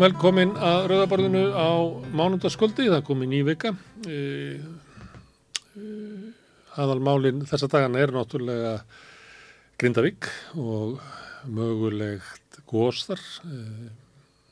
[0.00, 1.68] Velkomin að Rauðaborðinu á
[2.16, 3.74] mánundaskvöldi, það kom í ný vika.
[4.08, 4.20] E,
[5.76, 5.88] e,
[6.80, 8.70] aðalmálinn þessa dagana er náttúrulega
[9.76, 11.02] Grindavík og
[11.52, 13.90] mögulegt góðstar, e,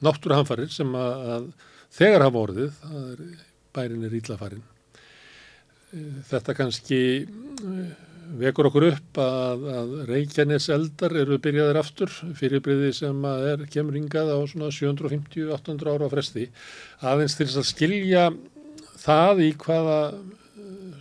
[0.04, 1.48] náttúruhamfarir sem að,
[1.96, 2.84] þegar hafa orðið,
[3.72, 4.66] bærin er íllafarin.
[5.00, 7.00] E, þetta kannski
[8.40, 12.12] vekur okkur upp að, að Reykjanes eldar eru byrjaðir aftur.
[12.38, 16.48] Fyrirbriði sem er kemur hingað á svona 750-800 ára fresti.
[17.00, 18.28] Aðeins til þess að skilja
[18.98, 19.98] það í hvaða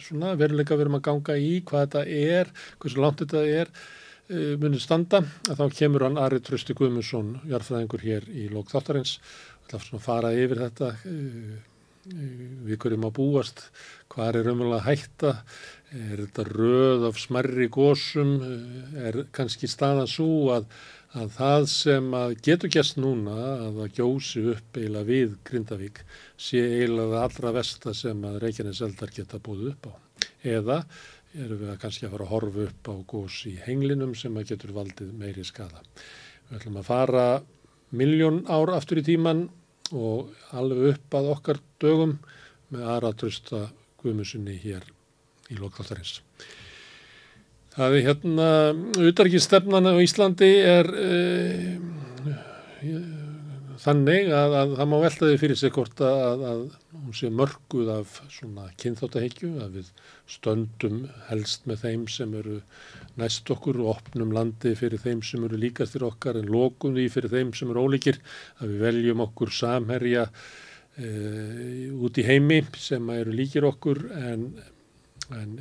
[0.07, 2.03] svona veruleika við erum að ganga í hvað þetta
[2.33, 3.71] er, hversu langt þetta er
[4.27, 9.17] munið standa að þá kemur hann Ari Trösti Guðmundsson jarðfræðingur hér í lók þáttarins.
[9.67, 10.93] Að fara yfir þetta
[12.07, 13.63] við hverjum að búast
[14.13, 15.31] hvað er að hætta
[15.95, 18.33] er þetta röð af smerri gósum
[18.99, 20.65] er kannski staðan svo að,
[21.15, 23.35] að það sem að getur gæst núna
[23.67, 26.01] að það gjósi upp eiginlega við Grindavík
[26.35, 29.93] sé eiginlega það allra vesta sem að Reykjanes eldar geta búið upp á
[30.43, 30.81] eða
[31.37, 34.51] erum við að kannski að fara að horfa upp á gós í henglinum sem að
[34.51, 35.83] getur valdið meiri skada.
[36.49, 37.25] Við ætlum að fara
[37.95, 39.47] miljón ár aftur í tíman
[39.95, 42.17] og alveg upp að okkar dögum
[42.73, 43.67] með aðratrösta
[44.01, 44.96] Guðmusunni hér
[45.51, 46.21] í lokþáttarins.
[47.77, 48.49] Það er hérna,
[49.05, 51.09] utarkistefnan á Íslandi er e,
[53.83, 56.63] þannig að, að það má veltaði fyrir sig hvort að, að
[56.95, 59.91] hún sé mörguð af svona kynþáttaheikju, að við
[60.33, 62.55] stöndum helst með þeim sem eru
[63.21, 67.33] næst okkur og opnum landi fyrir þeim sem eru líkastir okkar en lókum því fyrir
[67.35, 68.17] þeim sem eru ólíkir,
[68.57, 70.25] að við veljum okkur samherja
[70.97, 71.11] e,
[71.93, 74.49] út í heimi sem eru líkir okkur en
[75.35, 75.57] en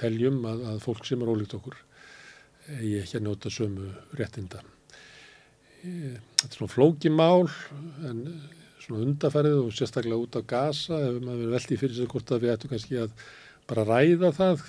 [0.00, 1.76] teljum að, að fólk sem er ólíkt okkur
[2.72, 4.62] eigi ekki að njóta sömu réttinda.
[5.84, 7.48] Þetta er svona flókimál
[8.08, 8.22] en
[8.80, 12.54] svona undafærið og sérstaklega út á gasa ef maður veldi fyrir sig hvort að við
[12.54, 13.12] ættum kannski að
[13.68, 14.64] bara ræða það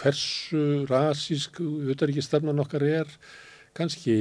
[0.00, 3.14] hversu rasísk auðvaríkistefnan okkar er
[3.76, 4.16] kannski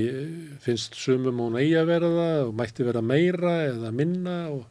[0.63, 4.67] finnst sumum hún eigi að vera það og mætti vera meira eða minna og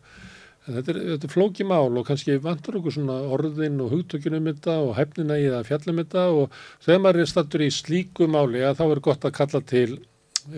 [0.67, 4.75] Þetta er, þetta er flókimál og kannski vantur okkur svona orðin og hugtökjunum um þetta
[4.83, 8.81] og hefnina í það fjallum þetta og þegar maður er stattur í slíku máli að
[8.81, 9.93] þá er gott að kalla til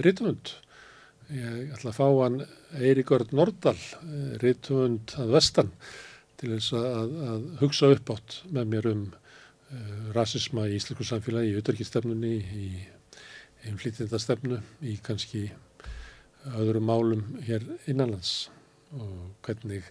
[0.07, 0.55] rittvönd.
[1.37, 2.41] Ég ætla að fá hann
[2.81, 3.77] Eiríkörd Nordal,
[4.41, 5.73] rittvönd að vestan
[6.41, 11.53] til þess að, að hugsa upp átt með mér um uh, rasisma í íslensku samfélagi,
[11.53, 12.69] í auðverkistefnunni, í
[13.69, 15.51] einflýtindastefnu, í kannski
[16.57, 18.47] öðrum málum hér innanlands
[18.97, 19.83] og hvernig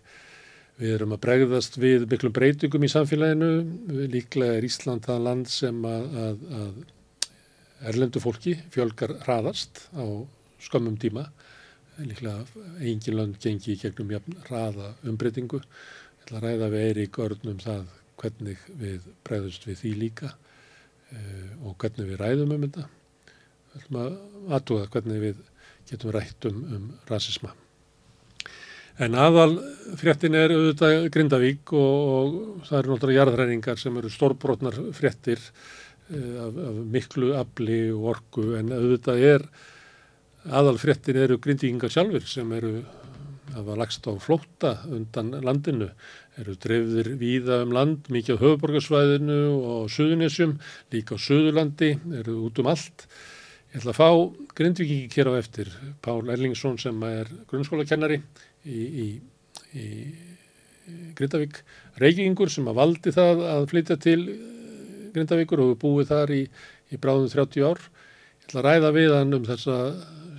[0.78, 3.52] við erum að bregðast við miklum breytingum í samfélaginu.
[4.14, 10.06] Líklega er Ísland það land sem að, að, að erlendu fólki fjölgar hraðast á
[10.62, 11.28] skömmum tíma.
[11.98, 12.46] Líklega
[12.78, 15.62] engin land gengi í gegnum jafn hraða umbreytingu.
[15.62, 17.88] Ég ætla að ræða við Eirík Örnum það
[18.18, 22.90] hvernig við bregðast við því líka uh, og hvernig við ræðum um þetta.
[23.68, 24.18] Við ætlum að
[24.58, 25.46] aðtúða hvernig við
[25.90, 27.54] getum rætt um, um rasisma.
[28.98, 29.60] En aðal
[30.00, 36.48] fréttin er auðvitað Grindavík og, og það eru náttúrulega jarðræningar sem eru stórbrotnar fréttir uh,
[36.48, 38.48] af, af miklu afli og orku.
[38.58, 39.46] En auðvitað er
[40.50, 42.74] aðal fréttin eru grindíkingar sjálfur sem eru
[43.54, 45.92] að var lagst á flótta undan landinu,
[46.42, 50.58] eru drefðir víða um land, mikið á höfuborgarsvæðinu og Suðunisjum,
[50.94, 53.08] líka á Suðurlandi, eru út um allt.
[53.72, 54.10] Ég ætla að fá
[54.58, 55.72] grindvíkingi hér á eftir,
[56.02, 58.22] Pál Erlingsson sem er grunnskólakennari
[58.68, 59.08] í, í,
[59.80, 59.88] í
[61.18, 61.62] Grindavík,
[62.00, 64.22] Reykjavíkur sem að valdi það að flytja til
[65.16, 66.44] Grindavíkur og búið þar í,
[66.94, 67.82] í bráðum 30 ár.
[68.38, 69.78] Ég ætla að ræða við hann um þessa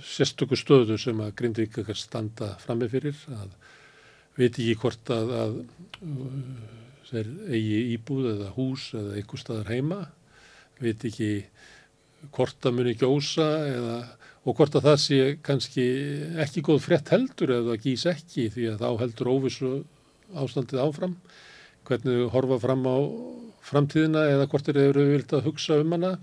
[0.09, 3.51] sérstöku stöðu sem að Grindavík standa frammi fyrir, að
[4.39, 5.57] veit ekki hvort að, að
[7.09, 9.99] þeir eigi íbúð eða hús eða einhver staðar heima,
[10.79, 11.31] veit ekki
[12.35, 13.97] hvort að muni gjósa eða
[14.47, 15.85] og hvort að það sé kannski
[16.45, 19.71] ekki góð frett heldur eða gís ekki því að þá heldur óvissu
[20.39, 21.17] ástandið áfram
[21.89, 22.97] hvernig við horfa fram á
[23.69, 26.15] framtíðina eða hvort þeir eru vilt að hugsa um hana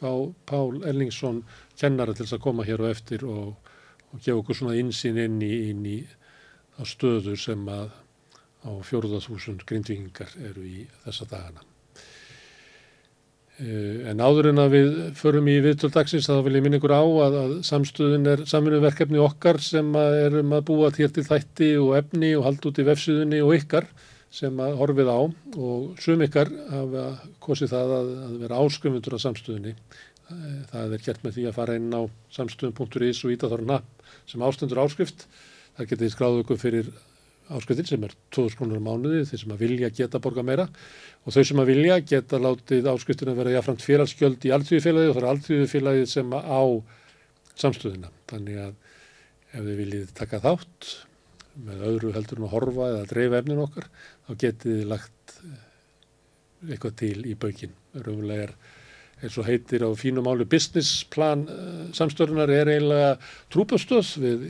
[0.00, 0.12] fá
[0.48, 1.42] Pál Ellingsson
[1.80, 3.72] kennara til þess að koma hér og eftir og,
[4.10, 5.98] og gefa okkur svona insýn inn í, inn í
[6.80, 7.90] á stöðu sem að
[8.64, 11.69] á fjóruðathúsund grindvingar eru í þessa dagana.
[13.60, 17.34] En áður en að við förum í viðtöldagsins þá vil ég minna ykkur á að,
[17.40, 22.46] að samstöðun er samfunnverkefni okkar sem erum að búa hér til þætti og efni og
[22.46, 23.88] halda út í vefsíðunni og ykkar
[24.32, 27.04] sem að horfið á og sum ykkar hafa
[27.42, 29.76] kosið það að, að vera áskrifundur á samstöðunni.
[30.70, 32.02] Það er gert með því að fara inn á
[32.38, 33.80] samstöðun.is og ítaþorna
[34.30, 35.26] sem ástendur áskrift
[35.76, 36.92] það getið skráðu ykkur fyrir
[37.56, 40.66] áskriftin sem er 2000 krónur á mánuði, þeir sem að vilja geta borga meira
[41.24, 45.16] og þau sem að vilja geta látið áskriftin að vera jáframt félagsgjöld í alltíðufélagið og
[45.16, 46.62] það er alltíðufélagið sem á
[47.60, 48.10] samstöðina.
[48.30, 48.74] Þannig að
[49.50, 50.90] ef þið viljið taka þátt
[51.66, 53.88] með öðru heldur en að horfa eða að dreifa efnin okkar,
[54.26, 55.64] þá getið þið lagt eh,
[56.70, 57.74] eitthvað til í baukinn.
[57.98, 58.54] Röfulega er
[59.20, 63.10] eins og heitir á fínum áli business plan uh, samstörunar er eiginlega
[63.52, 64.46] trúpastöð við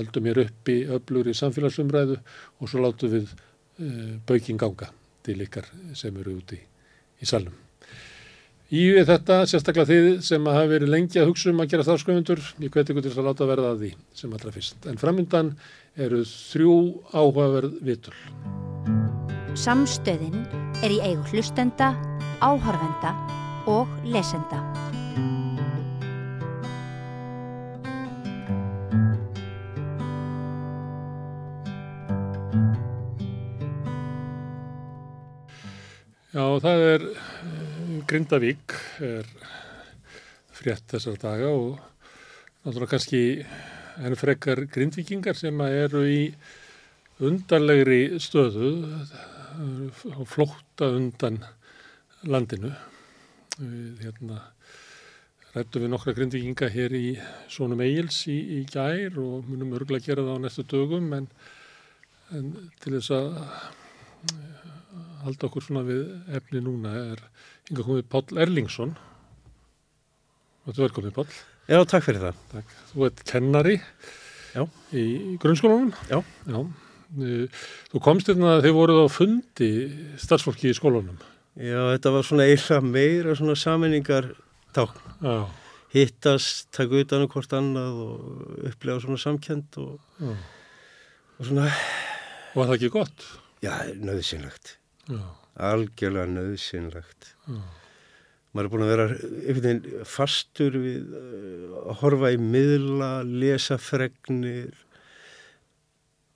[0.00, 4.90] höldum hér upp í öflur í samfélagsumræðu og svo látum við uh, baukinn ganga
[5.26, 5.68] til ykkar
[5.98, 6.60] sem eru úti
[7.18, 7.56] í salnum.
[8.68, 12.74] Í þetta, sérstaklega þið sem hafa verið lengi að hugsa um að gera starfsköfundur, ég
[12.74, 14.88] hveti ykkur til að láta verða að því sem allra fyrst.
[14.90, 15.54] En framöndan
[15.96, 16.76] eru þrjú
[17.14, 18.14] áhugaverð vitul.
[19.56, 20.44] Samstöðin
[20.84, 21.94] er í eigu hlustenda,
[22.44, 23.16] áhörvenda
[23.72, 24.60] og lesenda.
[36.28, 39.28] Já, það er eh, Grindavík er
[40.52, 41.78] frétt þessar daga og
[42.66, 43.20] náttúrulega kannski
[44.04, 46.18] enn frekar grindvikingar sem eru í
[47.24, 48.74] undarlegri stöðu
[50.18, 51.40] og flótta undan
[52.28, 52.74] landinu.
[53.56, 54.42] Við hérna
[55.56, 57.06] rættum við nokkra grindvikinga hér í
[57.48, 61.32] Sónum Egils í, í gær og munum örgulega gera það á næstu dögum en,
[62.36, 62.52] en
[62.84, 63.30] til þess að
[65.24, 66.02] halda okkur svona við
[66.38, 67.22] efni núna er
[67.68, 68.94] hinga komið Páll Erlingsson
[70.66, 71.30] og þú er komið Páll
[71.68, 72.76] Já, takk fyrir það Takk.
[72.92, 73.76] Þú ert kennari
[74.54, 74.62] Já.
[74.96, 75.04] í
[75.42, 76.22] grunnskólanum Já.
[76.48, 76.60] Já.
[77.92, 79.70] Þú komst hérna að þið voruð á fundi
[80.20, 81.18] starfsfólki í skólanum
[81.58, 84.30] Já, þetta var svona eiginlega meira svona saminningar
[84.76, 85.48] tákn
[85.92, 91.70] hittast, taka utan um hvort annað og upplega svona samkend og, og svona,
[92.52, 93.24] var það ekki gott?
[93.64, 94.77] já, nöðsynlegt
[95.08, 95.24] Já,
[95.72, 97.34] algjörlega nöðsynlegt
[98.58, 103.78] maður er búin að vera einhvern veginn fastur við uh, að horfa í miðla, lesa
[103.80, 104.76] fregnir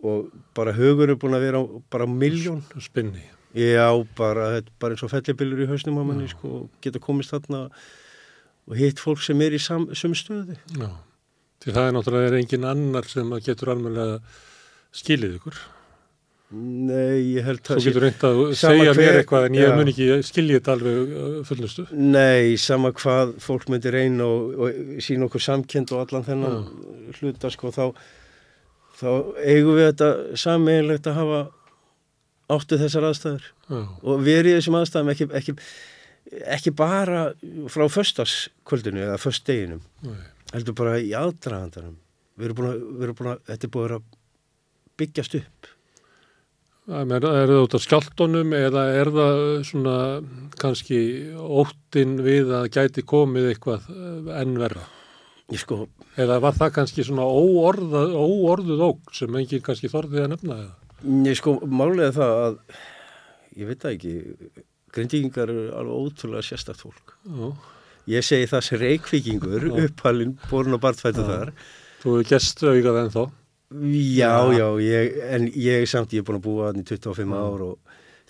[0.02, 3.22] og bara hugur er búin að vera á, bara á miljón spinni.
[3.54, 3.86] Já,
[4.16, 7.66] bara, bara eins og fellibillur í hausnum á manni, sko, og geta komist þarna
[8.66, 10.56] og hitt fólk sem er í sömu stöðu.
[10.78, 10.88] Já,
[11.62, 14.34] því það er náttúrulega engin annar sem að getur alveg
[14.96, 15.62] skilið ykkur.
[16.52, 17.84] Nei, ég held Þú að...
[17.86, 19.74] getur reynd að segja mér hver- eitthvað en ég já.
[19.78, 21.84] mun ekki skilja þetta alveg uh, fullnustu.
[21.96, 26.58] Nei, sama hvað fólk myndir reyna og, og sína okkur samkend og allan þennan
[27.16, 27.86] hluta, sko, þá,
[29.00, 29.08] þá
[29.46, 30.10] eigum við þetta
[30.44, 31.40] sammeginlegt að hafa
[32.52, 35.56] áttu þessar aðstæður Já, og verið þessum aðstæðum ekki, ekki,
[36.58, 37.22] ekki bara
[37.72, 40.18] frá föstaskvöldinu eða föstdeginum, nei.
[40.52, 41.96] heldur bara í aðdragandanum.
[42.36, 42.58] Við erum
[43.16, 44.18] búin að, þetta er búin að vera að
[45.00, 45.71] byggjast upp.
[46.90, 49.96] Er, er það út af skjáltunum eða er það svona
[50.58, 50.98] kannski
[51.38, 54.82] óttin við að gæti komið eitthvað uh, enn verra?
[55.52, 55.84] Ég sko,
[56.18, 60.74] Eða var það kannski svona óorða, óorðuð óg sem enginn kannski þorðið að nefna eða?
[61.28, 62.58] ég sko, málega það að,
[63.58, 64.14] ég veit það ekki,
[64.94, 67.14] grindíkingar eru alveg ótrúlega sérstakt fólk.
[67.26, 67.52] Já,
[68.10, 69.74] Ég segi það sem reykvíkingur, Já.
[69.86, 71.28] upphalinn, borun og barnfættu Já.
[71.30, 71.52] þar.
[72.02, 73.24] þú hefur gest augað ennþá.
[73.72, 74.66] Já, Já.
[74.84, 77.38] ég, en ég samt, ég er búin að búa þannig 25 Já.
[77.40, 77.78] ár og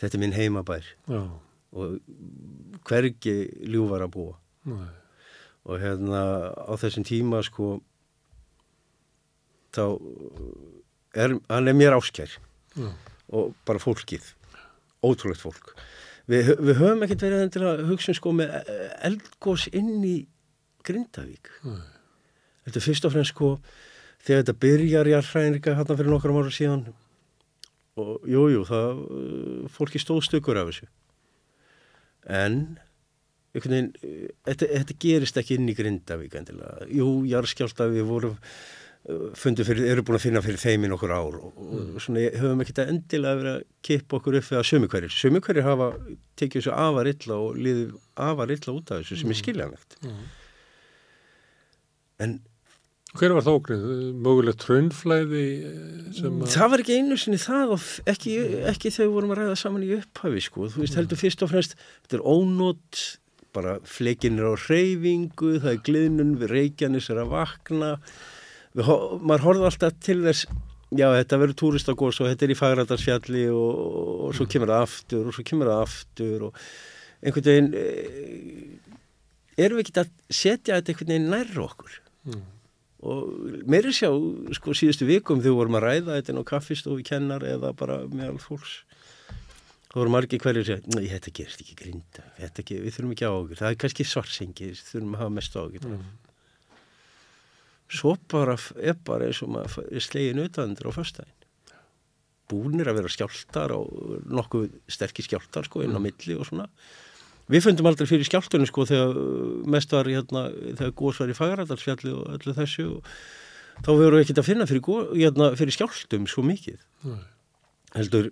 [0.01, 1.23] þetta er minn heimabær Já,
[1.73, 1.99] og
[2.89, 3.35] hvergi
[3.73, 4.35] ljúfar að búa.
[4.65, 4.89] nei,
[5.65, 6.21] Og hérna
[6.59, 7.77] á þessum tíma sko,
[9.73, 9.85] þá
[11.15, 12.33] er, hann er mér áskær
[12.77, 12.89] já,
[13.33, 14.27] og bara fólkið,
[15.07, 15.73] ótrúlegt fólk.
[16.31, 18.53] Við, við höfum ekkert verið enn til að hugsa sko með
[19.07, 20.17] eldgós inn í
[20.87, 21.51] Grindavík.
[21.67, 21.79] nei,
[22.67, 23.49] Þetta er fyrst og fremst sko
[24.23, 26.85] þegar þetta byrjar allræðinrika hérna fyrir nokkrum ára síðan
[28.01, 30.87] og jújú, jú, það uh, fólki stóð stökur af þessu.
[32.25, 32.61] En
[33.53, 36.87] einhvern veginn, uh, þetta, þetta gerist ekki inn í Grindavík endilega.
[36.89, 41.13] Jú, jarðskjálta við vorum uh, fundu fyrir, eru búin að finna fyrir þeim í nokkur
[41.13, 44.93] ár og, og svona höfum ekki þetta endilega verið að kippa okkur upp að sömu
[44.95, 45.91] hverjir sömu hverjir hafa
[46.41, 47.93] tekið þessu afar illa og liðið
[48.31, 49.99] afar illa út af þessu sem er skiljanlegt.
[50.01, 50.17] Já.
[52.23, 52.41] en
[53.13, 53.83] Hver var það ógrið?
[54.25, 55.47] Mögulegt trönnflæði
[56.17, 56.53] sem að...
[56.55, 58.37] Það var ekki einu sinni það og ekki,
[58.71, 60.69] ekki þegar við vorum að ræða saman í upphafi sko.
[60.73, 61.75] Þú veist, heldur fyrst og fremst,
[62.07, 63.03] þetta er ónót,
[63.53, 67.91] bara fleikin er á hreyfingu, það er gliðnun, við reykjanis er að vakna.
[68.73, 68.89] Við,
[69.21, 70.49] maður horfði alltaf til þess,
[70.89, 73.85] já, þetta verður túristagós og þetta er í Fagrætarsfjalli og,
[74.31, 76.65] og svo kemur það aftur og svo kemur það aftur og
[77.21, 78.97] einhvern veginn, e,
[79.61, 82.01] erum við ekki að setja þetta einhvern veginn nærra okkur?
[82.33, 82.43] Mm.
[83.03, 84.11] Og meiri sjá
[84.55, 88.83] sko síðustu vikum þegar vorum að ræða þetta á kaffistofi kennar eða bara meðal fólks
[89.93, 93.15] þá voru margir hverjur að segja, nei þetta gerist ekki grinda þetta ekki, við þurfum
[93.17, 96.11] ekki á okkur, það er kannski svarsengi við þurfum að hafa mest á okkur Mm.
[97.93, 101.41] svo bara er bara eins og maður er slegin utandur á föstudaginn.
[102.49, 106.67] Búnir að vera skjáltar og nokkuð sterkir skjáltar sko inn á milli og svona
[107.53, 111.39] við fundum aldrei fyrir skjáltunum sko þegar uh, mest var hérna þegar góðs var í
[111.39, 113.11] Fagradalsfjalli og öllu þessu og
[113.83, 117.21] þá verðum við ekkert að finna fyrir, gos, hérna, fyrir skjáltum svo mikið Nei.
[117.97, 118.31] heldur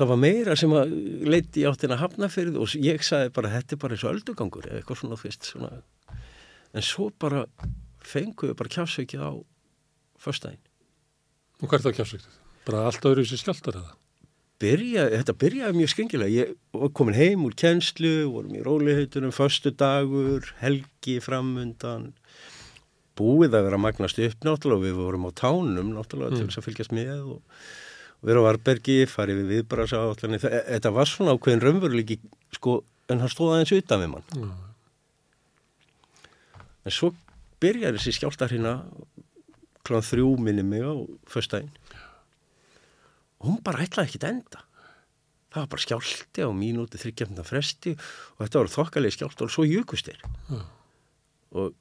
[0.00, 0.96] það var meira sem að
[1.28, 5.02] leiti áttina hafnafyrð og ég sagði bara þetta er bara eins og öldugangur eða eitthvað
[5.02, 5.70] svona fyrst svona.
[6.72, 7.44] en svo bara
[8.00, 9.32] fenguðu bara kjásveikið á
[10.20, 10.66] föstudaginn
[11.60, 12.36] Og hvert þá kjásvíktið?
[12.64, 13.96] Bara allt öðru sér skjáltar eða?
[14.60, 16.30] Byrja, þetta byrjaði mjög skringilega.
[16.34, 22.10] Ég var komin heim úr kennslu vorum í rólihautunum, föstu dagur helgi framundan.
[23.20, 26.48] Búið að vera magnast upp náttúrulega við vorum á tánum náttúrulega til Mm.
[26.50, 27.42] þess að fylgjast með og,
[28.20, 32.18] og vera á Varbergi, farið við viðbrasa þetta var svona ákveðin raunveruleiki
[32.52, 34.24] sko, en hann stóð aðeins utan við mann.
[34.36, 34.50] Já.
[36.84, 37.10] en svo
[37.60, 38.84] byrjaði þessi skjáltar hérna
[39.84, 40.92] kláðan þrjú minni mig á
[41.28, 41.70] föstudaginn.
[41.76, 41.79] og
[43.44, 44.62] hún bara ætlaði ekki að enda.
[45.50, 49.66] Það var bara skjálti á mínúti þryggjafnda fresti og þetta var þokkalegi skjálti og svo
[49.66, 50.60] jökustir Já.
[51.58, 51.74] og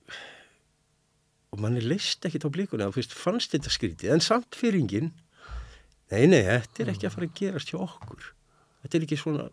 [1.50, 5.12] og manni leist ekki á blíkunni að fyrst fannst þetta skrítið en samt fyrringin
[6.14, 8.30] nei nei, þetta er ekki að fara að gerast hjá okkur.
[8.82, 9.48] Þetta er ekki svona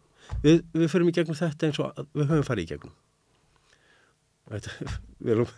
[0.45, 2.95] við, við förum í gegnum þetta eins og við höfum farið í gegnum.
[4.53, 4.91] Þetta,
[5.25, 5.55] við erum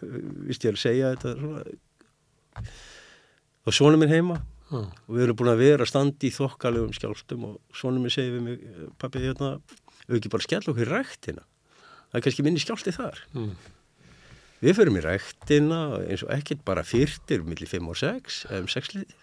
[0.48, 1.64] vist ég að segja þetta svona.
[3.68, 4.38] Og svona minn heima
[4.68, 4.80] Já.
[4.84, 8.66] og við erum búin að vera að standa í þokkalegum skjálftum og segir við mig
[9.00, 9.56] pappi, hérna,
[10.06, 11.44] við ekki bara skella okkur í ræktina
[12.08, 13.56] það er kannski minni skjálti þar Mm.
[14.58, 18.70] Við förum í ræktina eins og ekkert bara fyrtir millir 5 og 6 eða um
[18.72, 19.20] 6 litið.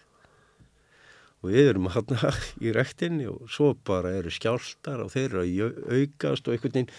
[1.44, 2.14] Og við erum hann
[2.64, 6.92] í ræktinni og svo bara eru skjáltar og þeir eru að aukast og einhvern veginn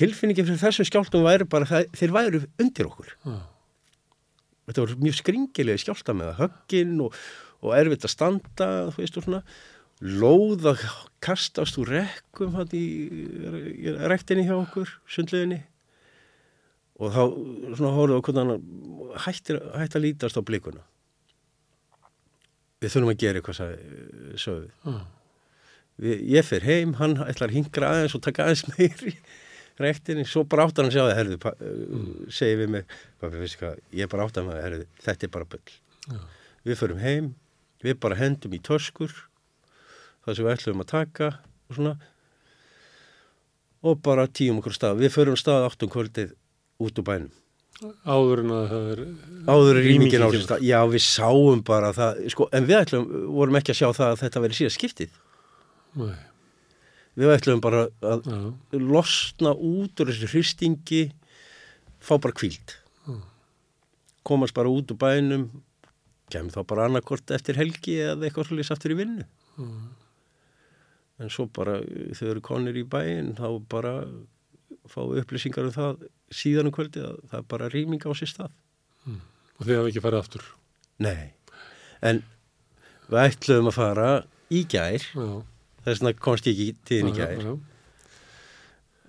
[0.00, 3.12] tilfinningi fyrir þessum skjáltum væri bara það, þeir væru undir okkur.
[3.20, 3.36] Já.
[4.70, 7.20] Þetta voru mjög skringilega skjálta með höggin og,
[7.62, 9.42] og erfitt að standa, þú veist og svona.
[10.02, 10.86] Lóð að
[11.22, 12.86] kastast úr rekkum hann í,
[13.86, 15.62] í ræktinni hjá okkur, sundleginni
[17.02, 17.22] og þá
[17.78, 20.82] svona hóruðu hvernig hann hættir, hætti að lítast á blikuna.
[22.82, 25.00] Við þurfum að gera eitthvað sögðu
[26.02, 29.14] við, ég fer heim, hann ætlar að hingra aðeins og taka aðeins meiri
[29.82, 31.38] rektinni, svo bara áttan hann að sjá það herðu,
[31.70, 32.08] mm.
[32.38, 35.78] segi við mig pappi, hvað, ég bara áttan að herðu, þetta er bara bull.
[36.02, 36.18] Já.
[36.66, 37.32] við förum heim
[37.82, 39.12] við bara hendum í töskur
[40.24, 41.28] það sem við ætlum að taka
[41.68, 41.94] og svona.
[43.82, 45.00] Og bara tíum okkur stað.
[45.02, 46.36] Við förum stað áttum kvöldið
[46.82, 47.32] út úr bænum.
[48.06, 49.00] Áður en að það er...
[49.50, 50.36] áður er rýmingin á kemur.
[50.36, 50.66] sér stað.
[50.68, 54.20] Já við sáum bara það sko, en við ætlum, vorum ekki að sjá það að
[54.22, 55.16] þetta veri síðan skiptið.
[55.92, 56.20] Nei.
[57.18, 58.38] við ætlum bara að Já.
[58.80, 61.02] losna út úr þessu hristingi
[62.00, 62.78] fá bara kvíld
[64.24, 65.50] komast bara út úr bænum
[66.32, 69.26] kemur þá bara annarkort eftir helgi eða eitthvað svolítið aftur í vinnu
[69.60, 69.88] Mm.
[71.20, 73.90] en svo bara uh, þau eru konir í bæinn þá bara
[74.88, 78.54] fá upplýsingar um það síðan um kvöldi að það er bara rýming á sér stað
[79.60, 80.44] Og þið hafa ekki farið aftur.
[81.04, 81.34] nei,
[82.02, 82.22] en
[83.12, 84.08] við ætlum að fara
[84.50, 85.28] í gær Já.
[85.84, 87.52] þess vegna komst ég ekki til í Já, gær já.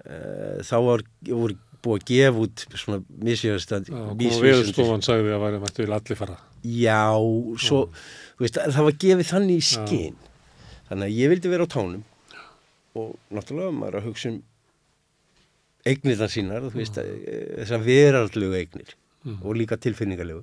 [0.03, 5.31] Eh, þá var, voru búið að gefa út svona misjöfstand Já, kom að veðurstofan sagði
[5.37, 6.35] að væri að mættu vil allir fara.
[6.63, 7.03] Já,
[7.60, 7.89] svo
[8.39, 10.17] veist, það var gefið þannig í skinn
[10.89, 12.03] þannig að ég vildi vera á tánum
[12.96, 14.41] og náttúrulega maður að hugsa um
[15.86, 18.93] eignirna sínar þú veist, eh, veraldlegu eignir
[19.24, 19.38] Mm.
[19.48, 20.41] og líka tilfinningarlegu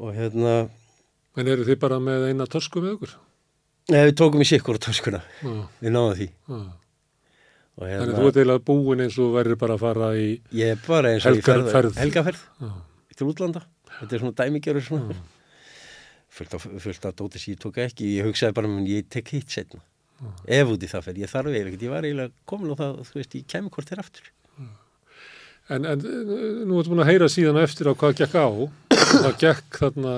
[0.00, 0.70] og hérna
[1.36, 3.10] En eru þið bara með eina tösku með okkur?
[3.92, 5.52] Nei, við tókum í sikkur á töskuna Já.
[5.82, 6.56] við náðum því Já.
[6.56, 10.26] og Þannig hérna, þú ert eiginlega búin eins og verður bara að fara í...
[10.56, 12.00] ég er bara eins og í Helgar- ferð- ferð.
[12.00, 12.70] helgaferð Já.
[13.16, 13.62] til útlanda
[14.00, 15.16] þetta er svona dæmigerur svona
[16.30, 19.28] fullt af, fullt af dóti sem ég tók ekki ég hugsaði bara, menn ég tek
[19.34, 19.80] hitt setna
[20.46, 22.98] ef út í það fer, ég þarf eiginlega ekkert ég var eiginlega komin á það,
[23.08, 24.30] þú veist, ég kemur hvort þér aftur
[25.70, 28.48] En, en eh, nú ertu búin að heyra síðan eftir á hvað gekk á.
[28.90, 30.14] Það gekk þarna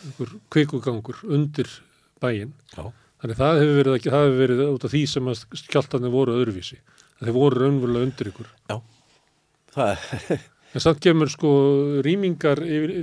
[0.00, 1.68] einhver kvikugangur undir
[2.22, 2.54] bæinn.
[2.72, 2.86] Já.
[3.20, 6.38] Þannig það hefur verið, ekki- það hefur verið út af því sem að skjáltarnir voru
[6.40, 6.78] öðruvísi.
[7.20, 8.48] Þeir voru raunverulega undir ykkur.
[8.72, 8.78] Já,
[9.76, 10.08] það
[10.72, 11.48] En samt kemur sko
[12.04, 12.60] rýmingar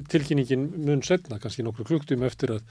[0.10, 2.64] tilkynningin mun setna, kannski nokkru klukktum eftir að,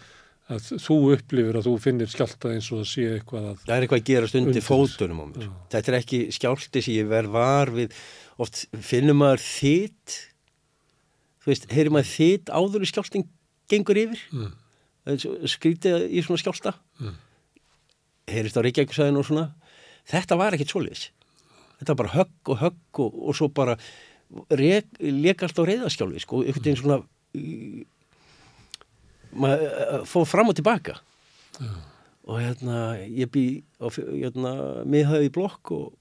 [0.50, 3.61] að þú upplifir að þú finnir skjálta eins og að sé eitthvað að...
[3.67, 4.67] það er eitthvað að gerast undir Undir.
[4.67, 5.50] fótunum á mér Já.
[5.76, 7.95] þetta er ekki skjálti sem ég verð var við
[8.43, 10.17] oft finnum maður þitt
[11.45, 13.28] þú veist, heyrir maður þitt áður í skjálfting
[13.71, 14.57] gengur yfir Mm.
[15.49, 17.14] Skrítið í svona skjálta Mm.
[18.28, 19.47] heyrist á Reykjavíkusæðinu og svona
[20.11, 21.07] þetta var ekkit svoleiðis
[21.78, 23.78] þetta var bara högg og högg og, og svo bara
[25.00, 26.99] leka allt á reyðaskjálfi sko, einhvern veginn svona
[27.35, 27.87] í-
[29.38, 30.99] maður eh, fór fram og tilbaka.
[32.28, 33.44] Og hérna ég bý
[33.80, 34.52] á hérna,
[34.85, 35.92] miðhæði í blokk og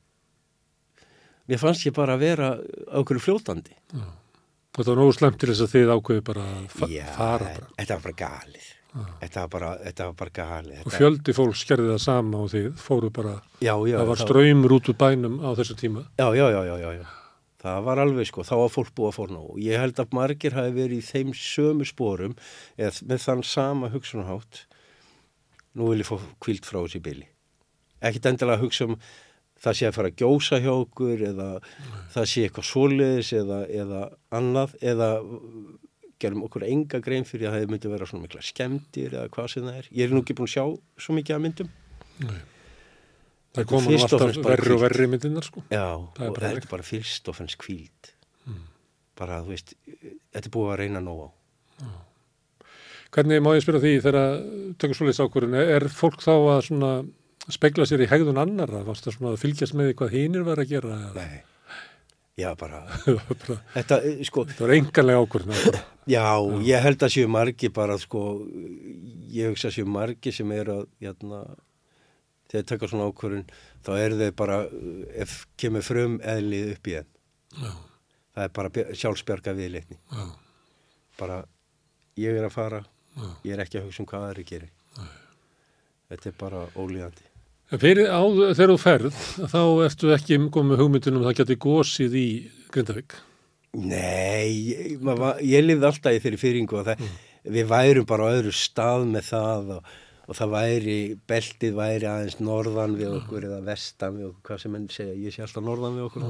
[1.48, 3.76] mér fannst ég bara að vera á okkur fljótandi.
[3.98, 7.70] Og það var nógu slemt til þess að þið ákveði bara að fa fara bara.
[7.80, 8.68] þetta var bara galið.
[9.22, 10.78] Þetta var bara, þetta var bara galið.
[10.82, 14.22] Og þetta, fjöldi fólk skerði það sama og þið fóru bara, já, já, það var
[14.22, 16.04] ströymur út úr bænum á þessu tíma.
[16.20, 17.06] Já, já, já, já, já, já.
[17.68, 20.56] Það var alveg sko, þá var fólk búið að fórna og ég held að margir
[20.56, 22.36] hafi verið í þeim sömu sporum
[22.80, 24.62] eða með þann sama hugsunarhátt
[25.78, 27.28] nú vil ég fá kvíld frá þessi bili.
[28.02, 28.98] Ekkit endilega að hugsa um
[29.58, 31.48] það sé að fara að gjósa hjá okkur eða
[32.14, 34.02] það sé eitthvað svoleiðis eða, eða
[34.38, 35.10] annað eða
[36.22, 39.66] gerum okkur enga grein fyrir að það myndi vera svona mikla skemmtir eða hvað sem
[39.68, 39.90] það er.
[39.94, 40.64] Ég er nú ekki búin að sjá
[41.04, 41.74] svo mikið af myndum.
[43.56, 45.64] Það koma nú alltaf verri og verri myndirnar sko.
[45.72, 45.86] Já,
[46.18, 48.12] Það er og bara þetta er bara fyrst og fennst kvíld.
[49.18, 49.74] Bara, þú veist,
[50.36, 51.30] þetta er búið að reyna nóg á.
[53.16, 54.18] Hvernig má ég spyrja því þegar
[54.78, 56.90] tökur svoleiðis ákvörðin, er fólk þá að svona
[57.56, 58.82] spegla sér í hegðun annara?
[58.86, 60.98] Varst það svona að fylgjast með því hvað hinir var að gera?
[60.98, 61.24] eða?
[61.24, 61.86] Nei,
[62.44, 62.82] já, bara,
[63.48, 66.26] bara- þetta, eh, sko, það var enganlega var bara- já,
[66.68, 68.26] ég held að séu margi bara, sko,
[69.34, 71.42] ég hugsa að séu margi sem er að, jæna,
[72.48, 73.46] þegar þeir taka svona ákvörðun,
[73.86, 74.58] þá eru þeir bara,
[75.26, 77.12] ef kemur frum eðlið upp í þeim.
[77.58, 77.72] Já,
[78.38, 79.96] Það er bara bj- sjálfsbjarga viðleitni.
[80.14, 80.26] já,
[81.18, 81.38] Bara,
[82.22, 82.84] ég er að fara,
[83.18, 83.24] já.
[83.48, 84.70] ég er ekki að hugsa um hvað aðri gerir.
[86.08, 87.26] Þetta er bara ólíðandi.
[87.82, 88.22] Fyrir á,
[88.56, 89.18] þegar þú ferð,
[89.52, 92.28] þá ertu ekki með hugmyndunum að það geti gósið í
[92.72, 93.16] Grindavík.
[93.78, 95.02] Nei, ég,
[95.44, 97.04] ég lifði alltaf í þeirri fyrringu og það,
[97.58, 99.92] við værum bara á öðru stað með það og,
[100.28, 104.78] og það væri, beltið væri aðeins norðan við okkur eða vestan við okkur, hvað sem
[104.78, 106.26] enn segja, ég sé alltaf norðan við okkur.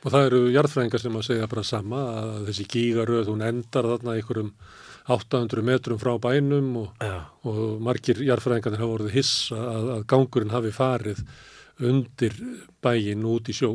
[0.00, 4.14] Og það eru jarðfræðingar sem að segja bara sama að þessi gígaröð, hún endar þarna
[4.16, 4.52] einhverjum
[5.10, 7.06] 800 metrum frá bænum og,
[7.48, 11.24] og margir jarðfræðingarnir hafa orðið hissa að, að gangurinn hafi farið
[11.90, 12.36] undir
[12.84, 13.74] bæin út í sjó.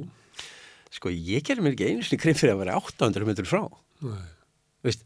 [0.96, 3.64] sko ég gerði mér ekki einu sinni grein fyrir að vera 800 metrur frá.
[4.06, 4.26] Nei.
[4.86, 5.04] Veist,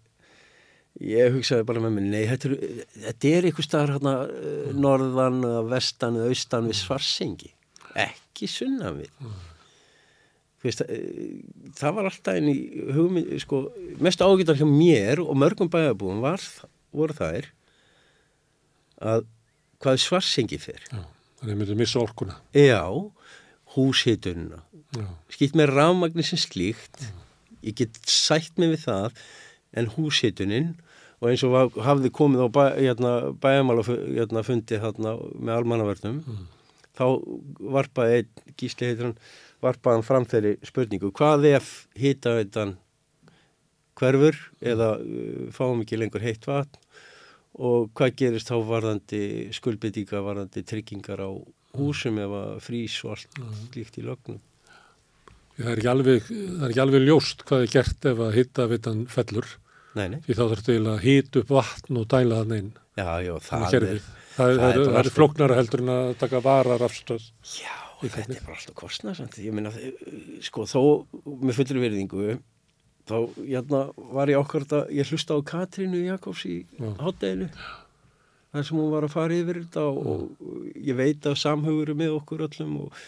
[0.99, 5.39] ég hugsaði bara með mér, nei, þetta er, þetta er einhver staðar hérna eh, norðan
[5.47, 7.53] eða vestan eða austan við svarsengi,
[8.07, 9.29] ekki sunnan við.
[10.59, 11.39] Veist, eh,
[11.79, 12.57] það var alltaf einn í
[12.95, 13.61] hugmynd, sko,
[14.03, 16.43] mest ágættar hjá mér og mörgum bæjarbúum var,
[16.91, 17.47] voru þær
[18.99, 19.23] að
[19.79, 20.83] hvað svarsengi fer.
[20.91, 21.05] Já,
[21.39, 22.35] þannig að myndum missa orkuna.
[22.51, 22.83] Já,
[23.77, 24.65] húshitununa,
[24.97, 27.07] Já, skipt með rafmagni sem slíkt.
[27.63, 29.19] Ég get sætt mig við það
[29.77, 30.69] en húshitunin
[31.19, 36.19] og eins og hafði komið á bæ, hérna, bæjamála hérna, með almannavörnum
[36.99, 37.05] þá
[37.77, 38.93] varpaði einn gísli
[39.59, 42.77] varpaði hann fram þeirri spurningu hvað ef hitaveitan
[43.99, 46.79] hverfur eða uh, fáum ekki lengur heitt vatn?
[47.59, 49.21] Og hvað gerist þá varðandi
[49.55, 51.29] skuldbyttinga varðandi tryggingar á
[51.75, 54.39] húsum ef að frís og allt líkt í lögnum?
[55.57, 59.01] Það er ekki alveg, er ekki alveg ljóst hvað er gert ef að hitta vitan
[59.11, 59.49] fellur.
[59.97, 60.19] Nei, nei.
[60.25, 62.71] Því þá þarf eiginlega að hita upp vatn og dæla þann inn.
[62.99, 63.85] Já, já, Það er,
[64.35, 67.25] það, það, er er flóknara heldur en að taka varar afstöð.
[67.57, 67.73] já,
[68.03, 69.39] þetta er bara alltaf kostnað samt.
[69.41, 69.93] Ég meina, eh,
[70.45, 70.81] sko, þó
[71.25, 72.37] með fullri verðingu,
[73.09, 76.59] þá, hérna, var ég okkar þetta, ég hlusta á Katrínu Jakobs í
[77.01, 77.49] hátteginu,
[78.53, 81.97] þar sem hún var að fara yfir þetta og, og ég veit að samhugur er
[81.97, 83.01] með okkur öllum og,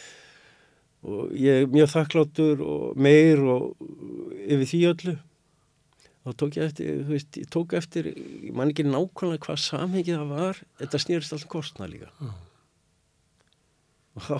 [1.05, 3.75] og ég er mjög þakkláttur og meir og
[4.47, 5.15] yfir því öllu.
[6.21, 10.19] Þá tók ég eftir, þú veist, ég tók eftir, ég man ekki nákvæmlega hvað samhengið
[10.19, 12.09] það var, þetta snýrist alltaf kostnað líka.
[12.21, 12.31] Já.
[14.19, 14.37] Og þá,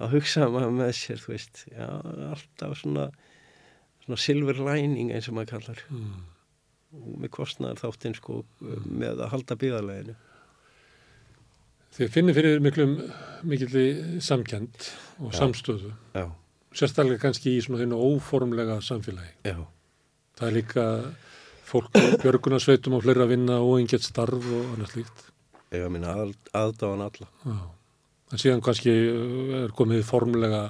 [0.00, 1.86] þá hugsaði maður með sér, þú veist, já,
[2.34, 3.06] alltaf svona,
[4.04, 5.80] svona silver lining eins og maður kallar.
[5.88, 6.26] Mm.
[6.98, 8.42] Og með kostnaðar þáttinn sko
[8.88, 10.18] með að halda byggðarleginu.
[11.98, 12.92] Þið finnir fyrir miklum
[13.48, 13.86] mikilli
[14.22, 14.76] samkend
[15.24, 15.38] og Já.
[15.40, 15.94] samstöðu.
[16.14, 16.26] Já,
[16.76, 19.32] Sérstaklega kannski í svona þínu óformlega samfélagi.
[19.48, 19.56] já,
[20.38, 20.84] Það er líka
[21.68, 25.24] fólk björgunarsveitum og fleira að vinna og engett starf og annað slíkt.
[25.74, 27.28] ég minna að, aðdáðan alla.
[27.44, 27.58] Já.
[28.32, 30.62] En síðan kannski uh, er komið formlega,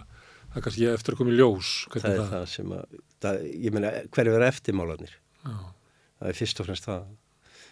[0.51, 1.73] það er kannski eftir að komið ljós.
[1.95, 5.17] Það er það sem að, það, ég minna, hverju verið eftirmálanir?
[5.45, 5.57] Já,
[6.19, 7.03] Það er fyrst og fremst það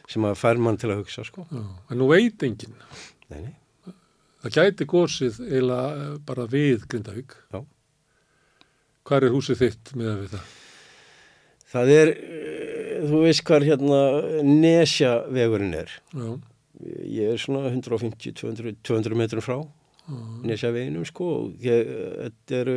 [0.07, 1.47] sem að fær mann til að hugsa, sko.
[1.51, 2.77] En nú veit enginn.
[3.33, 3.55] Nei, nei,
[4.45, 7.35] Það gæti gósið uh, bara við Grindavík.
[9.07, 10.53] Hvað er húsið þitt með að við það?
[11.73, 14.01] Það er, eh, þú veist hvað hérna
[14.47, 15.91] Nesja vegurinn er.
[16.15, 16.29] Já,
[17.09, 19.57] Ég er svona 150-200 200 metrum frá
[20.45, 21.51] Nesja veginum sko.
[21.65, 21.89] Ég,
[22.21, 22.75] þetta eru,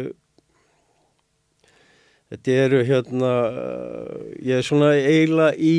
[2.32, 3.34] þetta eru hérna,
[4.40, 5.76] ég er svona eiginlega í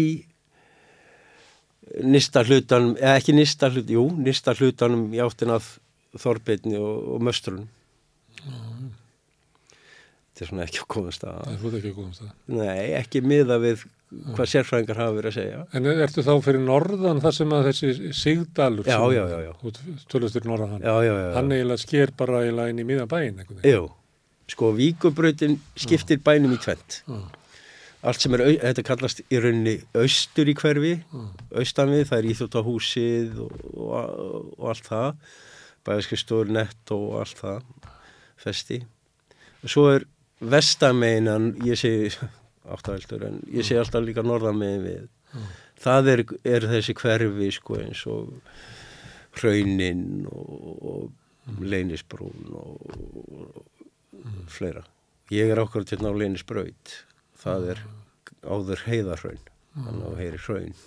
[2.06, 5.78] nýsta hlutanum, eða ekki nýsta hlutanum, jú, nýsta hlutanum í áttin af
[6.20, 7.66] Þorbeitni og, og Möstrunum.
[10.40, 11.40] Þetta er svona ekki að komast að.
[11.44, 12.28] það er hlútt ekki að góðum það.
[12.56, 13.80] Nei, ekki miða við
[14.32, 15.58] hvað sérfræðingar hafa verið að segja.
[15.76, 19.50] En ertu þá fyrir norðan þar sem að þessi Sigdalur Já, já, já, já.
[19.60, 19.72] Þú
[20.14, 20.86] tölust fyrir norðan hann.
[20.86, 21.12] Já, já.
[21.34, 23.42] Hann eiginlega sker bara eiginlega inn í miðan veginn.
[23.68, 23.82] Jú,
[24.54, 26.96] sko, Víkubrautin skiptir bænum í tvent.
[27.04, 27.18] Já.
[28.08, 30.94] Allt sem er, þetta kallast í rauninni austur í hverfi,
[31.52, 35.36] austan við, það er íþjóttahúsið og, og, og allt það,
[35.84, 37.92] bæðaskristóður nett og allt það,
[38.40, 38.80] festi.
[39.60, 40.08] Og svo er
[40.40, 42.10] vestameinan, ég segi
[42.70, 45.08] áttaveldur, en ég segi alltaf líka norðamegin við.
[45.80, 46.22] Það er,
[46.56, 48.34] er þessi hverfi, sko, eins og
[49.38, 52.80] hraunin og, og leynisbrún og,
[54.20, 54.84] og fleira.
[55.30, 56.96] Ég er okkur til ná leynisbraut.
[57.40, 57.82] Það er
[58.44, 59.44] áður heiðarhraun.
[59.76, 60.80] Þannig að heyri hraun.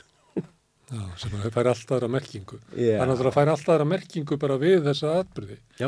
[0.94, 2.60] Já, sem að færi alltaf aðra merkingu.
[2.76, 2.98] Já.
[3.00, 5.56] Þannig að það færi alltaf aðra merkingu bara við þessa atbyrði.
[5.80, 5.88] Já.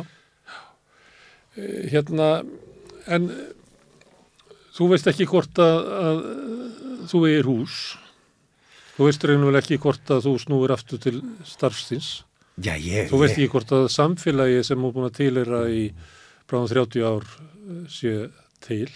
[1.92, 2.30] Hérna,
[3.08, 3.46] en eh,
[4.76, 6.22] þú veist ekki hvort að, að
[7.12, 7.80] þú eigir hús.
[8.96, 12.14] Þú veist reynuvel ekki hvort að þú snúir aftur til starfstins.
[12.64, 13.10] Já, ég...
[13.12, 15.90] Þú veist ég, ekki hvort að samfélagi sem þú búin að tilera í
[16.48, 18.16] bráðum 30 ár eh, sé
[18.64, 18.88] til.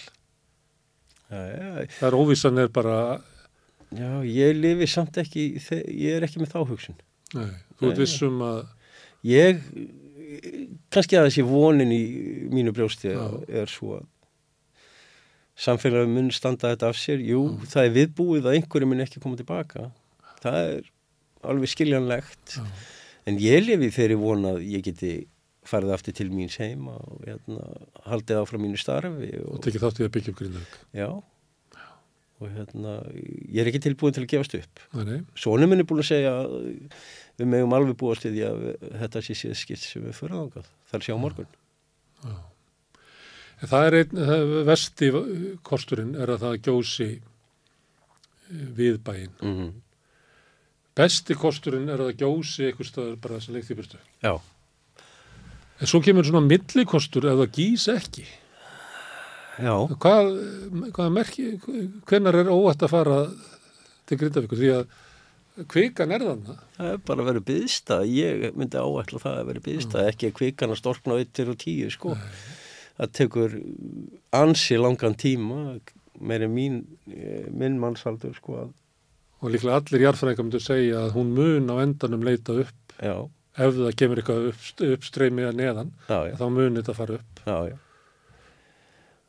[1.30, 1.69] Já, já,
[2.00, 2.98] Það er óvissan er bara,
[3.93, 6.98] já, ég lifi samt ekki, ég er ekki með þá hugsun.
[7.36, 7.98] nei, þú Nei.
[8.00, 8.63] vissum að,
[9.28, 9.60] Ég,
[10.93, 12.04] kannski að þessi vonin í
[12.54, 13.23] mínu brjósti Já.
[13.63, 14.08] er svo að
[15.60, 17.19] samfélagum mun standa þetta af sér.
[17.23, 19.89] Jú, það er viðbúið að einhverju mun ekki koma tilbaka.
[20.39, 20.86] Það er
[21.52, 22.56] alveg skiljanlegt.
[22.56, 22.63] Já.
[23.28, 25.12] En ég lifi þeirri von að ég geti
[25.69, 27.65] farið aftur til míns heima og hérna,
[28.10, 30.78] haldið áfram mínu starfi þú og, tekið þátt í að byggja upp Grindavík.
[30.97, 31.10] já,
[32.39, 34.84] og hérna, ég er ekki tilbúin til að gefast upp.
[35.39, 36.54] Sónum minn er búin að segja að
[37.39, 38.62] við megum alveg búast við því að
[39.02, 40.15] þetta sé síðan skipt sem við.
[40.19, 41.49] Það er sjá á morgun.
[43.60, 45.10] En það er einn, það vesti
[45.67, 49.34] kosturinn er að það gjósi eh, við bæinn.
[49.41, 49.73] Mm -hmm.
[50.95, 53.99] Besti kosturinn er að það gjósi eitthvað staðar bara sem lengt í byrstu.
[54.23, 54.39] Já,
[55.80, 58.25] En svo kemur svona millikostur ef það gís ekki.
[59.60, 59.74] Já,
[60.06, 60.32] Hvað,
[60.95, 61.45] hvað merki,
[62.10, 63.19] hvenar er óætt að fara
[64.10, 64.60] til Grindavíkur?
[64.62, 66.60] Því að kvikan er þannig.
[66.78, 68.00] það er bara að vera byðsta.
[68.08, 72.15] Ég myndi áætla það að vera byðsta, ekki kvikan að storkna 1 og 10, sko.
[73.00, 73.58] Það tekur
[74.36, 75.80] ansi langan tíma,
[76.19, 76.82] meiri mín,
[77.56, 78.72] minn mannsaldur, sko, að,
[79.39, 83.13] Og líklega allir jarðfræðingar myndu segja að hún mun á endanum leita upp já,
[83.56, 87.39] ef það kemur eitthvað upp, uppstreymi að neðan, já, já, þá mun þetta fara upp.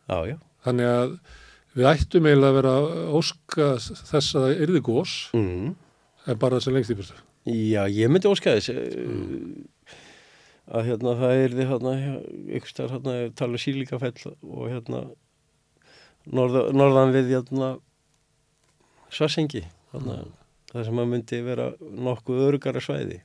[0.09, 1.13] Já, já, Þannig að
[1.77, 5.69] við ættum eiginlega að vera að óska þess að það yrði gós mm.
[6.27, 7.21] en bara sem lengst í byrstu.
[7.51, 9.95] Já, ég myndi óska þess eh,
[10.71, 11.95] að hérna það er því hérna
[12.59, 15.05] ykkur stær hérna tala sílíkafell og hérna
[16.29, 17.73] norða, norðan við hérna
[19.11, 20.21] svarsengi hérna,
[20.71, 23.23] það sem að myndi vera nokkuð örugara svæði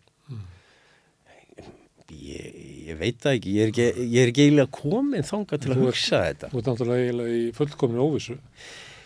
[2.16, 5.72] ég, ég veit það ekki ég er ekki, ég er ekki eiginlega komin þangað til
[5.74, 8.38] að Þú hugsa þetta Þú ert náttúrulega eiginlega í fullkominu óvissu.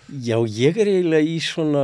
[0.09, 1.83] Já, ég er eiginlega í svona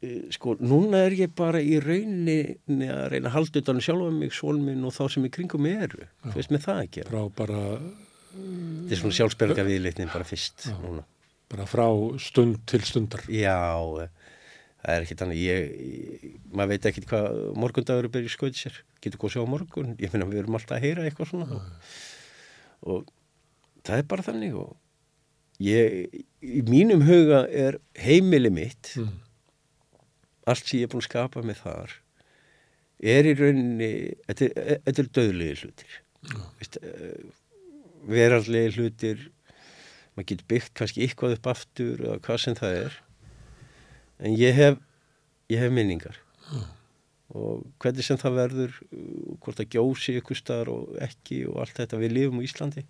[0.00, 4.10] eh, sko, núna er ég bara í rauninni að reyna að halda utan um sjálfa
[4.16, 7.10] mig, sólminn og þá sem í kringum mig eru, þú veist með það að gera
[7.12, 7.64] Frá bara,
[8.32, 10.78] þetta er svona sjálfsberga viðleitnin bara fyrst Já.
[11.50, 11.86] bara frá
[12.22, 13.26] stund til stundar.
[13.28, 13.58] Já,
[14.06, 14.08] eh,
[14.80, 19.20] það er ekkit annað ég, maður veit ekkit hvað morgundagur er byrjið skoðið sér, getur
[19.22, 19.94] góð sjá á morgun.
[20.00, 21.48] Ég finna við erum alltaf að heyra eitthvað svona.
[21.56, 21.96] Og,
[22.94, 23.10] og
[23.86, 24.76] það er bara þannig og
[25.64, 29.18] ég, í mínum huga er heimili mitt Mm.
[30.48, 31.92] allt sem ég er búin að skapa með þar
[33.00, 33.90] er í rauninni
[34.28, 35.92] þetta er, er döðlegi hlutir.
[36.60, 36.78] Vist,
[38.10, 39.22] veraldlegi hlutir.
[40.16, 42.98] Maður getur byggt kannski eitthvað upp aftur eða hvað sem það er
[44.20, 44.78] en ég hef
[45.50, 46.18] ég hef minningar.
[47.30, 51.76] Og hvernig sem það verður uh, hvort það gjósi ykkur staðar og ekki og allt
[51.78, 52.86] þetta við lifum á Íslandi.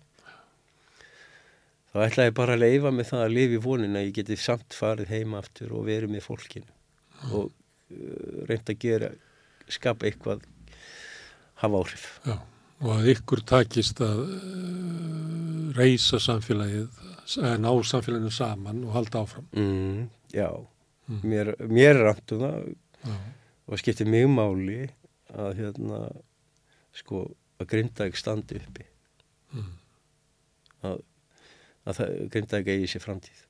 [1.91, 4.37] Þá ætla ég bara að leifa með það að lifa í vonin að ég geti
[4.39, 6.73] samt farið heima aftur og verið með fólkinu.
[7.29, 9.11] Og uh, reynd að gera
[9.71, 10.47] skapa eitthvað
[11.61, 12.07] hafa áhrif.
[12.25, 12.39] Já,
[12.81, 16.89] og að ykkur takist að uh, reysa samfélagið
[17.61, 19.45] ná samfélaginu saman og halda áfram.
[19.53, 20.49] mm, já,
[21.23, 22.73] mér, mér er andt um það.
[23.01, 23.15] Já,
[23.71, 24.89] og skiptir mig máli
[25.31, 26.01] að hérna
[26.95, 27.23] sko
[27.61, 28.87] að Grindavík standi uppi.
[29.51, 29.71] Mm.
[30.87, 30.99] að,
[31.87, 32.01] að
[32.33, 33.45] Grindavík eigi sér framtíð.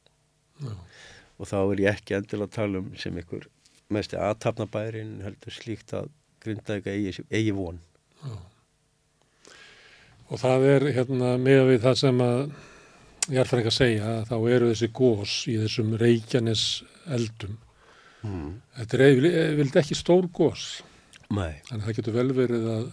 [1.42, 3.48] Og þá er ég ekki endilega að tala um sem ykkur
[3.92, 6.12] mest aðtapnabærin heldur slíkt að
[6.44, 7.82] Grindavík eigi, eigi von.
[10.32, 12.44] Og það er hérna með við það sem að
[13.32, 16.66] ég er það ekki að segja, að þá eru þessi gós í þessum reykjanes
[17.08, 17.58] eldum.
[18.24, 18.50] mm.
[18.78, 20.82] Þetta er vild ekki stór gós,
[21.32, 22.90] Nei, en það getur vel verið að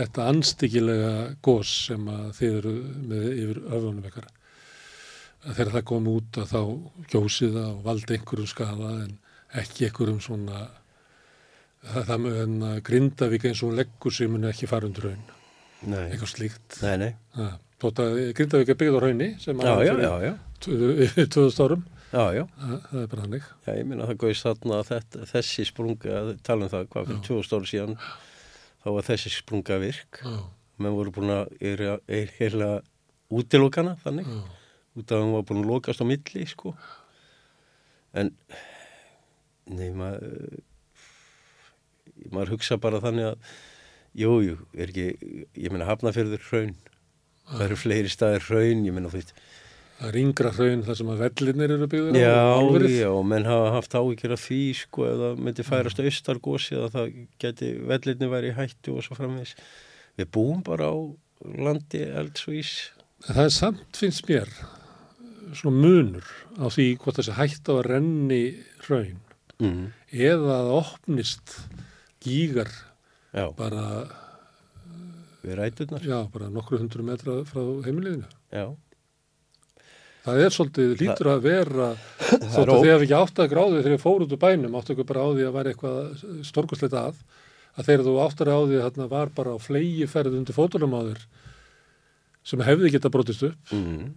[0.00, 2.74] þetta anstíkilega gós sem að þið eru
[3.08, 4.04] með yfir öfunum
[5.40, 6.60] að þegar það kom út að þá
[7.14, 9.14] gjósið það og valdi einhverjum skada en
[9.60, 10.60] ekki einhverjum svona
[11.80, 15.22] það, það með að Grindavík eins og leggur sig muni ekki fara undir raun,
[15.88, 16.80] nei, eitthvað slíkt.
[16.84, 17.48] nei, nei.
[17.80, 21.62] Þótt að Grindavík er byggð á raunni sem Já, að já, já, já, fyrir 2000
[21.64, 22.44] árum, já, já.
[22.58, 23.48] það, er bara hannig.
[23.66, 27.10] Já, ég minna að það gauðist þarna að þetta, þessi sprunga, tala um það, hvað
[27.10, 27.98] fyrir 2000 ári síðan,
[28.80, 30.22] þá var þessi sprunga virk.
[30.24, 30.38] Já,
[30.80, 32.70] Menn voru búin að er, er heila
[33.30, 34.40] útilokana, þannig, já,
[34.96, 36.72] út af að hann var búin að lokast á milli, sko.
[38.16, 38.32] En,
[39.70, 40.62] nei, maður,
[42.54, 43.50] hugsa bara þannig að,
[44.18, 45.06] jú, jú, er ekki,
[45.52, 46.74] ég minna hafnafjörður hraun,
[47.52, 49.36] það eru fleiri staðir hraun, ég minna, þú veist,
[50.00, 52.94] það er yngra hraun þar sem að vellinir eru byggður á Já, álverið.
[53.02, 57.10] já, menn hafa haft áhyggjur af því sko ef það myndi færast austargósi eða það
[57.44, 59.52] geti vellinni væri í hættu og svo framvegis.
[60.16, 60.96] Við búum bara á
[61.60, 62.72] landi elds og ís.
[63.28, 64.48] Það er samt, finnst mér,
[65.52, 66.24] svona munur
[66.56, 68.42] á því hvort þessi hætt á að renni
[68.86, 69.18] hraun
[69.60, 69.90] Mm.
[70.08, 71.50] eða að opnist
[72.24, 72.70] gígar
[73.36, 74.06] Já, bara,
[75.44, 76.00] við ræturnar.
[76.00, 78.24] já, bara nokkru hundru metra frá heimiliðinu.
[78.52, 78.64] Já,
[80.20, 83.78] Það er svolítið, lítur að vera, er þótt að þið hafi ekki átt að gráði
[83.80, 87.04] þegar þið fóru út úr bænum, áttu ykkur bara á því að vera eitthvað stórkustleita
[87.08, 87.22] að,
[87.80, 91.00] að þegar þú á því að þarna var bara á flegi ferð undir fótunum á
[91.08, 91.22] þér
[92.50, 93.72] sem hefði geta brotist upp.
[93.72, 94.10] mm.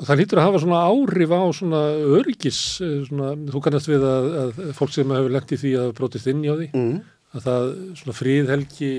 [0.00, 1.80] Og það lítur að hafa svona áhrif á svona
[2.16, 5.90] öryggis, eh, svona, þú kannast við að, að fólk sem hefur lent í því að
[5.98, 6.94] brotist inn hjá því, Mm.
[7.36, 7.68] að það
[8.00, 8.90] svona fríðhelgi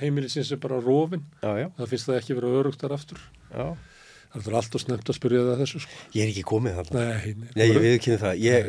[0.00, 3.20] heimilisins er bara rofin, já, já, það finnst það ekki vera örugt þar aftur.
[3.52, 3.76] já.
[4.30, 6.00] Það er alltaf snemt að spyrja það þessu, sko.
[6.14, 7.00] Ég er ekki komið þarna.
[7.02, 8.42] Nei, nei, Nei, ég viðkynni það.
[8.44, 8.68] Ég,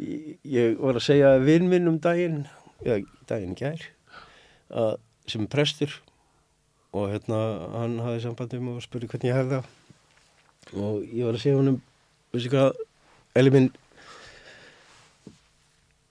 [0.00, 2.38] ég, ég var að segja vinn minn um daginn,
[2.86, 2.94] já,
[3.28, 3.82] daginn gær,
[4.72, 4.94] að,
[5.28, 5.98] sem er prestur
[6.96, 7.42] og hérna
[7.76, 11.58] hann hafði samband um og spurði hvernig ég hefði það og ég var að segja
[11.60, 11.76] honum,
[12.34, 12.80] veistu hvað,
[13.38, 13.68] Eli minn,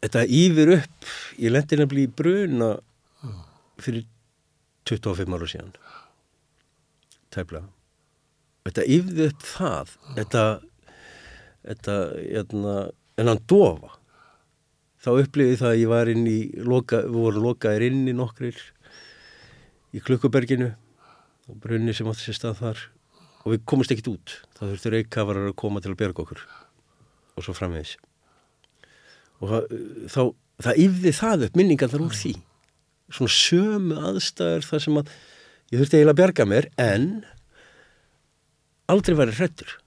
[0.06, 1.10] þettaýfir upp,
[1.42, 2.70] ég lendi nefnilega í bruna
[3.84, 4.06] fyrir
[4.88, 5.74] 25 ára síðan,
[7.36, 7.68] tæplega.
[8.68, 10.44] Þetta yfði upp það, þetta,
[11.70, 12.76] þetta, hérna,
[13.20, 13.96] en hann dofa.
[15.00, 18.60] Þá upplifði það að ég var inn í, loka, við vorum lokaðir inn í nokkrir
[19.96, 20.74] í Klukkuberginu
[21.50, 22.82] og brunni sem átti sér stað þar
[23.46, 24.36] og við komumst ekkit út.
[24.58, 26.44] Það þurftur reykkafarar að koma til að berga okkur
[27.40, 27.96] og svo framvegis.
[29.40, 29.74] Og það,
[30.12, 30.22] þá,
[30.68, 32.36] það yfði það upp minningar þar úr því.
[33.10, 35.14] Svona sömu aðstæður þar sem að
[35.72, 37.08] ég þurfti eiginlega að berga mér en
[38.90, 39.78] aldrei verið hrættur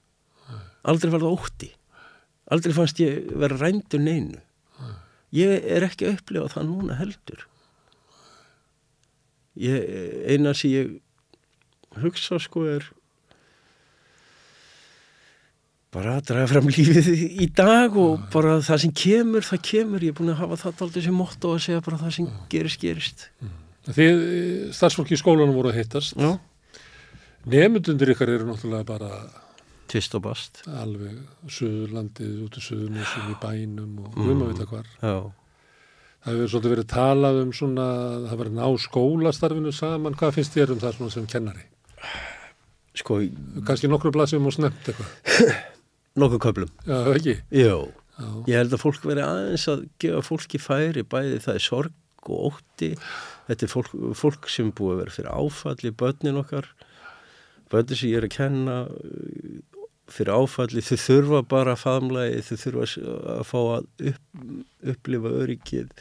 [0.87, 1.69] aldrei verið ótti.
[2.53, 4.41] Aldrei fannst ég vera rændur neinu.
[5.33, 7.47] Ég er ekki að upplifa það núna heldur.
[9.57, 9.79] Ég,
[10.33, 10.91] eina sem ég
[12.01, 12.85] hugsa sko er
[15.93, 20.05] bara að draga fram lífið í dag og bara það sem kemur, það kemur.
[20.05, 22.81] Ég er búin að hafa það aldrei sem motto að segja bara það sem gerist,
[22.81, 23.27] gerist.
[23.83, 26.17] Þið, eh, starfsfólki í skólanum voru að hittast.
[26.17, 26.37] Já,
[27.49, 29.09] Nemundundir ykkar eru náttúrulega bara
[29.91, 31.17] tvist og bast alveg
[31.51, 34.29] suðurlandið, út í suðurnesum í bænum og Mm.
[34.31, 34.85] um að vita hvar.
[35.01, 35.31] Já,
[36.23, 37.85] Það hefur svolítið verið talað um svona,
[38.29, 40.13] það verið ná skólastarfinu saman.
[40.15, 41.65] Hvað finnst þér um það svona sem kennari?
[42.95, 43.17] sko
[43.67, 45.09] Kanski nokkru blaðsum og snemt eitthvað.
[46.21, 47.35] nokkuð köflum Já, ekki?
[47.51, 48.29] Jó, Já.
[48.47, 52.53] Ég held að fólk veri aðeins að gefa fólki færi bæði það er sorg og
[52.53, 52.91] ótti
[53.49, 56.69] þetta er fólk, fólk sem búið að vera fyrir áfalli börnin okkar
[57.73, 59.57] börnin sem ég er að kenna uh,
[60.13, 64.23] fyrir áfalli, þau þurfa bara faðmlagi, þau þurfa að- að fá að upp,
[64.93, 65.91] upplifa öryggið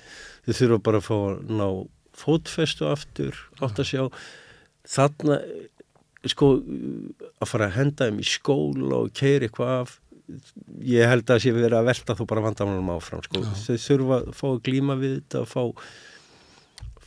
[0.46, 1.66] þau þurfa bara að fá að ná
[2.22, 4.02] fótfestu aftur átt að sjá
[4.92, 5.38] þarna
[6.28, 9.94] sko að fara að henda þeim í skóla og keiri eitthvað af
[10.87, 13.40] ég held að sé verið að velta þú bara vandamálum áfram sko.
[13.42, 13.54] Já.
[13.64, 15.64] þau þurfa að fá að glíma við þetta að fá,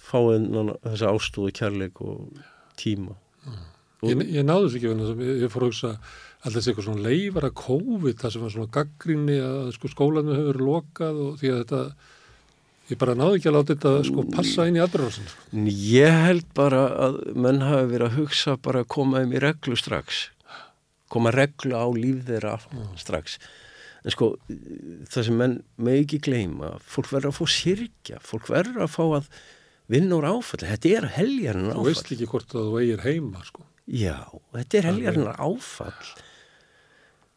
[0.09, 0.19] fá
[0.89, 2.41] þessa ástúðu kærleik og
[2.81, 3.15] tíma
[4.03, 5.91] Ég, ég náðu þessu ekki vegna þess að ég- fór að hugsa
[6.45, 10.35] alltaf þessi eitthvað svona leifar að COVID það sem var svona gaggrinni að sko skólanum
[10.37, 11.81] hefur lokað og því að þetta
[12.91, 14.83] ég bara náðu ekki að láta þetta sko passa inn í
[15.55, 19.41] En Ég held bara að menn hafi verið að hugsa bara að koma þeim í
[19.41, 20.29] reglu strax.
[21.09, 22.59] Koma reglu á líf þeirra
[22.99, 23.39] strax.
[24.05, 24.35] En sko,
[25.09, 29.03] það sem menn með ekki gleyma, fólk verður að fá sirkja, fólk verður að fá
[29.17, 29.29] að
[29.89, 30.69] vinna úr áfalli.
[30.69, 32.13] Þetta er heljarinn þú veist áfall.
[32.19, 34.17] ekki hvort að þú eigir heima sko Já,
[34.55, 36.13] þetta er heljarinn áfall.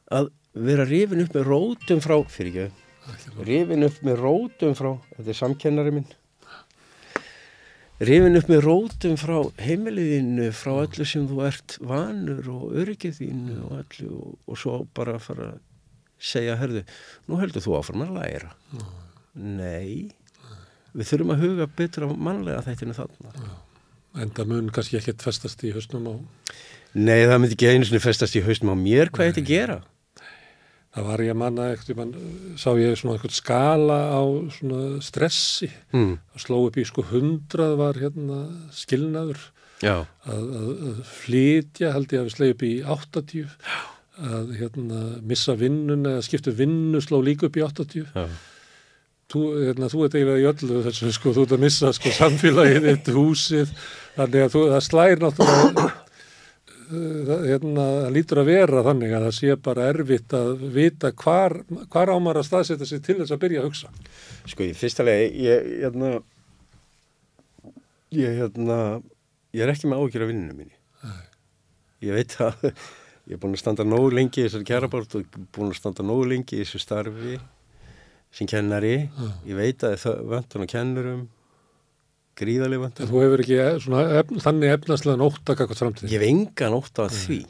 [0.08, 2.87] Að vera rifin upp með rótum frá, fyrir ekki,
[3.44, 6.08] rifin upp með rótum frá, þetta er samkennari minn,
[8.00, 13.61] rifin upp með rótum frá heimiliðinu, frá öllu sem þú ert vanur og öryggið þínu
[13.68, 15.62] og öllu og, og svo bara fara að
[16.18, 16.87] segja, herðu,
[17.28, 18.54] nú heldur þú áfram að læra.
[19.37, 20.08] Nei,
[20.96, 23.37] við þurfum að huga betur á mannlega þættinu þarna.
[24.16, 26.14] En það mun kannski ekkert festast í hausnum á
[26.96, 29.76] Nei, það myndi ekki einu sinni festast í haustum á mér hvað þetta gera.
[30.96, 32.14] það var ég að manna ekkert mann,
[32.56, 34.22] sá ég svona eitthvað skala á
[34.56, 35.68] svona stressi.
[35.92, 36.16] Mm.
[36.34, 38.40] að sló upp í sko hundrað var hérna
[38.74, 39.44] skilnaður.
[39.78, 43.52] Að, að, að flytja held ég að við sleið upp í 80
[44.18, 48.24] að hérna missa vinnun eða skiptu vinnu sló líka upp í 80 já.
[49.32, 52.86] Þú, hérna, þú ert eiginlega í öllu þessu sko, þú ert að missa sko samfélagið
[52.92, 53.72] eitt húsið,
[54.16, 59.36] þannig að þú, það slæðir náttúrulega uh, það, hérna, lítur að vera þannig að það
[59.40, 61.58] sé bara erfitt að vita hvar,
[61.92, 63.92] hvar ámar að staðsetja sig til þess að byrja að hugsa.
[64.48, 66.14] Sko, í fyrsta legi, ég, hérna,
[68.16, 68.80] ég, hérna,
[69.56, 70.74] ég er ekki með ágjör af vinninu minni.
[72.06, 72.70] Ég veit að
[73.28, 76.30] ég er búin að standa nógu lengi í þessari kærabort og búin að standa nógu
[76.32, 77.36] lengi í þessu starfi
[78.34, 79.08] sem kennari.
[79.48, 81.22] Ég veit að það vöntun og kennurum,
[82.38, 83.10] gríðarlega en vöntun.
[83.10, 86.76] þú hefur ekki eh, svona, efn, þannig efnaslega nótt að kakvað framtíð Ég hef engan
[86.78, 87.40] ótt af því.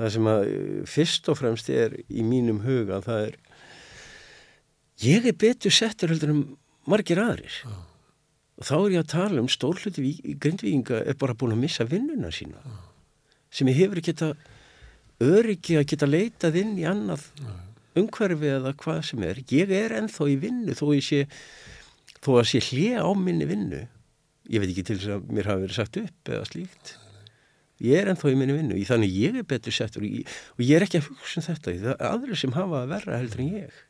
[0.00, 3.40] Það sem að eh, fyrst og fremst er í mínum huga, það er,
[5.04, 6.44] ég er betur settur heldur um
[6.90, 7.60] margir aðrir.
[8.58, 12.30] Og þá er ég að tala um stórluti grindvíkinga er bara búin að missa vinnuna
[12.34, 12.60] sína.
[13.52, 14.32] Sem ég hefur ekki geta
[15.22, 17.28] öryggi að geta leitað inn í annað
[17.98, 19.42] umhverfi eða hvað sem er.
[19.52, 21.26] Ég er ennþá í vinnu þó sé,
[22.22, 23.84] þó að sé hlje á minni vinnu.
[24.50, 26.96] Ég veit ekki til þess að mér hafi verið sagt upp eða slíkt.
[27.82, 30.22] Ég er ennþá í minni vinnu, í þannig ég er betur settur í,
[30.54, 33.18] og ég er ekki að hugsa um þetta, það er aðrir sem hafa að verra
[33.18, 33.80] heldur en ég.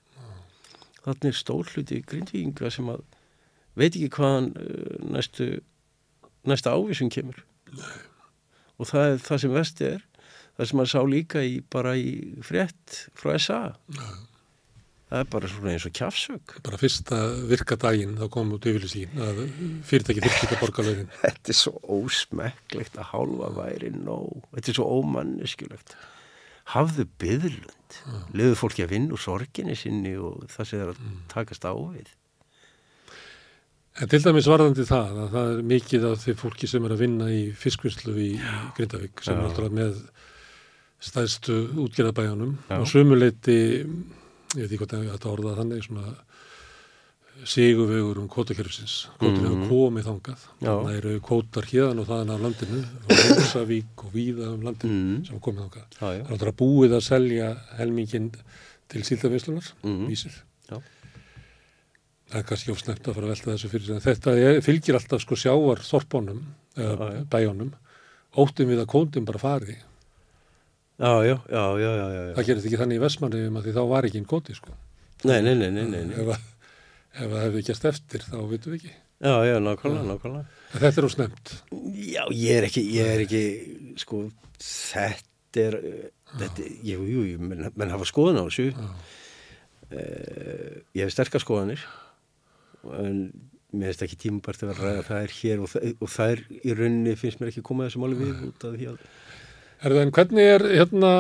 [1.02, 3.02] Þannig er stórluti grindvíkinga sem að
[3.76, 5.48] veit ekki hvaðan uh, næstu,
[6.48, 7.42] næsta ávísun kemur.
[8.80, 10.06] Og það er það sem vesti er,
[10.62, 12.12] það sem maður sá líka í, bara í
[12.46, 13.62] frétt frá SA.
[15.12, 16.54] Það er bara svona eins og kjafsög.
[16.64, 17.18] bara fyrsta
[17.50, 19.42] virka daginn þá kom út yfirlýsín að
[19.84, 24.46] fyrirtæki þurfti ekki að borga lögin Þetta er svo ósmekklegt að hálfa væri nóg.
[24.54, 25.94] Þetta er svo ómanneskjulegt.
[26.72, 28.00] Hafðu byðlund.
[28.38, 32.08] Leðu fólki að vinna úr sorginni sinni og það sem er að takast á við.
[34.00, 37.02] En til dæmis varðandi það að það er mikið af því fólki sem er að
[37.04, 38.30] vinna í fiskvinnslu í,
[38.78, 39.98] Grindavík sem er náttúrulega með
[41.02, 42.76] stæðstu útgerðabæjanum Já.
[42.78, 46.12] og sumuleiti, ég veit ekki hvað þetta orða þannig, svona
[47.48, 49.08] sigurvegur um kvotakerfisins.
[49.18, 50.42] Kvotin hefur komið þangað.
[50.62, 50.72] Já.
[50.84, 55.24] Það eru kvotar hérðan og þaðan af landinu, frá Húsavík og víða um landinu Mm.
[55.26, 55.86] sem hafa komið þangað.
[55.98, 58.30] Það er náttúrulega búið að selja helmingin
[58.88, 60.06] til síldavinslunar, Mhm.
[60.08, 60.34] vísir.
[60.70, 60.78] Já.
[62.30, 65.34] Það er kannski ofsnæmt að fara að velta þessu fyrir þetta er, fylgir alltaf sko
[65.34, 66.42] sjávar þorpónum,
[67.28, 67.72] bæjónum,
[68.36, 69.76] óttum við að kóndum bara fari.
[71.02, 72.34] Já, já, já, já, já.
[72.36, 74.74] Það gerist ekki þannig í Vestmanniðum að því þá var ekki einn kóti sko.
[75.26, 76.02] Nei, nei, nei, nei, nei.
[76.22, 76.44] Ef,
[77.16, 78.92] ef það hefði gerst eftir þá vitum við ekki.
[79.22, 80.60] Já, já, nákvæmlega, nákvæmlega.
[80.82, 81.52] Þetta er ofsnæmt.
[82.06, 83.42] Já, ég er ekki, ég er ekki,
[84.02, 84.22] sko,
[84.62, 85.76] þetta er,
[86.36, 88.70] þetta, jú, jú, jú, menn, menn hafa skoðun á þessu.
[89.92, 91.82] Uh, ég hef sterkar skoðanir,
[92.98, 93.26] en
[93.72, 96.32] mér finnst ekki tímabært að vera að ræða það er hér og, það, og það
[96.34, 99.06] er í rauninni finnst mér ekki koma þessu máli við út af því að,
[99.82, 101.10] Er það en hvernig er hérna,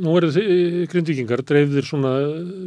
[0.00, 2.12] nú eru þið grindvíkingar dreifðir svona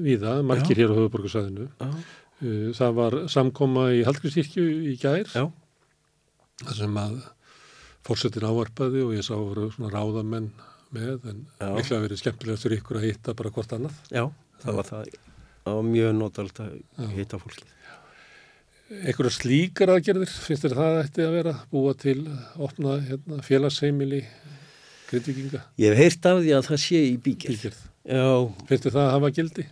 [0.05, 1.69] víða, margir hér á höfuborgarsæðinu.
[1.81, 1.91] já,
[2.39, 5.27] Uh, Það var samkoma í Hallgrímskirkju í gær.
[5.35, 5.41] já,
[6.63, 7.17] þar sem að
[8.07, 10.45] fórsetin ávarpaði og ég sá voru svona ráðamenn
[10.95, 11.67] með en Já.
[11.75, 13.97] líklega verið skemmtilegt fyrir ykkur að hitta bara hvort annað.
[14.07, 14.23] já,
[14.63, 15.11] það var það,
[15.65, 17.75] það var mjög notald að hitta fólkið.
[19.03, 22.23] Einhverja slíkar aðgerðir, finnst þér það ætti að vera búa til
[22.57, 24.23] opna hérna, félagsheimili
[25.09, 27.55] grindvikinga Ég hef heyrt af því að það sé í bíkir.
[27.55, 27.81] bíkjörð.
[28.09, 28.27] Já,
[28.69, 29.65] þér það að hafa gildi?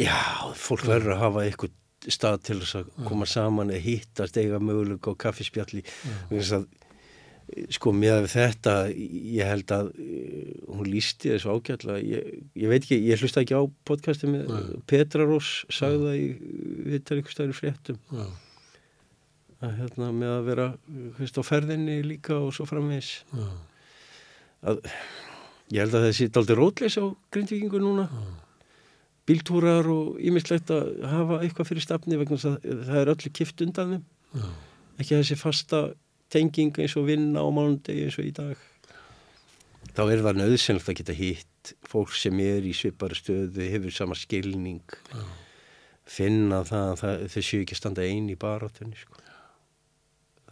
[0.00, 0.18] já,
[0.56, 1.78] fólk verður að hafa eitthvað
[2.12, 5.84] stað til þess að koma saman eða hittast, eiga möguleika á kaffispjalli.
[6.32, 6.64] Að
[7.74, 12.98] sko með þetta ég held að uh, hún lísti þessu ágætla ég, ég veit ekki,
[13.10, 14.78] ég hlusta ekki á podcasti með Nei.
[14.88, 16.28] Petra Rós sagði það í
[16.94, 18.24] vittar ykkur stæri fréttum Já,
[19.66, 20.68] að hérna með að vera
[21.18, 23.44] veist, á ferðinni líka og svo framvegs já,
[24.62, 24.80] að
[25.72, 27.04] ég held að þessi daldi rótleis á
[27.34, 28.08] grindvikingu núna
[29.28, 33.64] bíltúrar og ímislegt að hafa eitthvað fyrir stafni vegna þess að það er öllu kift
[33.64, 34.04] undan þeim
[34.42, 34.48] já.
[34.98, 35.82] ekki þessi fasta
[36.32, 38.68] tenging eins og vinna á mánundegi eins og í dag
[39.92, 44.18] þá er það nöðsynlegt að geta hitt fólk sem er í svipari stöðu hefur sama
[44.18, 44.82] skilning
[45.12, 45.22] Já.
[46.08, 49.21] finna það að það, þau séu ekki standa einn í barátunni sko.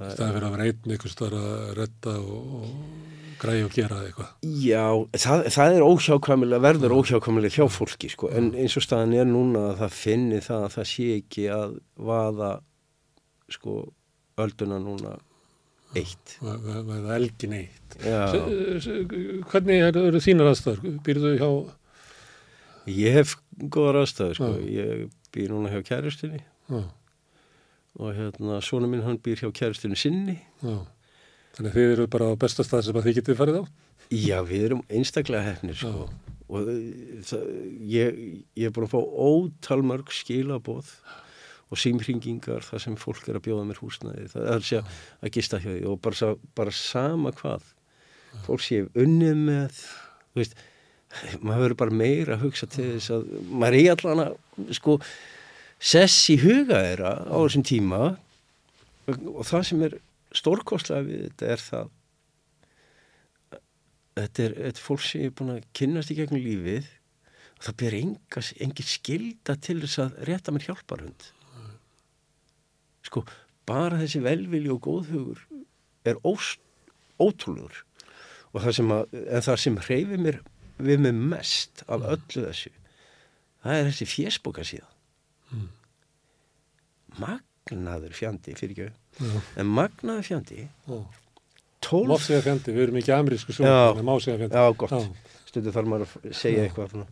[0.01, 3.99] Það- er verið að vera einn einhvers þar að redda og, og græja og gera
[4.07, 4.31] eitthvað.
[4.65, 4.85] Já,
[5.25, 9.63] það, það er óhjákvæmilega, verður óhjákvæmilega hjá fólki sko, en eins og staðan er núna
[9.71, 11.75] að það finni það að það sé ekki að
[12.11, 12.51] vaða
[13.51, 13.77] sko
[14.41, 15.17] ölduna núna
[15.99, 16.37] eitt.
[16.47, 17.97] Er elgin eitt.
[17.99, 18.87] S-
[19.51, 21.01] Hvernig eru er þínar aðstæður?
[21.05, 21.49] Býrðu hjá...
[22.91, 23.33] ég hef
[23.75, 24.71] góðar aðstæður sko, Já.
[24.77, 26.39] ég býr núna hjá kærustinni
[26.71, 26.81] Já,
[27.99, 30.39] og hérna svona minn hann býr hjá kærustinni sinni.
[30.63, 30.77] já.
[31.57, 33.65] Þannig þið eru bara á besta stað sem að þið getið farið á?
[34.15, 36.05] Já, við erum einstaklega hefnir sko
[36.51, 36.71] og uh,
[37.27, 37.43] það,
[37.91, 38.17] ég,
[38.59, 40.89] ég er búin að fá ótal mörg skilaboð
[41.71, 44.81] og símringingar þar sem fólk er að bjóða mér húsnæði það er segja
[45.23, 47.69] að gista hjá því og bara, sa- bara sama hvað
[48.47, 50.57] fólk sé unnið með þú veist,
[51.43, 54.97] maður verður bara meira að hugsa til þess að maður er í allan að sko
[55.81, 58.03] sess í huga þeirra á þessum tíma.
[59.11, 59.97] Og það sem er
[60.37, 61.91] stórkostlega við þetta er það
[64.21, 66.89] þetta er, þetta er fólk sem er búin að kynnast í gegnum lífið
[67.57, 71.31] og það ber engin skilda til þess að rétta mér hjálparhund
[73.07, 73.25] sko,
[73.67, 75.41] bara þessi velvilji og góðhugur
[76.07, 76.55] er ós,
[77.21, 77.83] ótrúlegur.
[78.51, 80.41] Og það sem, að, en það sem hreyfi mér
[80.81, 82.73] við mig mest af öllu þessu
[83.61, 85.00] það er þessi fésbóka síðan
[85.51, 85.69] Mm.
[87.21, 88.87] magnaður fjandi fyrir ekki,
[89.21, 89.41] Já.
[89.63, 91.01] en magnaður fjandi Já.
[91.83, 93.95] tólf Má segja fjandi, við erum ekki amerísku svo, Já.
[94.05, 94.55] má segja fjandi.
[94.57, 94.95] Já, gott.
[94.95, 95.35] Já.
[95.51, 97.07] Stundu þarf maður að segja eitthvað svona.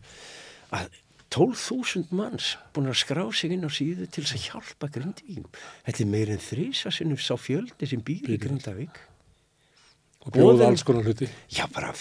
[0.71, 0.89] að
[1.29, 5.51] 12.000 manns búin að skrá sig inn á síðu til þess að hjálpa Grindavíkum.
[5.85, 8.95] Þetta er meir en þrísa sinnum sá fjöldi sem býr í Grindavík.
[10.25, 11.29] Og Boðin- alls konar hluti.
[11.53, 11.93] Já, bara,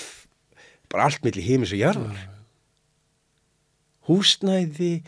[0.89, 2.17] bara allt milli heimis og jarðar.
[4.09, 5.03] Húsnæði,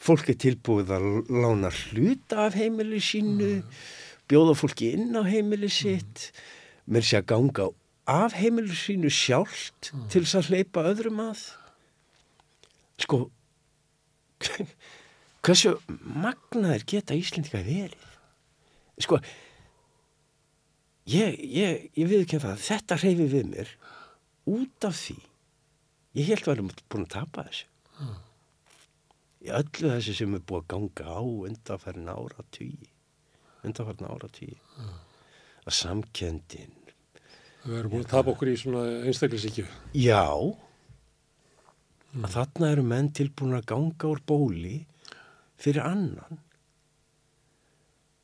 [0.00, 3.60] fólk er tilbúið að lána hluta af heimili sínu,
[4.30, 6.30] bjóða fólki inn á heimili sitt,
[6.88, 7.68] mér sé að ganga
[8.10, 11.44] af heimili sínu sjálft til þess að hleypa öðrum að.
[13.00, 13.20] Sko,
[15.44, 18.08] hversu magnaðir geta Íslendinga verið?
[19.00, 19.20] Sko,
[21.08, 23.76] ég, ég, ég viðkynna það, þetta hreyfi við mér
[24.50, 25.20] út af því.
[26.18, 27.68] Ég held að við erum búin að tapa þessu.
[29.40, 32.90] Í öllu þessu sem er búið að ganga á undanfærin ára tugi.
[33.64, 34.58] Undanfærin ára tugi.
[35.64, 36.74] Að samkendin.
[37.64, 39.66] Við erum búin að tapa okkur í svona einstaklisíkju.
[39.96, 40.24] Já,
[42.20, 44.76] að þarna eru menn tilbúin að ganga úr bóli
[45.60, 46.40] fyrir annan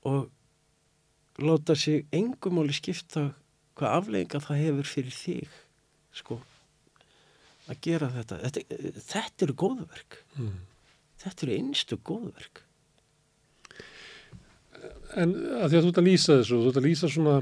[0.09, 0.31] og
[1.43, 3.29] láta sig engumáli skipta
[3.77, 5.57] hvað aflega það hefur fyrir þig
[6.17, 6.39] sko
[7.69, 8.65] að gera þetta þetta,
[9.11, 10.57] þetta eru góðverk Mm.
[11.27, 12.63] Þetta eru einstu góðverk
[15.17, 15.31] En
[15.63, 17.35] að því að þú ert að lýsa þessu, þú ert að lýsa svona,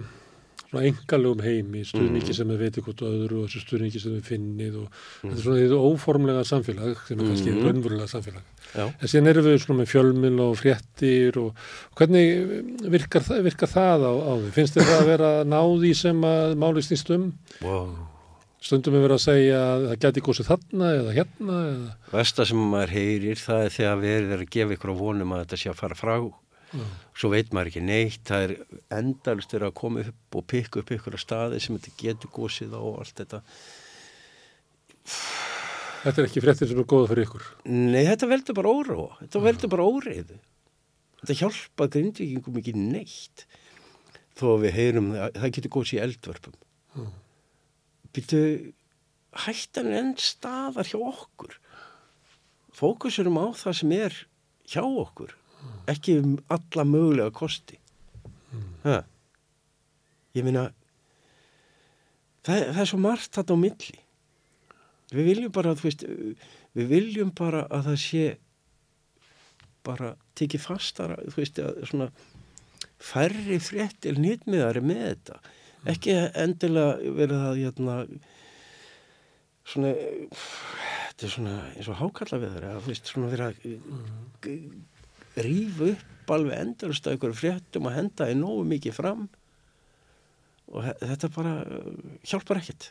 [0.68, 2.36] svona engalegum heimi, stuðningi Mhm.
[2.38, 5.30] sem við veitum hvort öðru og stuðningi sem við finnið og Mhm.
[5.30, 7.64] þetta er svona því óformlega samfélag sem er kannski Mhm.
[7.64, 8.42] raunverulega samfélag.
[8.74, 8.86] Já.
[9.00, 11.54] En síðan erum við svona með fjölmil og fréttir og
[11.96, 14.50] hvernig virkar, virkar það á, á því?
[14.52, 17.32] Finnst þér það að vera náði sem að máli snýst um?
[17.62, 17.96] wow.
[18.64, 21.90] Stundum við verið að segja að það geti gósið þarna eða hérna eða...
[22.14, 25.42] Vesta sem maður heyrir það er þegar verið er að gefa ykkur á vonum að
[25.42, 26.16] þetta sé að fara frá.
[26.74, 26.80] Já.
[27.14, 28.52] svo veit maður ekki neitt það er
[28.96, 32.74] endalist er að koma upp og pikka upp ykkur að staði sem þetta getur gósið
[32.74, 33.40] á og allt þetta.
[36.02, 37.46] Þetta er ekki fréttir sem er góða fyrir ykkur.
[37.68, 39.20] Nei, þetta veldur bara óróa.
[39.20, 40.40] Þetta veldur bara óreiðu
[41.24, 43.46] þetta hjálpa grindvíkingum ekki neitt.
[44.36, 46.56] Þó að við heyrum að það getur gósið í eldvörpum.
[46.94, 47.04] Já.
[48.14, 48.40] Býtu
[49.44, 51.56] hættan er enn staðar hjá okkur.
[52.74, 54.20] Fókusurum á það sem er
[54.70, 55.34] hjá okkur
[55.90, 57.78] ekki um alla mögulega kosti.
[58.84, 59.02] Ha.
[60.36, 60.68] ég meina
[62.44, 63.98] það, það er svo margt þetta á milli.
[65.14, 66.04] Við viljum bara veist,
[66.74, 68.24] við viljum bara að það sé
[69.84, 72.08] bara tekið fastara þú veist að svona
[73.04, 75.40] færri fréttil nýtmiðari með þetta
[75.92, 77.98] ekki endilega verið að hérna,
[79.68, 85.92] svona þetta er svona eins og hákalla við þeirra þú veist, svona verið að rífa
[85.92, 89.26] upp alveg endurst að ykkur fréttum og henda í nógu mikið fram.
[90.74, 91.90] Og þetta bara uh,
[92.26, 92.90] hjálpar ekkert.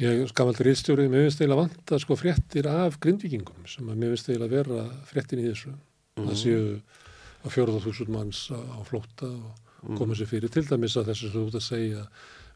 [0.00, 4.30] Ég skamaldri ístjórið, mér finnst eiginlega vanta sko fréttir af grindvíkingum sem að mér finnst
[4.30, 5.74] eiginlega vera fréttin í þessu.
[6.16, 6.62] Það séu
[7.42, 9.61] að fjóruða þúsund manns á, flótta og
[9.98, 12.04] koma sér fyrir til dæmis að þessu sem þú ert að segja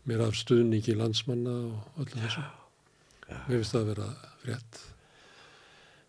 [0.06, 2.44] mér af stuðningi landsmanna og öllu þessu.
[3.26, 4.10] Mér finnst það að vera
[4.44, 4.82] frétt.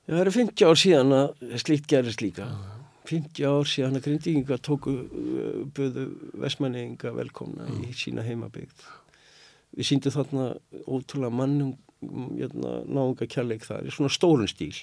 [0.08, 2.52] Já, það eru 50 ár síðan að slíkt gerist líka.
[3.08, 6.08] 50 ár síðan að grindíkinga tóku uh, böðu
[6.44, 8.86] vestmanninga velkomna í sína heimabyggt
[9.78, 10.48] við síndum þarna
[10.86, 14.76] ótrúlega mannum hérna, náunga kærleik þar í svona stórun stíl.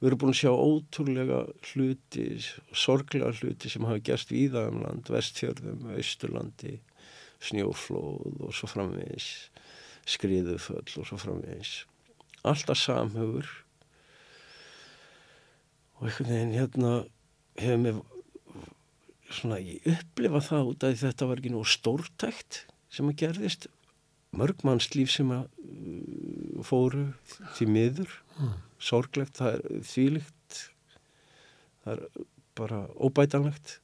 [0.00, 1.40] Við erum búin að sjá ótrúlega
[1.72, 2.26] hluti
[2.70, 6.78] sorglega hluti sem hafa gerst víða um land, vestfjörðum austurlandi,
[7.44, 9.32] snjóflóð og svo framvegis
[10.08, 11.84] skriðuföll og svo framvegis.
[12.44, 13.48] Alltaf samhöfur.
[15.98, 16.92] Og einhvern veginn hérna
[17.60, 18.02] hefur mér
[19.34, 22.60] svona ég upplifa það út af því þetta var ekki nú stórtækt
[22.92, 23.68] sem að gerðist
[24.38, 27.08] mörg mannslíf sem að uh, fóru
[27.56, 28.14] því miður.
[28.82, 30.60] Sorglegt, það er þvílíkt
[31.84, 32.24] það er
[32.58, 33.78] bara óbætanlegt.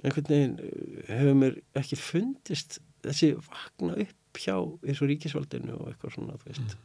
[0.00, 5.90] Einhvern veginn uh, hefur mér ekki fundist þessi vakna upp hjá eins og ríkisvaldinu og
[5.90, 6.76] eitthvað svona, þú veist.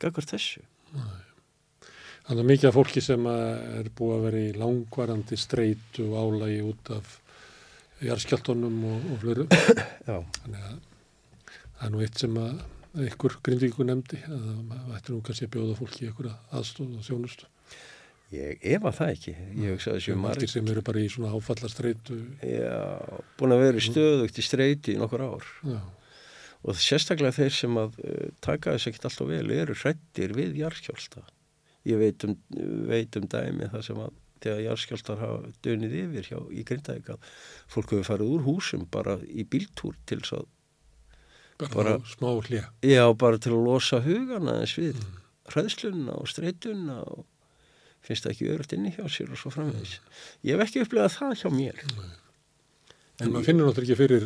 [0.00, 0.62] Gagvart þessu.
[2.26, 6.60] Þannig að mikið af fólki sem er búið að vera í langvarandi streitu og álægi
[6.68, 7.16] út af
[8.04, 9.46] jarðskjaldunum og, og fleru.
[10.08, 10.78] Já, Þannig að
[11.80, 12.60] það er nú eitt sem að
[13.00, 17.48] einhver grindvíku nefndi að það ætti nú kannski að bjóða fólki einhverja aðstóð og þjónustu.
[18.30, 19.34] ég efa það ekki.
[19.54, 20.50] Margir margir.
[20.50, 22.18] sem eru bara í svona áfallastreitu.
[22.46, 22.78] Já,
[23.38, 25.50] búin að vera stöðugt í streyti í nokkur ár.
[25.66, 25.80] Já,
[26.60, 31.24] og sérstaklega þeir sem að uh, taka þess ekkert alltaf vel eru hrættir við jarðskjálta
[31.88, 32.36] ég veit um,
[32.90, 37.28] veit um dæmi það sem að þegar jarðskjáltar hafa dönið yfir hjá í Grindavík að
[37.68, 40.48] fólk hefur farið úr húsum bara í bíltúr til þess að
[41.68, 42.64] bara, Bara- smá hlýja.
[42.82, 45.18] já, bara til að losa hugana eins við mm.
[45.52, 47.24] hræðslunna og streituna og
[48.00, 49.98] finnst það ekki örugt inni hjá sér og svo framvegis
[50.46, 51.82] ég hef ekki upplegað það hjá mér
[53.20, 54.22] En maður finnur náttúrulega ekki fyrir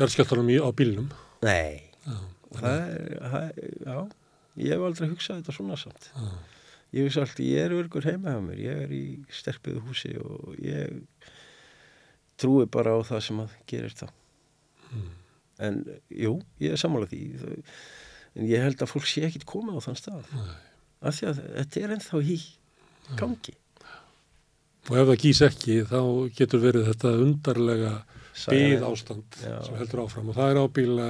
[0.00, 1.12] jarðskjaldunum í, á bílnum.
[1.46, 2.16] nei, Já,
[2.58, 3.44] það er, það,
[3.86, 3.98] já,
[4.58, 6.08] ég hef aldrei hugsað þetta svona samt.
[6.10, 6.32] já,
[6.92, 10.58] Ég hugsa alltaf, ég er örgur heima hjá mér, ég er í sterkbyðu húsi og
[10.58, 10.98] ég
[12.36, 14.10] trúi bara á það sem að gerir það.
[15.62, 17.22] En jú, ég er sammála því,
[18.38, 20.30] en ég held að fólk sé ekkit koma á þann stað.
[21.02, 22.38] Af því að þetta er ennþá í
[23.20, 23.54] gangi.
[24.90, 26.00] Og ef það gís ekki, þá
[26.38, 27.92] getur verið þetta undarlega
[28.50, 29.56] byð ástand Já.
[29.66, 31.08] sem heldur áfram og það er ábíla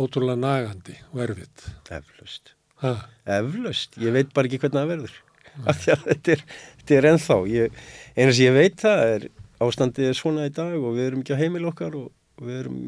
[0.00, 1.66] ótrúlega nagandi og erfitt.
[1.90, 2.54] Eflaust.
[2.80, 5.18] Eflaust, ég veit bara ekki hvernig það verður.
[5.68, 6.44] Af því að þetta er,
[6.80, 7.38] þetta er ennþá.
[7.52, 7.80] Ég,
[8.16, 9.28] eina sem ég veit það er
[9.60, 12.78] ástandið er svona í dag og við erum ekki á heimil okkar og við erum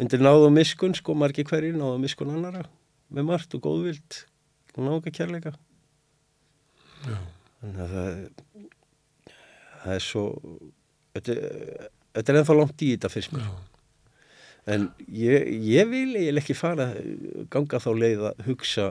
[0.00, 2.64] undir náð og miskun, sko, margir hverjir náð og miskun annara
[3.12, 4.22] með margt og góðvild
[4.76, 5.52] og nága kærleika.
[7.04, 7.18] já,
[7.62, 8.14] Þannig að það,
[9.82, 10.22] það er svo,
[11.14, 11.36] þetta,
[12.16, 13.44] þetta er ennþá langt í þetta fyrst mér.
[13.44, 13.68] já,
[14.72, 16.84] En ég, ég vil eiginlega ekki fara
[17.50, 18.84] ganga þá leið að hugsa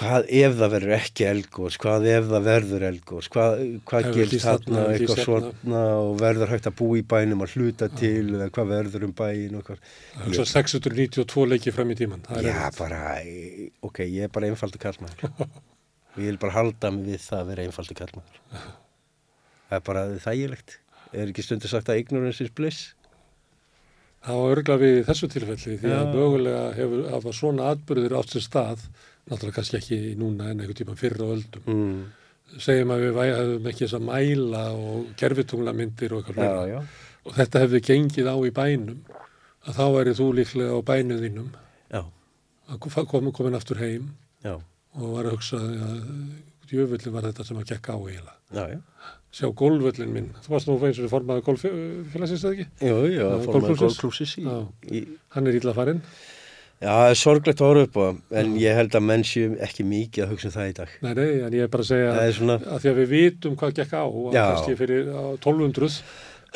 [0.00, 4.84] hvað ef það verður ekki elgós, hvað ef það verður elgós, hvað, hvað gerst þarna,
[4.94, 9.06] eitthvað svona og verður hægt að búa í bænum að hluta til eða hvað verður
[9.08, 9.82] um bæin og hvað.
[10.14, 12.24] það er svo 692 leiki fram í tíman.
[12.30, 12.78] Já, erfitt.
[12.80, 13.02] bara,
[13.90, 17.52] ok, ég er bara einfaldur kallmaður og ég vil bara halda mig við það að
[17.52, 18.40] vera einfaldur kallmaður.
[19.68, 20.80] Það er bara þægilegt.
[21.10, 22.80] Er ekki stundu sagt að ignorance is bliss?
[24.20, 26.10] Það var örgla við þessu tilfelli því að Já.
[26.12, 28.82] mögulega hefur hafa svona atbyrðir átt sér stað,
[29.30, 31.62] náttúrulega kannski ekki núna en einhvern tíma fyrra á öldum.
[31.70, 32.00] Mm.
[32.58, 36.80] Segjum að við hefðum ekki þess að mæla og gerfitunglamyndir og eitthvað Já, já,
[37.20, 39.00] Og þetta hefði gengið á í bænum,
[39.68, 41.50] að þá væri þú líklega á bænu þínum
[41.92, 42.00] já,
[42.72, 44.08] að koma komin aftur heim
[44.42, 44.54] já,
[44.96, 46.00] og var að hugsa að
[46.70, 48.36] djöfullin var þetta sem að gekk á eiginlega.
[48.56, 48.80] já, já.
[49.30, 52.64] Sjá gólvöllin minn, þú varst nú eins og formaði gólfélagsins eða ekki?
[52.82, 53.78] Jú, Já, golfklúbbsins.
[53.84, 54.32] golfklúsis
[54.90, 55.04] í,
[55.36, 56.00] Hann er illa farinn.
[56.80, 59.50] Já, það er sorglegt að horfa upp á það, en ég held að menn séu
[59.66, 60.92] ekki mikið að hugsa um það í dag.
[61.04, 63.10] Nei, nei, en ég er bara að segja Það er svona, að því að við
[63.14, 64.44] vitum hvað gekk á og Já.
[64.48, 65.98] kannski fyrir á 1200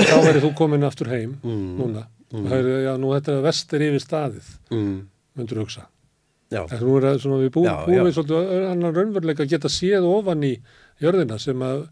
[0.00, 1.66] þá verður þú komin aftur heim Mm.
[1.78, 4.94] núna og það er, já, nú þetta er vestir yfir staðið mm,
[5.38, 5.84] myndur hugsa
[6.50, 8.02] já, en nú er það svona við bú, Já, búum já.
[8.08, 10.54] við svolítið annan raunveruleika að geta séð ofan í
[11.04, 11.84] jörðina sem að,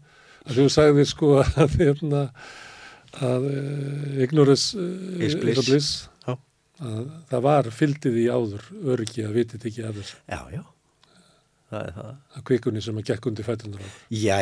[0.49, 2.23] að þú sagði sko að, hérna,
[3.23, 5.93] að uh, ignorance uh, Is bliss.
[6.83, 6.93] Já.
[6.93, 10.63] að það var fyldið í áður öryggi að vitið ekki af þessu Já, já,
[11.71, 12.09] það er það.
[12.37, 14.37] að kvikunni sem að gekk undir fætunar á Já,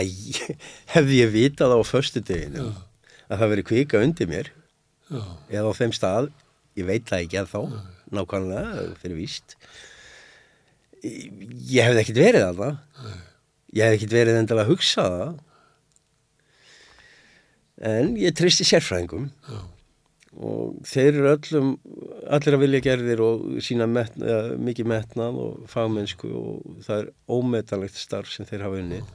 [0.95, 2.71] hefði ég vitað á föstu deginu Já.
[3.31, 4.51] að það veri kvika undir mér
[5.11, 5.21] Já,
[5.51, 6.29] eða á þeim stað,
[6.79, 7.61] ég veit það ekki að þá,
[8.15, 9.55] nákvæmlega, fyrir víst.
[11.03, 12.77] Ég hefði ekkert verið það.
[13.75, 15.33] Ég hefði ekkert verið endilega að hugsa það.
[17.91, 19.59] En ég tristi sérfræðingum já,
[20.41, 21.71] og þeir eru öllum,
[22.33, 27.99] allir að vilja gerðir og sína metna, mikið metnað og fagmennsku og það er ómetanlegt
[27.99, 29.11] starf sem þeir hafa unnið.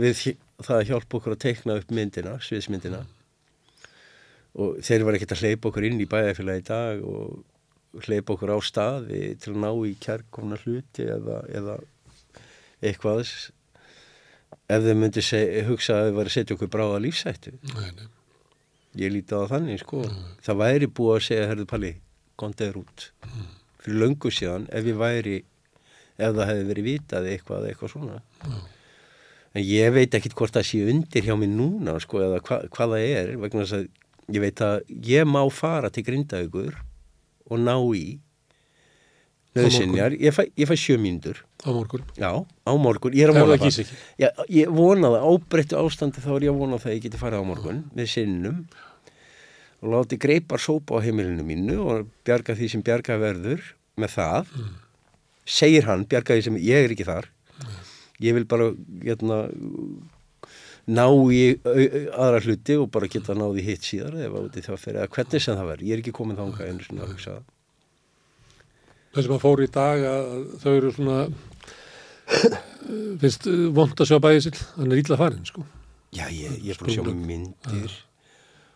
[0.00, 0.24] Við
[0.64, 3.04] það að hjálpa okkur að teikna upp myndina, sviðsmyndina.
[4.60, 8.54] Og þeir var ekkert að hleypa okkur inn í bæjarfélagi í dag og hleypa okkur
[8.54, 11.78] á staði til að ná í kærkomna hluti eða, eða
[12.82, 13.24] eitthvað
[14.70, 15.24] ef þeir myndi
[15.68, 18.06] hugsa að þeir var að setja okkur bráða lífsættu nei, nei,
[18.98, 20.02] ég líti á þannig sko.
[20.42, 21.92] Það væri búið að segja, herðu Palli
[22.40, 23.06] kontaður út.
[23.80, 25.38] Fyrir löngu síðan ef ég væri
[26.20, 28.20] ef það hefði verið vitað eitthvað eitthvað svona.
[29.50, 32.94] En ég veit ekkit hvort það sé undir hjá mér núna sko eða hva, hvað
[32.94, 33.86] það er vegna þess að
[34.30, 34.76] ég veit að
[35.10, 36.76] ég má fara til grindaðugur
[37.50, 38.04] og ná í
[39.58, 41.40] nöðsynjar, ég fæ, ég fæ sjö mínútur.
[41.66, 42.04] Á morgun.
[42.18, 43.90] Já, á morgun, ég er að vona það.
[44.22, 47.20] Já, ég vona það, ábreyttu ástandi þá er ég að vona það að ég geti
[47.20, 48.62] farið á morgun með sinnum.
[49.80, 53.60] Og láti greipar sópa á heimilinu mínu og bjarga því sem bjarga verður
[54.00, 54.54] með það.
[55.50, 57.30] Segir hann, bjarga því sem ég er ekki þar.
[58.20, 58.70] Ég vil bara
[59.02, 59.38] getna,
[60.90, 65.86] ná í aðra hluti og bara geta náði hitt síðar eða hvernig sem það verður.
[65.88, 67.48] Ég er ekki komin þangað einu svona að hugsa það.
[69.10, 70.30] Það sem að fór í dag að
[70.62, 71.18] þau eru svona
[73.20, 75.64] finnst vond að sjá bæðið sitt hann er illa farin sko
[76.10, 77.92] Já, ég, ég er búin að sjá myndir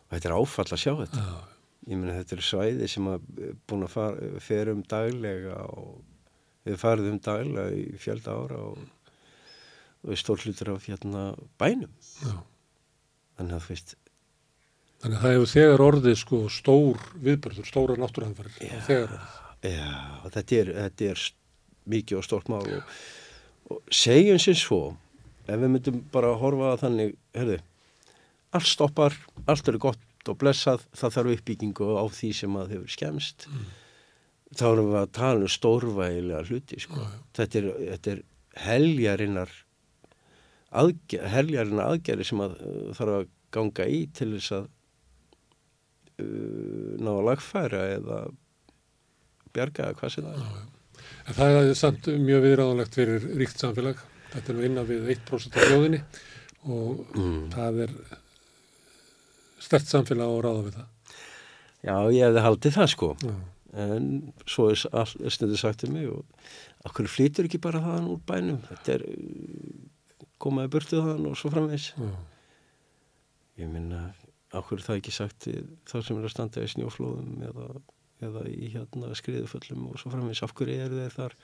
[0.05, 1.23] og þetta er áfall að sjá þetta.
[1.91, 5.97] Ég meina þetta er svæði sem að eh, búin að fara, fer um daglega og
[6.65, 8.85] við farið um daglega í fjölda ára og,
[10.07, 11.27] og stór hlutur af hérna
[11.61, 11.93] bænum.
[12.23, 12.37] Já.
[13.35, 13.97] Þannig að þú veist,
[15.03, 18.79] Þannig að það hefur þegar orðið sko stór viðbörður, stóra náttúrhanfarir Já.
[18.87, 19.33] þegar orðið.
[19.65, 19.93] Já,
[20.35, 21.23] þetta er, þetta er
[21.95, 22.97] mikið og stórt mál og,
[23.73, 24.81] og segjum sér svo,
[25.45, 27.61] ef við myndum bara að horfa að þannig, herðu,
[28.55, 29.17] allt stoppar,
[29.51, 33.49] allt eru gott og blessað, það þarf uppbyggingu á því sem að hefur skemst.
[34.55, 37.09] þá erum við að tala um stórvægilega hluti sko.
[37.37, 38.23] þetta, er, þetta er
[38.65, 39.53] heljarinnar
[40.75, 44.65] aðger, heljarinnar aðgerri sem að uh, þarf að ganga í til þess að
[46.23, 48.21] uh, ná að lagfæra eða
[49.55, 50.63] bjarga eða hvað sem það er
[51.25, 54.01] En það er samt mjög viðráðanlegt fyrir ríkt samfélag.
[54.35, 56.01] Þetta er nú innan við 1% af hljóðinni
[56.75, 57.15] og
[57.55, 57.95] það er
[59.65, 60.91] stert samfélag á að ráða við það.
[61.85, 63.33] Já, ég hefði haldið það sko Já.
[63.85, 64.07] en
[64.49, 66.23] svo er all, stundu sagt um mig og
[66.89, 69.05] okkur flýtur ekki bara þaðan úr bænum þetta er
[70.41, 72.15] komaði burtu þaðan og svo framvegs Já.
[73.61, 74.07] Ég minna,
[74.51, 77.69] er það ekki sagt við þá sem er að standa í snjóflóðum eða,
[78.29, 81.37] eða í hérna skriðuföllum og svo framvegis, af hverju eru þeir þar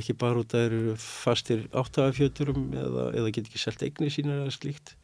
[0.00, 4.54] ekki bara út að eru fastir áttafjöturum eða, eða get ekki selt eignir sínar eða
[4.54, 4.94] slíkt.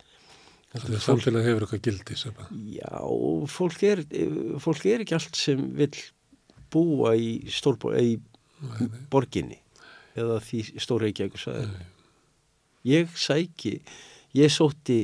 [0.73, 2.57] Þetta er samfélag hefur eitthvað gildi sem að.
[2.77, 2.97] Já,
[3.53, 4.03] fólk er,
[4.61, 5.93] fólk er ekki allt sem vil
[6.73, 8.19] búa í, stórbor, í
[9.13, 9.61] borginni
[10.19, 11.87] eða því stórreikjagur sæðir.
[12.89, 13.79] Ég sæki,
[14.37, 15.01] ég sótti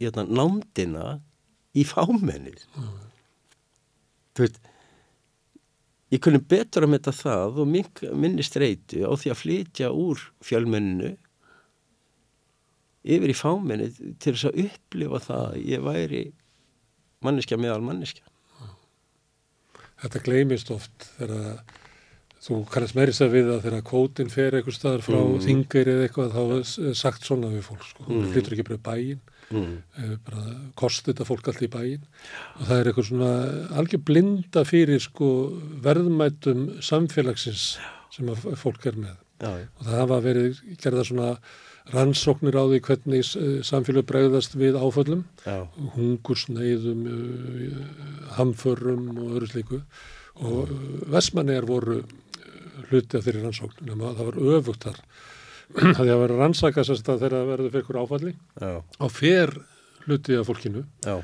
[0.00, 1.18] hérna, nándina
[1.74, 2.64] í fámennið.
[4.34, 4.60] Þú veist,
[6.14, 11.14] ég kunni betur að metta það og minni streitu á því að flytja úr fjölmenninu
[13.04, 16.22] yfir í fámennið til þess að upplifa það að ég væri
[17.24, 18.24] manneskja meðal manneskja.
[20.04, 21.62] Þetta gleymist oft þegar
[22.44, 25.38] þú kannast meiri sér við að þegar kvótin fer eitthvað staðar frá mm.
[25.44, 28.04] þingir eða eitthvað þá er sagt svona við fólk sko.
[28.08, 28.26] Mm.
[28.32, 29.22] flyttur ekki bara bæinn
[29.54, 29.74] Mm.
[29.98, 32.06] eh, bara kosti þetta fólk allt í bæinn.
[32.58, 33.34] Og það er eitthvað svona
[33.80, 35.28] algjör blinda fyrir sko
[35.84, 37.68] verðmætum samfélagsins
[38.14, 39.20] sem að fólk er með.
[39.42, 41.30] Já, og það hafa verið gerða svona
[41.92, 45.24] rannsóknir á því hvernig eh, samfélag bregðast við áföllum.
[45.94, 48.04] Hungursneiðum, uh,
[48.38, 49.80] hamförum og öðru slíku.
[50.40, 52.00] Og uh, Vestmannegar voru
[52.88, 55.00] hluti af þeirri rannsókn nema það var öfugt þar
[55.74, 59.54] að því að vera rannsaka sérst að þeirra verður fyrir ykkur áfalli já, á fer
[60.06, 61.16] hluti af fólkinu já,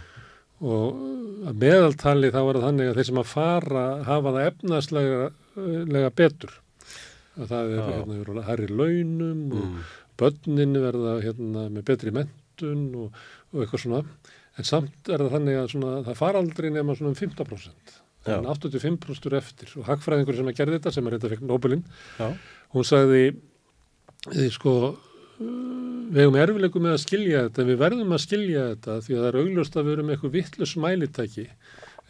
[0.61, 1.05] og
[1.51, 5.31] að meðaltali þá var það þannig að þeir sem að fara hafa það efnaðslega
[5.95, 6.57] lega betur
[7.41, 9.81] að það er hérna hærri launum og Mm.
[10.21, 13.15] börnin verða hérna með betri mentun og,
[13.55, 14.03] og eitthvað svona
[14.61, 17.93] En samt er það þannig að svona, það fara aldrei nema svona um 15%.
[18.27, 18.35] Já.
[18.35, 19.71] En 85% eru eftir.
[19.81, 21.85] Og hagfræðingur sem að gerði þetta, sem er þetta fekk Nobelin,
[22.19, 22.27] Já.
[22.75, 23.23] hún sagði,
[24.29, 24.75] þið sko,
[25.41, 29.29] við hefum erfileikum með að skilja þetta, við verðum að skilja þetta því að það
[29.31, 31.47] er augljóst að við erum eitthvað vittlust mælitæki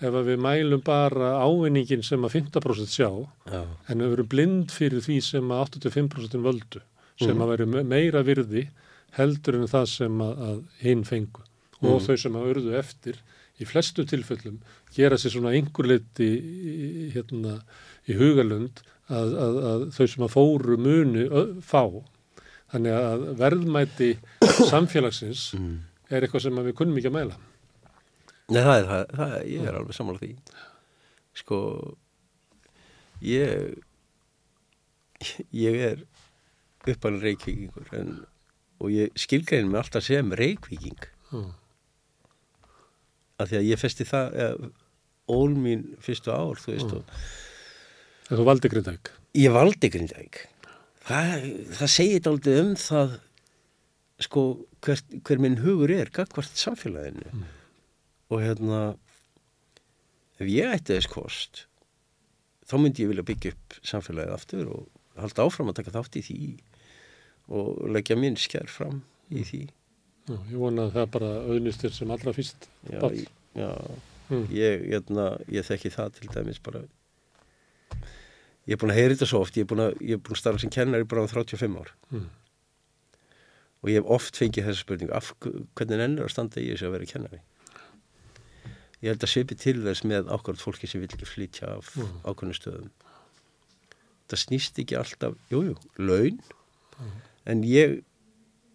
[0.00, 3.11] ef að við mælum bara ávinningin sem að 15% sjá,
[3.52, 3.61] Já.
[3.92, 6.80] en við verum blind fyrir því sem að 85% völdu,
[7.20, 7.42] sem Mhm.
[7.44, 8.68] að veri me- meira virði
[9.12, 11.42] heldur en það sem að, að hinn fengu.
[11.82, 12.06] Og Mhm.
[12.06, 13.14] þau sem að urðu eftir,
[13.61, 14.58] í flestu tilfellum,
[14.96, 17.61] gera sér svona einhver leiti hérna,
[18.08, 18.80] í hugalund
[19.11, 21.82] að, að, að þau sem að fóru muni ö, fá.
[22.70, 24.11] Þannig að verðmæti
[24.70, 25.78] samfélagsins Mm.
[26.11, 27.38] er eitthvað sem við kunnum ekki að mæla.
[28.50, 30.30] Nei, það er það, það, ég er alveg sammála því.
[31.40, 31.58] Sko,
[33.22, 33.76] ég,
[35.54, 36.00] ég er
[36.90, 38.14] uppalinn reykvíkingur en,
[38.80, 41.52] og ég skilgrein mig alltaf sem reykvíking Mm.
[43.38, 44.70] af því að ég festi það, eða,
[45.30, 46.96] ól mín fyrstu ár, þú veist, Mm.
[46.98, 47.04] og
[48.30, 49.10] En þú valdi Grindavík.
[49.34, 50.44] ég valdi Grindavík.
[51.10, 53.14] Það, það segir dálítið um það,
[54.22, 54.42] sko,
[54.86, 57.32] hver, hver minn hugur er, gagvart samfélaginu.
[57.34, 57.48] Mm.
[58.30, 58.80] Og hérna,
[60.38, 61.64] ef ég ætti þess kost,
[62.70, 64.86] þá myndi ég vilja byggja upp samfélagið aftur og
[65.18, 66.38] halda áfram að taka þátt í því
[67.50, 69.00] og leggja minn skjær fram
[69.34, 69.64] í því.
[70.30, 72.68] Já, ég vona að það bara auðnist þér sem allra fyrst.
[72.86, 73.70] Já, ég- já,
[74.30, 74.46] Mm.
[74.54, 76.84] ég, hérna, ég þekki það til dæmis bara
[78.68, 80.36] ég er búin að heyra þetta svo oft ég er búin að, ég er búin
[80.36, 81.92] að starfa sem kennari bara á 35 ár.
[82.11, 82.26] Mm.
[83.80, 86.94] og ég hef oft fengið þessa spurningu af hvernig ennur að standa í þessu að
[86.98, 87.38] vera kennari?
[89.00, 92.18] Ég held að svipi til þess með ákvæmt fólki sem vil ekki flytja af Mm.
[92.28, 92.90] ákvæmnu stöðum.
[94.28, 96.36] Það snýst ekki alltaf jújú, jú, laun.
[97.46, 98.02] En ég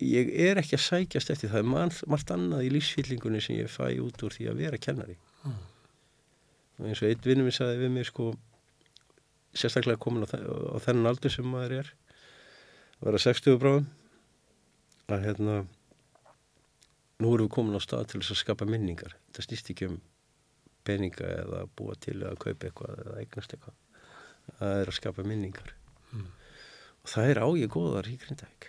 [0.01, 1.61] ég er ekki að sækjast eftir það.
[1.61, 5.15] Er margt, margt annað í lífsfyllingunni sem ég fæ út úr því að vera kennari.
[5.45, 8.33] Og eins og einn vinnum minn sagði við mig sko
[9.55, 11.93] sérstaklega komin á, á þennan aldur sem maður er.
[12.99, 13.87] Að vera 60 bráðum
[15.11, 15.55] að hérna
[17.21, 19.15] nú erum við komin á stað til þess að skapa minningar.
[19.29, 19.99] Þetta snýst ekki um
[20.85, 23.77] peninga eða búa til eða kaupa eitthvað eða eignast eitthvað.
[24.59, 25.75] Það er að skapa minningar.
[26.15, 26.27] Mm.
[27.01, 28.67] og það er ágið góðar í Grindavík.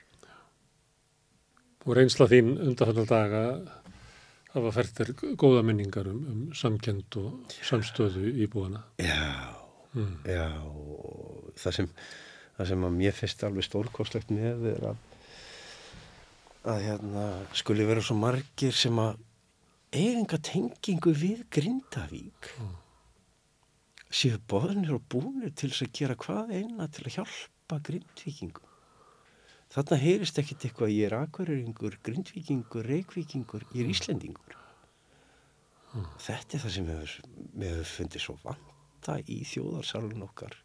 [1.87, 3.43] Og reynsla þín undanfannar daga
[4.57, 8.83] hafa fært þér góða minningar um, um samkend og samstöðu íbúana.
[8.99, 9.56] já,
[9.97, 10.17] Mm.
[10.29, 11.93] já og það sem
[12.57, 15.05] það sem að mér finnst alveg stórkostlegt með er að
[16.67, 17.25] að hérna
[17.55, 19.21] skuli vera svo margir sem að
[19.95, 22.51] eiginga tengingu við Grindavík.
[24.11, 28.73] Séu boðnir og búnir til þess að gera hvað eina til að hjálpa Grindvíkingum.
[29.77, 34.59] Þarna heyrist ekkit eitthvað ég er akvareringur, Grindvíkingur, Reykvíkingur ég er Íslendingur.
[36.23, 38.41] Þetta er það sem mér hefur fundið svo
[39.07, 40.57] vanta í þjóðarsalun okkar.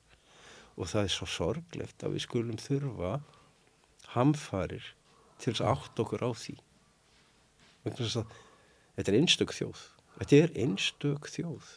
[0.77, 3.21] Og það er svo sorglegt að við skulum þurfa
[4.15, 4.83] hamfarir
[5.41, 6.55] til þess átt okkur á því.
[7.85, 9.83] Þetta er einstök þjóð.
[10.17, 11.69] Þetta er einstök þjóð.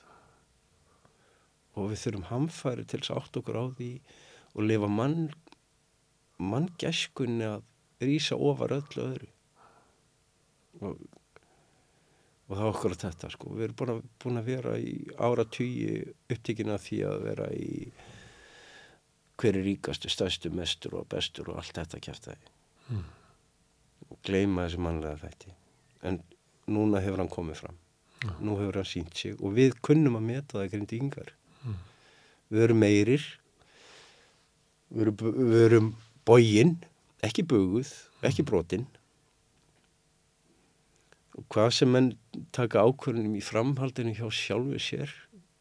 [1.75, 3.93] Og við þurfum hamfarir til þess átt okkur á því
[4.55, 5.33] og lifa mann
[6.39, 7.65] manngæskunni að
[8.05, 9.31] rýsa ofar öllu öðru.
[10.81, 10.99] Og
[12.49, 13.53] og það er okkur að þetta sko.
[13.57, 17.69] Við erum búin að, búin að vera í ára tugi upptíkina því að vera í
[19.41, 22.51] hver er ríkastu, stærstu, mestur og bestur og allt þetta kjæftæði
[22.85, 23.05] Mm.
[24.11, 25.53] og gleyma þessi mannlega þætti.
[26.05, 26.19] En
[26.69, 27.79] núna hefur hann komið fram.
[28.25, 28.31] Já.
[28.41, 31.33] nú hefur hann sínt sig og við kunnum að meta það grindingar
[31.65, 31.75] Mm.
[32.53, 33.25] við erum meirir.
[34.93, 35.17] Við erum,
[35.65, 35.89] erum
[36.27, 36.77] bógin
[37.23, 37.91] ekki buguð,
[38.23, 38.87] ekki brotin
[41.35, 42.13] og hvað sem menn
[42.55, 45.15] taka ákvörðunum í framhaldinu hjá sjálfu sér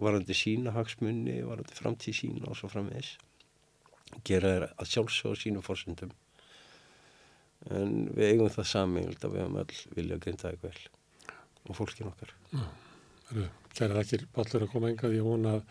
[0.04, 3.16] varandi sína hagsmunni, varandi framtíð sína og svo framvegis
[4.28, 6.12] gera þeir að sjálfsögða sínum fórsendum
[7.72, 10.82] en við eigum það sameigild að við höfum öll vilja grinda það vel
[11.64, 12.34] og fólkin okkar.
[13.30, 15.16] Heru, kæra þakkir Pállur að koma engað.
[15.16, 15.62] Ég vona að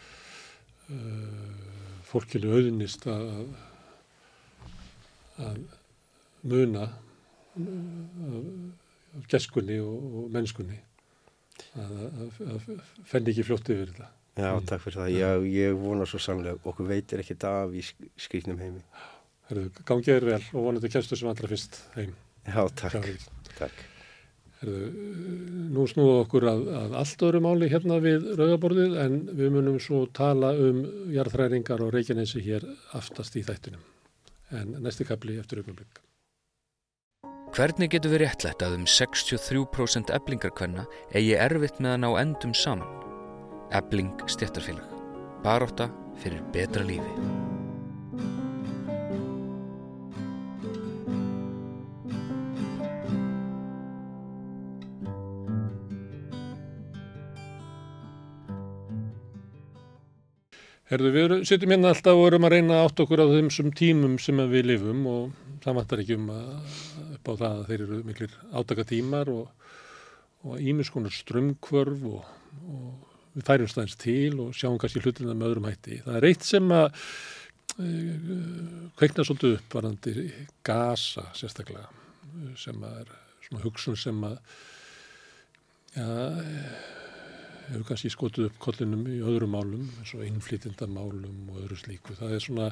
[0.97, 1.51] uh,
[2.09, 3.43] fólkinu auðnist að,
[5.45, 5.61] að
[6.49, 8.82] muna uh, af
[9.29, 10.79] geskunni og, og mennskunni
[11.77, 12.67] að, að, að
[13.11, 14.11] fenni ekki fljótt yfir þetta.
[14.33, 14.65] Já, Mm.
[14.65, 15.09] takk fyrir það.
[15.13, 18.81] Já, ég vona svo sannlega okkur veitir ekkert af í sk- skrýtnum heimi.
[19.51, 22.15] Heru, gangið er vel og vonandi kemstu sem allra fyrst heim.
[22.49, 23.11] Já, takk.
[23.59, 23.83] Takk.
[24.63, 24.79] Heru,
[25.75, 30.07] nú snúðu okkur að, að allt öðru máli hérna við rauðaborðið en við munum svo
[30.17, 30.81] tala um
[31.13, 32.65] jarðræringar og reykjanesi hér
[32.97, 33.85] aftast í þættunum.
[34.57, 36.01] En næsti kapli eftir augnablik.
[37.53, 42.89] Hvernig getur við réttlætt að um 63% eblingarkvenna eigi erfitt með að ná endum saman?
[43.77, 44.89] Ebling stjættarfélag.
[45.45, 45.91] Baróta
[46.23, 47.13] fyrir betra lífi.
[60.89, 64.41] Herðu, við sitjum hérna alltaf og erum að reyna átt okkur á þessum tímum sem
[64.49, 66.75] við lifum og það vantar ekki um að,
[67.23, 69.49] upp á það að þeir eru miklir átakatímar og,
[70.59, 72.31] ímiskonar strömmkvörf og,
[72.67, 76.01] og við færum staðins til og sjáum kannski hlutina með öðrum hætti.
[76.03, 76.89] Það er eitt sem að
[77.79, 80.17] uh, kveikna svolítið upp varandi
[80.67, 83.15] gasa sérstaklega eh, sem að er
[83.47, 84.37] svona hugsun sem að
[85.95, 86.11] ja,
[87.69, 92.17] hefur kannski skotið upp kollinum í öðrum málum, eins og innflytindamálum og öðru slíku.
[92.19, 92.71] Það er svona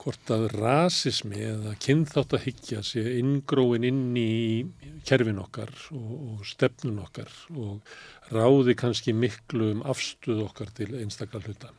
[0.00, 4.64] hvort að rasismi eða kynþáttahyggja sé inngróin inn í
[5.08, 11.44] kerfin okkar og, og stefnun okkar og ráði kannski miklu um afstuð okkar til einstaklega
[11.44, 11.72] hluta.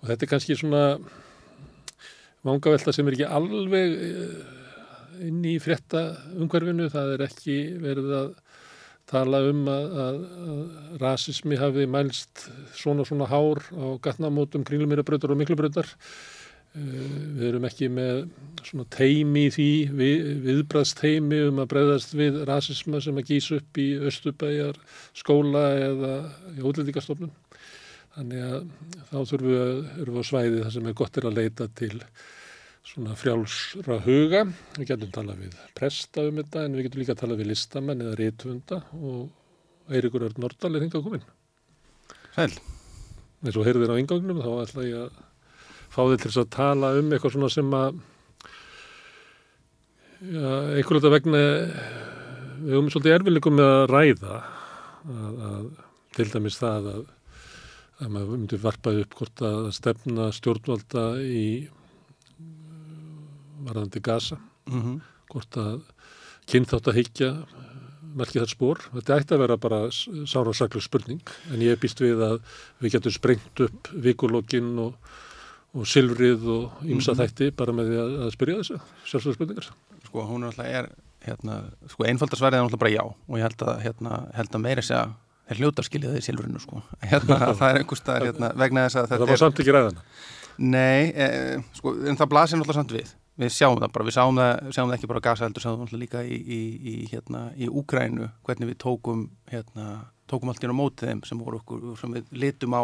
[0.00, 0.84] Og þetta er kannski svona
[2.46, 6.04] vangavelta sem er ekki alveg eh, inn í frétta
[6.38, 8.32] umhverfinu, það er ekki verið að
[9.08, 10.18] tala um að, að,
[10.48, 15.92] að rasismi hafi mælst svona svona hár á gatnamótum kringlumýrabröðar og miklubröðar.
[16.78, 18.22] Við erum ekki með
[18.66, 19.68] svona teimi í því,
[19.98, 24.78] við, viðbræðsteimi um að breyðast við rasisma sem að gís upp í Östubæjar
[25.16, 26.14] skóla eða
[26.54, 27.32] í útlendingastofnun.
[28.16, 28.58] Þannig að
[29.10, 29.62] þá þurfum við,
[30.02, 31.92] erum við á svæði þar sem er gott er að leita til
[32.88, 34.44] svona frjálsra huga.
[34.78, 38.18] Við getum talað við presta um þetta en við getum líka talað við listamenn eða
[38.18, 41.24] réttunda og Eirikur Örn Nordal er hengið á komin.
[42.34, 42.50] Sæl.
[43.38, 45.24] Eins og heyrðir á ingangnum þá ætla ég að
[45.98, 48.00] fá þið til að tala um eitthvað svona sem að
[50.22, 55.70] ja, einhverju þetta vegna við höfum svolítið erfileikum með að ræða að, að
[56.18, 57.06] til dæmis það að
[57.98, 61.48] að maður myndi varpað upp hvort að stefna stjórnvalda í
[63.66, 64.38] varðandi gasa
[64.68, 65.00] Mm -hmm.
[65.32, 65.80] hvort að
[66.46, 67.30] kynþátt að higgja
[68.18, 68.78] merkja þar spór.
[68.94, 69.78] Þetta ætti að vera bara
[70.26, 72.40] sára saklu spurning en ég býst við að
[72.80, 74.94] við getum sprengt upp vikulokkin og,
[75.76, 77.20] og silfrið og ymsa Mhm.
[77.20, 79.68] þætti bara með því að, að spyrja þessu sjálfsögur spurningar.
[80.08, 80.88] Sko, hún er alltaf er,
[81.26, 81.56] hérna,
[81.92, 85.04] sko, einfaldarsverðið er alltaf bara já og ég held að, hérna, held að meira segja
[85.48, 86.82] þeir hljóta skilja því silfrinu, sko.
[87.10, 90.02] Hérna, það er einhvers staðar, hérna, vegna þess að Það þetta var samt ekki ræðana.
[90.58, 93.12] Nei, e, sko, en það blasir náttúrulega samt við.
[93.38, 95.84] Við sjáum það bara, við sjáum það, sjáum það ekki bara gasa heldur, sjáum það
[95.86, 96.60] náttúrulega líka í, í,
[96.92, 99.86] í, hérna, í Úgrænu, hvernig við tókum, hérna,
[100.28, 102.82] tókum allt í á mótið þeim sem okkur, sem við litum á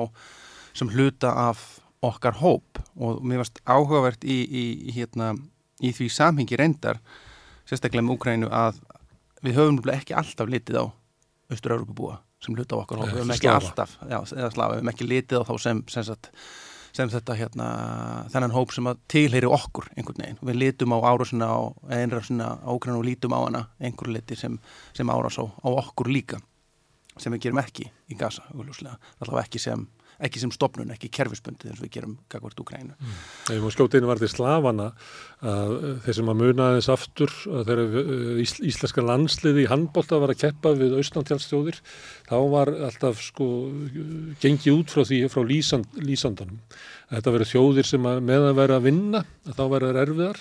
[0.72, 1.64] sem hluta af
[2.08, 4.64] okkar hóp og mér varst áhugavert í, í,
[4.96, 5.32] hérna,
[5.82, 7.00] í því samhengi reyndar,
[7.68, 8.82] sérstaklega með Úgrænu að
[9.44, 10.84] við höfum ekki alltaf litið á
[11.54, 14.92] Östur-Európubúa sem hluta á okkar hóp, við höfum ekki alltaf, já, eða slafa, við höfum
[14.94, 16.30] ekki litið á þá sem, sem sagt,
[16.94, 17.68] sem þetta hérna,
[18.32, 20.40] þennan hóp sem að tilheyri okkur einhvern veginn.
[20.46, 24.58] Við litum á árásina á einrásina á Ukraina og lítum á hana einhver liti sem,
[24.94, 26.38] sem árás á, á okkur líka
[27.18, 28.46] sem við gerum ekki í Gaza.
[28.54, 29.86] Allavega ekki sem,
[30.22, 32.94] ekki sem stopnun, ekki kerfisbundið eins og við gerum gagvart Ukraínu.
[33.50, 34.90] Ef maður skjóti inn var til slafana
[35.44, 40.20] að þeir sem að muna þess aftur að þegar uh, ís, íslenska landsliði í handbólta
[40.22, 41.80] var að keppa við austantjálstjóðir
[42.28, 43.48] þá var alltaf sko
[44.44, 46.62] gengið út frá því frá lýsand, lýsandanum.
[47.10, 50.40] Þetta verið þjóðir sem að með að vera að vinna að þá verður erfiðar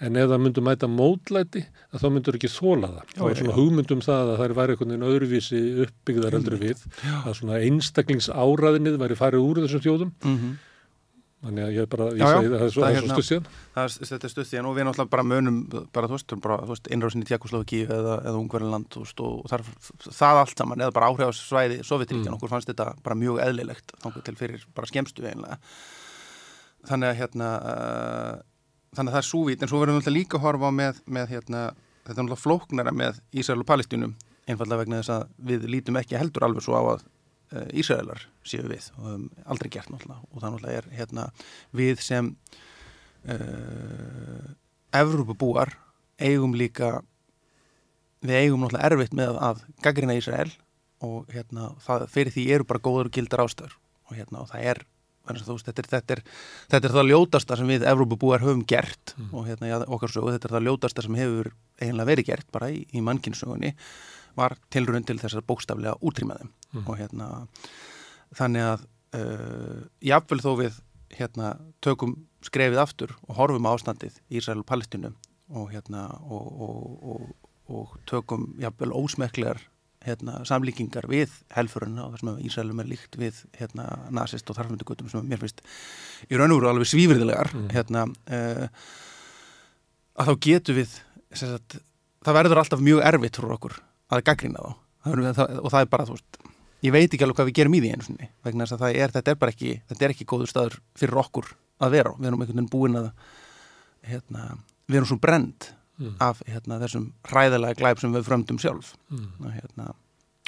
[0.00, 3.04] en ef það myndur mæta mótlæti að þá myndur ekki þóla það.
[3.14, 3.58] Já, Það já, svona já.
[3.60, 6.82] hugmyndum það að það væri einhvern veginn öðruvísi uppbyggðar heldur við
[7.26, 10.58] að svona einstaklingsáraðinnið væri farið úr þessum þjóðum Mm -hmm.
[11.40, 12.92] Þannig að ég er bara, ég Já, já, segi það, það er svo, það er
[12.92, 13.46] það er svo hérna- stuð síðan.
[13.74, 15.56] Það er, þetta er stutt síðan og við náttúrulega bara munum
[15.92, 16.34] bara, þú veist,
[16.68, 19.62] veist, innrásin í Tjekkoslovaki eða, eða Ungverðinland, og þar,
[20.20, 22.36] það allt saman, eða bara áhrifasvæði Sovjetríkjan, Mm.
[22.36, 23.88] okkur fannst þetta bara mjög eðlilegt,
[24.24, 25.56] til fyrir bara skemstu einlega.
[26.84, 28.42] Þannig að hérna, uh,
[28.96, 31.00] þannig að það er súvít, en svo verðum við náttúrulega líka að horfa á með,
[31.06, 31.62] með hérna,
[32.02, 34.16] þetta er náttúrulega flóknara með Ísrael og Palestínum,
[34.50, 38.64] einfallega vegna þess að við lítum ekki heldur alveg svo á að uh, Ísraelar séu
[38.66, 40.26] við og um, aldrei gert náttúrulega.
[40.30, 41.28] Og það náttúrulega er hérna
[41.76, 42.32] við sem
[43.30, 44.48] uh,
[45.00, 45.76] Evrópubúar
[46.20, 46.98] eigum líka
[48.24, 50.50] við eigum náttúrulega erfitt með að gaggrina Ísrael
[51.06, 53.76] og hérna það, fyrir því eru bara góður og gildar ástöður
[54.10, 54.82] og hérna og það er
[55.28, 56.22] þetta er, þetta, er,
[56.70, 59.34] þetta er það ljótasta sem við Evrópubúar höfum gert Mm.
[59.34, 62.70] og hérna ja, okkar sögu, þetta er það ljótasta sem hefur eiginlega verið gert bara
[62.70, 63.74] í, í mannkynnsögunni
[64.36, 66.84] var tilrönd til þess að bókstaflega útrýma þeim Mm.
[66.86, 67.26] og hérna
[68.38, 68.82] þannig að
[69.18, 70.76] uh, jafnvel þó við
[71.18, 71.48] hérna
[71.82, 72.12] tökum
[72.46, 75.10] skrefið aftur og horfum á ástandið í Ísrael og Palestínu
[75.50, 77.24] og hérna og, og,
[77.66, 79.58] og, tökum jafnvel ósmekklegar
[80.06, 83.86] hérna, samlíkingar við helfurina og það sem Ísælum er líkt við hérna,
[84.16, 85.60] nazist og þarfmyndugutum sem mér finnst
[86.30, 87.68] í raun og veru alveg svífriðilegar Mm.
[87.74, 88.68] hérna, uh,
[90.20, 90.94] að þá getum við
[91.36, 91.78] sagt,
[92.24, 93.76] það verður alltaf mjög erfitt fyrir okkur
[94.10, 94.72] að gaggrina þá.
[95.04, 96.40] Það og það er bara, þú veist
[96.84, 98.96] ég veit ekki alveg hvað við gerum í því einu sinni vegna þess að það
[99.04, 102.28] er, þetta er bara ekki, þetta er ekki góður staður fyrir okkur að vera við
[102.30, 103.10] erum einhvern veginn búin að
[104.10, 104.46] hérna,
[104.88, 105.68] við erum svo brend
[106.00, 106.14] Mm.
[106.24, 109.50] af hérna, þessum hræðilega glæp sem við fröndum sjálf Mm.
[109.52, 109.90] hérna,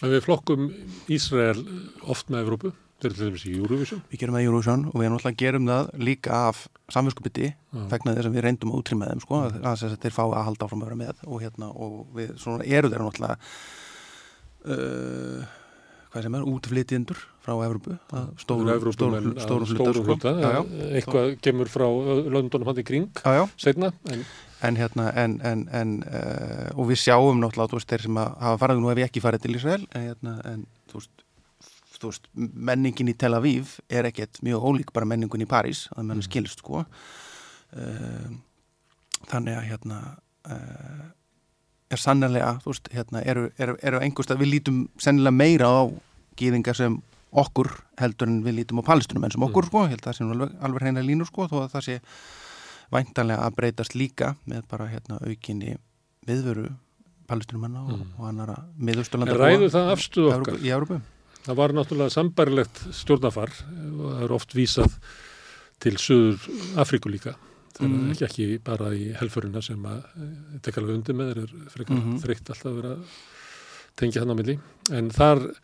[0.02, 0.70] við flokkum
[1.12, 1.60] Ísrael
[2.08, 2.72] oft með Evrópu,
[3.02, 4.00] til dæmis í Eurovision.
[4.10, 7.82] við gerum það í Eurovision og við náttúrulega gerum það líka af samvinskupiti Já.
[7.90, 10.44] vegna þess að við reyndum að útrýma þeim sko, að, að, að þeir fá að
[10.46, 12.30] halda áfram að vera með og, hérna, og við
[12.78, 13.36] eru þeir náttúrulega
[14.66, 15.50] uh,
[16.12, 18.68] hvað sem er, útflytjendur frá Evrópu að stórum,
[20.06, 20.32] hluta, sko.
[20.38, 20.60] já,
[20.98, 21.86] Eitthvað kemur frá
[22.30, 23.44] London hann í kring já, já.
[23.58, 24.22] setna, en
[24.62, 28.32] en hérna en, en, en uh, og við sjáum náttúrulega þú veist, þeir sem að
[28.46, 31.24] hafa farið, nú hef ég ekki farið til Ísrael en, hérna, en þú veist,
[31.98, 32.28] þú veist
[32.70, 36.62] menningin í Tel Aviv er ekkert mjög ólík bara menningun í París að menn skilst
[36.62, 36.84] sko.
[37.72, 38.32] Uh,
[39.30, 40.00] þannig að hérna
[40.50, 41.06] uh,
[41.92, 45.82] er sannlega þú veist, hérna, eru, eru, eru einhverstað við lítum sennilega meira á
[46.38, 47.00] gýðingar sem
[47.32, 50.16] okkur heldur en við lítum á palestunum en sem okkur sko, ég held að það
[50.18, 51.98] sé nú alveg, alveg reyna línur sko, þó að það sé
[52.92, 55.76] væntanlega að breytast líka með bara hérna aukinni
[56.28, 56.68] viðveru
[57.28, 58.12] palestinumanna og, Mm.
[58.18, 60.58] og annara miðausturlanda ræðu það afstuð okkar.
[60.60, 61.00] í Európu
[61.42, 64.92] Það var náttúrulega sambarilegt stjórnafar og það er oft vísað
[65.80, 66.38] til Suður
[66.78, 67.34] Afríku líka.
[67.74, 68.10] Það er Mhm.
[68.12, 71.96] ekki, ekki bara í helfurina sem að eh, tekja alveg undir með þeir er frekar
[71.96, 72.18] Mhm.
[72.22, 72.96] þreytt alltaf að vera
[73.96, 74.60] tengja hann á milli.
[74.92, 75.54] En þar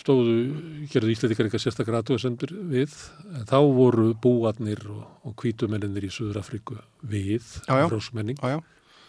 [0.00, 0.34] stóðu,
[0.92, 2.96] gerðu Íslandikar eitthvað sérstakar aðtöðasendur við.
[3.36, 8.40] En þá voru búarnir og, og kvítumennir í Suður Afríku við, frósmenning,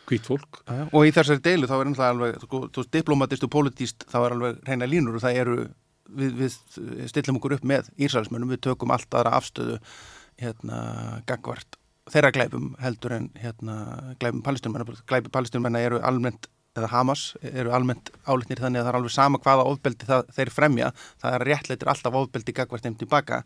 [0.10, 0.64] kvítfólk.
[0.92, 4.64] og í þessari deilu þá er alveg sko, þú diplomatist og politíst þá er alveg
[4.68, 5.60] reyna línur og það eru
[6.12, 6.58] við, við
[7.12, 9.78] stillum okkur upp með Ísraelsmönnum, við tökum allt aðra afstöðu
[10.42, 10.82] hérna
[11.30, 11.78] gagvart
[12.12, 13.76] þeirra glæpum heldur en hérna
[14.20, 18.98] glæpum palestinmenn, glæpi palestinmenn eru almennt eða Hamas eru almennt álitnir þannig að það er
[19.00, 20.92] alveg sama hvaða ofbeldi það, þeir fremja,
[21.22, 23.42] það er réttleitir alltaf ofbeldi gagvart þeim tilbaka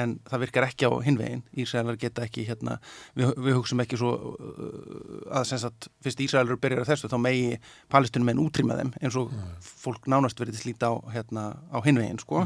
[0.00, 2.76] en það virkar ekki á hinvegin Ísraelar geta ekki hérna,
[3.18, 7.18] við, við hugsum ekki svo uh, að sem sagt, fyrst Ísraelur byrjar að þessu þá
[7.26, 7.58] megi
[7.90, 12.44] palestinum en útrýma þeim eins og fólk nánast verið slíta á, hérna, á hinvegin sko.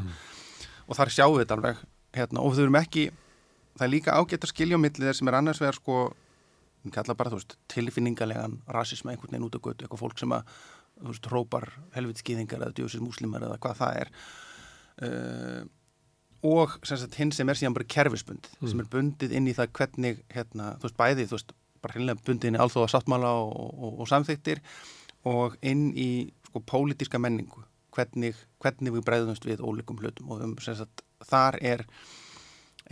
[0.89, 3.11] Og þar sjáum við þetta alveg hérna, og þau erum ekki
[3.75, 5.99] það er líka ágætt að skilja á milli þess sem er annars vegar sko
[6.85, 10.51] við kalla bara, veist, tilfinningalegan rasisma einhvern veginn út á götu, eitthvað fólk sem að
[11.09, 14.13] veist, hrópar helvitskiðingar eða djósið múslimar eða hvað það er
[15.09, 15.65] uh,
[16.45, 18.69] og sem sagt hinn sem er síðan bara kerfisbund Mm.
[18.71, 21.55] sem er bundið inn í það hvernig hérna, þú veist, bæði, þú veist,
[21.85, 24.61] bara hreinlega bundið inn í alþjóða sáttmála og, og, og samþyktir
[25.29, 26.11] og inn í
[26.49, 27.65] sko pólitíska menningu
[27.95, 31.87] hvernig, hvernig við breyðumst við ólíkum hlutum og um, sem sagt, þar er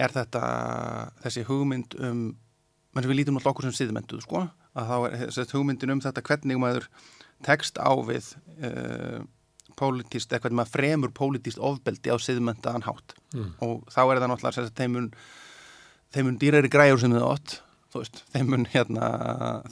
[0.00, 0.42] er þetta
[1.24, 2.20] þessi hugmynd um
[2.92, 6.02] menn sem við lítum alltaf okkur sem siðmentuð sko, að þá er þessi hugmyndin um
[6.04, 6.88] þetta hvernig maður
[7.46, 8.32] tekst á við
[8.62, 9.24] uh,
[9.78, 13.16] pólitíst, eða hvernig maður fremur pólitíst ofbeldi á siðmentaðan hátt.
[13.32, 13.52] Mm.
[13.64, 15.12] og þá er það náttúrulega sem sagt, þeim mun,
[16.12, 17.60] þeim mun dýrari græjur sem þið átt
[17.92, 19.06] veist, þeim mun, hérna,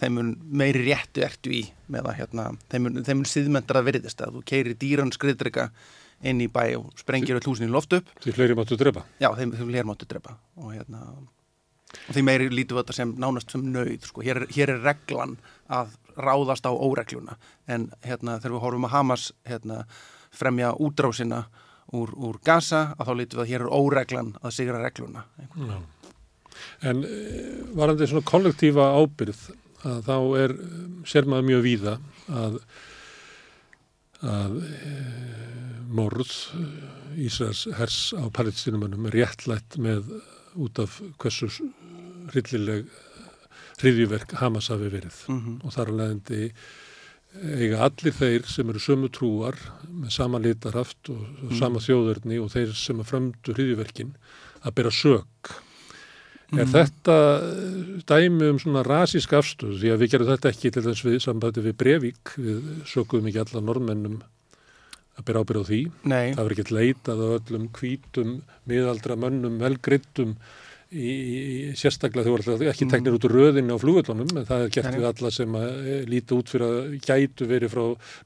[0.00, 1.62] þeim mun meiri réttu ertu í
[1.92, 5.70] með að hérna, þeim mun, þeim mun siðmentar að virðist að þú keiri dýran skriðdrega
[6.28, 8.10] inn í bæ og sprengir öll húsin í loft upp.
[8.20, 9.06] Því fleiri máttu drepa.
[9.22, 11.06] Já, þeim, þeim lér máttu drepa og hérna
[11.90, 14.24] og því meiri lítum við þetta sem nánast sem nöyð sko.
[14.26, 15.36] hér, hér er reglan
[15.68, 17.38] að ráðast á óregluna
[17.70, 19.84] en hérna þegar við horfum að Hamas hérna,
[20.30, 21.44] fremja útrásina
[21.96, 25.80] úr, úr Gaza að þá lítum við að hér er óreglan að sigra regluna Já.
[26.84, 29.50] En eh, varandi svona kollektífa ábyrð
[29.88, 30.54] að þá er,
[31.08, 31.94] sér maður mjög víða
[32.28, 32.58] að,
[34.20, 34.96] að e,
[35.90, 36.34] morð
[37.20, 40.12] Ísraels hers á palestinumönnum er réttlætt með
[40.60, 41.48] út af hversu
[42.34, 42.86] rillileg
[43.80, 46.42] hriðjuverk Hamas hafi verið mm og þar að leiðandi
[47.62, 49.56] eiga allir þeir sem eru sömu trúar
[49.86, 54.14] með sama litarhaft og, og sama þjóðurni og þeir sem að frömdu hriðjuverkin
[54.66, 55.52] að bera sök.
[56.50, 56.72] Er Mhm.
[56.74, 61.04] þetta eh, dæmi um svona rasísk afstöð því að við gerum þetta ekki til þess
[61.06, 64.16] við sambandi við Brevík, við sökuðum ekki alla normennum
[65.20, 65.80] að bera ábyrð á því.
[66.10, 68.32] Nei, Það var ekkert leitað á öllum hvítum,
[68.66, 70.34] miðaldra mönnum, velgryttum
[70.90, 71.10] í,
[71.70, 74.96] í sérstaklega þau voru ekki teknir út úr röðinni á flugvöllunum en það er gert
[74.96, 77.82] við alla sem eh, líta út fyrir að gætu verið frá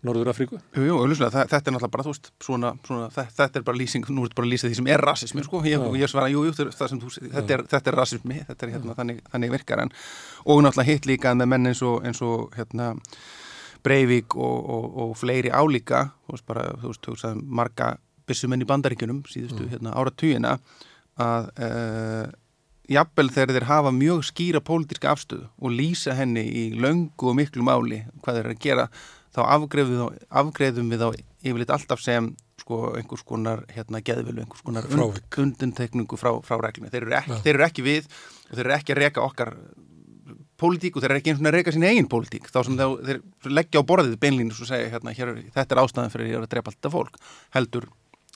[0.07, 0.61] Norður Afríku.
[0.77, 4.09] jú, jú, auðvitað, þetta er náttúrulega bara, þú veist, svona, svona þetta, er bara lýsing,
[4.09, 6.45] nú er þetta bara að lýsa því sem er rasismi, sko, ég, ég svara, jú,
[6.49, 9.85] jú, það sem þú, þetta er, þetta er rasismi, þetta er hérna, þannig, þannig virkar
[9.85, 9.95] en,
[10.45, 12.95] og náttúrulega hitt líka með menn eins og, eins og hérna,
[13.85, 17.89] Breivik og, og, og fleiri álíka þú veist bara, þú veist, þú veist marga
[18.25, 20.55] byssumenn í bandaríkunum síðustu hérna, áratugina
[21.21, 22.25] að uh,
[22.91, 27.64] jafnvel þegar þeir hafa mjög skýra pólitíska afstöðu og lýsa henni í löngu og miklu
[27.66, 28.89] máli hvað þeir eru að gera
[29.35, 29.41] þá
[30.30, 31.09] afgreðum, við þá
[31.43, 32.28] yfirleitt alltaf sem
[32.61, 35.39] sko einhvers konar hérna geðvilu, einhvers konar Frávik.
[35.43, 36.93] undintekningu frá, frá reglunni.
[36.93, 39.53] Þeir eru, ekki, þeir eru ekki við og þeir eru ekki að reka okkar
[40.61, 42.87] pólitík og þeir eru ekki eins og að reka sína eigin pólitík þá sem þá,
[43.09, 46.39] þeir leggja á borðið beinlínu og segja hérna, hér, þetta er ástæðan fyrir að ég
[46.39, 47.18] er að drepa alltaf fólk
[47.57, 47.89] heldur,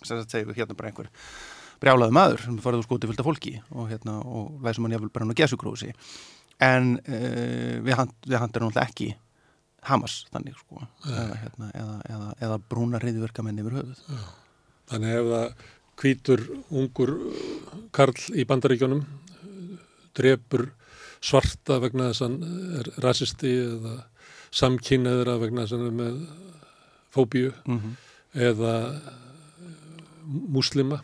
[0.03, 1.13] sem sagt segja við hérna bara einhver
[1.83, 5.27] brjálaði maður sem farið úr skoti fylgta fólki og, hérna, og læsum hann jafnvel bara
[5.27, 5.93] hann á gesugrósi
[6.65, 9.13] en uh, við, hand, við handur náttúrulega ekki
[9.89, 14.01] Hamas þannig sko eða, hérna, eða, eða, eða brúna reyðverkamenn yfir höfuð.
[14.91, 15.69] Þannig ef það
[16.03, 16.43] hvítur
[16.81, 17.45] ungur uh,
[17.95, 19.79] karl í bandaríkjónum uh,
[20.19, 20.67] drepur
[21.19, 23.95] svarta vegna þess að hann er rasisti eða
[24.59, 26.19] samkynneðra vegna þess að hann er með
[27.15, 27.95] fóbíu mm -hmm.
[28.49, 28.75] eða
[30.27, 31.01] múslima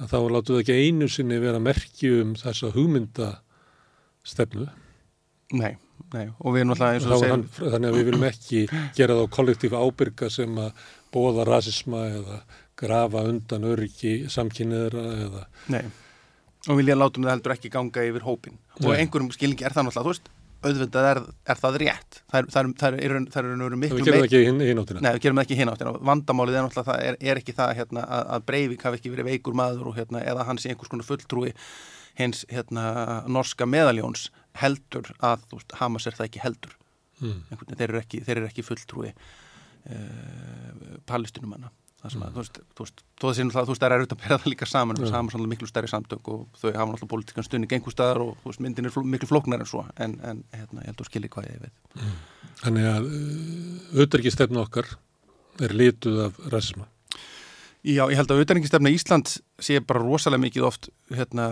[0.00, 4.66] að þá látu það ekki einu sinni vera merki um þessa hugmyndastefnu
[5.50, 5.74] Nei,
[6.14, 8.60] nei, og við erum náttúrulega eins og hann, segir þannig að við viljum ekki
[8.96, 12.36] gera þá kollektíf ábyrga sem að bóða rasisma eða
[12.80, 15.42] grafa undan öryggi samkynniðra eða
[15.74, 15.82] Nei,
[16.68, 19.00] og vilja látum það heldur ekki ganga yfir hópin og Nei.
[19.02, 20.30] einhverjum skilningi er það náttúrulega, þú veist
[20.60, 23.60] auðvitað er, er það rétt það er, það er, það er, það er, það er
[23.74, 24.40] við miklu gerum það ekki
[24.70, 25.02] í nótina.
[25.04, 25.94] Nei, við gerum það ekki hinn áttina.
[26.10, 29.30] Vandamálið er náttúrulega það er, er ekki það hérna, að, að Breivik hafi ekki verið
[29.30, 31.54] veikur maður og, hérna, eða hann sé einhvers konar fulltrúi
[32.20, 32.84] hins hérna,
[33.30, 34.28] norska meðaljóns
[34.60, 36.76] heldur að veist, Hamas er það ekki heldur.
[37.20, 37.40] Mm.
[37.72, 41.72] Þeir eru ekki, þeir eru ekki fulltrúi uh, palestinumanna.
[42.00, 43.94] Það sem að, þú veist, þú veist, þú veist, þú veist, þú veist, það er
[43.96, 45.02] erfitt að bera það líka saman, Já.
[45.02, 45.10] mm.
[45.12, 48.52] saman sannlega miklu stærri samtök og þau hafa náttúrulega pólitíkan stunning einhver staðar og þú
[48.52, 51.32] veist, myndin er miklu flóknar en svo, en, en hérna, ég held að þú skiljið
[51.34, 52.06] hvað ég veit.
[52.62, 53.10] Þannig að
[53.98, 54.88] auðverkistefna okkar
[55.60, 56.88] er lituð af rasisma.
[57.80, 61.50] Já, ég held að auðvitaðingistefna Íslands sé bara rosalega mikið oft hérna,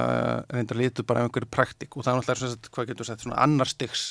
[0.52, 3.68] reyndar litur bara af einhverju praktik og það er svona, hvað getur sagt, svona annar
[3.68, 4.10] stygs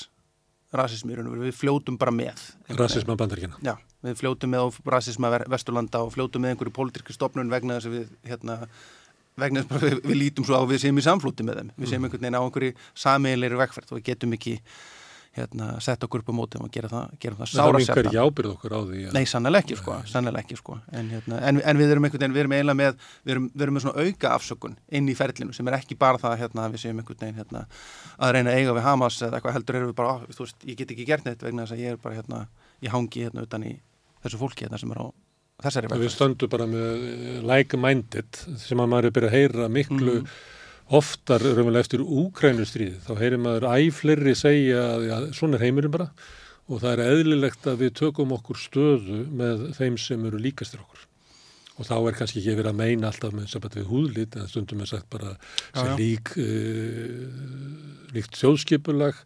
[0.75, 2.41] rasismi við fljótum bara með
[2.75, 3.59] Rasisma bandaríkina.
[3.63, 3.77] Já,
[4.07, 7.97] við fljótum með á rasisma Vesturlanda og fljótum með einhverju pólitíski stopnun vegna þess að
[7.99, 8.59] við, hérna,
[9.37, 11.71] vegna þess bara við, við lítum svo á að við séum í samflóti með þeim,
[11.77, 12.75] við séum einhvern veginn á einhverju
[13.07, 14.55] sameiginleiri vegferð og við getum ekki
[15.37, 18.17] hérna, sett okkur upp á móti og gera það, gera það Það sára mingar ekki
[18.23, 19.01] ábyrð okkur á því.
[19.05, 20.77] að- Nei, sannlega ekki sko, sannlega ekki sko.
[20.97, 22.95] En, hérna, en, en við erum einhvern veginn, við erum eiginlega með
[23.27, 26.17] við erum, við erum með svona auka afsökun inn í ferlinu sem er ekki bara
[26.17, 27.61] það hérna, að við séum einhvern veginn hérna,
[28.17, 30.65] að reyna að eiga við Hamas eða eitthvað heldur erum við bara, á, þú veist,
[30.65, 32.41] ég get ekki gert neitt vegna þess að ég er bara hérna,
[32.81, 33.75] ég hangi hérna utan í
[34.27, 35.05] þessu fólki hérna sem er á
[35.63, 36.15] þessari Við vegferð.
[36.17, 40.27] stöndum bara með eh, like-minded sem að maður er byrjað að heyra miklu Mhm.
[40.99, 42.99] oftar raunverulega eftir úkrænustríði.
[43.03, 46.11] Þá heyrir maður æfleiri segja að já, svona er heimurinn bara
[46.69, 51.06] og það er eðlilegt að við tökum okkur stöðu með þeim sem eru líkastir okkur.
[51.77, 54.79] Og þá er kannski ekki verið að meina alltaf með samband við húðlit en stundum
[54.81, 55.35] er sagt bara
[55.77, 59.19] sem lík, uh, líkt þjóðskipulag,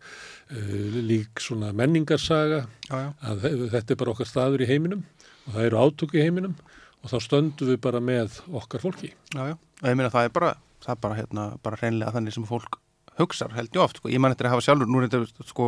[0.51, 3.09] uh, lík svona menningarsaga Já, já.
[3.31, 5.05] að þe- þetta er bara okkar staður í heiminum
[5.47, 6.55] og það eru átök í heiminum
[7.01, 9.13] og þá stöndum við bara með okkar fólki.
[9.33, 10.51] Já, já, og ég meina það er bara
[10.81, 12.77] það er bara hérna, bara hreinlega þannig sem fólk
[13.19, 15.67] hugsar held ég oft, sko, ég man eftir að hafa sjálfur nú er þetta sko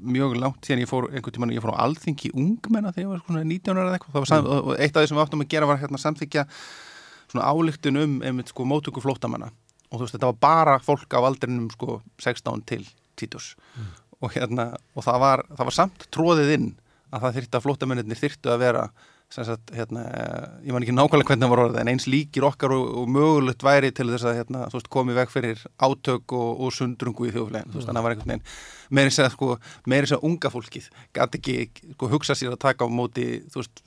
[0.00, 3.24] mjög langt síðan ég fór einhvern tímann, ég fór á alþingi ungmenna þegar ég var
[3.26, 4.28] svona 19 ára eða eitthvað.
[4.30, 6.46] Sam, og og eitt af því sem við áttum að gera var hérna samþykja
[7.30, 9.50] svona álíktun um einmitt sko mótöku flóttamanna.
[9.90, 12.86] Og þú veist þetta var bara fólk á aldrinum sko 16 til
[13.20, 13.54] 20
[14.20, 16.68] og hérna og það var, það var samt tróðið inn
[17.10, 18.84] að það þyrfti að flóttamennir þyrftu að vera
[19.30, 20.02] sagt, hérna,
[20.66, 23.62] ég man ekki nákvæmlega hvernig það var orðið en eins líkir okkar og, og mögulegt
[23.62, 27.86] væri til þess að hérna, veist, komi veg fyrir átök og, og sundrungu í veist,
[27.86, 28.44] þannig að það var einhvern veginn
[28.98, 29.54] meiri segja, sko,
[29.86, 31.56] meiri segja unga fólkið gæti ekki,
[31.94, 33.84] sko, hugsa sér að taka á móti, veist,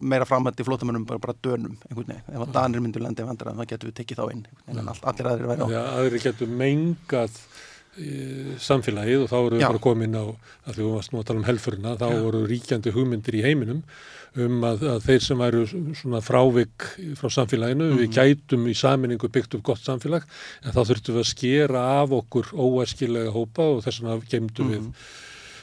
[0.00, 2.26] meira framhætti flótamennum bara, bara dönum, einhvern veginn.
[2.32, 5.30] Ef að danir myndu lendi vandrar, þá getum við tekið þá inn en all, allir
[5.30, 5.66] aðrir væri á.
[5.68, 7.38] Því að aðri getur mengað
[7.96, 8.10] e,
[8.66, 9.68] samfélagið og þá eru við Já.
[9.70, 10.24] bara komin á,
[10.66, 13.82] að því við nú að tala um helfurina, þá voru ríkjandi hugmyndir í heiminum
[14.44, 15.62] um að, að þeir sem væru
[15.96, 16.88] svona frávik
[17.18, 20.26] frá samfélaginu, við gætum í saminningu byggt upp gott samfélag,
[20.64, 24.90] en þá þurftum við að skera af okkur óæskilega hópa og þess vegna gemdum við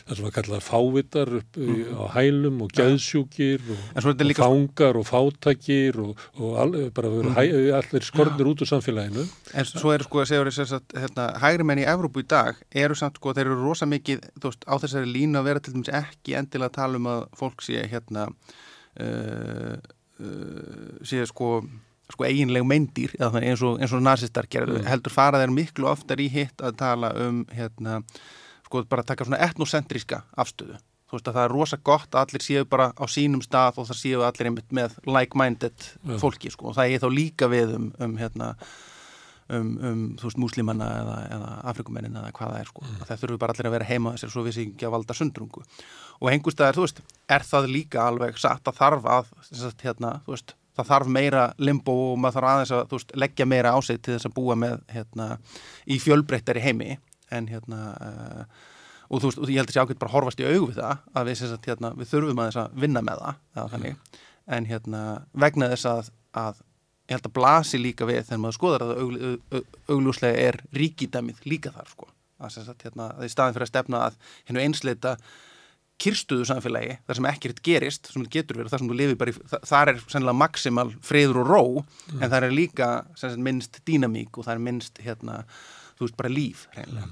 [0.08, 5.00] það sem að kalla fávitar upp í, á hælum og geðsjúkir og, og líka- fangar
[5.00, 7.46] og fátakir og, og al, bara mm hæ,
[7.80, 9.24] allir skornir út úr samfélaginu.
[9.54, 12.96] En svo eru sko að segja að hérna, hægri menn í Evrópu í dag eru
[13.00, 16.36] samt sko, þeir eru rosa mikið veist, á þessari línu að vera til dæmis ekki
[16.40, 18.28] endilega að tala um að fólk sé hérna
[19.00, 19.78] uh,
[20.20, 21.56] uh, sé sko
[22.14, 24.88] sko eiginleg meindýr eða þannig eins og, og nazistar gerðu, Mm.
[24.92, 28.02] heldur fara þeir miklu oftar í hitt að tala um hérna,
[28.74, 32.45] sko bara taka svona etnocentríska afstöðu, þú veist að það er rosa gott að allir
[32.45, 36.16] séu bara á sínum stað og það séu allir einmitt með like-minded Já.
[36.22, 36.72] fólki sko.
[36.72, 38.56] Og það er þá líka við um, um hérna
[39.54, 42.88] um, um þú veist múslimanna eða, eða afrikumennin eða hvað það er sko.
[42.88, 43.06] Mm.
[43.12, 45.64] það þurfum bara allir að vera heima þessir svo við séum ekki að valda sundrungu.
[46.18, 47.06] Og einhverstaðar þú veist
[47.38, 51.94] er það líka alveg satt að þarf að sagt, hérna, veist það þarf meira limbo
[52.10, 54.80] og maður þarf aðeins að veist, leggja meira á sig til þess að búa með
[54.90, 55.36] hérna,
[55.86, 56.95] í fjölbreyttari heimi
[57.38, 58.43] en hérna uh,
[59.14, 60.77] og þú veist, og ég held að sé ákveð bara að horfast í augu við
[60.80, 64.19] það að við, sagt, hérna, við þurfum aðeins að vinna með það eða, þannig,
[64.57, 65.01] en hérna
[65.45, 66.11] vegna þess að,
[66.43, 66.61] að
[67.03, 70.57] ég held að blasi líka við þegar maður skoðar að augl, au- au- augljóslega er
[70.80, 72.07] ríkidæmið líka þar sko.
[72.43, 74.15] Að, sagt, hérna, að í staðin fyrir að stefna að
[74.49, 75.11] hennu einsleita
[76.03, 79.35] kyrstuðu samfélagi þar sem ekkert gerist, sem getur verið þar sem þú lifir bara í,
[79.51, 81.61] þa- þar er sennilega maksimal friður og ró,
[82.18, 82.88] en það er líka
[83.19, 85.43] sagt, minnst dýnamík og það er minnst hérna,
[85.99, 87.11] þú veist, bara líf reynilega,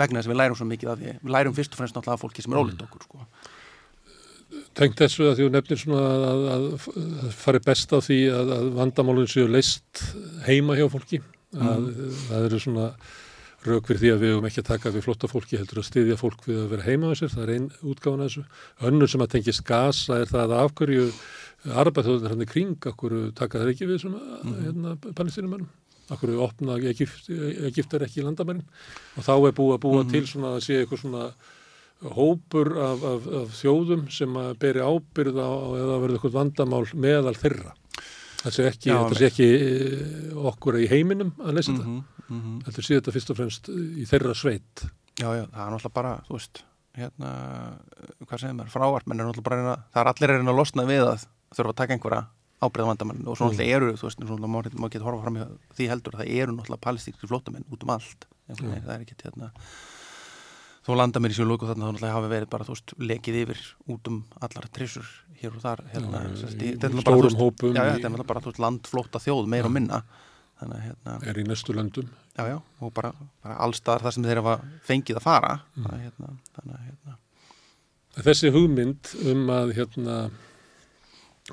[0.00, 2.18] vegna þess að við lærum svo mikið af því, við lærum fyrst og fremst náttúrulega
[2.18, 3.26] af fólki sem er ólíkt okkur, sko
[4.74, 6.86] Tengt þessu að því þú nefnir svona að, að, að,
[7.22, 10.02] að fari best á því að, að vandamálun séu leist
[10.46, 11.20] heima hjá fólki.
[11.54, 11.88] Að,
[12.26, 12.86] Það eru svona
[13.66, 16.16] rauk fyrir því að við höfum ekki að taka við flotta fólki heldur að styðja
[16.18, 17.32] fólk við að vera heima á sér.
[17.34, 18.44] Það er einn útgáfan af þessu.
[18.90, 21.06] Önnur sem að tengist gasa er það að afhverju
[21.84, 24.22] arbæðþjóðunar hann í kring, akkur taka það ekki við svona
[24.64, 24.96] hérna,
[26.10, 26.16] palestinumennum.
[26.16, 26.76] Akkur opna
[27.94, 28.66] er ekki landamærin
[29.16, 31.24] og þá er búið að búa til svona að sé eitthvað svona
[32.00, 37.36] hópur af, af, af þjóðum sem að beri ábyrð á eða verður eitthvað vandamál meðal
[37.36, 37.74] þeirra.
[38.40, 41.84] Það sé ekki, Já, þetta sé ekki eh, okkur í heiminum að lesa þetta.
[41.84, 42.56] -hmm, mm -hmm.
[42.64, 44.84] Þetta sé þetta fyrst og fremst í þeirra sveit.
[45.20, 46.62] Já, já, það er náttúrulega bara, þú veist,
[46.96, 47.30] hérna,
[48.24, 51.26] hvað segir maður, frávartmenn er náttúrulega bara, það er allir reyna að losna við að
[51.52, 52.22] þurfa að taka einhverja
[52.60, 55.46] ábreyðavandamann og svo náttúrulega eru, þú veist, svona, maður, getur horfa fram í
[55.78, 59.16] því heldur, það eru náttúrulega palestíkri flótamenn út um allt, einhvern veginn, það er ekki,
[59.24, 59.50] hérna,
[60.84, 63.38] þó landa mér í sjálf og þarna þá náttúrulega hafi verið bara, þú veist, lekið
[63.44, 63.62] yfir
[63.94, 65.08] út um allar trissur
[65.40, 69.74] hér og þar, hérna, þetta er náttúrulega bara, þú veist, er landflóta þjóð, meir og
[69.76, 70.02] minna,
[70.60, 72.12] þannig að, hérna, Er í næstu löndum.
[72.36, 75.54] já, já, og bara, bara allstaðar þar sem þeir hafa fengið að fara.
[75.80, 77.16] Hérna, þannig að hérna,
[78.20, 80.14] Þessi hugmynd um að hérna,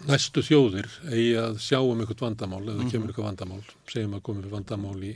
[0.07, 4.49] næstu þjóðir eigi að sjá um eitthvað vandamál eða kemur eitthvað vandamál, segjum að komið
[4.53, 5.15] vandamál í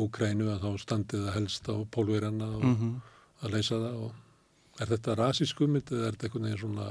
[0.00, 2.90] Ókrænu að þá standið það helst á pólverjana og Mhm.
[3.42, 4.12] að leysa það og
[4.80, 6.86] er þetta rasísk hugmynd eða er þetta eitthvað neginn svona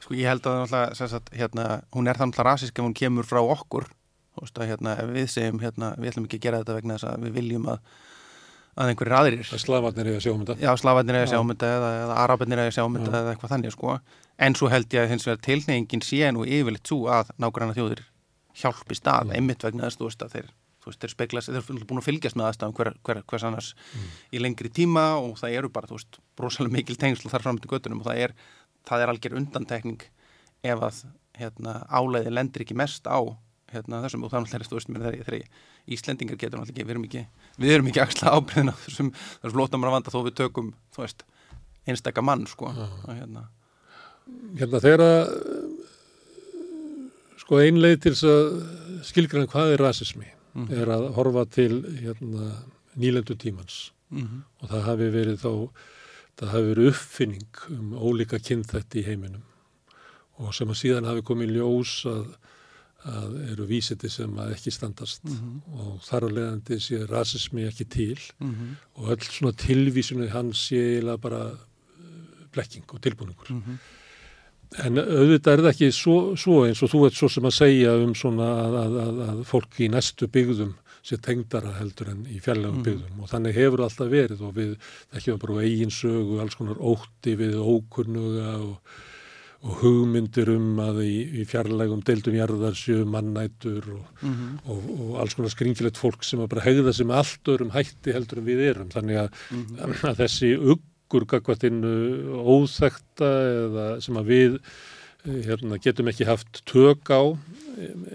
[0.00, 3.86] sko ég held að sagt, hérna, hún er náttúrulega rasísk ef hún kemur frá okkur
[4.40, 7.32] að hérna, við segjum hérna, við ætlum ekki að gera þetta vegna þess að við
[7.36, 7.78] viljum að
[8.80, 9.42] að einhverjir aðrir.
[9.44, 11.32] Að slafarnir eigi að sjá um já, slafarnir er að Já.
[11.34, 13.98] sjá um eða, eða arabinir er að sjá um eða eitthvað þannig sko.
[14.40, 18.06] En svo held ég að hins vegar tilneyingin sé nú yfirleitt svo að nágranna þjóðir
[18.60, 20.48] hjálpi stað, einmitt vegna þess þú veist að þeir
[20.86, 23.70] veist, þeir spegla sig, þeir eru búin að fylgjast með aðstæðum hver, hver, hvers annars
[24.32, 27.70] í lengri tíma og það eru bara, þú veist, brosalega mikil tengsl þar fram til
[27.72, 28.34] göttunum og það er,
[28.88, 30.06] það er algjör undantekning
[30.66, 31.02] ef að
[31.40, 33.18] hérna, áleiði lendir ekki mest á
[33.74, 36.94] hérna, þessum og þannig að þú veist mér þegar, þegar Íslendingar getur náttúrulega ekki, við
[36.94, 37.22] erum ekki
[37.60, 41.24] við erum ekki axla ábyrðina þessum, þessum flótamara vanda þó við tökum, veist
[41.88, 43.46] einstaka mann, sko og, hérna,
[44.58, 45.30] Hérna þegar að
[47.40, 50.28] sko einleið til þess að skilgræna hvað er rasismi
[50.70, 52.52] er að horfa til hérna,
[52.98, 53.90] nýlendu tímans.
[54.10, 55.52] Mm og það hafi verið þá
[56.40, 59.42] það hafi verið uppfinning um ólíka kynþætti í heiminum.
[60.40, 62.26] Og sem að síðan hafi komið ljós að,
[63.08, 65.24] að eru vísiti sem að ekki standast.
[65.72, 68.18] Og þar að leiðandi sé rasismi ekki til.
[68.40, 68.76] -hmm.
[68.96, 73.78] og öll svona tilvísinu hans sé eiginlega bara eh, blekking og tilbúningur.
[74.78, 77.96] En auðvitað er það ekki svo, svo eins og þú ert svo sem að segja
[77.96, 82.38] um svona að, að, að, að fólk í næstu byggðum sé tengdara heldur en í
[82.44, 83.22] fjarlægum byggðum.
[83.24, 84.74] Og þannig hefur alltaf verið og við
[85.14, 88.76] þekkjum bara á eigin sögu, alls konar ótti við ókunnuga og,
[89.60, 94.22] og hugmyndir um að í, í fjarlægum deildum jarðar séu mannætur og,
[94.64, 98.40] og, og alls konar skringilegt fólk sem að bara hegða sem allt öðrum hætti heldur
[98.40, 98.88] en við erum.
[98.94, 99.42] Þannig að,
[99.84, 101.92] að þessi uggur gagvatinu
[102.40, 103.30] óþekta
[103.66, 107.22] eða sem að við eh, hérna, getum ekki haft tök á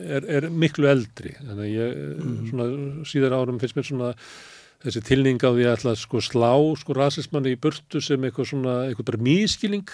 [0.01, 1.35] er, er miklu eldri.
[1.43, 2.03] Þannig að ég,
[2.49, 2.69] svona
[3.05, 4.13] síðar árum finnst mér svona
[4.85, 8.49] þessi tilning á því að ætla að sko slá sko rasismanni í burtu sem eitthvað
[8.51, 9.89] svona, eitthvað bara mískilling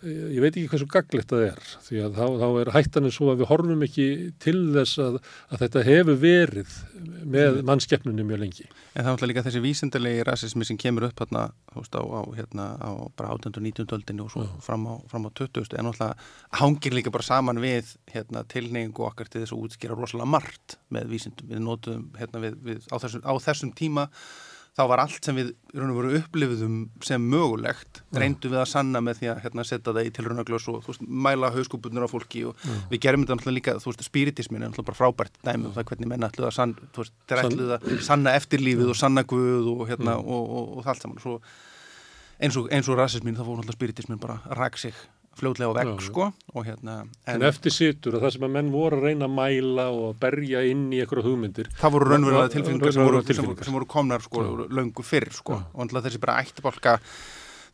[0.00, 3.30] Eh, ég veit ekki hversu gaglegt það er því að þá, þá er hættanir svo
[3.32, 4.06] að við horfum ekki
[4.40, 5.18] til þess að,
[5.50, 6.76] að þetta hefur verið
[7.30, 8.66] með mannskeppnunni mjög lengi.
[8.98, 12.20] En það er líka þessi vísindalegi rasismi sem kemur upp hérna, þú veist, á, á,
[12.34, 13.52] hérna, á bara 18.
[13.60, 13.86] og 19.
[13.94, 15.76] öldinni og svo fram á, fram á 20.
[15.78, 20.32] en náttúrulega hangir líka bara saman við hérna, tilneyingu okkar til þess að útskýra rosalega
[20.34, 21.52] margt með vísindum.
[21.52, 24.08] Við notum hérna, við, við, á, þessum, á þessum tíma
[24.78, 29.30] þá var allt sem við veru upplifðum sem mögulegt reyndum við að sanna með því
[29.32, 33.26] að hérna, setja það í tilraunaglös og veist, mæla hauskúpunur á fólki og við gerum
[33.28, 36.56] þetta líka, þú veist, spiritismin er bara frábært dæmi um það hvernig menna ætluð að
[36.56, 40.84] sann, þú veist, ætluð að sanna eftirlífið og sanna guð og hérna og, og, og
[40.84, 41.22] það allt saman.
[41.24, 41.38] Svo,
[42.40, 44.94] eins og, og rasismin þá fór spiritismin bara rak sig
[45.40, 46.94] fljótlega á vegg, Já, sko og hérna,
[47.26, 50.62] En eftir situr að það sem að menn voru að reyna að mæla og berja
[50.70, 53.64] inn í einhverja hugmyndir það voru raunverulega Ra- tilfinningar sem voru, raunverulegar sem, tilfinningar.
[53.70, 54.44] sem voru komnar sko,
[54.80, 55.58] löngu fyrr sko.
[55.58, 55.64] Já.
[55.74, 56.96] og náttúrulega þessi bara ættbólka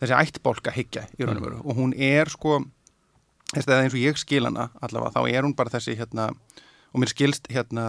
[0.00, 2.60] þessi ættbólka hyggja í raun og hún er sko
[3.54, 6.30] þess að eins og ég skil hana allavega þá er hún bara þessi hérna
[6.96, 7.84] og mér skilst hérna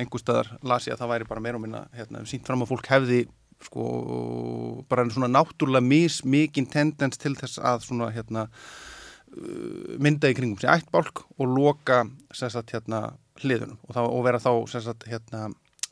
[0.00, 2.70] einhver staðar las ég að það væri bara meira og minna hérna, sínt fram að
[2.72, 3.24] fólk hefði
[3.64, 10.36] sko bara svona náttúrulega mis mikinn tendens til þess að svona hérna uh, mynda í
[10.36, 13.78] kringum sér ættbálk og loka sagt hérna hliðunum.
[13.88, 15.48] Og, þá, og vera þá sagt hérna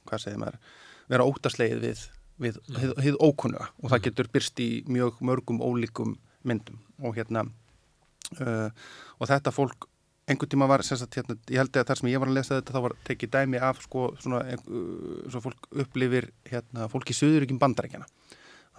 [0.09, 0.59] hvað segir maður,
[1.13, 2.05] vera óttaslegið við,
[2.43, 3.71] við hið, hið ókunnuga.
[3.83, 6.17] Og það getur byrst í mjög mörgum ólíkum
[6.47, 6.81] myndum.
[7.03, 7.47] Og hérna
[8.41, 8.69] uh,
[9.19, 9.89] og þetta fólk
[10.31, 12.77] einhvern tíma var, sagt, hérna, ég held að þar sem ég var að lesa þetta
[12.77, 17.61] þá var tekið dæmi af sko, svona, uh, svo fólk upplifir hérna, fólk í söðuríkjum
[17.63, 18.07] bandarækjana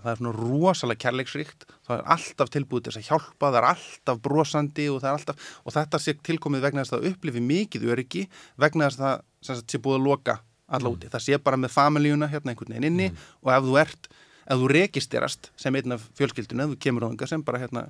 [0.04, 3.68] það er svona rosalega kærleiksríkt það er alltaf tilbúið til þess að hjálpa það er
[3.70, 8.26] alltaf brosandi og er alltaf og þetta sé tilkomið vegna þess að upplifi mikið öryggi
[8.60, 10.38] vegna þess að það sé búið að loka
[10.74, 13.10] alla úti, það sé bara með familíuna hérna einhvern veginn inni
[13.44, 14.10] og ef þú ert
[14.44, 17.86] ef þú registerast sem einn af fjölskyldunum ef þú kemur á þengar sem bara hérna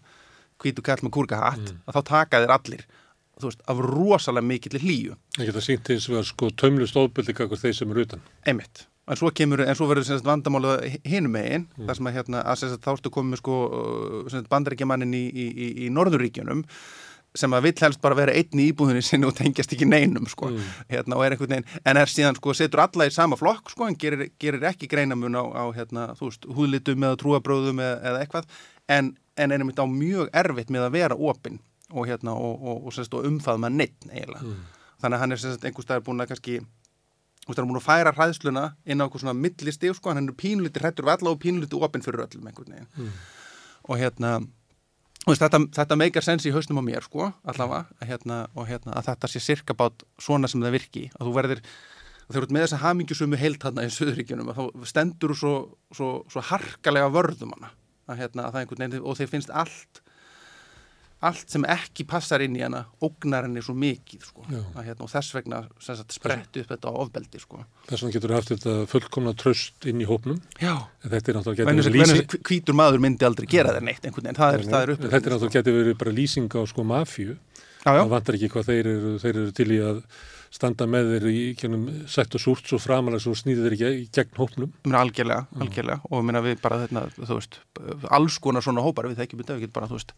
[0.61, 2.85] hvítu kall með kúrkahatt að þá taka þér allir
[3.41, 5.19] þú veist, af rosalega mikill hlýju.
[5.38, 8.26] Það geta sínt eins og að sko tömlust ofbeldi kakkur þeir sem eru utan.
[8.45, 8.85] Einmitt.
[9.03, 12.43] En svo kemur, en svo verður sem sagt vandamála hinum megin, þar sem að hérna,
[12.47, 13.57] að sem sagt þá ertu komið sko
[14.51, 16.64] bandaríkjamannin í, í, í, í norðuríkjunum
[17.35, 20.51] sem að vill helst bara vera einn í íbúðinni sinni og tengjast ekki neinum sko,
[20.91, 23.89] hérna og er einhvern veginn, en er síðan sko setur alla í sama flokk sko,
[23.89, 28.23] en gerir, gerir ekki greinamun á, á hérna, þú veist, húðlitum eða trúabröðum eða, eða
[28.23, 28.57] eitthvað,
[28.93, 31.60] en, en er einmitt á mjög erfitt með að vera opinn
[31.94, 34.56] og hérna og, og, og, og, og umfaðma neitt eiginlega.
[35.03, 36.61] Þannig að hann er einhver staðar búin að kannski
[37.44, 40.30] Þú veist, hann er múin að færa hræðsluna inn á eitthvað svona millistig, sko, hann
[40.30, 43.10] er pínlítið hrættur við alla og pínlítið opinn fyrir öllum einhvern veginn.
[43.84, 44.30] Og hérna,
[45.26, 49.10] veist, þetta, þetta meikar sens í hausnum á mér, sko, allavega, hérna, og hérna, að
[49.10, 51.64] þetta sé cirka bát svona sem það virki, að þú verðir,
[52.30, 55.53] þegar þú ert með þessa hamingjusömu heilt þarna í Suðuríkjunum, að þá stendur þú svo,
[55.99, 57.74] svo, svo harkalega vörðum hana,
[58.07, 60.02] að hérna, að það einhvern og þeir finnst allt,
[61.29, 64.45] allt sem ekki passar inn í hana ógnar henni svo mikið sko.
[64.49, 67.63] Að, hérna, og þess vegna sagt, sprett upp þetta ofbeldi sko.
[67.87, 70.41] Þess vegna getur haft þetta fullkomna tröst inn í hópnum.
[70.61, 71.39] Já, En þetta er
[72.47, 75.35] hvítur maður myndi aldrei gera þér neitt veginn, það er, það er upp Þetta er
[75.35, 76.85] náttúrulega getur verið bara lýsing á sko
[77.83, 79.99] já, Það vantar ekki hvað þeir eru, þeir eru til í að
[80.53, 84.09] standa með þeir í kjönum sætt og súrt svo framalega svo snýðir þeir ekki í
[84.13, 84.73] gegn hópnum.
[84.83, 87.59] ég meina algjörlega, algjörlega og ég meina við bara þetta, þú veist
[88.19, 90.13] alls konar svona hópar, við þekkjum þetta við getum bara, þú veist,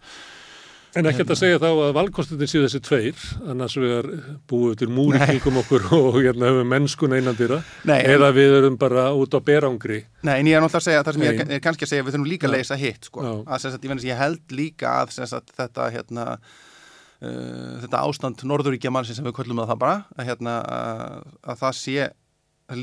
[0.96, 4.06] En ekkert að segja þá að valkostinni séu þessi tveir, annars við
[4.48, 8.78] búum við til múri kringum okkur og hérna höfum mennskuna innan dýra, eða við erum
[8.80, 10.06] bara út á berangri.
[10.24, 11.52] Nei, en ég er náttúrulega að segja, það sem ég Ein.
[11.58, 13.26] er kannski að segja, við þurfum líka að leysa hitt, sko.
[13.44, 16.26] Að sagt, ég, ég held líka að sagt, þetta, hérna,
[17.20, 21.62] uh, þetta ástand norðuríkja mannsins sem við köllum það það bara, að, hérna, að, að
[21.66, 22.08] það sé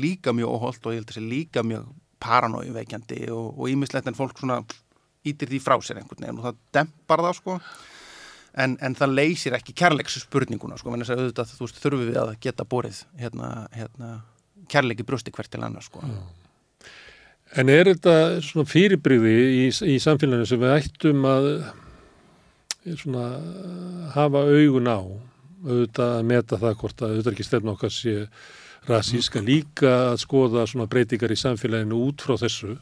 [0.03, 1.89] líka mjög óholt og ég held að sé líka mjög
[2.23, 4.61] paranói veikjandi og ímislegt en fólk svona
[5.27, 7.57] ítir því frá sér einhvern veginn og það dempar það, sko.
[8.53, 12.01] En, en það leysir ekki kærleiks spurninguna, sko, menn þess að auðvitað, þú veist, þurfum
[12.05, 14.09] við að geta borið, hérna, hérna,
[14.69, 16.03] kærleiki brjósti hvert til annars, sko.
[17.57, 18.13] En er þetta
[18.45, 19.63] svona fyrirbrigði í,
[19.93, 23.25] í samfélaginu sem við ættum að eh, svona
[24.13, 25.01] hafa augun á,
[25.63, 28.15] auðvitað að meta það hvort að auðvitað ekki stefna okkar sé
[28.89, 32.77] rasíska, líka að skoða svona breytingar í samfélaginu út frá þessu.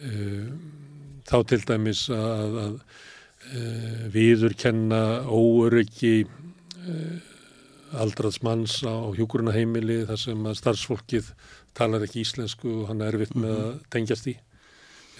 [0.00, 0.48] Eh,
[1.26, 2.74] Þá til dæmis að, að
[4.14, 11.30] viðurkenna óöryggi uh, aldraðs manns á hjúkurunaheimili þar sem að starfsfólkið
[11.76, 14.36] talar ekki íslensku og hann er erfitt með að tengjast í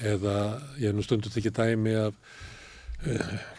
[0.05, 0.37] eða
[0.81, 2.19] ég hef nú stundu tekið dæmi af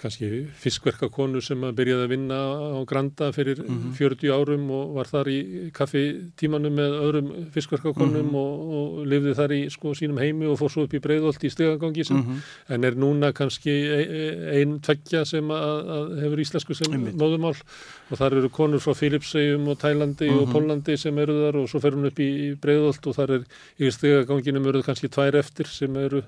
[0.02, 0.28] kannski
[0.60, 3.62] fiskverkakonu sem að byrjaði að vinna á Granda fyrir
[3.96, 5.38] 40 árum og var þar í
[5.78, 10.88] kaffitímanum með öðrum fiskverkakonum og, og lifði þar í sko sínum heimi og fór svo
[10.88, 12.24] upp í breiðolt í stegagangi sem
[12.68, 17.56] en er núna kannski e- e- ein tveggja sem að, að hefur íslensku sem móðumál
[17.56, 21.84] og þar eru konur frá Filipsegjum og Tælandi og Pólandi sem eru þar og svo
[21.84, 23.48] fer hún upp í, breiðolt og þar er
[23.80, 26.24] í stegaganginum eru kannski tvær eftir sem eru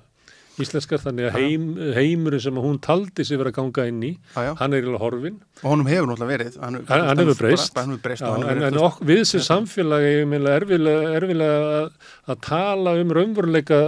[0.64, 1.64] íslenskar, þannig að heim,
[1.96, 4.52] heimurinn sem hún taldi sig verið að ganga inn í, Já, já.
[4.60, 5.38] hann er eiginlega horfin.
[5.62, 9.44] og honum hefur náttúrulega verið hann, Hann, hann hefur breyst, en, en ok, við sem
[9.46, 11.90] samfélagi er erfilega, erfilega að,
[12.32, 13.80] að tala um raunveruleika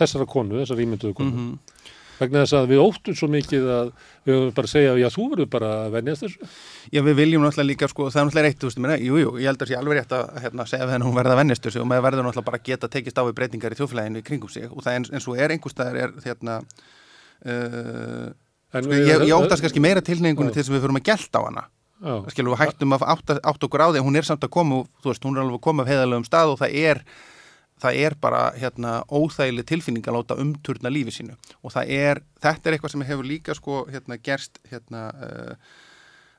[0.00, 1.30] þessara konu, þessara ímynduðu konu.
[1.30, 1.76] Mhm.
[2.20, 3.92] Vegna þess að við óttum svo mikið að
[4.28, 6.50] við höfum bara að segja, já, þú verður bara að venjast þessu.
[6.92, 9.32] Já, við viljum náttúrulega líka, sko, það er náttúrulega reitt, þú veist, minna, jú, jú,
[9.40, 11.80] ég held að sé alveg rétt að hérna, segja að hún verða að vennist þessu
[11.80, 14.52] og maður verður náttúrulega bara að geta tekist á við breytingar í þjóflæginu í kringum
[14.52, 16.60] sig og það eins, eins og er einhverstaðar er, hérna,
[17.48, 18.30] uh,
[18.70, 20.54] En sko, ég, ég óttast kannski meira tilningunni Já.
[20.54, 21.64] til þess að við fyrir að gelta á hana,
[22.30, 25.10] skilur við hættum að átta, átta okkur á því, hún er samt að koma, þú
[25.10, 27.00] veist, hún er alveg að koma af heiðalegum stað og það er,
[27.80, 32.68] það er bara, hérna, óþægileg tilfinning að láta umturna lífi sínu og það er, þetta
[32.68, 35.78] er eitthvað sem hefur líka, sko, hérna, gerst, hérna, uh,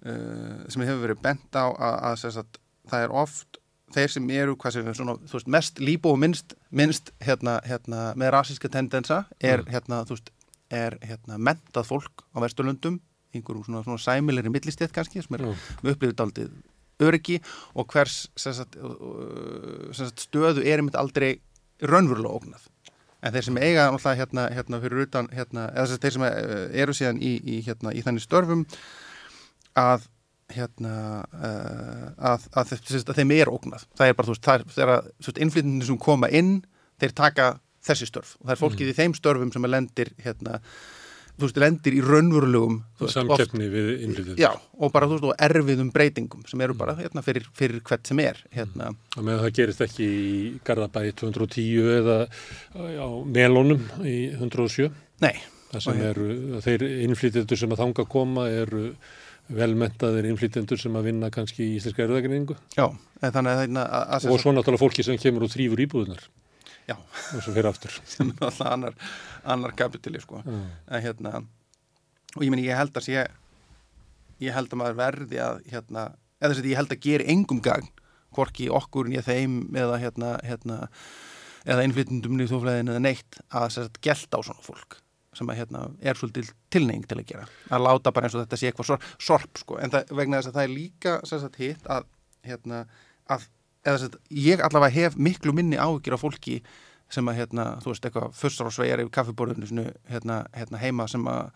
[0.06, 2.62] uh, sem hefur verið bent á að, að sagt,
[2.92, 3.62] það er oft
[3.92, 8.36] þeir sem eru sem er svona, veist, mest líbó og minnst, minnst hérna, hérna, með
[8.38, 10.32] rasíska tendensa er, hérna, þú veist,
[10.72, 13.02] er hérna, mentað fólk á Vesturlöndum
[13.36, 15.56] einhverjum svona, svona sæmilegri millistið kannski sem er Já.
[17.04, 17.40] Öryggi
[17.76, 21.36] og hvers sem sagt, sem sagt, stöðu er einmitt aldrei
[21.82, 22.70] raunverulega ógnað.
[23.22, 26.56] En þeir sem eiga náttúrulega hérna, hérna fyrir utan hérna, eða að þeir sem eh,
[26.84, 28.66] eru síðan í, í, hérna, í þannig störfum
[29.78, 30.08] að
[30.52, 30.94] hérna
[31.32, 33.86] uh, að, að, að, að þeim er ógnað.
[33.96, 36.50] Það er bara, þú veist, það er þegar innflytjandi sem koma inn,
[37.00, 37.46] þeir taka
[37.88, 38.34] þessi störf.
[38.42, 40.60] Og það er fólkið í þeim störfum sem lendir hérna,
[41.42, 42.02] þú veist, lendir í
[43.08, 44.38] oft- samkeppni við innflytjum.
[44.40, 48.08] Já, og bara þú veist, og erfiðum breytingum sem eru bara hérna, fyrir, fyrir hvert
[48.08, 52.20] sem er hérna, Og með það gerist ekki í Garðabæi 210 eða
[52.78, 54.92] á Melónum í 107.
[55.26, 55.36] nei,
[55.72, 56.26] Það sem eru,
[56.66, 58.90] þeir innflytjendur sem að þanga koma eru
[59.52, 62.86] velmentaðir innflytjendur sem að vinna kannski í íslenska erðagreiningu já,
[63.22, 66.22] en þannig að, hérna, að, að, og svo náttúrulega fólki sem kemur og þrýfur íbúðunar
[66.90, 67.96] já, og svo fyrir aftur.
[68.14, 68.96] sem er alltaf annar,
[69.44, 70.42] annar kapitali sko.
[70.46, 70.60] Já.
[70.88, 71.44] en hérna
[72.36, 73.26] og ég meni ég held að sé
[74.42, 76.06] ég held að maður verði að hérna,
[76.40, 77.92] eða þess að ég held að gera engum gagn
[78.32, 80.80] hvorki okkur nýja þeim eða hérna, hérna
[81.68, 84.98] eða innflytjendum í þóflæðinu eða neitt að þess að gelta á svona fólk
[85.38, 88.60] sem að hérna er svolítið tilneying til að gera að láta bara eins og þetta
[88.60, 91.86] sé eitthvað sorp, sorp sko, en það, vegna þess að það er líka sagt hitt
[91.88, 92.08] að
[92.48, 92.82] hérna
[93.32, 93.46] að,
[93.88, 96.58] eða að ég allavega hef miklu minni áhyggjur af fólki
[97.12, 101.26] sem að hérna, þú veist, eitthvað fussar og svegar yfir kaffiborðinu hérna, hérna heima sem
[101.28, 101.50] að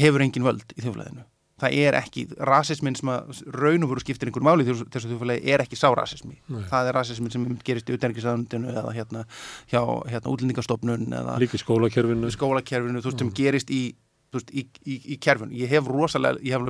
[0.00, 1.24] hefur engin völd í þjóflæðinu.
[1.62, 5.52] Það er ekki, rasismin sem að raun og veru skiptir einhver máli í þessu þjóflæði
[5.54, 6.34] er ekki sá rasismi.
[6.50, 6.64] Nei.
[6.70, 9.22] Það er rasismin sem gerist í utenrikiðsæðundinu eða hérna
[9.70, 9.78] hjá
[10.10, 12.32] hérna, útlendingastofnun eða Líka í skólakerfinu.
[12.34, 13.82] skólakerfinu, þú veist, sem gerist í,
[14.34, 15.54] veist, í, í, í kerfinu.
[15.54, 16.66] Ég hef rosalega, ég hef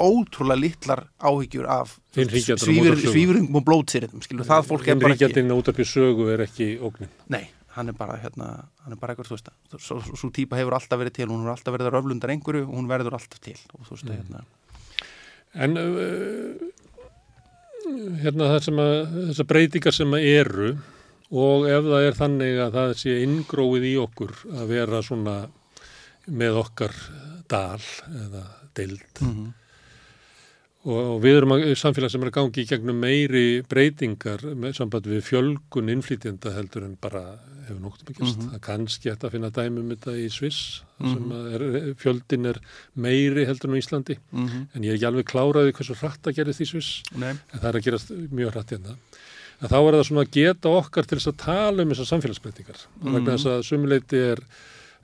[0.00, 5.76] ótrúlega litlar áhyggjur af Innhringjandum og blótsýrðum, það fólk er bara ekki Innríkjandinn út af
[5.78, 7.12] byrju sögu er ekki ógnin.
[7.32, 7.44] Nei,
[7.76, 8.48] hann er bara hérna,
[8.84, 11.44] hann er bara eitthvað, þú veist það svo, svo, típa hefur alltaf verið til, hún
[11.44, 14.18] hefur alltaf verið að röflundar einhverju og hún verður alltaf til og þú veist það
[14.18, 14.44] hérna.
[15.52, 16.66] En uh,
[18.22, 18.98] hérna það sem að,
[19.30, 20.70] þessar breytingar sem að eru
[21.32, 25.36] og ef það er þannig að það sé inngróið í okkur að vera svona
[26.28, 26.94] með okkar
[27.50, 28.46] dal eða
[28.76, 29.50] deild mm og,
[30.82, 35.06] og við erum að, samfélag sem er að gangi í gegnum meiri breytingar með samband
[35.06, 37.22] við fjölgun innflytjenda heldur en bara
[37.68, 38.40] hefur nóttum að gerst.
[38.40, 38.48] Mhm.
[38.54, 42.58] Það kannski hægt að finna dæmum þetta í Sviss mm að er, fjöldin er
[42.94, 44.66] meiri heldur en á Íslandi -hmm.
[44.74, 47.68] en ég er ekki alveg kláraði hversu hratt að gerist í Sviss Nei, en það
[47.68, 48.96] er að gerast mjög hratt hérna.
[49.62, 52.78] En þá er það svona að geta okkar til þess að tala um þessar samfélagsbreytingar.
[53.02, 53.12] Mm.
[53.14, 54.38] Vegna þess að sumuleiti er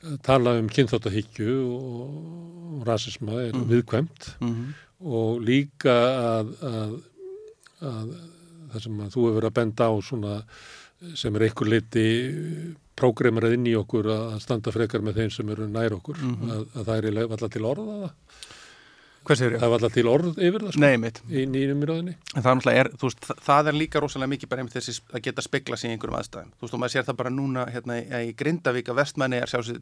[0.03, 4.75] að tala um kynþáttahyggju og rasisma er viðkvæmt mm
[5.05, 5.95] og líka
[6.41, 6.97] að, að,
[7.87, 8.13] að
[8.73, 10.37] það sem að þú hefur verið að benda á svona
[11.15, 12.07] sem er einhver liti
[12.99, 16.19] prógremarað inn í okkur að standa frekar með þeim sem eru nær okkur.
[16.19, 18.17] Að, að það er alltaf til orða það.
[19.29, 20.95] Er alltaf til orð yfir það sko, Nei,
[21.37, 21.83] í nýjum
[22.33, 25.77] En það er veist, það, er líka rosalega mikið bara einmitt þessi að geta spegla
[25.79, 26.53] sig í einhverjum aðstæðum.
[26.57, 28.07] Þú veist, og maður sér það bara núna hérna í-
[28.41, 29.81] Grindavík að vestmenningar sjá sér,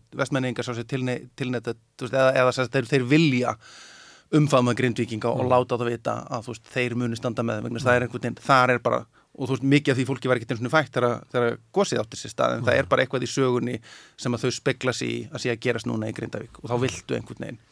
[0.76, 0.88] sér
[2.02, 3.54] veist, eða, eða sagt, þeir, þeir vilja
[4.34, 7.98] umfama grindvíkinga og láta það vita að veist, þeir muni standa með þeim, vegna það
[7.98, 9.02] er einhvern veginn, þar er bara,
[9.36, 12.02] og þú veist, mikið af því fólki var ekki einu svona fætt þegar, þegar gosið
[12.02, 13.76] átti sér stað, en það er bara eitthvað í sögunni
[14.16, 16.76] sem að þau spegla sig í að sé að gerast núna í Grindavík og þá
[16.82, 17.62] viltu einhvern veginn.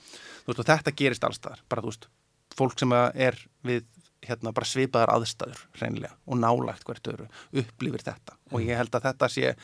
[0.45, 2.09] Veist, og þetta gerist allstaðar, bara þú veist,
[2.55, 3.83] fólk sem er við
[4.25, 7.27] hérna bara svipaðar aðstæður hreinlega og nálægt hvert öru
[7.61, 8.37] upplifir þetta.
[8.53, 9.55] Og ég held að þetta sé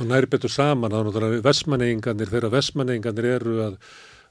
[0.00, 3.78] og nær betur saman þá náttúrulega vestmanningarnir þegar vestmanningarnir eru að,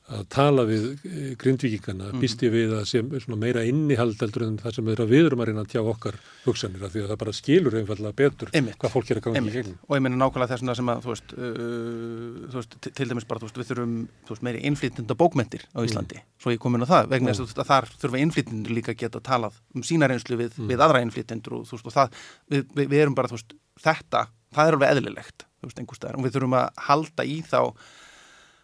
[0.06, 2.20] að tala við eh, grindvíkingana, Mhm.
[2.22, 5.42] býst ég við að sem meira innihald heldur en það sem er að við erum
[5.42, 8.78] að reyna að tjá okkar hugsanir af því að það bara skilur einfallega betur Einmitt.
[8.78, 9.78] hvað fólk er að ganga í gegnum.
[9.90, 13.50] og ég meina nákvæmlega sem að þú veist, uh, þú veist til, dæmis bara þú
[13.50, 13.96] veist, við þurfum
[14.30, 17.58] veist, meiri innflytjenda bókmentir á Íslandi svo ég kom inn á það, vegna þess að,
[17.66, 21.54] að þar þurfa innflytjendur líka að geta talað um sína reynslu við, við aðra innflytjendur
[21.58, 22.10] og þú veist og það,
[22.52, 25.98] við, við, við erum bara þú veist, þetta, það er alveg eðlilegt þú veist, einhvers
[25.98, 27.74] staðar, og við þurfum að halda í þá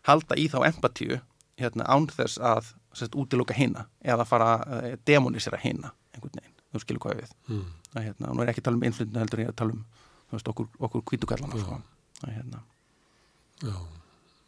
[0.06, 1.20] halda í þá empatíu
[1.62, 6.84] hérna án þess að sérst, útiloka hina eða fara að demonisera hina einhvern veginn, þú
[6.84, 7.66] skilur hvað við Mm.
[7.96, 9.86] að hérna, og nú er ekki að tala um innflytjenda heldur ég að tala um
[10.32, 11.82] veist, okkur, okkur kvítukallana sko.
[12.24, 12.62] að hérna,
[13.62, 13.76] Já,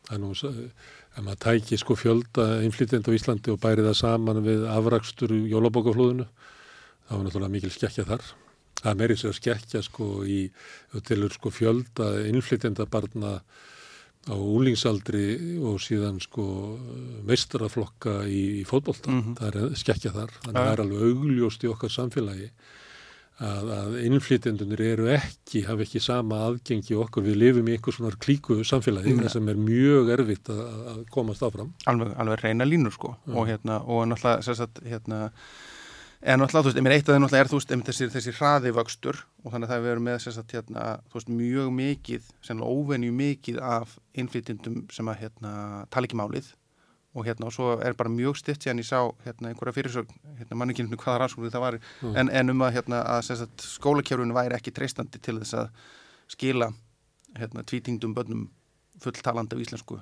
[0.08, 4.40] það er nú, ef maður tæki sko fjölda innflytjandi á Íslandi og bæri það saman
[4.44, 6.26] við afrakstur í jólabókaflóðinu,
[7.08, 8.24] þá er náttúrulega mikil skekkja þar.
[8.84, 10.40] Það meiri sér að skekkja sko í,
[11.06, 13.36] tilur sko fjölda innflytjanda barna
[14.24, 15.26] á úlingsaldri
[15.60, 16.44] og síðan sko
[17.28, 19.12] meistaraflokka í, í fótbolta.
[19.12, 19.36] Mhm.
[19.40, 20.32] Það er skekkja þar.
[20.46, 22.50] Þannig að það er alveg augljóst í okkar samfélagi
[23.44, 27.26] að, að innflytjendunir eru ekki, hafa ekki sama aðgengi okkur.
[27.26, 29.24] Við lifum í einhvers svona klíku samfélagi Mm.
[29.26, 29.30] mm.
[29.34, 30.64] sem er mjög erfitt að,
[30.94, 31.74] að komast áfram.
[31.90, 35.32] alveg, alveg reyna línur sko og hérna, og náttúrulega sérstætt, hérna,
[36.24, 38.34] en náttúrulega, þú veist, meina eitt af þeim náttúrulega er, þú veist, einmitt þessi, þessi
[38.38, 42.76] hraði vöxtur og þannig að það erum með sérstætt, hérna, þú veist, mjög mikið, sennilega
[42.80, 45.54] óvenju mikið af innflytjendum sem að, hérna,
[45.94, 46.52] tala ekki málið
[47.14, 50.58] og hérna, og svo er bara mjög stitt síðan ég sá, hérna, einhverja fyrirsögn, hérna,
[50.58, 52.16] mannikinu hvaða rannsóknir það var, Mm.
[52.18, 55.70] en, en um að, hérna, að sérstætt, skólakjörun væri ekki treystandi til þess að
[56.34, 56.72] skila,
[57.38, 58.48] hérna, tvítingdum bönnum
[59.04, 60.00] fulltalandi af íslensku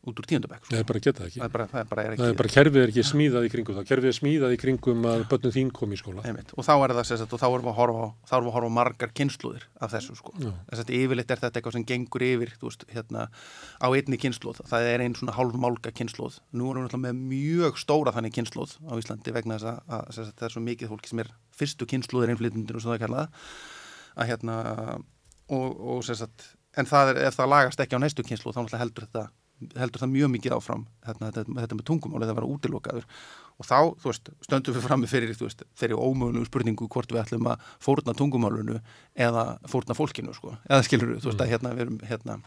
[0.00, 1.40] út úr tíundabæk, Það er bara að geta það ekki.
[1.40, 3.44] það er bara, það er bara er ekki Það er bara kerfið er ekki smíðað
[3.44, 3.88] í kringum það.
[3.90, 6.24] Kerfið er smíðað í kringum að börnum þín kom í skóla.
[6.24, 6.50] Einmitt.
[6.56, 8.56] og þá er það sérst, og þá erum við að horfa þá erum við að
[8.56, 10.32] horfa margar kynnslóðir af þessu sko.
[10.72, 13.22] Að yfirleitt er þetta eitthvað sem gengur yfir þú veist, hérna,
[13.76, 17.16] á einni kynnslóð það er einn svona hálf málga kynnslóð nú erum við náttúrulega með
[17.28, 20.88] mjög stóra þannig kynnslóð á Íslandi vegna þess að, að sérst, það er svo mikið
[20.94, 21.84] fólki sem er fyrstu
[24.20, 24.54] að hérna
[26.78, 29.24] en það er, ef það lagast ekki á næstu kynnslóð þá heldur þetta
[29.76, 33.08] heldur það mjög mikið áfram þetta, þetta, þetta með tungumálið að vera útilokaður.
[33.60, 37.20] Og þá, þú veist, stöndum við frammi fyrir þú veist, þeirri ómögulegu spurningu hvort við
[37.20, 38.78] ætlum að fórna tungumálunu
[39.20, 42.38] eða fórna fólkinu, sko, eða skilur þú veist að hérna við erum, hérna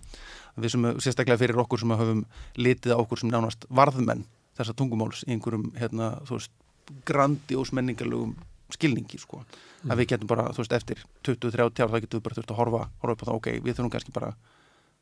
[0.58, 2.24] við sem, sérstaklega fyrir okkur sem höfum
[2.58, 4.26] litið á okkur sem nánast varðmenn
[4.58, 6.58] þessa tungumáls í einhverjum, hérna, þú veist
[7.06, 8.34] grandi og smenningalögum
[8.74, 9.44] skilningi, sko,
[9.86, 12.60] að við getum bara, þú veist, eftir 20-30 ár, það getum við bara þurft að
[12.62, 14.34] horfa, horfa upp á það, ok, við þurfum kannski bara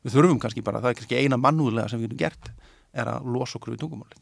[0.02, 2.52] við þurfum kannski bara, það er kannski eina mannúðlega sem við getum gert,
[2.92, 4.20] er að losa okkur við tungumálið,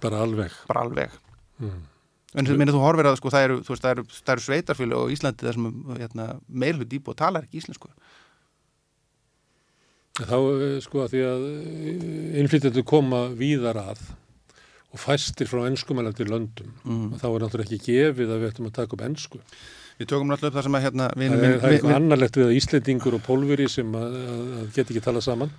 [0.00, 0.52] Bara alveg.
[0.68, 1.10] bara alveg
[1.56, 1.86] Mm.
[2.36, 4.96] en þú minnir þú horfir að sko, það eru, veist, það eru, það eru sveitarfjölu
[5.00, 7.88] á Íslandi þar sem hérna, meirhlut íbúið talar ekki íslensku
[10.16, 11.42] Þá eh, sko að því að
[12.40, 14.04] innflytjendur koma víðar að
[14.96, 17.08] og fæstir frá enskumælandi löndum mm.
[17.12, 19.40] og þá er náttúrulega ekki gefið að við ættum að taka upp ensku.
[19.96, 22.36] Við tökum náttúrulega upp það sem að hérna, Það vinur er, það er eitthvað annarlegt
[22.36, 25.52] við að Íslendingur og pólveri sem að, að, geta ekki talað saman.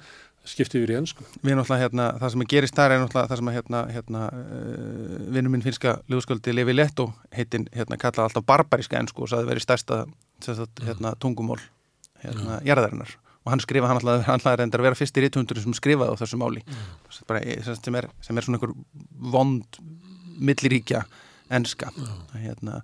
[0.48, 1.26] Skipti yfir í ensku.
[1.42, 4.22] við náttúrulega hérna, það sem að gerist þar er náttúrulega það sem að hérna, hérna
[4.32, 9.50] uh, vinur minn finska ljóðsköldi Levi Leto heitin hérna kallað alltaf barbariska ensku og saði
[9.50, 10.00] verið stærsta
[10.46, 11.60] sagt, hérna, tungumól
[12.22, 13.18] hérna, jarðarinnar.
[13.44, 16.20] Og hann skrifa hann alltaf, hann alltaf reyndar að vera fyrsti rítundur sem skrifaði á
[16.22, 16.64] þessu máli.
[17.12, 18.78] Sem bara, sem, er, sem er svona einhver
[19.36, 19.82] vond
[20.38, 21.04] milliríkja
[21.58, 21.92] enska.
[22.38, 22.82] Hérna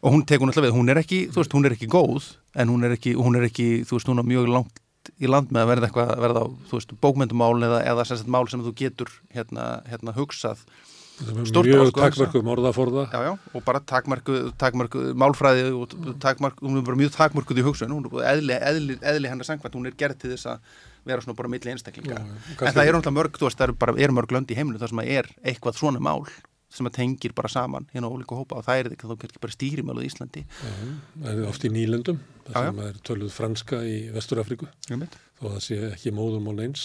[0.00, 2.70] og hún tekur náttúrulega við, hún er ekki, þú veist, hún er ekki góð en
[2.72, 4.80] hún er ekki, hún er ekki þú veist, hún er mjög langt
[5.20, 8.30] í land með að verða eitthvað að verða á, þú veist, bókmyndumál eða, eða sagt
[8.30, 10.60] mál sem þú getur hérna, hérna hugsað,
[11.20, 13.02] er Stórt mjög sko, takmörkum orðaforða.
[13.12, 17.64] já, já, og bara takmarku, takmarku málfræði og takmarku, hún er bara mjög takmarkuð í
[17.66, 20.78] hugsun, hún er bara eðli, eðli, eðli hennar sangvænt, hún er gerð til þess að
[21.10, 22.24] vera svona bara milli einstaklinga, Já,
[22.60, 24.80] en það eru náttúrulega mörg, þú veist, það eru bara, eru mörg lönd í heiminu
[24.80, 26.24] þar sem að er eitthvað svona mál
[26.70, 29.40] sem að tengir bara saman hérna á ólíku hópa og það er ekki þá kannski
[29.42, 30.42] bara stýrimáluð í Íslandi.
[30.46, 30.74] Já,
[31.24, 34.96] Það er oft í nýlendum, Já, það sem er töluð franska í Vesturafriku, já,
[35.40, 36.84] þó að það sé ekki móðumál eins,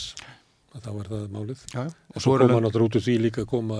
[0.76, 1.66] að þá er það málið.
[1.76, 1.84] já,
[2.16, 3.80] Og svo koma náttúrulega út úr því líka að koma,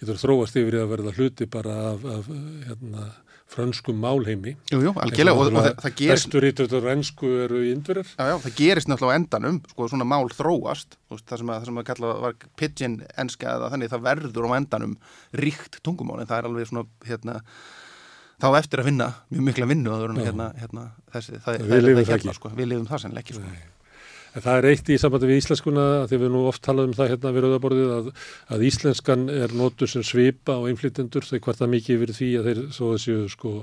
[0.00, 2.30] getur þróast yfir í að verða hluti bara af, af
[2.68, 3.10] hérna,
[3.50, 4.54] frönskum málheimi.
[4.70, 8.12] jú, jú, algjörlega og, og það, það gerist Bestu rítur ennsku eru indverir.
[8.14, 11.58] Já, já, það gerist náttúrulega á endanum, sko, svona mál þróast, veist, það sem að,
[11.58, 14.96] það sem að kalla var pidgin enska eða þannig, það verður á endanum
[15.42, 17.36] ríkt tungumál, en það er alveg svona, hérna,
[18.40, 20.86] þá eftir að vinna mjög mikla vinnu að vera hérna, hérna,
[21.16, 22.38] þessi, það, það, lifum það það hérna, ekki.
[22.38, 23.76] sko, við lifum það sennilega ekki, sko.
[24.30, 27.32] En það er eitt í sambandi við íslenskuna, því við nú oft talaðum það hérna
[27.34, 28.10] við rauðaborðið, að,
[28.54, 32.60] að íslenskan er nótur sem svipa á innflytendur, þau kvarta mikið yfir því að þeir
[32.76, 33.54] svo þessu sko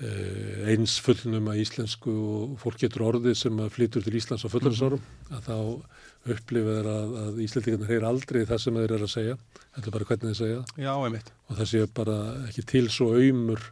[0.00, 4.52] eh, eins fullnum að íslensku og fólk getur orðið sem að flytur til Íslands á
[4.54, 5.58] fullarisárum, að þá
[6.30, 9.36] upplifið er að, að Íslandingarnir heyr aldrei það sem þeir eru að segja,
[9.76, 10.64] þetta er bara hvernig þeir segja.
[10.80, 12.18] Já, og það sé bara
[12.48, 13.68] ekki til svo auðmur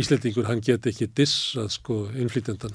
[0.00, 2.72] Íslendingur, hann get ekki dissað sko innflýtjendan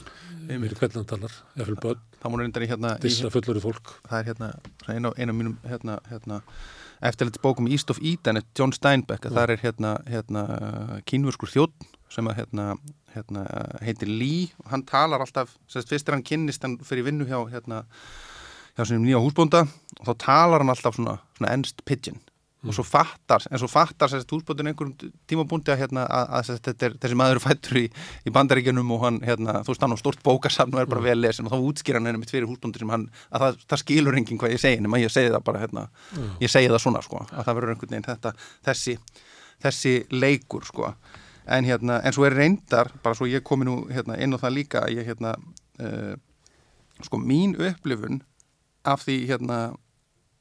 [0.54, 3.62] yfir hvernig hann talar, eða fyrir börn, Það múið reyndar í hérna, í, dissa fullori
[3.62, 3.92] fólk.
[4.10, 4.48] það er hérna,
[4.90, 6.40] einu, af mínum, hérna, hérna,
[7.10, 10.44] eftirleitt bókum East of Eden, eftir John Steinbeck, að það er hérna, hérna,
[11.10, 12.66] kínvörskur þjótt sem að, hérna,
[13.14, 13.44] hérna,
[13.86, 17.38] heitir Lee, og hann talar alltaf, sérst, fyrst er hann kynnist, hann fyrir vinnu hjá,
[17.54, 17.84] hérna,
[18.78, 19.66] hjá sinni nýja húsbónda,
[20.00, 22.18] og þá talar hann alltaf svona, svona ennst pidgin,
[22.66, 26.96] og svo fattar, en svo fattar sérst húsbóndin einhverjum tímabúndi að, hérna, að, að er,
[27.04, 27.84] þessi maður er fættur í,
[28.26, 31.20] í bandaríkjunum og hann, hérna, þú veist, hann á stort bókasafn og er bara vel
[31.22, 34.18] lesin og þá útskýr hann henni mitt fyrir húsbóndi sem hann, að það, það skilur
[34.18, 35.84] enginn hvað ég segi, nema ég segi það bara, hérna,
[36.42, 38.32] ég segi það svona, sko, að það verður einhvern veginn þetta,
[38.66, 38.96] þessi,
[39.68, 40.94] þessi leikur, sko,
[41.58, 44.58] en hérna, en svo er reyndar, bara svo ég komi nú, hérna, inn á það
[44.58, 45.36] líka, ég, hérna,
[45.78, 46.18] uh,
[47.06, 48.24] sko, mín upplifun
[48.88, 49.60] af því, hérna,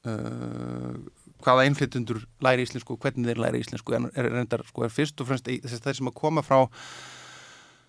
[0.09, 0.97] uh,
[1.43, 5.21] hvaða innflytjendur læri íslensku og hvernig þeir læri íslensku en er reyndar sko er fyrst
[5.21, 6.65] og fremst þeir sem að koma frá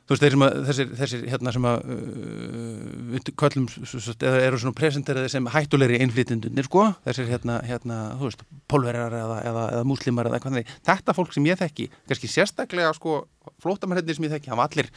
[0.08, 3.68] þú veist þeir sem að þessir, þessir hérna sem að uh, köllum
[4.16, 9.38] eða eru svona presenteraði sem hættulegri innflytjendunir sko þessir hérna, hérna þú veist pólverjar eða,
[9.50, 13.22] eða, eða múslimar eða hvað þeir þetta fólk sem ég þekki kannski sérstaklega sko
[13.60, 14.92] flótamennir sem ég þekki hafa allir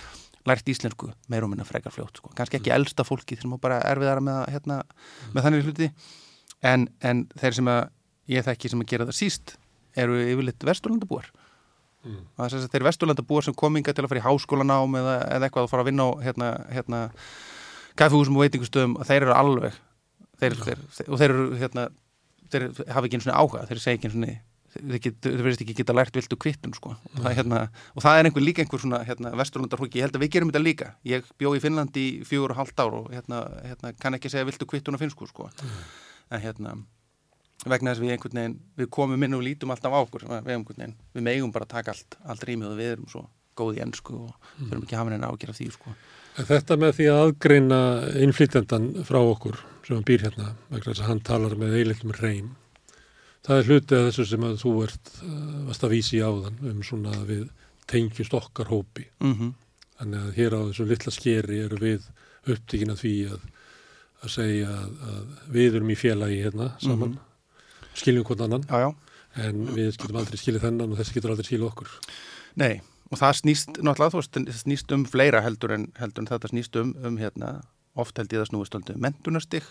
[0.48, 2.32] lært íslensku meir og minna frekar fljótt sko.
[2.36, 4.78] kannski ekki elsta fólki sem á bara erfiðara með, að, hérna,
[5.34, 5.90] með þannig hluti.
[6.65, 7.82] En, en þeir sem að
[8.27, 9.56] ég þekki sem að gera það síst
[9.98, 11.31] eru yfirleitt vesturlandabúar
[12.02, 12.22] Mm.
[12.34, 15.65] og þess að þeir vesturlandabúar sem kominga til að fara í háskólanám eða, eða eitthvað
[15.68, 17.02] að fara að vinna á hérna, hérna,
[17.99, 19.76] kaffihúsum og veitingustöðum og þeir eru alveg
[20.41, 21.84] þeir, þeir, og þeir eru hérna,
[22.49, 24.34] þeir hafa ekki einu svona áhuga þeir segja ekki einu svona
[24.72, 26.95] þeir, verðist ekki geta lært viltu kvittun sko.
[26.98, 27.60] og, það, er hérna,
[27.93, 30.64] og það er einhver líka einhver svona hérna, vesturlandarhóki, ég held að við gerum þetta
[30.64, 34.34] líka ég bjó í Finnlandi í fjögur og halvt ár og hérna, hérna, kann ekki
[34.34, 35.52] segja viltu kvittun á finnsku sko.
[36.31, 36.80] en hérna
[37.65, 40.49] vegna þess að við einhvern veginn, við komum inn og lítum alltaf á okkur, við,
[40.55, 43.25] einhvern veginn, við megum bara að taka allt, allt rýmið og við erum svo
[43.59, 45.93] góð í ennsku og þurfum ekki að hafa neina ágjör af því sko.
[46.47, 47.79] Þetta með því að aðgreina
[48.23, 52.53] innflýtjendan frá okkur sem hann býr hérna, vegna þess að hann talar með eilitum reym,
[53.45, 56.61] það er hluti af þessu sem að þú ert, uh, varst að vísi í áðan
[56.71, 57.43] um svona að við
[57.91, 59.09] tengjust okkar hópi.
[59.19, 59.51] mm
[60.01, 62.05] Þannig að hér á þessu litla skeri eru við
[62.49, 63.41] upptíkin að því að,
[64.25, 67.11] að segja að, að við erum í félagi hérna saman,
[67.95, 68.89] skiljum hvern annan, Já, já,
[69.47, 71.93] en við getum aldrei skiljið þennan og þessi getur aldrei skiljið okkur.
[72.55, 72.81] nei
[73.11, 76.77] og það snýst, náttúrulega þú veist, snýst um fleira heldur en, heldur en þetta snýst
[76.80, 77.61] um, um hérna,
[77.99, 79.65] oft held ég það snúist um mentunarstig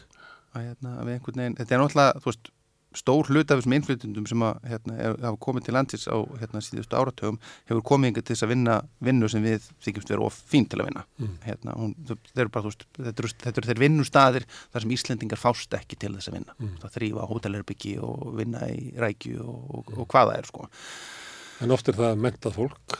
[0.52, 2.50] að hérna, við einhvern veginn, þetta er náttúrulega, þú veist
[2.96, 6.96] stór hlut af þessum innflytjendum sem að hérna, hafa komið til landsins á hérna, síðustu
[6.98, 7.38] áratögum
[7.70, 10.80] hefur komið yngar til þess að vinna vinnu sem við þykjumst vera of fín til
[10.82, 11.36] að vinna Mm.
[11.44, 11.94] hérna, hún,
[12.34, 16.14] eru bara, veist, þetta eru, þetta eru þeir vinnustaðir þar sem Íslendingar fást ekki til
[16.16, 16.74] þess að vinna Mm.
[16.82, 20.68] það þrýfa hótelherbyggi og vinna í rækju og, og, og hvað það er sko
[21.60, 22.98] En oft er það mentað fólk.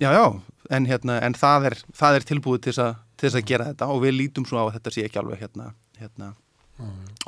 [0.00, 0.40] Já, já,
[0.72, 4.14] en, hérna, en það, er, það er tilbúið til þess, að, gera þetta og við
[4.16, 6.30] lítum svo á að þetta sé ekki alveg hérna, hérna,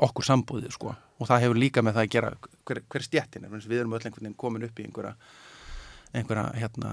[0.01, 0.95] okkur sambúðið sko.
[1.23, 4.03] Og það hefur líka með það að gera hver, hver stjettin er, við erum öll
[4.03, 5.17] einhvern veginn komin upp í einhverja
[6.13, 6.91] einhverja hérna,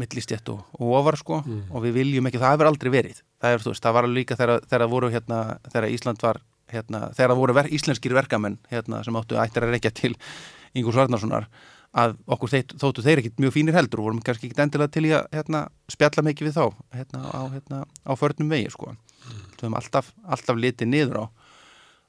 [0.00, 1.42] millistjett og, og ofar sko.
[1.44, 1.62] Mm.
[1.68, 3.20] og við viljum ekki, það hefur aldrei verið.
[3.42, 6.40] Það, er, veist, það var líka þegar, þegar voru hérna, þegar Ísland var
[6.72, 10.14] hérna, þegar voru ver, íslenskir verkamenn hérna, sem áttu ættir að reykja til
[10.74, 11.48] Ingur Svarnarssonar
[11.94, 15.04] að okkur þeit, þóttu þeir ekkit mjög fínir heldur og vorum kannski ekki endilega til
[15.06, 15.60] í að hérna,
[15.92, 16.64] spjalla mikið við þá
[16.96, 18.94] hérna, á, hérna, á förnum vegi sko.
[19.28, 21.24] við höfum alltaf, alltaf litið niður á,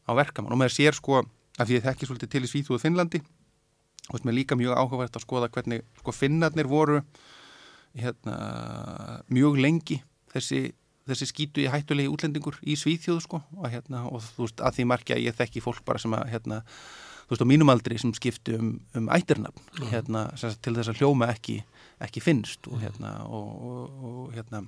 [0.09, 1.21] á verkamann og maður sér sko
[1.59, 3.21] að því ég þekki svolítið til í Svíþúðu Finnlandi.
[4.11, 6.99] Og það er líka mjög áhugavert að skoða hvernig sko finnarnir voru
[7.97, 8.35] hérna,
[9.33, 9.97] mjög lengi
[10.33, 10.61] þessi,
[11.09, 14.87] þessi skítu í hættulegi útlendingur í Svíþjóðu sko og, hérna, og þú veist að því
[14.91, 16.61] margja ég þekki fólk bara sem að hérna,
[17.25, 20.93] þú veist á mínum aldri sem skiptu um, um ættirnafn hérna, sem sagt, til þess
[20.93, 21.59] að hljóma ekki,
[22.05, 24.65] ekki finnst og hérna og, og, og hérna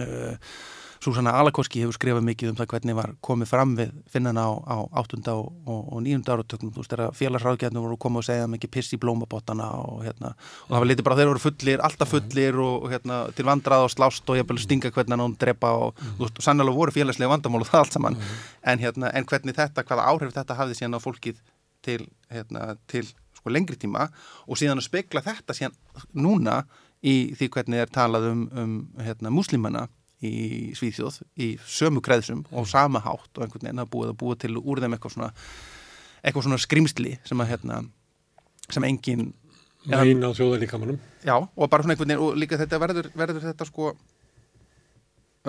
[0.00, 0.54] uh,
[1.02, 4.76] Súsanna Alakoski hefur skrifað mikið um það hvernig var komið fram við finnana á, á
[5.02, 5.18] 8.
[5.32, 6.20] og, og, og 9.
[6.30, 10.04] áratöknum þú veist þegar félagsráðgjarnir voru að koma og segja mikið piss í blómabottana og
[10.06, 13.88] hérna og það var litið bara þeir voru fullir, alltaf fullir og, hérna til vandrað
[13.88, 17.64] og slást og jafnvel stinga hvernig hann drepa og þú veist sannlega voru félagslega vandamál
[17.64, 18.20] og það allt saman
[18.62, 21.42] en hérna en hvernig þetta, hvaða áhrif þetta hafði síðan á fólkið
[21.82, 23.08] til hérna til
[23.40, 24.06] sko lengri tíma
[24.46, 25.74] og síðan að spekla þetta síðan
[26.14, 26.60] núna
[27.02, 28.72] í því hvernig er talað um, um
[29.02, 29.88] hérna, múslimana
[30.22, 34.38] í Svíþjóð í sömu kreðsum og sama hátt og einhvern veginn að búið að búa
[34.38, 35.30] til úr þeim eitthvað svona,
[36.22, 37.82] eitthvað svona skrimsli sem að hérna
[38.70, 39.32] sem engin
[39.82, 41.00] Meina á þjóðalíkamanum.
[41.26, 43.96] já og bara svona einhvern veginn og líka þetta verður, verður þetta sko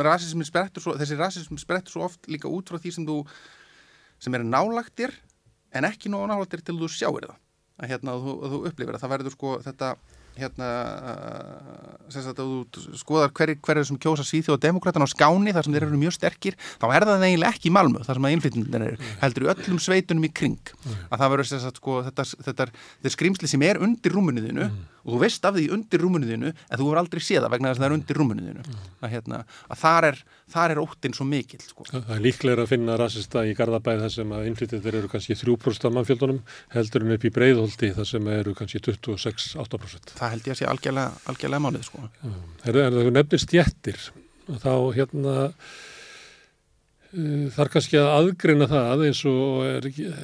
[0.02, 3.20] rasismin sprettur svo, þessi rasismin sprettur svo oft líka út frá því sem þú
[4.24, 5.14] sem eru nálagtir
[5.74, 7.38] en ekki nógu nálagtir til þú sjáir það.
[7.82, 9.04] Að hérna þú, þú upplifir það.
[9.04, 9.90] Það verður sko þetta
[10.40, 10.70] hérna
[11.14, 15.54] uh, sem sagt að þú skoðar hverju hver sem kjósa síþjóð og demokratan á skáni
[15.54, 18.28] þar sem þeir eru mjög sterkir þá er það eiginlega ekki í Malmö þar sem
[18.30, 20.74] að innflytjandinn eru heldur í öllum sveitunum í kring.
[21.10, 24.70] Að það verður sem sagt sko þetta, þetta, þetta er skrýmsli sem er undir rúmuniðinu
[25.04, 27.84] og þú veist af því undir rúmuniðinu en þú voru aldrei séða vegna þess að
[27.84, 30.20] það er undir rúmuniðinu að, hérna, að þar er,
[30.56, 31.88] þar er óttinn svo mikil sko.
[31.92, 35.90] Það er líklega að finna rasista í Garðabæð þar sem að innflytjandir eru kannski 3%
[35.90, 36.42] af mannfjöldunum
[36.76, 40.16] heldur en upp í Breiðholti þar sem eru kannski 26-8%.
[40.20, 42.06] Það held ég að sé algjörlega, algjörlega málið sko.
[42.64, 44.06] Er, er það nefnir stjettir
[44.48, 45.34] og þá hérna
[47.14, 50.18] uh, þarf kannski að aðgreina það eins og er, uh,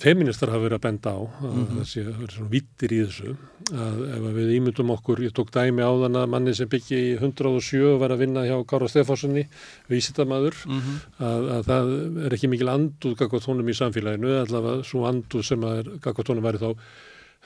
[0.00, 1.80] feministar hafa verið að benda á að mm -hmm.
[1.80, 3.36] þessi verið svona vittir í þessu
[3.72, 7.16] að ef við ímyndum okkur, ég tók dæmi á þann að manni sem byggi í
[7.18, 9.48] 107 og var að vinna hjá Kára Stefánssoni
[9.88, 10.96] vísitamaður, mm -hmm.
[11.18, 15.98] að, að það er ekki mikil anduð gagvatónum í samfélaginu, allavega svo anduð sem að
[16.00, 16.70] gagvatónum væri þá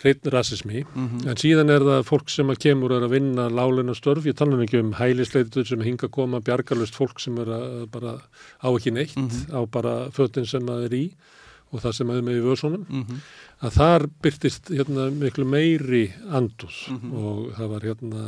[0.01, 1.29] hreitn rasismi, mm -hmm.
[1.29, 4.63] en síðan er það fólk sem að kemur er að vinna láleina störf, ég tala
[4.63, 8.19] ekki um hælisleitur sem hinga að koma, bjargarlust fólk sem er að bara
[8.65, 9.53] á ekki neitt mm -hmm.
[9.53, 11.11] á bara fötinn sem það er í
[11.71, 13.19] og það sem er með í vöðsónum mm -hmm.
[13.61, 18.23] að þar byrtist hérna, miklu meiri andús og það var hérna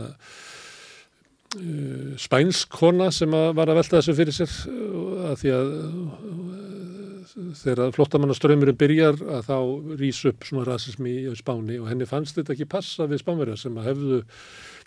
[1.57, 4.53] uh, spænskona sem að var að velta þessu fyrir sér
[5.31, 5.67] að því að
[7.63, 9.57] þegar flottamannaströymurinn byrjar að þá
[10.01, 13.79] rýs upp svona rasismi í spáni og henni fannst þetta ekki passa við spánverja sem
[13.79, 14.21] að hefðu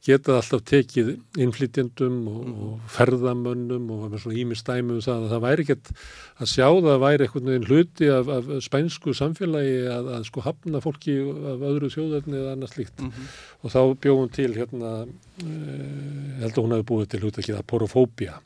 [0.05, 1.07] getað alltaf tekið
[1.41, 2.55] innflytjendum og, mm.
[2.65, 5.91] og ferðamönnum og með svona ímistæmi um það að það væri ekkert
[6.35, 10.43] að sjá það að væri einhvern veginn hluti af, af spænsku samfélagi að, að sko
[10.45, 11.15] hafna fólki
[11.53, 13.31] af öðru þjóðarni eða annað slíkt mm -hmm.
[13.61, 18.37] og þá bjóðum til hérna eh, held að hún hefði búið til hlutakið að porofóbia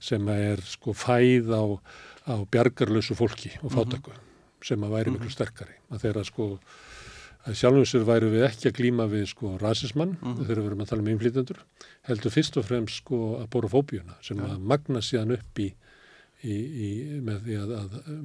[0.00, 1.64] sem er sko fæð á
[2.26, 4.66] á bjargarlösu fólki og fátaku mm -hmm.
[4.66, 6.58] sem að væri miklu sterkari að þeirra sko
[7.46, 10.46] að sjálfum sér væri við ekki að glýma við sko rasismann mm -hmm.
[10.46, 11.58] þegar við erum að tala um innflýtendur
[12.08, 14.44] heldur fyrst og fremst sko að borofóbíuna sem ja.
[14.44, 15.68] að magna síðan upp í,
[16.42, 16.54] í,
[16.86, 17.40] í með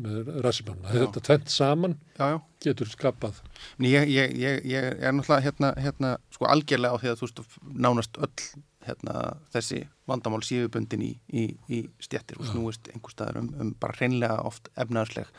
[0.06, 2.42] með rasismann að þetta tvent saman já, já.
[2.66, 3.42] getur skapað
[3.80, 7.58] ég, ég, ég, ég er náttúrulega hérna, hérna sko algjörlega á því að þú veist
[7.62, 13.50] nánast öll hérna, þessi vandamál síðubundin í, í, í stjettir og snúist einhver staðar um,
[13.62, 15.32] um bara hreinlega oft efnaðarsleg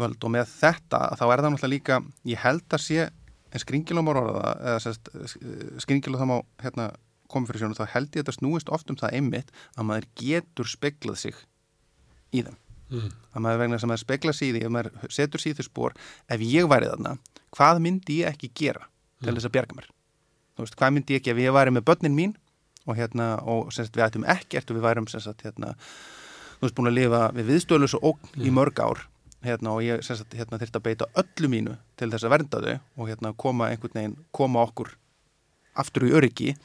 [0.00, 0.18] völd.
[0.20, 3.06] Og með þetta þá er það náttúrulega líka, ég held að sé
[3.50, 4.94] en skringilum á orða eða
[5.82, 6.90] skringilum það má hérna,
[7.30, 10.10] koma fyrir sjónu, þá held ég að þetta snúist oft um það einmitt að maður
[10.18, 11.46] getur speglað sig
[12.34, 12.58] í þeim.
[12.90, 13.10] Mm.
[13.30, 15.92] að maður vegna sem maður speglað sig í því ef maður setur síðu spór,
[16.26, 17.12] ef ég væri þarna
[17.54, 18.88] hvað myndi ég ekki gera
[19.22, 19.36] til mm.
[19.36, 19.86] þess að bjarga mér?
[20.56, 22.32] Þú veist, hvað myndi ég ekki ef ég væri með börnin mín
[22.88, 25.74] og hérna, og semst við ættum ekkert og við værum semst hérna,
[26.58, 28.46] þú veist, búin að lifa við viðstöðlus og ógn mm.
[28.46, 29.04] í mörg ár.
[29.44, 32.74] Hérna og ég semst hérna þurft að beita öllu mínu til þess að vernda þau
[33.00, 34.94] og hérna koma einhvern veginn, koma okkur
[35.80, 36.56] aftur í öryggi,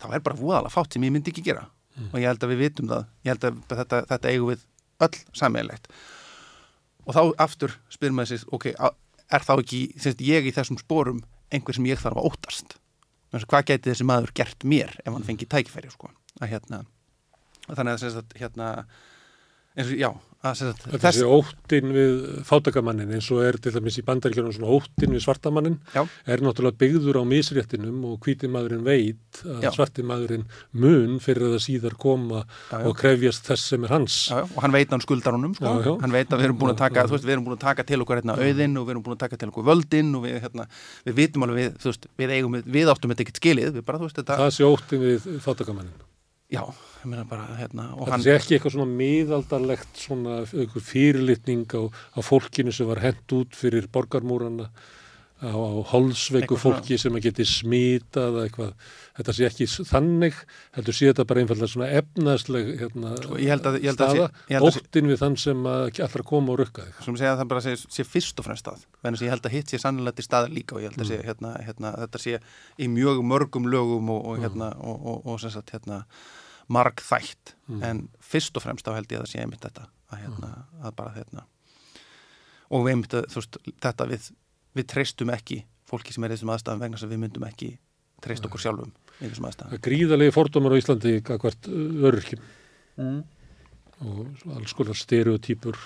[0.00, 1.68] þá er bara voðalega fátt sem ég myndi ekki gera.
[1.96, 2.10] Mm.
[2.12, 4.60] og ég held að við vitum það, ég held að þetta, þetta eigum við
[5.04, 5.88] öll sammeilegt
[7.04, 9.80] og þá aftur spyr maður sér, ok, er þá ekki
[10.28, 12.76] ég í þessum spórum einhver sem ég þarf að óttast
[13.50, 16.10] hvað geti þessi maður gert mér ef hann fengi tækifæri sko.
[16.40, 16.84] að hérna
[17.70, 18.70] þannig að, hérna
[19.80, 21.18] eins og já Þetta þess...
[21.28, 26.00] óttin við fátakamannin eins og er til dæmis í bandaríkjörnum svona óttin við svartamannin Já.
[26.24, 32.46] er náttúrulega byggður á misréttinum og hvítimadurinn veit að svartimadurinn mun fyrir að síðar koma
[32.70, 34.16] Já, og krefjast þess sem er hans.
[34.32, 35.98] og hann veit að hann skuldar honum sko.
[36.00, 38.00] hann veit að við erum búin að taka veist, við erum búin að taka til
[38.00, 40.70] okkur hérna auðinn og við erum búin að taka til okkur völdinn og við, hérna,
[41.04, 44.40] við vitum alveg við, veist, við, eigum, við áttum þetta ekkert skilið bara, veist, þetta...
[44.40, 46.08] Það sé óttin við fátakamannin
[46.50, 46.64] Já,
[47.30, 48.24] bara hérna Þetta hann...
[48.24, 53.88] sé ekki eitthvað svona miðaldarlegt svona fyrirlitning á, á fólkinu sem var hent út fyrir
[53.92, 54.70] borgarmúrana
[55.40, 58.72] á, á holsveiku fólki sem að geti smítað eitthvað,
[59.16, 60.40] þetta sé ekki þannig,
[60.76, 64.26] þetta sé þetta bara einfallega svona efnaðsleg hérna, sko, að, staða,
[64.60, 67.76] óttin við þann sem allra koma og rukka þig Sem segja að það bara sé,
[67.80, 70.54] sé fyrst og fremst stað þannig að ég held að hitt sé sannlega til staðar
[70.58, 71.12] líka og ég held að mm.
[71.14, 72.36] sé, hérna, hérna, þetta sé
[72.76, 74.84] í mjög mörgum lögum og, og, hérna, mm.
[74.92, 76.04] og, og sem sagt hérna
[76.70, 77.82] marg þætt mm.
[77.86, 80.80] en fyrst og fremst þá held ég að það sé einmitt þetta að, hérna, mm.
[80.86, 81.44] að bara hérna
[82.70, 84.30] og við einmitt þú veist þetta við,
[84.78, 85.60] við treystum ekki
[85.90, 87.72] fólki sem er í þessum aðstæðum vegna sem við myndum ekki
[88.22, 92.44] treyst okkur sjálfum í þessum aðstæðum Gríðalegi fordómar á Íslandi hvert öryrkjum
[93.00, 93.20] mm.
[94.06, 95.80] og alls konar stereotýpur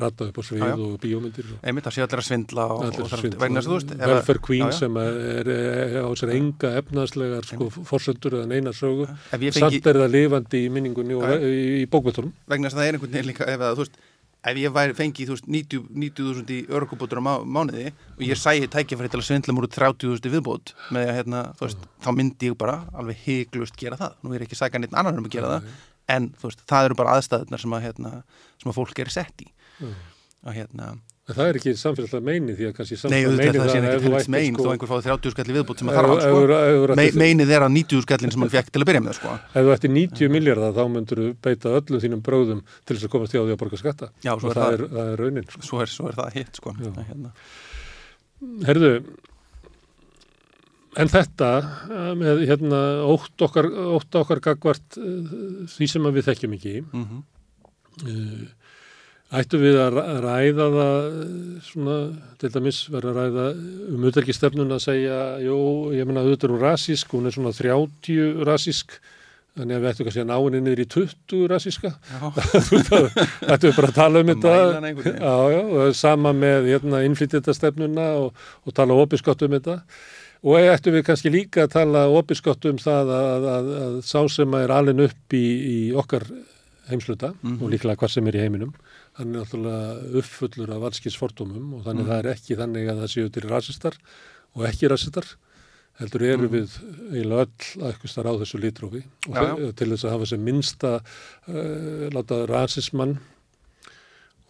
[0.00, 0.74] rata upp á svið já, já.
[0.86, 3.12] og bíómyndir einmitt að sé allir að svindla og, og
[3.42, 5.52] vegna þess að þú veist Welfare Queen já, sem er,
[6.00, 9.06] á sér enga efnaðslegar sko fórsöndur eða neina sögu.
[9.30, 9.54] Fengi...
[9.58, 12.98] samt er það lifandi í minningunni og í, í bókvöldunum vegna þess að það er
[12.98, 14.02] einhvern veginn líka ef þú veist
[14.44, 18.38] ef ég væri fengið þú veist 90 90.000 í örkubótur á má, mánuði og ég
[18.38, 21.88] sæi tækifæri til að svindla múr út 30.000 í viðbót með að hérna, þú veist,
[22.04, 25.16] þá myndi ég bara alveg hyglust gera það, nú er ég ekki sækja neitt annar
[25.16, 25.70] um að gera það,
[26.16, 28.12] en þú veist, það eru bara aðstæðunar sem að, hérna,
[28.60, 29.48] sem að fólk er sett í
[29.82, 30.94] og hérna
[31.24, 33.94] En það er ekki samfélagslega meini því að kannski samfélagslega auðvitað það sé að ef
[33.94, 35.94] ekki þú helst ættir, mein sko- þó einhver fáið 30 skall í viðbót sem að
[35.96, 36.96] þarf hann ef- sko.
[37.00, 39.30] Me, Meinið er að 90 skallin sem hann fekk til að byrja með sko.
[39.54, 43.12] Ef þú ættir 90 miljardar þá myndur þú beita öllum þínum bróðum til þess að
[43.14, 44.08] komast hjá því að borga skatta.
[44.20, 45.46] Já, og er það, það- er, það er raunin.
[45.48, 45.62] Sko.
[45.70, 46.74] svo, er, svo er það hitt sko.
[46.84, 47.32] Það, hérna.
[48.68, 48.92] Herðu,
[51.00, 51.48] en þetta
[51.88, 52.82] eh, með hérna
[53.14, 57.16] ótt okkar, ótt okkar gagvart uh, því sem að við þekkjum ekki, mm
[58.04, 58.44] uh,
[59.32, 61.06] ættu við að ræ- ræða það
[61.64, 61.96] svona,
[62.38, 63.46] til dæmis vera að ræða
[63.94, 65.56] um utarkistefnun að segja, jú,
[65.96, 68.98] ég menna auðvitað er hún rasísk, hún er svona 30 rasísk,
[69.58, 71.90] þannig að við ættum kannski að ná henni niður í 20 rasíska.
[73.54, 74.54] Ættum við bara að tala um þetta.
[75.14, 79.76] Já, já, það sama með hérna, innflytjendastefnuna og, og tala opiskott um þetta.
[80.44, 84.56] Og ættum við kannski líka að tala opiskott um það að, að, að sá sem
[84.58, 86.26] er alin upp í, í okkar
[86.90, 87.62] heimsluta Mhm.
[87.64, 88.74] og líklega hvað sem er í heiminum,
[89.18, 92.10] hann er náttúrulega uppfullur af allskis fordómum og þannig Mhm.
[92.10, 93.94] það er ekki þannig að það séu til rasistar
[94.56, 95.24] og ekki rasistar
[96.00, 96.54] heldur eru Mhm.
[96.54, 96.70] við
[97.14, 99.72] eiginlega öll eitthvað starf á þessu litrófi og Já, já.
[99.76, 100.90] til þess að hafa sem minnsta
[101.48, 103.18] uh, láta rasismann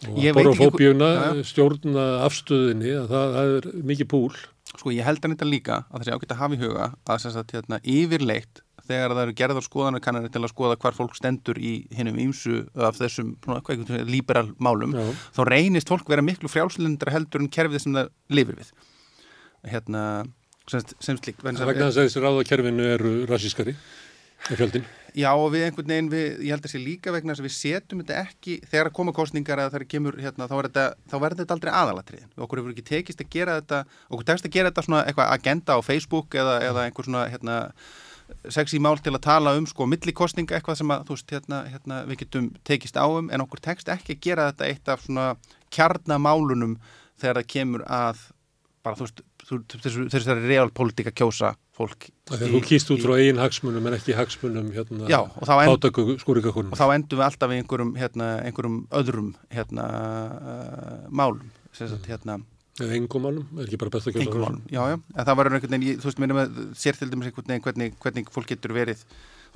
[0.09, 1.09] og borofóbíuna
[1.47, 4.33] stjórna afstöðinni að það, það er mikið púl
[4.75, 7.19] Sko ég held hann þetta líka að það sé ágætt að hafa í huga að
[7.23, 11.17] sem sagt, hérna, yfirleitt þegar það eru gerðar skoðanar kannanir til að skoða hvar fólk
[11.17, 13.35] stendur í hinnum ímsu af þessum
[14.09, 15.05] liberal málum Já.
[15.37, 18.73] þá reynist fólk vera miklu frjálslindra heldur en kerfið sem það lifir við
[19.75, 20.03] hérna
[20.69, 23.75] sem, sem slík vegna þess að- vegna þess að þessi ráðakerfinu eru rasískari
[24.51, 24.85] í fjöldin
[25.15, 28.01] Já og við einhvern veginn, við, ég held að sé líka vegna að við setjum
[28.01, 31.71] þetta ekki, þegar að koma kostningar eða þegar kemur, hérna, þá, er verður þetta aldrei
[31.71, 32.33] aðalatriðin.
[32.43, 33.79] Okkur hefur ekki tekist að gera þetta,
[34.11, 37.55] okkur tekst að gera þetta svona eitthvað agenda á Facebook eða, eða einhver svona, hérna,
[38.49, 41.99] sexy mál til að tala um sko millikostninga eitthvað sem að, þú veist, hérna, hérna
[42.09, 45.27] við getum tekist á um, en okkur tekst ekki að gera þetta eitt af svona
[45.75, 46.77] kjarnamálunum
[47.21, 48.23] þegar það kemur að
[48.85, 52.07] bara, þú veist, þessu, þessari realpolitika kjósa fólk.
[52.29, 55.71] Þegar þú kýst út frá eigin hagsmunum en ekki hagsmunum hérna, Já, og þá end-
[56.71, 62.07] og þá endum við alltaf í einhverjum, hérna, einhverjum öðrum hérna, uh, málum sem sagt,
[62.07, 62.39] hérna,
[62.75, 65.37] Eða engum málum, er ekki bara best að kjósa einhverjum málum já, já, en það
[65.39, 68.51] var einhvern veginn, þú veist, minnum að sér til dæmis einhvern veginn hvernig, hvernig fólk
[68.51, 69.05] getur verið.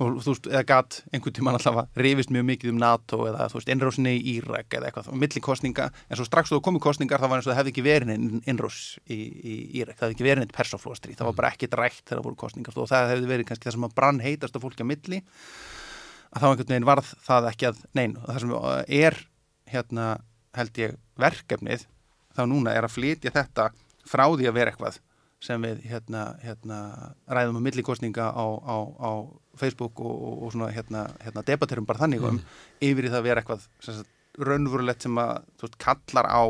[0.00, 3.50] Og þú veist, eða gat einhvern tímann alltaf að rifist mjög mikið um NATO eða,
[3.52, 6.84] þú veist, innrásinni í Írak eða eitthvað, og milli kostninga, en svo strax þú komið
[6.86, 10.06] kostningar, það var eins og það hefði ekki verið neinn innrás í, í Írak, það
[10.06, 13.12] hefði ekki verið neitt persóflóstri, það var bara ekkit rætt þegar voru kostningar, og það
[13.12, 15.20] hefði verið kannski það sem að brann heitast á fólki á milli
[16.30, 18.56] að þá einhvern veginn varð það ekki að nein, það sem
[19.04, 19.22] er
[19.70, 20.10] hérna
[20.56, 21.86] held ég verkefnið
[22.40, 23.70] þá núna er að flytja þetta
[24.08, 25.00] frá því að vera eitthvað
[25.40, 26.78] sem við hérna, hérna
[27.32, 29.10] ræðum um millikostninga á, á, á
[29.56, 32.40] Facebook og, og, og svona hérna, hérna debatterum bara þannig um
[32.84, 34.02] yfir í það að vera eitthvað
[34.40, 36.44] raunverulegt sem að veist, kallar á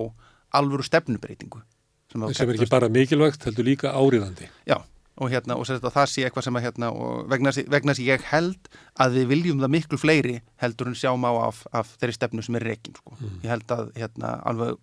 [0.59, 1.63] alvöru stefnubreitingu
[2.11, 4.49] sem, sem er ekki bara mikilvægt, heldur líka áriðandi.
[4.67, 4.81] Já,
[5.21, 8.27] og, hérna, og sagt, það sé eitthvað sem að hérna, og vegna þess að ég
[8.33, 12.47] held að við viljum það miklu fleiri heldur en sjáum á af, af þeirri stefnu
[12.47, 13.15] sem er rekin sko.
[13.45, 14.81] ég held að hérna, alveg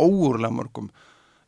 [0.00, 0.90] óurlega mörgum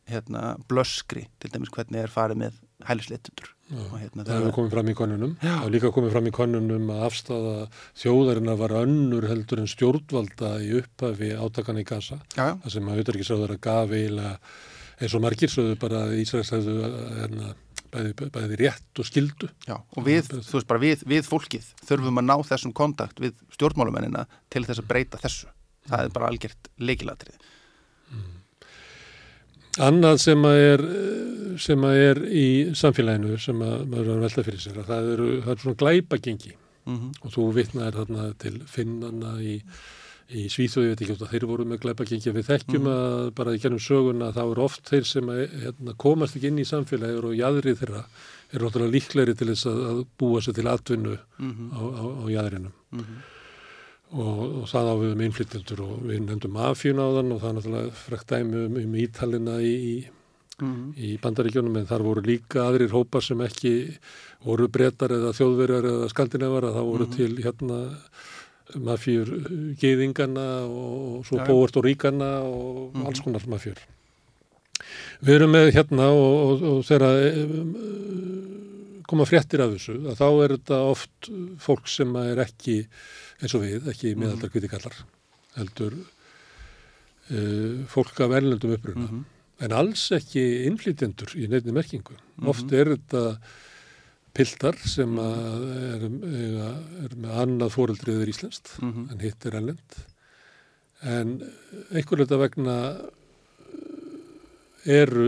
[0.07, 4.89] hérna, blöskri til dæmis hvernig er farið með hælisleitundur og hérna, Það hefur komið fram
[4.89, 5.35] í konunum.
[5.41, 7.55] Það hefur líka komið fram í konunum að afstafa
[7.99, 13.55] þjóðarinnar var önnur heldur en stjórnvalda í upphafi átakana í já, Það sem að auðvitaðriksráður
[13.57, 14.33] að gaf eiginlega
[14.97, 16.77] eins og margir sögðu bara að Ísraels hefðu
[17.19, 17.51] hérna,
[17.91, 19.51] bæði, bæði rétt og skildu.
[19.67, 23.35] já, og við, þú veist bara við, við fólkið þurfum að ná þessum kontakt við
[23.57, 25.51] stjórnmálumennina til þess að breyta þessu.
[25.87, 27.37] Það er bara algjört leikilatrið
[29.83, 30.83] Annað sem að er,
[31.61, 32.45] sem að er í
[32.77, 35.79] samfélaginu sem að maður er að velta fyrir sér að það eru, það eru svona
[35.83, 36.55] glæpagengi.
[36.87, 39.57] Mm og þú vitnaðir þarna til finnana í,
[40.31, 43.55] í Svíþjóði, ég veit ekki hvort að þeir voru með glæpagengi við þekkjum að bara
[43.57, 47.27] í gennum söguna þá eru oft þeir sem að, hérna, komast ekki inn í samfélagir
[47.27, 48.03] og jæðrið þeirra
[48.53, 51.67] eru náttúrulega líklegri til þess að, að búa sér til atvinnu Mhm.
[51.75, 52.73] á, á, á jæðrinum
[54.11, 57.49] og, og það á við um innflytjendur og við nefndum mafíun á þann og það
[57.49, 59.97] er náttúrulega frekt dæmi um, um ítalina í, í
[60.57, 60.93] Mhm.
[60.97, 63.93] í bandaríkjónum en þar voru líka aðrir hópar sem ekki
[64.41, 67.77] voru brettar eða þjóðverjar eða skandinavar að það voru til hérna
[68.87, 69.29] mafjur
[69.77, 71.47] geiðingana og svo Já, já.
[71.51, 73.77] Póertoríkana og alls konar mafjur.
[75.21, 77.69] Við erum með hérna og, og, og þegar um,
[79.07, 81.31] koma fréttir af þessu að þá er þetta oft
[81.61, 82.81] fólk sem er ekki
[83.41, 84.95] eins og við, ekki meðaldar kviti kallar
[85.57, 85.93] heldur
[87.31, 89.23] uh, fólk af erlendum uppruna Mhm.
[89.65, 92.13] en alls ekki innflytjendur í nefni merkingu.
[92.37, 92.47] Mhm.
[92.51, 93.37] Oft er þetta
[94.37, 95.63] piltar sem að
[95.95, 96.57] er, er,
[97.07, 99.07] er með annað fóreldriður íslenskt Mhm.
[99.11, 99.97] en hitt er erlend
[101.03, 101.41] en
[101.93, 102.77] einhver þetta vegna
[104.87, 105.25] eru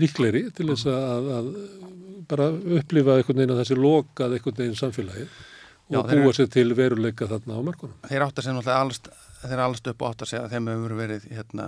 [0.00, 1.50] líklegri til þess að, að
[2.30, 2.46] bara
[2.78, 5.28] upplifa einhvern veginn að þessi lokað einhvern veginn samfélagið
[5.86, 7.94] Já, og búa sér til veruleika þarna á markunum.
[8.08, 11.28] þeir átt að segja náttúrulega allast upp og átt að segja að þeim hefur verið
[11.30, 11.66] hérna,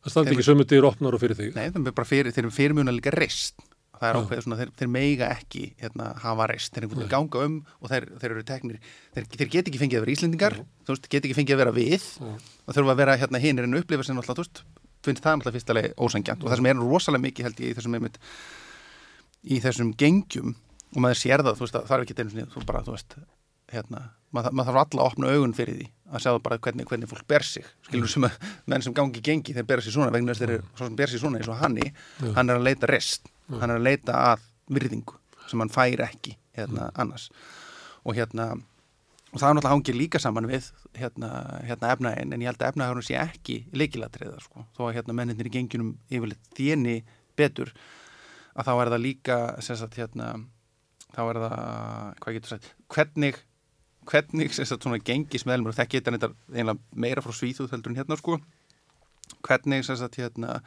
[0.00, 1.50] Það standi ekki sömu dyr opnar og fyrir þig.
[1.58, 3.60] nei, þeim er bara fyrir, þeir eru fyrirmuna líka reist
[4.00, 4.20] það er Já.
[4.24, 8.06] ákveðið svona, þeir, þeir meiga ekki hérna, hafa reist, þeir eru ganga um og þeir,
[8.22, 8.78] þeir eru teknir,
[9.12, 11.74] þeir, þeir get ekki fengið að vera Íslendingar, þú veist, get ekki fengið að vera
[11.76, 12.30] við Já.
[12.64, 14.64] og þurfa að vera hérna hinir en upplifa sem náttúrulega, þú veist,
[15.04, 17.98] finnst það fyrsta leið ósangjant og það sem er rosalega mikið held ég í þessum
[17.98, 18.18] einmitt,
[19.44, 20.56] í þessum gengjum
[20.94, 22.96] og maður sér það, þú veist, að það er ekki einu sinni, þú bara, þú
[22.96, 23.16] veist,
[23.70, 24.02] hérna
[24.34, 27.26] maður, maður þarf alla að opna augun fyrir því að sjá bara hvernig, hvernig fólk
[27.30, 27.66] ber sig.
[27.86, 30.66] Skilur sem að menn sem gangi gengi þeir bera sig svona vegna þess þeir eru
[30.72, 32.32] svo sem ber sig svona eins og hanni Já.
[32.38, 33.30] hann er að leita rest.
[33.50, 35.18] Hann er að leita að virðingu
[35.50, 37.28] sem hann fær ekki hérna annars.
[38.06, 38.52] Og hérna
[39.30, 41.30] og það er náttúrulega hangir líka saman við hérna,
[41.62, 44.66] hérna efnaðin en ég held að efnaðurinn sé ekki leikilatriða sko.
[44.74, 46.96] Þó að hérna menninir í gengjunum yfirleitt þéni
[47.38, 47.70] betur
[48.58, 50.32] að þá er það líka sem sagt hérna
[51.14, 51.56] þá er það,
[52.22, 53.40] hvað getur sagt hvernig,
[54.10, 58.18] hvernig sem sagt svona gengismeðlumur, það geta þetta einlega meira frá svíþúð heldur en hérna
[58.20, 58.40] sko.
[59.46, 60.60] Hvernig sem sagt hérna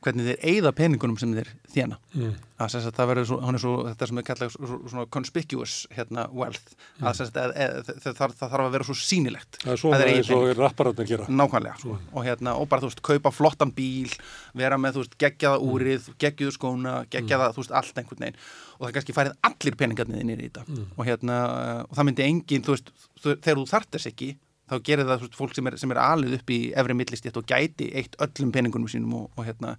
[0.00, 2.32] hvernig þeir eigða peningunum sem þeir þjána Mm.
[2.58, 5.04] að sem sagt það verður svo, hann er svo þetta sem er kallað svo, svona
[5.14, 8.96] conspicuous hérna wealth, að sem sagt að, að, það, það, það þarf að vera svo
[8.98, 11.28] sínilegt Það er er eins og rappararnir gera.
[11.30, 11.94] nákvæmlega.
[12.10, 14.10] Og hérna, og bara þú veist, kaupa flottan bíl
[14.58, 18.42] vera með, þú veist, geggjaða úrið geggjuðu skóna, geggjaða, þú veist, allt einhvern veginn.
[18.80, 20.66] Og það kannski færið allir peningarnir inn í þetta.
[20.98, 21.38] Og hérna,
[21.86, 22.90] og það myndi engin, þú veist,
[23.22, 24.32] þegar þú þart þess ekki
[24.70, 27.46] þá gerir það, veist, fólk sem er, sem er alið upp í efri millistétt og
[27.50, 29.76] gæti eitt öllum peningunum sínum og, og hérna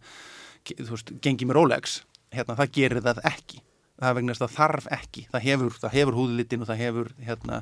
[0.70, 2.02] þú veist, gengi með Rolex
[2.36, 3.62] hérna, það gerir það ekki.
[4.02, 5.24] Það vegna þess að það þarf ekki.
[5.30, 7.60] Það hefur, hefur húðlitin og það hefur hérna,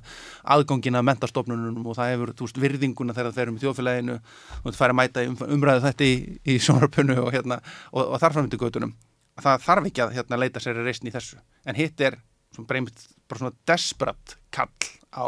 [0.56, 4.80] aðgangina að mentastofnunum og það hefur veist, virðinguna þegar það ferum í þjóðfélaginu og það
[4.80, 6.16] fær að mæta um, umræðu þetta í,
[6.48, 7.60] í sjónarpunnu og, hérna,
[7.92, 8.96] og, og þar framöndu göttunum
[9.44, 11.40] það þarf ekki að hérna, leita sér reysn í þessu.
[11.68, 12.20] En hitt er
[12.56, 12.84] svona,
[13.28, 15.26] bara, svona desperat kall á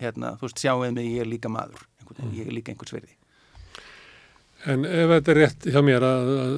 [0.00, 3.16] hérna, þú veist, sjáuð mig, ég er líka maður einhvern ég er líka einhvers verði
[4.68, 6.54] En ef þetta er rétt hjá mér að, að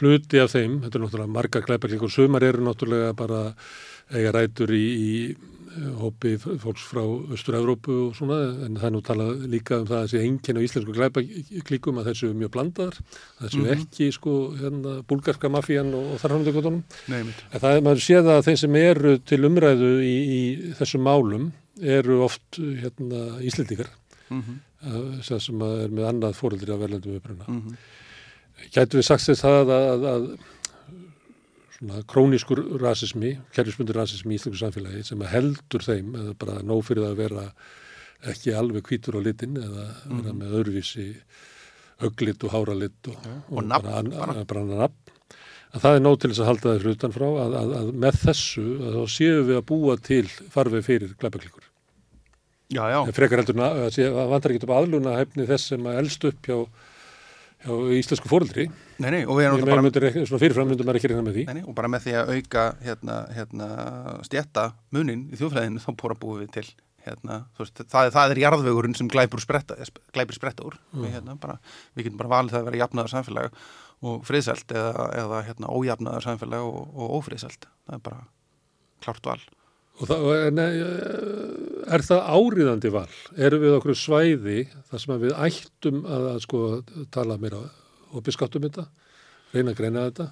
[0.00, 3.42] hluti af þeim, þetta er náttúrulega marga glæparklíkur, sumar eru náttúrulega bara
[4.10, 5.12] eiga rætur í, í
[6.02, 7.00] hópi fólks frá
[7.32, 10.64] Östur-Európu og svona, en það er nú talað líka um það að þessi enginn á
[10.66, 12.98] íslensku glæparklíkum að þessu mjög blandaðar,
[13.38, 13.72] að þessu Mhm.
[13.78, 16.82] ekki sko hérna búlgarska mafían og, og þar hann gotunum.
[17.08, 17.40] Nei, mitt.
[17.54, 20.42] En það er, maður sé það að þeim sem eru til umræðu í, í
[20.82, 23.90] þessum málum eru oft hérna Íslendingar,
[24.32, 25.22] Mm -hmm.
[25.22, 27.44] sem sem er með annað fóreldri af verðlendum uppruna.
[27.48, 27.76] Mm -hmm.
[28.72, 30.38] Gætu við sagt þess það að, að, að
[31.78, 37.02] svona krónískur rasismi, kerfismundur rasismi í íslensku samfélagi sem heldur þeim eða bara nóg fyrir
[37.02, 37.52] það að vera
[38.32, 39.86] ekki alveg hvítur á litin eða
[40.22, 41.08] vera með öðruvísi
[42.02, 43.16] öglit og háralit og,
[43.50, 44.44] Og nafn bara, bara.
[44.44, 44.94] bara nafn
[45.72, 48.18] að það er nóg til þess að halda þeir hlutan frá að, að, að með
[48.26, 50.22] þessu að þá séum við að búa til
[50.52, 51.68] farfið fyrir glæpaklíkur.
[52.72, 55.88] Já, já, En frekar heldur að sé- að vantar ekki upp aðluna hefni þess sem
[55.90, 56.56] að elst upp hjá,
[57.66, 58.68] hjá íslensku fóreldri.
[59.02, 61.36] nei, nei, og við erum meina bara myndir svona fyrirfram myndum maður ekki reyna með
[61.36, 61.44] því.
[61.50, 63.68] Nei, nei, og bara með því að auka hérna, hérna,
[64.28, 66.66] stjætta munin í þjóðflæðinu þá búið búið við til
[67.02, 69.76] hérna, veist, það, það er jarðvegurinn sem glæpur spretta,
[70.14, 71.56] glæpur spretta úr við, hérna, bara,
[71.96, 73.56] við getum bara valið það að vera jafnaðar samfélag
[74.02, 78.22] og friðsælt eða, eða hérna, ójafnaðar samfélag og, og ófriðsælt það er bara
[79.02, 79.40] klárt val.
[80.00, 83.08] Og það, en, eh, er það áriðandi val?
[83.36, 84.58] Erum við okkur svæði
[84.90, 86.62] þar sem við ættum að, að sko
[87.14, 87.60] tala meira
[88.12, 88.86] og beskattum þetta,
[89.52, 90.30] reyna að greina þetta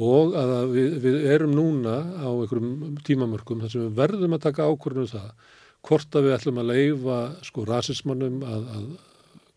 [0.00, 4.68] og að við, við erum núna á einhverjum tímamörkum þar sem við verðum að taka
[4.70, 5.56] ákvörðunum það
[5.88, 8.84] hvort að við ætlum að leifa sko rasismannum að, að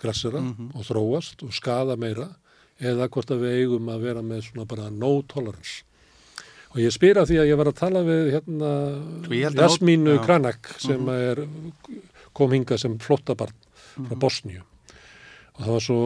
[0.02, 0.42] grassera
[0.74, 2.32] og þróast og skada meira
[2.82, 5.84] eða hvort að við eigum að vera með svona bara no tolerance.
[6.74, 8.70] Og ég spyr af því að ég var að tala við hérna
[9.54, 10.22] að Jasmínu já.
[10.26, 11.44] Kranak sem er,
[12.34, 13.60] kom hinga sem flottabarn
[13.94, 14.64] frá Bosníu
[15.54, 16.00] og það var svo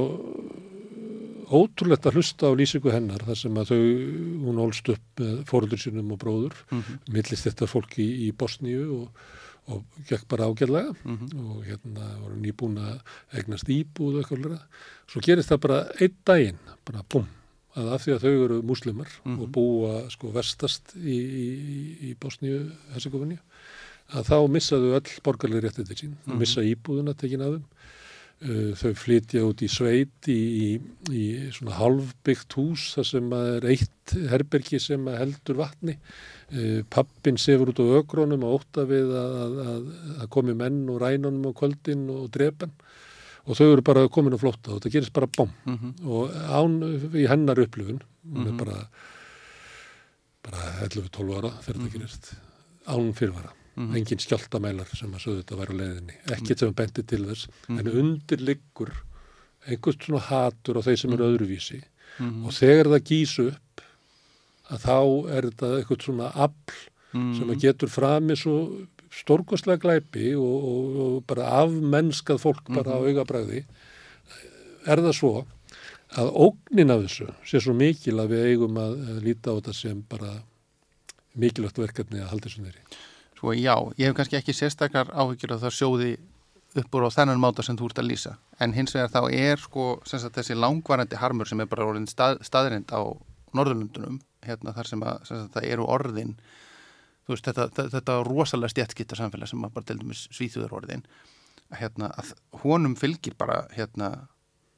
[1.48, 3.84] ótrúlegt að hlusta á lýsingu hennar þar sem að þau,
[4.44, 6.58] hún ólst upp fóröldur sínum og bróður
[7.16, 9.22] millist þetta fólk í, í Bosníu og,
[9.68, 10.94] og gekk bara ágæðlega
[11.44, 13.02] og hérna voru nýbúin að
[13.36, 14.62] eignast íbúð og eitthvað.
[15.12, 17.28] Svo gerist það bara einn daginn, bara búm,
[17.76, 21.48] að af því að þau eru múslimar og búa sko vestast í, í,
[22.10, 22.64] í Bosníu,
[22.94, 23.40] Herzegovini,
[24.16, 27.97] að þá missaðu öll borgarlega réttið til sín, mm missa íbúðuna tekin að þeim, uh,
[28.38, 30.68] þau flytja út í sveit í, í,
[31.10, 31.24] í
[31.56, 35.96] svona halvbyggt hús þar sem að er eitt herbergi sem að heldur vatni.
[36.54, 39.88] Uh, pappin sefur út á ögrónum og ótta við að, að, að,
[40.22, 42.72] að komi menn og rænunum á kvöldin og drepan
[43.48, 45.52] og þau eru bara komin á flótta og það gerist bara bom.
[45.68, 45.92] Mhm.
[46.08, 46.78] og án
[47.16, 48.48] í hennar upplifun hún Mhm.
[48.48, 48.80] er bara
[50.44, 52.32] bara 11-12 ára þegar þetta gerist
[52.88, 53.12] án
[53.78, 53.96] fyrirvara Mhm.
[53.96, 57.80] engin skjáltamælar sem að sögðu þetta væri á leiðinni ekkert sem bendi til þess Mhm.
[57.80, 58.92] en undir liggur
[59.68, 61.84] einhvern svona hatur á þeir sem eru öðruvísi
[62.20, 62.46] Mhm.
[62.46, 63.82] og þegar það gís upp
[64.70, 66.74] að þá er þetta eitthvað svona afl
[67.14, 67.38] Mhm.
[67.38, 73.00] sem að getur frami svo stórkostlega glæpi og, og, og bara afmennskað fólk bara á
[73.00, 73.64] augabræði
[74.88, 75.46] er það svo
[76.18, 79.74] að ógnin af þessu sé svo mikil að við eigum að, að líta á þetta
[79.74, 80.42] sem bara
[81.38, 82.82] mikilvægt verkefni að halda þessu nýri.
[83.38, 86.12] Svo já, ég hef kannski ekki sérstakar áhyggjur að það sjóði
[86.82, 88.34] upp úr á þennan máta sem þú ert að lýsa.
[88.62, 92.42] En hins vegar þá er sko sagt, þessi langvarandi harmur sem er bara orðin stað,
[92.46, 93.02] staðrind á
[93.58, 96.34] Norðurlundunum, hérna þar sem að sagt, það eru orðin,
[97.26, 101.06] þú veist, þetta, þetta, þetta rosalega stjættskipta samfélag sem að bara til dæmis svíþjóður orðin,
[101.78, 102.34] hérna, að
[102.64, 104.12] honum fylgir bara, hérna,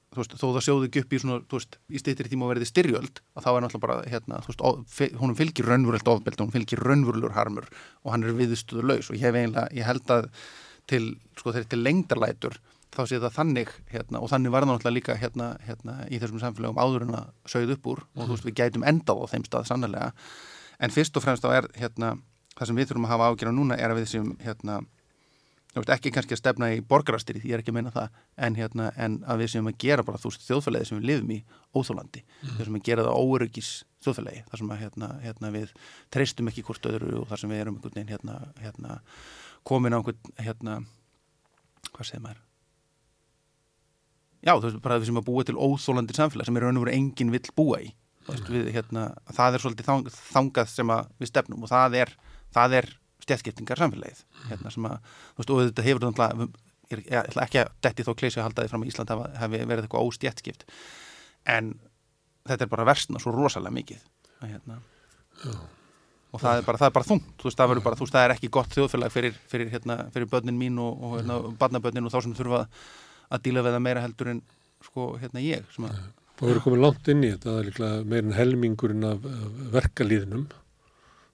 [0.10, 2.54] þú veist, þó það sjóði ekki upp í svona, þú veist, í stýttir tíma að
[2.54, 6.56] verði styrjöld, að þá er náttúrulega bara, hérna, þú veist, honum fylgir raunverulegt ofbeldi, honum
[6.56, 7.70] fylgir raunverulur harmur
[8.04, 10.30] og hann er viðstuður laus og ég hef eiginlega, ég held að
[10.90, 11.04] til,
[11.38, 12.60] sko, þegar til lengdarlætur
[12.90, 16.42] þá sé það þannig, hérna, og þannig var það náttúrulega líka, hérna, hérna, í þessum
[16.42, 19.46] samfélagum áður en að sögð upp úr og þú veist, við gætum endað á þeim
[19.46, 20.08] stað sannlega,
[20.82, 22.16] en fyrst og fremst þá er, hérna,
[22.58, 24.80] það sem við þurfum að hafa ágjörða núna er að við sem, hérna,
[25.78, 28.18] ekki kannski að stefna í borgarastyrið, ég er ekki að meina það,
[28.48, 31.34] en, hérna, en að við séum að gera bara þú veist þjóðfélagi sem við lifum
[31.36, 31.40] í
[31.78, 32.56] óþólandi, mm.
[32.58, 33.72] við sem að gera það óöryggis
[34.04, 35.74] þjóðfélagi, þar sem að hérna, hérna, við
[36.10, 37.80] treystum ekki hvort öðru og þar sem við erum
[38.10, 39.00] hérna, hérna,
[39.68, 40.78] komin á einhvern, hérna,
[41.94, 42.46] hvað segir maður?
[44.40, 46.86] Já, þú veist, bara við sem að búa til óþólandi samfélag sem er raun og
[46.86, 47.90] veru enginn vill búa í.
[48.30, 52.14] Veist, við, hérna, það er svolítið þang, þangað sem við stefnum og það er,
[52.56, 52.90] það er
[53.30, 54.26] stjættskiptingar samfélagið.
[54.50, 56.50] Hérna, sem að, þú veist, og þetta hefur náttúrulega,
[56.90, 59.32] ég, ég ætla ekki að detti þó kleysi að halda því fram að Ísland hafa,
[59.40, 60.66] hafi verið eitthvað óstjættskipt
[61.50, 61.74] en
[62.50, 64.06] þetta er bara versna svo rosalega mikið
[64.46, 64.80] hérna,
[66.34, 68.26] og það er bara, það er bara þungt þú veist, það bara, þú veist, það
[68.26, 72.16] er ekki gott þjóðfélag fyrir, fyrir, hérna, fyrir börnin mín og, og hérna, barnabörnin og
[72.16, 72.64] þá sem þurfa
[73.30, 74.42] að díla við það meira heldur en
[74.86, 75.68] sko, hérna ég
[76.40, 80.54] Og við erum komin langt inn í þetta, það er líklega meirinn helmingurinn af, af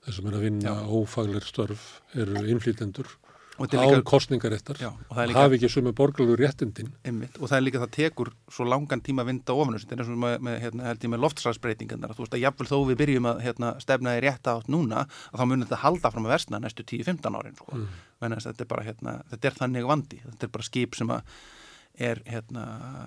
[0.06, 3.08] verkalýðnum, þessum er að vinna ófaglir störf, eru innflýtendur,
[3.56, 6.90] án kostningaréttar, já, og það er líka hafi ekki sumu borgarlegu réttindin.
[7.08, 10.02] Einmitt, og það er líka það tekur svo langan tíma að vinda þessu, þetta er
[10.04, 13.44] eins og með, með, hérna, með loftslagsbreytingarnar, þú veist að jafnvel þó við byrjum að
[13.46, 16.84] hérna, stefna í rétta átt núna að þá munir þetta halda fram að versna næstu
[16.84, 17.80] 10-15 árin sko.
[17.80, 18.36] Mm.
[18.36, 21.38] þetta er bara hérna, þetta er þannig vandi, þetta er bara skip sem að
[21.96, 22.66] er hérna,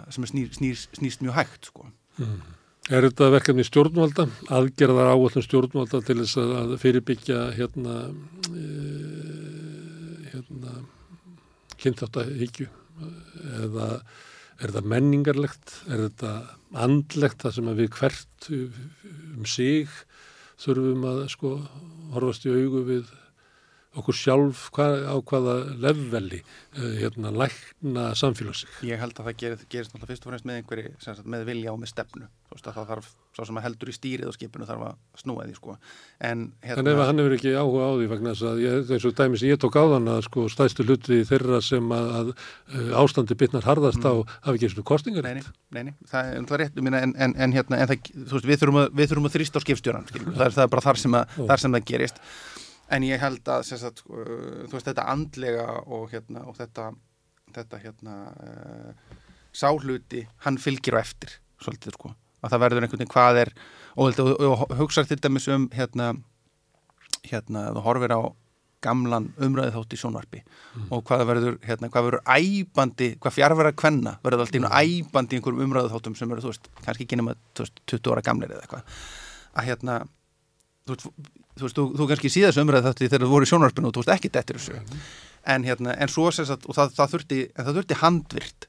[0.09, 1.91] sem snýr, snýr, snýst mjög hægt sko.
[2.17, 2.41] Mm.
[2.89, 7.97] Er þetta verkefni stjórnvalda, aðgerðar áallum stjórnvalda til þess að, fyrirbyggja hérna,
[8.49, 8.63] e,
[10.33, 10.73] hérna
[11.83, 12.71] kynþáttahyggju?
[13.67, 13.91] Eða
[14.57, 16.33] er þetta menningarlegt, er þetta
[16.81, 19.93] andlegt það sem við hvert um sig
[20.65, 21.53] þurfum að sko
[22.17, 23.13] horfast í augu við
[23.99, 28.69] okkur sjálf hvað, á hvaða leveli uh, hérna lækna samfélagsig.
[28.87, 31.73] Ég held að það gerist, gerist náttúrulega fyrst og fremst með einhverju sagt, með vilja
[31.73, 32.29] og með stefnu.
[32.59, 35.75] Það þarf, sá sem að heldur í stýrið á skipinu þarf að snúa því sko.
[36.25, 39.07] En hérna, En ef hann hefur ekki áhuga á því vegna þess að ég, eins
[39.09, 42.93] og dæmi sem ég tók áðan að sko stæðstu hluti þeirra sem að, að uh,
[43.03, 44.13] ástandi bitnar harðast á
[44.49, 45.45] hafi ekki svona kostingar Nei, nei,
[45.77, 46.81] nei, nei, það er náttúrulega rétt.
[46.89, 49.37] Minna, en, en, en, hérna, en það, þú veist, við þurfum að, við þurfum að
[49.39, 52.23] þrýsta á skipstjóran það, er- það er bara þar sem, að, þar sem það gerist
[52.95, 56.91] en ég held að sagt, uh, þú veist, þetta andlega og, hérna, og þetta,
[57.57, 59.21] þetta hérna, uh,
[59.53, 63.55] sáhluti hann fylgir á eftir svolítið, sko, að það verður einhvern veginn hvað er
[63.97, 66.13] og, og, og hugsa til dæmis um hérna,
[67.27, 68.23] hérna, þú horfir á
[68.85, 70.41] gamlan umræði þátt í sjónvarpi
[70.95, 74.69] og hvað verður, hérna, hvað verður æbandi, hvað fjárverða kvenna verður alltaf mm.
[74.79, 78.55] æbandi í einhverjum umræðu þáttum sem eru, þú veist, kannski þú veist, 20 ára gamlir
[78.55, 78.95] eða eitthvað.
[79.59, 79.99] Að hérna,
[80.87, 83.91] þú veist, þú, veist, þú, þú kannski síðast umræðu þátti þegar þú voru í sjónvarpinu
[83.91, 84.83] og þú veist ekki dettur þessu
[85.49, 88.69] en hérna, en svo sem sagt, og það, það þurfti en það þurfti handvirt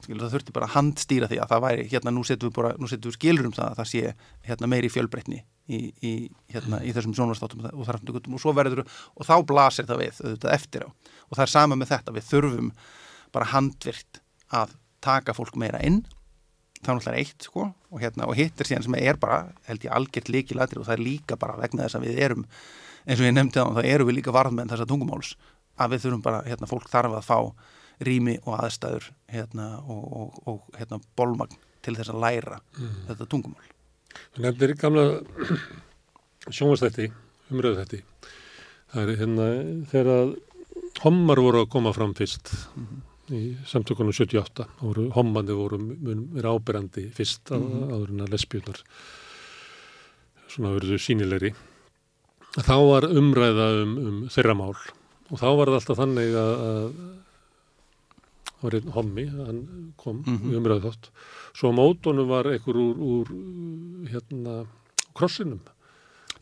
[0.00, 2.70] skilur, það þurfti bara að handstýra því að það væri, hérna nú setjum við bara,
[2.80, 4.12] nú setjum við skilur um það að það sé
[4.48, 6.12] hérna meiri fjölbreytni í, í,
[6.54, 10.56] hérna, í þessum sjónvarstátum og, þar, og svo verður, og þá blasir það við auðvitað
[10.56, 12.72] eftir á, og það er sama með þetta við þurfum
[13.34, 14.22] bara handvirt
[14.56, 16.02] að taka fólk meira inn
[16.80, 19.84] það er náttúrulega eitt sko og, hérna, og hitt er síðan sem er bara held
[19.84, 22.46] ég algjört líkilættir og það er líka bara vegna þess að við erum
[23.06, 25.34] eins og ég nefndi það, það eru við líka varðmenn þessa tungumáls
[25.80, 27.38] að við þurfum bara, hérna, fólk þarf að fá
[28.04, 32.60] rými og aðstæður hérna, og, og, og hérna, bolmagn til þess að læra
[33.08, 33.70] þetta tungumál.
[34.34, 35.04] Þú nefnir gamla
[36.56, 37.10] sjónvastætti,
[37.52, 38.30] umröðu þetta.
[38.90, 39.48] Það er hérna
[39.92, 40.34] þegar að
[41.04, 42.52] hommar voru að koma fram fyrst
[43.30, 43.40] í
[43.70, 44.66] samtökunum 78.
[44.82, 48.80] Voru, hommandi voru mun vera áberandi fyrst að, áður en að lesbjörnar
[50.50, 51.52] svona verður sínilegri.
[52.58, 54.72] Þá var umræða um, um þeirra mál
[55.30, 56.86] og þá var það alltaf þannig að, að
[58.50, 59.60] það var einn hommi, hann
[60.00, 60.50] kom Mhm.
[60.50, 61.10] í umræðu þátt.
[61.54, 63.30] Svo á mótunum var einhver úr, úr
[64.10, 64.56] hérna,
[65.14, 65.60] krossinum.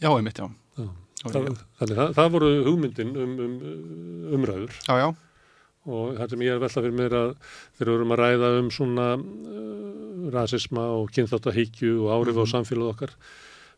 [0.00, 0.48] Já, einmitt, já.
[0.78, 0.88] Já.
[1.18, 1.54] Já, Það, já.
[1.80, 3.54] þannig það, það voru hugmyndin um, um
[4.38, 5.08] umræður Já, já.
[5.88, 7.28] Og það sem ég er velta fyrir mér að
[7.78, 12.52] þegar við erum að ræða um svona uh, rasisma og kynþáttahyggju og áhrif á Mhm.
[12.54, 13.12] samfélag okkar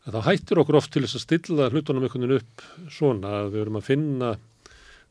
[0.07, 3.51] að þá hættir okkur oft til þess að stilla hlutunum einhvern veginn upp svona að
[3.53, 4.31] við erum að finna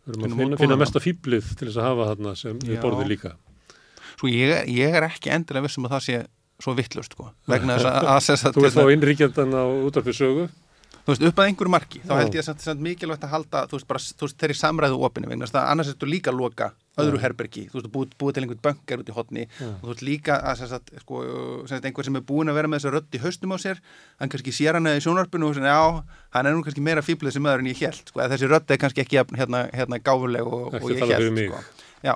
[0.07, 2.83] við erum að finna, finna mesta fýblið til þess að hafa þarna sem við Já.
[2.83, 3.33] borðum líka.
[4.19, 6.17] Svo ég, ég er ekki endilega vissum að það sé
[6.61, 7.31] svo vittlust, sko.
[7.49, 10.49] Vegna þess að, að, að, Þú veist þá innríkjandan á útarfið sögu
[11.05, 13.65] þú veist, upp að einhverju marki, þá held ég að samt, samt mikilvægt að halda,
[13.71, 15.49] þú veist, bara, þú veist, þeirri samræðu opinu vegna.
[15.49, 16.71] Þess að annars ertu líka að loka
[17.01, 20.05] öðru herbergi, þú veist, búið, búið til einhvern böngar út í hotni og þú veist
[20.05, 21.21] líka að sagt, sko,
[21.71, 23.81] sagt, einhver sem er búin að vera með þessa rödd í haustum á sér,
[24.21, 27.37] hann kannski sér hana í sjónvarpinu og svona, já, hann er nú kannski meira fíblið
[27.39, 30.51] sem öður en ég held, sko, eða þessi rödd er kannski ekki hérna, hérna gáfuleg
[30.51, 31.63] og, og ég held, sko.
[32.05, 32.15] Já,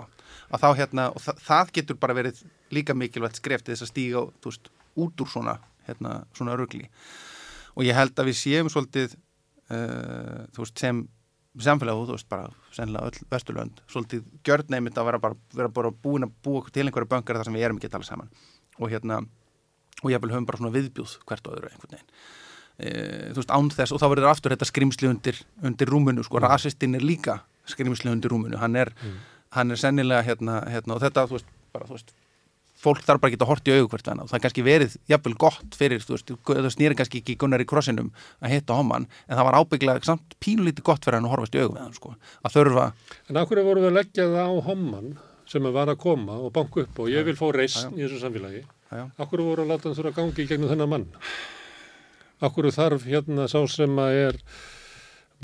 [0.50, 2.42] að þá hérna, og það, það getur bara verið
[2.74, 4.74] líka mikilvægt skref til þess að stíga, þú veist,
[5.06, 5.56] út úr svona,
[5.88, 6.90] hérna, svona rugli
[7.74, 11.02] og ég held að við séum svolítið uh, þú veist, sem
[11.64, 15.92] samfélag og þú veist bara, sennilega öll vesturlönd svolítið gjörnæmið að vera bara, vera bara
[16.04, 18.32] búin að búa til einhverja böngar þar sem við erum ekki að tala saman.
[18.80, 19.20] Og hérna,
[20.02, 22.10] og ég vil höfum bara svona viðbjúð hvert og öðru einhvern veginn.
[22.74, 26.42] Uh, þú veist, án þess, og þá verður aftur þetta skrimsli undir, undir rúmunu, sko,
[26.42, 27.38] rasistinn er líka
[27.70, 28.90] skrimsli undir rúmunu, hann er
[29.54, 32.14] hann er sennilega hérna, hérna og þetta, þú veist, bara, þú veist
[32.84, 35.34] fólk þarf bara að horta í augu hvert venna og það er kannski verið jafnvel
[35.46, 38.10] gott fyrir, þú veist, það snýri kannski ekki Gunnar í krossinum
[38.44, 41.62] að hitta homman en það var ábygglega samt pínlítið gott fyrir hann að horfast í
[41.64, 42.90] augu við hann, sko, að þurfa
[43.30, 45.14] En af hverju voru við að leggja það á homman
[45.48, 48.62] sem var að koma og banka upp og ég vil fá reysn í þessu samfélagi.
[48.94, 51.06] Af hverju voru að láta hann þurfa að gangi í gegnum þennan mann?
[52.40, 54.40] Af hverju þarf hérna sá sem að er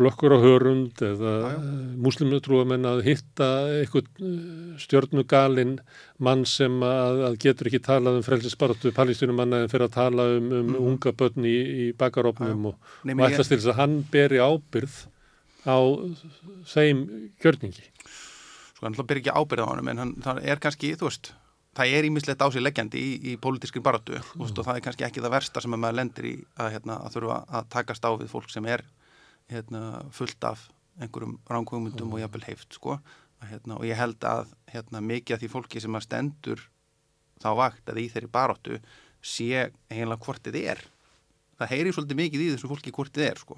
[0.01, 1.35] blokkur á hörund eða
[2.01, 3.48] múslimutrúamenn að hitta
[3.81, 5.77] einhvern stjörnugalinn
[6.24, 10.48] mann sem að, að getur ekki talað um frelsisbaratu palestínumanna en fyrir að tala um,
[10.60, 15.02] um unga börn í, í bakarópnum og, og ætlast til þess að hann beri ábyrð
[15.68, 15.78] á
[16.72, 17.05] þeim
[17.43, 17.85] gjörningi.
[18.74, 21.35] sko hann ber ekki ábyrða á honum en hann, það er kannski, þú veist
[21.77, 24.40] það er ímislegt á sig leggjandi í, í pólitískri baratu mm.
[24.43, 27.16] og það er kannski ekki það versta sem að maður lendir í að, hérna, að
[27.16, 28.85] þurfa að takast á við fólk sem er
[29.51, 30.68] hérna, fullt af
[31.01, 32.98] einhverjum ránkvöngmyndum og jafnvel heift sko.
[33.40, 36.64] að, hérna, og ég held að hérna, mikið af því fólki sem að stendur
[37.40, 38.81] þá vakt að í þeirri baratu
[39.20, 40.82] sé eiginlega hvort þið er
[41.60, 43.56] það heyri svolítið mikið í þessu fólki hvort þið er sko.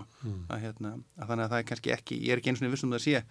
[0.48, 2.94] að, hérna, að þannig að það er kannski ekki ég er ekki eins og vissum
[2.94, 3.24] það sé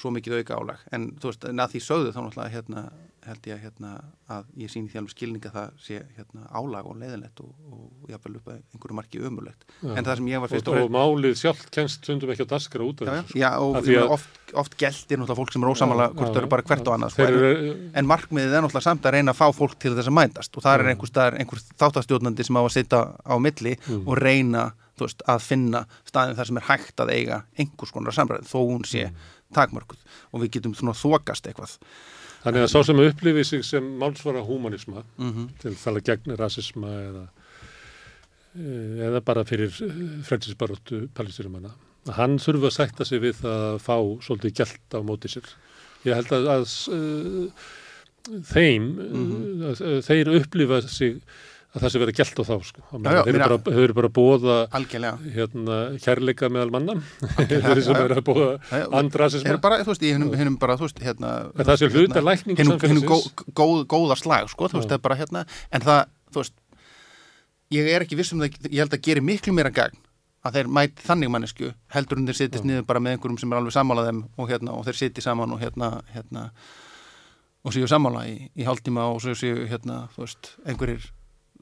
[0.00, 2.82] svo mikið auka álag en þú veist, en að því sögðu þá náttúrulega hérna,
[3.22, 3.90] held ég hérna,
[4.34, 8.48] að ég síni alveg skilninga það sé hérna, álag og leiðinlegt og, og jáfnvel upp
[8.50, 9.92] að einhverju marki ömulegt Já.
[9.94, 12.50] en það sem ég var Og, fyrst og og málið sjálft kennst stundum ekki að
[12.56, 13.36] daskra út af þessu.
[13.38, 16.32] já, já, og að- meina, oft, oft geltir náttúrulega fólk sem er ósamála Já, hvort
[16.34, 19.06] þau eru bara hvert og annað sko, Þeir en, eru, en markmiðið er náttúrulega samt
[19.06, 21.62] að reyna að fá fólk til þess að mætast og það er einhver, staðar, einhver
[21.78, 24.02] þáttastjórnandi sem á að sitja á milli Mm.
[24.08, 28.44] og reyna veist, að finna staðin þar sem er hægt að eiga einhvers konar samræð
[28.46, 29.16] þó hún sé Mm.
[29.54, 30.00] Takmörkuð
[30.32, 31.76] og við getum svona þokast eitthvað
[32.42, 36.88] þannig að sá sem upplifi sig sem málsvara humanisma mm til að tala gegn rasisma
[37.08, 37.24] eða,
[38.58, 39.70] eh, eða bara fyrir
[40.26, 41.70] frelsisbaróttu palestinumanna.
[42.08, 43.96] að Hann þurfa að sætta sig við að fá
[44.26, 45.46] svolítið gælt á móti sér.
[46.04, 47.50] Ég held að, að uh,
[48.52, 49.62] þeim, Mhm.
[49.70, 51.20] uh, þeir upplifa sig
[51.72, 52.54] að það sé vera gælt á þá.
[52.68, 52.82] Sko.
[52.92, 54.56] Þeir, eru bara, eru að bóða
[55.32, 56.96] hérna, kærleika meðal manna.
[57.48, 58.04] þeir sem já, já.
[58.04, 59.58] eru að bóða Já, og- andrasisma.
[59.64, 63.06] bara, þú veist, hinnum, bara, þú veist, hérna En það sé hluti af lækningu hinnum,
[63.88, 66.04] góða slag, sko, þú veist, það er bara hérna en það,
[66.34, 66.58] þú veist
[67.72, 69.96] ég er ekki viss um það, ég held að geri miklu meira gagn
[70.42, 73.60] að þeir mæti þannig mannesku heldur en þeir sittist niður bara með einhverjum sem er
[73.60, 76.48] alveg sammála þeim og hérna, og þeir sitti saman og hérna, hérna
[77.62, 81.06] og séu sammála í, í hálftíma og svo séu, hérna, þú veist, einhverjir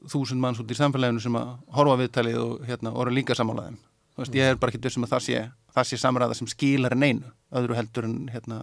[0.09, 3.37] þúsund manns út í samfélaginu sem að horfa viðtalið og hérna, eru líka
[4.11, 6.49] þú veist, ég er bara ekki viss um að það sé það sé samræða sem
[6.51, 8.57] skilar en einu öðru heldur en, hérna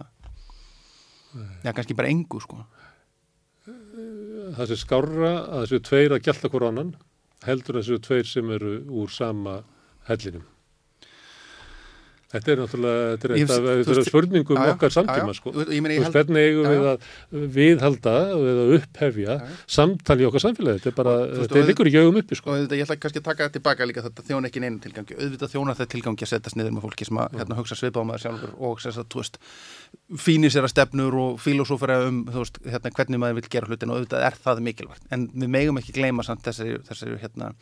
[1.63, 2.63] já, kannski bara engu, sko
[3.65, 6.93] það sé skárra að þessu tveir að gælta hvort annan
[7.45, 9.61] heldur þessu tveir sem eru úr sama
[10.09, 10.45] hellinum.
[12.29, 15.53] Þetta er náttúrulega, þetta er þetta spurningum okkar samtíma, sko.
[15.57, 17.07] Hvernig eigum við að
[17.55, 20.83] viðhalda eða upphefja samtali í okkar samfélagi.
[20.83, 22.57] Þetta er bara, þetta liggur ekki augum uppi, sko.
[22.59, 25.75] ég ætla kannski að taka þetta tilbaka líka þetta þjóna ekki neinu tilgangi, auðvitað þjóna
[25.79, 28.53] þetta tilgangi að setjast niður með fólki sem að hérna, hugsa svipað á maður sjálfur
[28.69, 29.41] og sem sagt, þú veist,
[30.21, 33.89] fínir sér að stefnur og filosófara um þú veist, hérna, hvernig maður vil gera hlutin
[33.89, 35.09] og auðvitað er það mikilvægt.
[35.09, 37.55] En við megum ekki gleyma samt þessari, þessari hérna,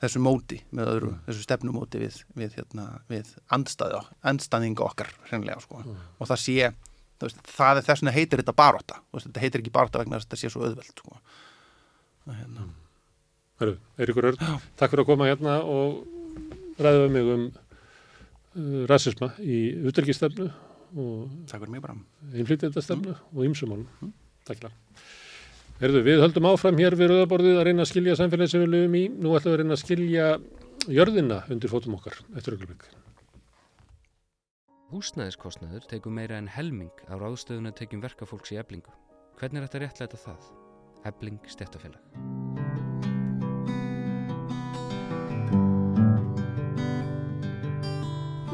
[0.00, 5.82] þessu móti með öðru, þessu stefnumóti við, við, hérna, við andstæðinga okkar hreinlega sko.
[5.84, 6.70] og það sé
[7.20, 10.40] það er þess vegna heitir þetta baróta þetta heitir ekki baróta vegna þess að þetta
[10.40, 11.18] sé svo auðveld sko.
[12.30, 12.66] Hérna.
[13.60, 14.44] Herru, Eiríkur Örn,
[14.80, 15.98] takk fyrir að koma hérna og
[16.80, 20.48] ræða um mig um uh, rasisma í utelgistefnu
[20.96, 21.50] og
[21.84, 21.98] bara
[22.32, 24.14] innflytjandastefnu og ymsumálum.
[24.48, 24.72] Takk fyrir.
[25.80, 28.96] Herðu, við höldum áfram hér við rauðaborðið að reyna að skilja samfélagi sem við lögum
[28.98, 29.04] í.
[29.16, 30.26] Nú ætlum við að reyna að skilja
[30.92, 32.84] jörðina undir fótum okkar eftir augnablik.
[34.90, 38.92] Húsnæðiskostnaður tekur meira en helming á ráðstöðuna tekjum verkafólks í eblingu.
[39.40, 40.50] Hvernig er þetta réttlæta það?
[41.08, 42.04] Ebling stjættafélag.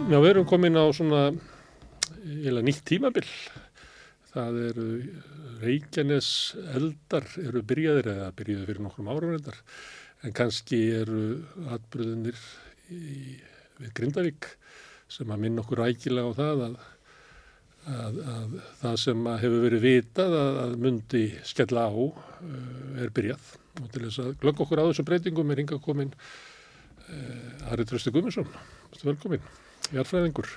[0.06, 1.24] Já, við erum komin á svona
[2.22, 3.26] eða nýtt tímabil.
[4.30, 4.86] Það eru
[5.62, 6.28] Reykjanes
[6.76, 9.58] eldar eru byrjaðir eða byrjaði fyrir nokkrum árum eldar
[10.24, 11.22] en kannski eru
[11.74, 12.38] atbyrðunir
[12.90, 13.36] í,
[13.80, 14.48] við Grindavík
[15.12, 16.78] sem að minna okkur rækilega á það að,
[17.96, 22.18] að, að það sem hefur verið vitað að, að mundi skella á uh,
[23.04, 23.52] er byrjað.
[23.76, 28.14] Og til þess að glögg okkur á þessu breytingum er hinga komin uh, Ari Trösti
[28.14, 28.50] Guðmundsson,
[29.04, 29.44] velkomin
[29.94, 30.48] jarfræðingur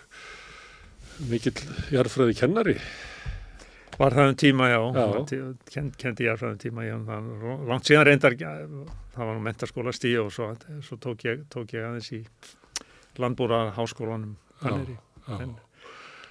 [1.30, 1.58] mikill
[1.92, 2.78] jarfræði kennari
[4.00, 5.06] Var það um tíma, já, Já.
[5.74, 9.92] Kend, kendi ég að um tíma, já, það langt síðan reyndar, það var nú mentaskóla
[9.96, 10.48] stíð og svo,
[10.88, 12.22] svo tók, ég, tók ég aðeins í
[13.20, 14.72] landbúra háskólanum já,
[15.40, 15.52] En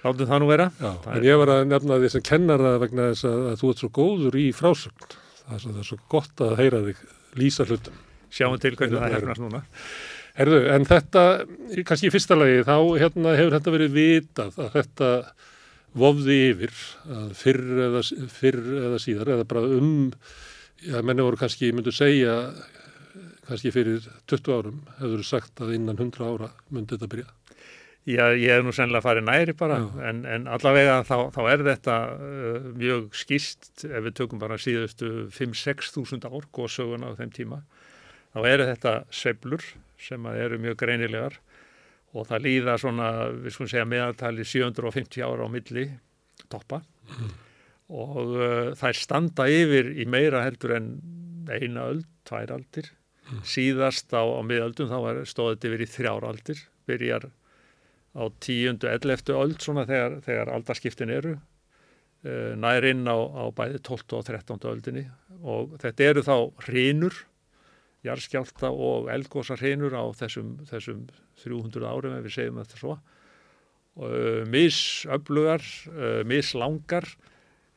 [0.03, 0.69] látum það nú vera.
[0.79, 0.89] já.
[1.03, 3.69] Það en er- ég var að nefna því sem kennara vegna þess að, að þú
[3.73, 7.03] ert svo góður í frásögn það er, svo, það er svo gott að heyra þig
[7.37, 7.93] lýsa hlutum
[8.29, 9.15] Sjáum til hvernig Já, það já.
[9.19, 9.59] hefnast núna.
[10.39, 11.21] Herðu, en þetta,
[11.85, 15.07] kannski í fyrsta lagi, þá hérna, hefur þetta verið vitað að þetta
[15.97, 16.75] vofði yfir
[17.09, 18.03] að fyrr eða,
[18.33, 20.11] fyrr eða síðar eða bara um,
[20.83, 22.35] já, menni voru kannski, ég myndu segja,
[23.47, 27.33] kannski fyrir 20 árum, hefur sagt að innan 100 ára myndi þetta byrja.
[28.09, 31.97] Já, ég hef nú sennilega farið næri bara, en, en allavega þá, þá er þetta
[32.15, 37.61] uh, mjög skýst ef við tökum bara síðustu 5-6 þúsund ár góðsöguna á þeim tíma.
[38.33, 39.65] Þá eru þetta sveiflur
[39.99, 41.37] sem eru mjög greinilegar
[42.17, 43.09] og það líða svona,
[43.43, 45.85] við skulum segja meðaltali 750 ára á milli
[46.49, 46.81] toppa
[47.89, 50.89] og uh, þær standa yfir í meira heldur en
[51.49, 52.91] eina öld, tvær aldir.
[53.45, 57.29] Síðast á, á miðöldum þá var stóðið yfir í þrjár aldir, byrjar
[58.13, 63.81] á tíundu, elleftu öld svona þegar, þegar aldarskiptin eru uh, nær inn á, á bæði
[63.85, 64.17] 12.
[64.17, 64.61] og 13.
[64.69, 65.05] öldinni
[65.39, 67.21] og þetta eru þá hrinur
[68.07, 71.05] jarðskjálta og eldgósa hrinur á þessum, þessum
[71.41, 72.97] 300 árum ef við segjum þetta svo.
[73.99, 77.07] Uh, misöflugar uh, mislangar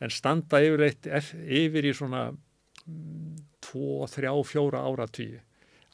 [0.02, 2.28] en standa yfirleitt yfir í svona
[2.86, 5.40] 2, 3, 4 áratvíu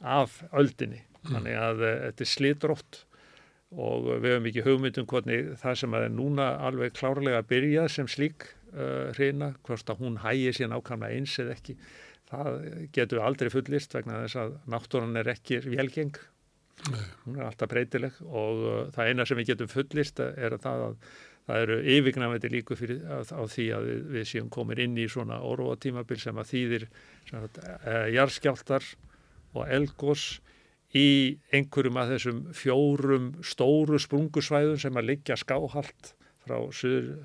[0.05, 1.01] af öldinni.
[1.25, 3.03] Þannig að uh, þetta er slitrótt
[3.69, 8.07] og við höfum ekki hugmyndum hvernig það sem er núna alveg klárlega að byrja sem
[8.09, 11.75] slík uh, hreina, hvort að hún hægi sér nákvæmlega eins eða ekki
[12.29, 12.59] það
[12.95, 16.19] getur aldrei fullist vegna þess að náttúran er ekki velgeng
[17.25, 20.85] hún er alltaf breytileg og uh, það eina sem við getum fullist er að það
[20.85, 21.01] að
[21.49, 25.07] það eru yfirgnafandi líku fyrir á, á því að við, við séum komin inn í
[25.09, 26.85] svona orða tímabil sem að þýðir
[27.29, 28.85] sem að, uh, jarðskjáltar
[29.57, 30.27] og elgós
[30.95, 31.07] í
[31.53, 36.13] einhverjum af þessum fjórum stóru sprungusvæðum sem að liggja skáhalt
[36.45, 37.17] frá söður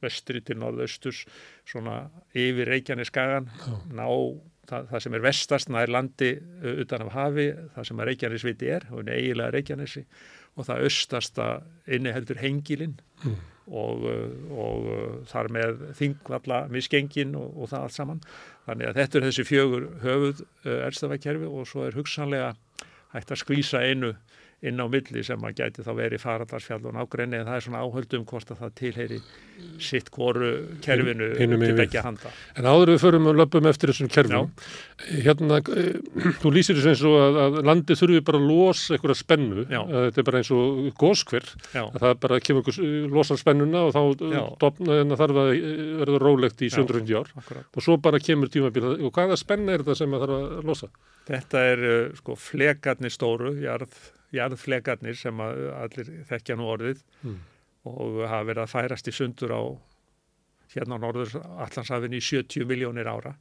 [0.00, 1.26] vestri til norðausturs
[1.70, 1.96] svona
[2.36, 3.48] yfir Reykjanes skagan
[3.94, 4.06] ná
[4.70, 8.46] það, það sem er vestast nær landi uh, utan af hafi það sem að Reykjanes
[8.46, 10.04] viti er og eiginlega Reykjanesi
[10.58, 11.48] og það austasta
[11.94, 17.98] inni heldur hengilinn og, uh, og uh, þar með þingvalla miskengin og, og það allt
[17.98, 18.24] saman.
[18.66, 20.42] Þannig að þetta er þessi fjögur höfuð
[20.88, 22.52] elstavækkerfi og svo er hugsanlega
[23.14, 24.14] hægt að skvísa einu
[24.60, 27.80] inn á milli sem að gæti þá verið faradarsfjall og nágrenni en það er svona
[27.80, 29.20] áhöldum hvort að það tilheyri
[29.80, 30.50] sitt hvoru
[30.84, 32.32] kerfinu til begja handa.
[32.60, 34.50] En áður við förum og löpum eftir þessum kerfum,
[35.24, 35.96] hérna, eh,
[36.42, 39.80] þú lýsir þessu eins og að, að landi þurfi bara að losa einhverja spennu, Já.
[39.96, 43.96] þetta er bara eins og góskver, Já, að það bara kemur einhver losar spennuna og
[43.96, 44.44] þá Já.
[44.60, 46.76] dopna, en það þarf að eh, verða rólegt í Já.
[46.76, 47.68] 750 ár akkurat.
[47.72, 50.92] og svo bara kemur tímabil og hvaða spenna er þetta sem að þarf að losa?
[51.30, 51.84] Þetta er
[52.18, 53.92] sko flekarnir stóru, jarð,
[54.36, 57.38] jarðflegarnir sem allir þekkja nú orðið Mm.
[57.84, 59.62] og hafa verið að færast í sundur á
[60.74, 61.32] hérna á norður
[61.64, 63.34] Allandshafinu í 70 miljónir ára.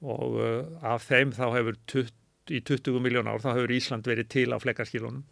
[0.00, 2.14] Og uh, af þeim þá hefur tutt,
[2.50, 5.22] í 20 miljón ár þá hefur Ísland verið til á flekkarskílunum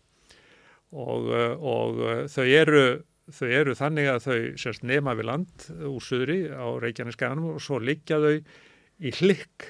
[0.93, 2.83] og, uh, og uh, þau eru
[3.33, 7.81] þau eru þannig að þau sérst nema við land úr suðri á Reykjaneskaganum og svo
[7.81, 8.37] liggja þau
[9.01, 9.67] í hlikk.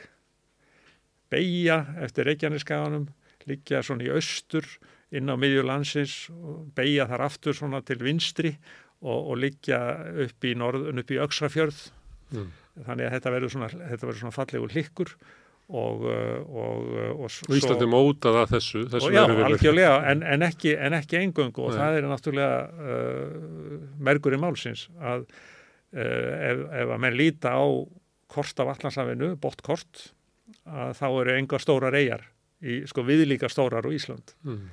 [1.30, 3.08] Beigja eftir Reykjaneskaganum
[3.48, 4.66] liggja svona í austur
[5.14, 8.52] inn á miðju landsins og beigja þar aftur svona til vinstri
[9.00, 9.78] og, og liggja
[10.26, 11.86] upp í í Öksrafjörð
[12.28, 12.48] Mm.
[12.84, 13.68] þannig að þetta verður svona,
[14.20, 15.12] svona fallegur hlikkur
[15.68, 20.74] og, uh, og, uh, og, Íslandi mótað að þessu, þessu já, algjörlega, en, en ekki,
[20.76, 21.78] ekki engungu og Nei.
[21.80, 23.78] það er náttúrulega uh,
[24.08, 27.64] mergurinn málsins að uh, ef, ef að menn líta á
[28.28, 30.10] kort af allansafinu, bottkort
[30.68, 32.26] að þá eru enga stórar eigjar
[32.60, 34.68] í, sko viðlíka stórar á Ísland Mm.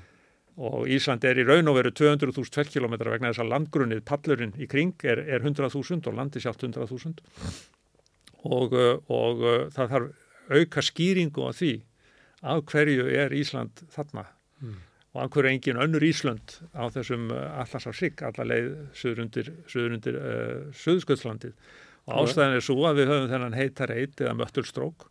[0.56, 4.68] Og Ísland er í raun og veru 200.000 km vegna þess að landgrunnið, pallurinn í
[4.72, 7.19] kring er, er 100.000 og landi sjálft 100.000
[8.45, 8.76] og,
[9.11, 9.44] og
[9.76, 10.23] það þarf
[10.56, 11.73] auka skýringu á því
[12.45, 14.27] af hverju er Ísland þarna.
[14.61, 14.77] Mm.
[15.15, 19.98] og af hverju er engin önnur Ísland á þessum allarsafsík, alla leið suður undir, suður
[19.98, 21.56] undir uh, Suðsköldslandið
[22.06, 25.07] og ástæðan er svo að við höfum þennan heitar eit eða möttulstrók.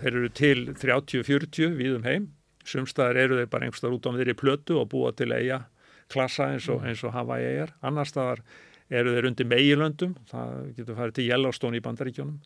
[0.00, 2.30] Þeir eru til 30-40 við um heim
[2.70, 5.64] sumstaðar eru þeir bara einhverstaðar út á þeirri plötu og búa til eiga
[6.10, 8.42] klassa eins og, eins og Hawaii eigar annar staðar
[8.90, 12.38] eru þeir undir meginlöndum það getur farið til Yellowstone í bandaríkjónum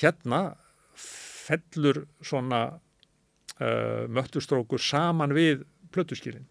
[0.00, 0.42] hérna
[0.96, 6.46] fellur svona uh, möttustrókur saman við plötuskýrin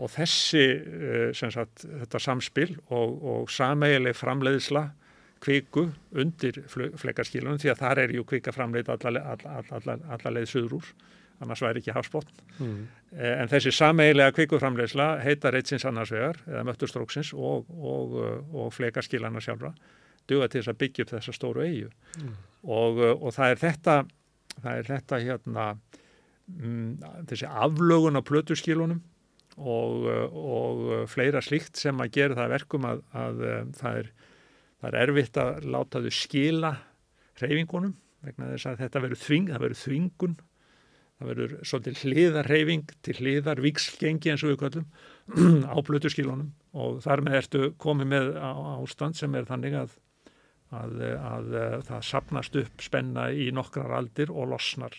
[0.00, 4.86] og þessi uh, sagt, þetta samspil og, og sameigileg framleiðsla
[5.44, 10.48] kviku undir flekarskílunum því að þar er ju kvika framleið alla, alla, alla, alla leið
[10.54, 10.88] suður úr
[11.44, 12.86] annars væri ekki hafsbótt Mm.
[13.12, 18.72] Eh, en þessi sameigilega kvikuframleysla heitar eitt annars vegar eða möttustróksins og, og, uh, og
[18.72, 19.74] flekarskilana sjálfra
[20.26, 21.90] duga til þess að byggja upp þessa stóru eigu
[22.64, 23.96] og, uh, og það er þetta
[24.62, 25.66] það er þetta hérna
[26.46, 26.88] mm,
[27.28, 29.02] þessi aflögun á plötuskilunum
[29.56, 34.10] og, og fleira slíkt sem að gera það að verkum að, að um, það, er,
[34.80, 36.74] það er erfitt að láta þau skila
[37.40, 37.96] reyfingunum
[38.26, 39.50] vegna þess að þetta verður þving,
[39.84, 40.36] þvingun
[41.16, 44.88] það verður svolítið hliðar reyfing til hliðar vikslgengi eins og við kallum
[45.72, 49.94] á plötuskilunum og þar með ertu komið með ástand sem er þannig að,
[50.76, 54.98] að, að, að það sapnast upp spenna í nokkrar aldir og losnar.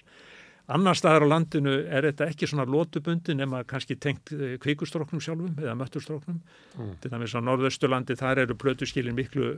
[0.68, 5.53] Annar staðar á landinu er þetta ekki svona lótubundi nema kannski tengt eh, kvikustróknum sjálfum
[5.61, 6.41] eða möttustróknum.
[6.76, 6.89] Mm.
[6.99, 9.53] Til dæmis á norðausturlandi þar eru plötuskilin miklu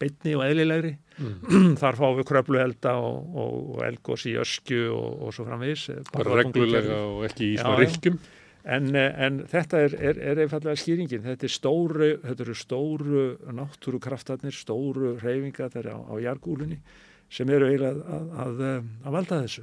[0.00, 0.92] beinni og eðlilegri.
[1.16, 1.72] Mm.
[1.80, 5.88] þar fáum við kröfluelda og, og, og elgos í öskju og, og svo framvegis.
[5.96, 7.84] eh, Bara reglulega og ekki í svona já.
[7.86, 8.22] rykkjum.
[8.76, 11.24] En, eh, en þetta er, er, er einfallega skýringin.
[11.24, 16.84] Þetta, er stóru, þetta eru stóru náttúrukraftarnir, stóru reyfingar á, á jargúlunni
[17.30, 19.62] sem eru eiginlega að, að, að, að valda þessu.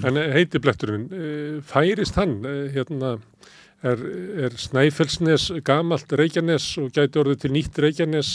[0.00, 3.14] En heiti bletturinn, eh, færist hann, eh, hérna,
[3.84, 4.02] er,
[4.46, 8.32] er Snæfellsnes gamalt Reykjanes og gæti orðið til nýtt Reykjanes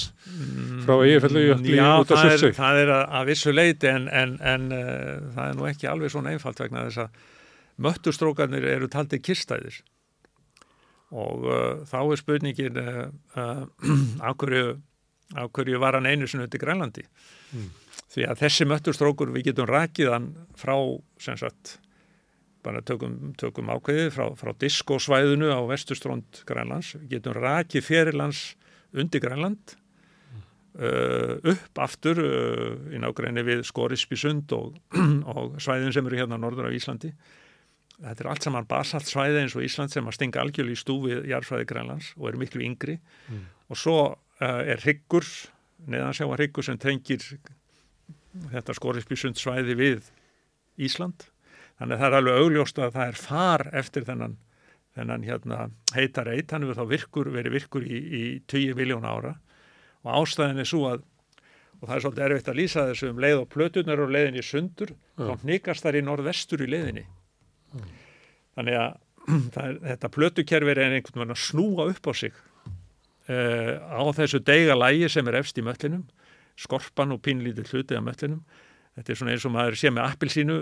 [0.85, 2.57] frá Eyjafjalli jökli Já, út á það er, Surtsey?
[2.59, 6.13] það er að, að vissu leiti en, en, en uh, það er nú ekki alveg
[6.13, 7.23] svona einfalt vegna þess að
[7.87, 9.81] möttustrókarnir eru taldið kyrstæðir
[11.09, 11.57] og uh,
[11.89, 13.03] þá er spurningin uh,
[14.27, 14.77] af, hverju,
[15.35, 17.07] af hverju var hann einu út í Grænlandi
[18.09, 20.75] því að þessi möttustrókur við getum rakið hann frá
[21.21, 21.77] sem sagt
[22.65, 28.41] bara tökum, tökum ákveðið frá, frá diskosvæðinu á vestustrónd Grænlands, við getum rakið fyrirlands
[28.97, 29.75] undir Grænland
[30.79, 34.79] uh, upp aftur uh, í nágræni við Skorisbysund og,
[35.31, 37.13] og svæðin sem eru hérna norður af Íslandi.
[37.99, 41.25] Þetta er allt saman basalt svæði eins og Ísland sem að stinga algjörlega í stúfið
[41.33, 42.95] jarðsvæði Grænlands og eru miklu yngri.
[43.69, 45.27] Og svo uh, er hryggur,
[45.91, 47.25] neðansjáa hryggur sem tengir
[48.53, 50.09] þetta Skorisbysund svæði við
[50.79, 51.27] Ísland.
[51.79, 54.33] Þannig að það er alveg augljóst að það er far eftir þennan,
[54.97, 55.59] þennan hérna,
[55.95, 59.33] heitar eit, hann hefur þá virkur, verið virkur í, í 20 miljóna ára.
[60.03, 61.05] Og ástæðin er svo að
[61.79, 64.43] og það er svolítið erfitt að lýsa þessu um leið og plötunar og leiðin í
[64.43, 67.05] sundur þá hnikast þær í norðvestur í leiðinni.
[68.59, 68.89] Þannig að
[69.63, 72.35] er, þetta plötukerfi er einhvern veginn að snúa upp á sig
[73.29, 76.03] uh, á þessu deiga lægi sem er efst í möllinum
[76.59, 78.43] skorpan og pínlítið hluti af möllinum
[78.97, 80.59] þetta er svona eins og maður sé með appilsínu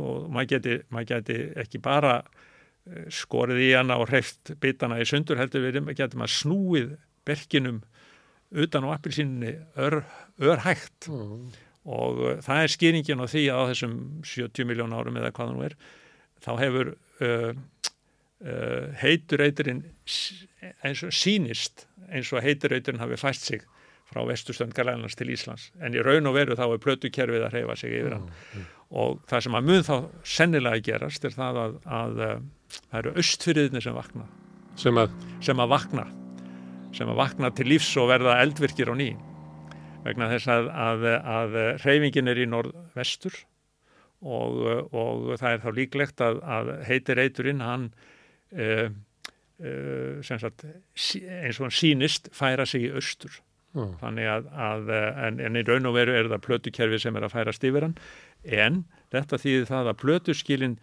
[0.00, 5.08] og maður geti, maður geti ekki bara eh, skorið í hana og hreift bitana í
[5.08, 6.94] sundur heldur við getum að snúið
[7.28, 7.82] berkinum
[8.52, 10.02] utan á appilsínunni ör,
[10.38, 11.08] örhægt.
[11.82, 13.94] Og uh, það er skýringin á því að á þessum
[14.28, 15.76] 70 miljón árum eða hvað það nú er
[16.42, 17.54] þá hefur uh,
[18.44, 19.82] uh, heiturreiturinn
[20.84, 23.64] eins og sýnist eins og heiturreiturinn hafi fæst sig
[24.12, 25.70] frá vestustönd Galænlands til Íslands.
[25.80, 28.30] En í raun og veru þá er plötukerfið að hreyfa sig yfir hann.
[29.02, 29.94] Og það sem að mun þá
[30.34, 32.32] sennilega gerast er það að, að uh,
[32.78, 34.26] það eru austfyrirðinni sem vakna.
[34.80, 35.14] Sem að,
[35.44, 36.08] sem að vakna.
[36.92, 39.12] Sem að vakna til lífs og verða eldvirkir á ný.
[40.02, 41.06] Vegna þess að, að,
[41.36, 43.36] að reyfingin er í norðvestur
[44.22, 44.58] og,
[44.90, 47.88] og það er þá líklegt að, að heitir eiturinn hann
[48.58, 48.90] uh,
[50.26, 53.36] sem sagt eins og hann sýnist færa sig í austur
[53.72, 57.28] já, þannig að, að en, en í raun og veru er það plötukerfi sem er
[57.28, 57.96] að færast yfir hann.
[58.44, 58.84] En
[59.14, 60.78] þetta þýðir það að plötuskilin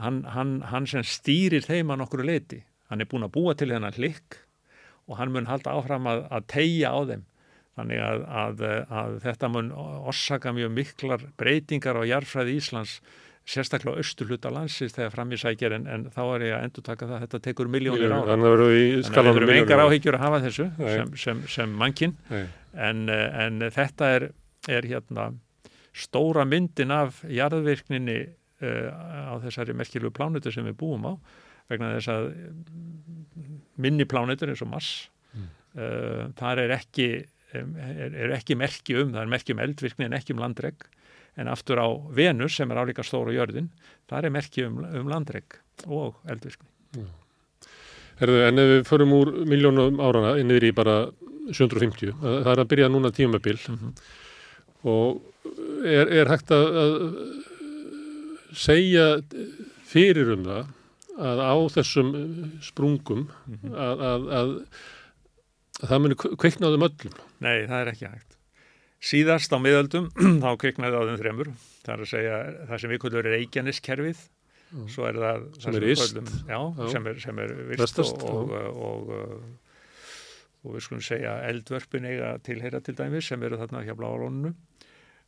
[0.00, 2.62] hann, hann, hann sem stýrir þeim að nokkru leiti
[2.92, 4.36] hann er búin að búa til þennan hlikk
[5.08, 7.22] og hann mun halda áfram að, að tegja á þeim.
[7.72, 8.24] Þannig að,
[8.92, 12.98] að þetta mun orsaka mjög miklar breytingar á jarfræði Íslands
[13.48, 16.84] sérstaklega austur hluta landsins þegar fram í sækir en, en þá er ég að endur
[16.86, 20.42] taka það að þetta tekur miljónir ára þannig að við þurfum engar áhyggjur að hafa
[20.44, 22.44] þessu sem, sem, sem mannkinn Nei.
[22.88, 24.28] en, en þetta er,
[24.70, 25.32] er hérna
[25.92, 28.18] stóra myndin af jarðvirkninni
[28.62, 31.12] uh, á þessari merkilegu plánutu sem við búum á
[31.72, 34.92] vegna þess að mm, minni plánutur eins og Mars
[35.32, 35.46] Mm.
[35.80, 37.06] uh, þar er ekki
[37.56, 40.84] er, er ekki merki um, það er merki um eldvirkni en ekki um landreg
[41.36, 43.70] en aftur á Venus sem er álíka stóra jörðin
[44.10, 46.68] þar er merki um, um landreg og eldvirkni
[48.20, 50.96] Herðu, en ef við förum úr miljónum árana inn yfir í bara
[51.50, 53.94] 750, það það er að byrja núna tímabil Mhm.
[54.84, 55.22] og
[55.86, 56.92] er, er hægt að, að
[58.54, 59.06] segja
[59.90, 60.70] fyrir um það
[61.22, 62.12] að á þessum
[62.64, 63.72] sprungum Mhm.
[63.74, 64.52] að, að, að,
[65.82, 67.16] að það muni kveikna á þeim öllum.
[67.40, 68.36] Nei, það er ekki hægt.
[69.02, 70.10] Síðast á miðöldum
[70.44, 71.50] þá kviknaði á þeim þremur.
[71.82, 72.36] Það er að segja
[72.70, 74.22] það sem við kvöldum er Reykjaneskerfið.
[74.88, 76.04] Svo er það, Sem það er yst.
[76.14, 76.86] köllum- Já, Já.
[76.94, 79.10] sem er, sem er vist og, og, og,
[80.62, 84.54] og, við skulum segja eldvörpin eiga tilheyra til dæmis sem eru þarna hjá bláalónunu.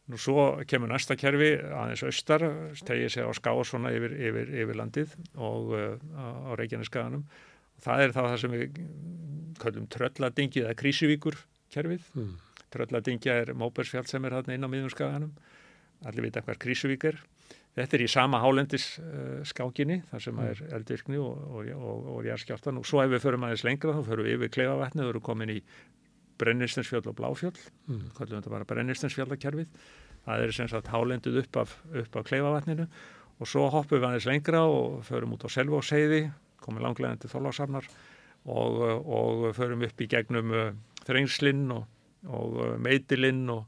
[0.09, 2.43] Nú svo kemur næsta kerfi aðeins austar,
[2.85, 7.23] tegið sig á ská svona yfir, yfir, yfir landið og uh, á Reykjaneskaganum.
[7.85, 8.81] Það er þá það sem við
[9.61, 11.39] köllum trölladingið eða krísuvíkur
[11.73, 12.05] kerfið.
[12.21, 12.35] Mm.
[12.75, 15.33] Trölladingja er Móbersfjall sem er þarna inn á miðjum skaganum.
[16.05, 17.21] Allir vita hvað Krísuvík er.
[17.75, 22.29] Þetta er í sama hálendis uh, skákinni, þar sem er eldvirkni og, og, og, og
[22.29, 22.79] jarðskjálftan.
[22.79, 25.55] Og svo ef við förum aðeins lengra, þá förum við yfir Kleifavatni, þau eru komin
[25.57, 25.59] í
[26.39, 28.09] Brennistensfjall og Bláfjall, Mm.
[28.17, 29.67] kallum þetta bara Brennistensfjallakerfið.
[30.25, 32.87] Það er sem sagt hálendið upp af, upp af Kleifavatninu
[33.41, 36.31] og svo hoppum við aðeins lengra og förum út á Selvóseiði,
[36.65, 37.87] komum langlega til Þorláksarnar
[38.47, 40.71] og, uh, og förum upp í gegnum uh,
[41.05, 41.85] Þrengslinn og,
[42.27, 43.65] og uh, Meitilinn og,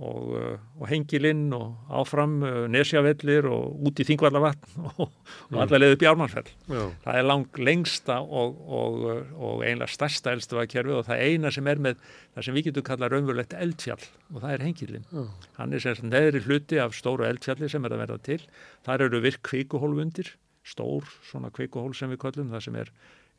[0.00, 5.10] og, uh, og Hengilinn og áfram uh, Nesjavellir og út í Þingvallavatn og,
[5.50, 6.50] og allar leiði upp í Ármannsfell.
[6.70, 9.00] Já, Það er lang lengsta og, og,
[9.36, 13.14] og einlega stærsta eldstöðakerfi og það eina sem er með það sem við getum kallað
[13.16, 14.04] raunverulegt eldfjall
[14.34, 15.08] og það er Hengilinn.
[15.10, 15.24] já,
[15.58, 18.40] Hann er sem neðri hluti af stóru eldfjalli sem er að verða til.
[18.86, 20.32] Þar eru virk kvikuhólfundir,
[20.64, 22.90] stór svona kvikuhól sem við kallum, það sem er,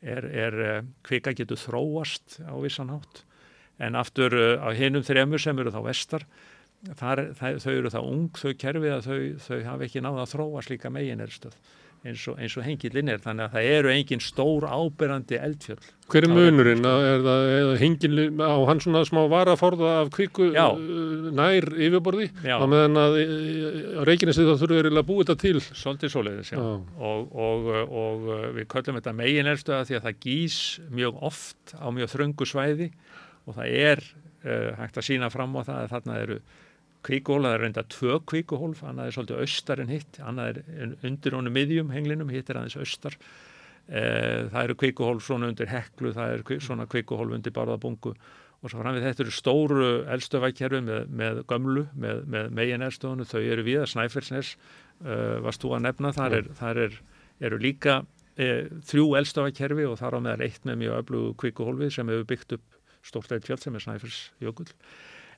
[0.02, 0.56] er, er
[1.06, 3.22] kvika getur þróast á vissan hátt.
[3.82, 6.26] En aftur uh, á hinum þremur sem eru þá vestar,
[6.98, 10.66] þar, þau eru þá ung, þau kerfi að þau, þau hafa ekki náða að þróa
[10.66, 11.58] slíka megin erstöð
[12.02, 13.20] eins og, og hengilinn er.
[13.22, 15.78] Þannig að það eru engin stór áberandi eldfjöll.
[16.12, 16.86] Hver er munurinn?
[16.86, 20.64] Er það eða hengil á hann svona smá varaforða af kviku Já.
[20.74, 22.28] uh, nær yfirborði?
[22.44, 22.56] Já.
[22.58, 25.64] Á meðan að uh, á Reykjanesi þá þurfum við að búið þetta til.
[25.70, 26.58] Svolítið svoleiðis, já.
[26.58, 26.72] Já.
[27.12, 27.72] Og, og,
[28.02, 28.28] og
[28.58, 30.60] við köllum þetta meginelstöða því að það gís
[30.90, 32.90] mjög oft á mjög þröngu svæði
[33.46, 34.04] og það er
[34.44, 36.36] uh, hægt að sína fram á það að þarna eru
[37.02, 41.34] kvíkuhól, það er reynda tvö kvíkuhólf, annað er svolítið austar en hitt, annað er undir
[41.34, 43.18] honum miðjum henglinum, hitt er aðeins austar.
[43.90, 48.14] Uh, það eru kvíkuhólf svona undir heklu, það er kvi- svona kvíkuhólf undir barðabungu.
[48.62, 53.26] Og svo fram við þetta eru stóru eldstöðvækkerfi með, með gömlu, með, með megin eldstöðunu,
[53.26, 56.94] þau eru við að Snæfellsnes uh, varst þú að nefna, þar, er, þar er,
[57.42, 62.14] eru líka uh, þrjú eldstöðvækkerfi og þar á meðal eitt með mjög öflugu kvikuhólfi sem
[62.14, 62.71] hefur byggt upp
[63.06, 64.70] stórt eitt fjall sem er Snæfellsjökull.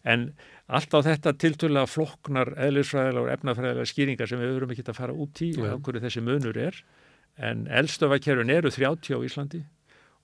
[0.05, 0.27] En
[0.69, 5.17] allt á þetta tiltölulega flokknar eðlisfræðilega og efnafræðilega skýringar sem við verum ekki að fara
[5.17, 5.71] út í Nei.
[5.73, 6.81] á hverju þessi munur er.
[7.41, 9.63] En eldstöðvækkerfin eru 30 á Íslandi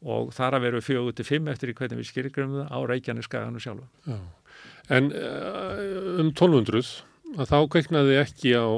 [0.00, 3.88] og þar að veru 4-5 eftir í hvernig við skýringum það á Reykjaneskaganum sjálfa.
[4.08, 4.18] Já.
[4.90, 6.92] En uh, um 1200
[7.38, 8.68] að þá kveiknaði ekki á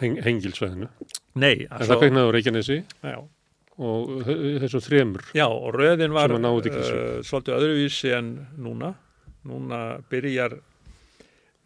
[0.00, 0.90] heng, hengilsvæðinu.
[1.38, 3.18] Nei, En það kveiknaði á Reykjanesi já,
[3.78, 5.22] og þe- þessu þremur.
[5.36, 8.92] já, og röðin var uh, svolítið öðruvísi en núna.
[9.48, 9.78] Núna
[10.10, 10.52] byrjar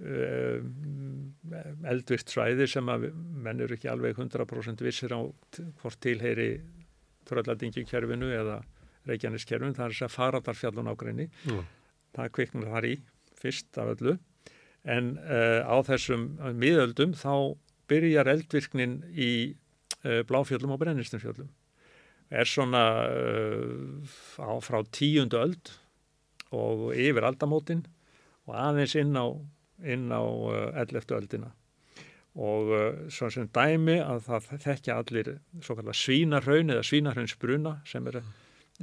[0.01, 0.61] uh,
[1.91, 5.21] eldvirt svæði sem að menn eru ekki alveg 100% vissir á
[5.83, 6.61] hvort tilheyri
[7.27, 8.61] trölladingikjörfinu eða
[9.07, 11.61] reykjaniskerfinu, það er þess að faradarfjallun ágreini, Já.
[12.17, 12.95] það kviknar þar í
[13.39, 14.17] fyrst af öllu
[14.87, 16.29] en uh, á þessum
[16.59, 17.33] miðöldum þá
[17.91, 19.31] byrjar eldvirknin í
[20.27, 21.49] bláfjöllum og brennistumfjöllum
[22.31, 24.07] er svona uh,
[24.43, 25.73] á, frá tíundu öld
[26.57, 27.85] og yfir aldamótin
[28.47, 29.27] og aðeins inn á,
[29.87, 31.07] inn á uh, 11.
[31.19, 31.53] öldina
[32.37, 35.31] og uh, svona sem dæmi að það þekkja allir
[35.65, 38.21] svo kallar svínarhaun eða svínarhaunsbruna sem er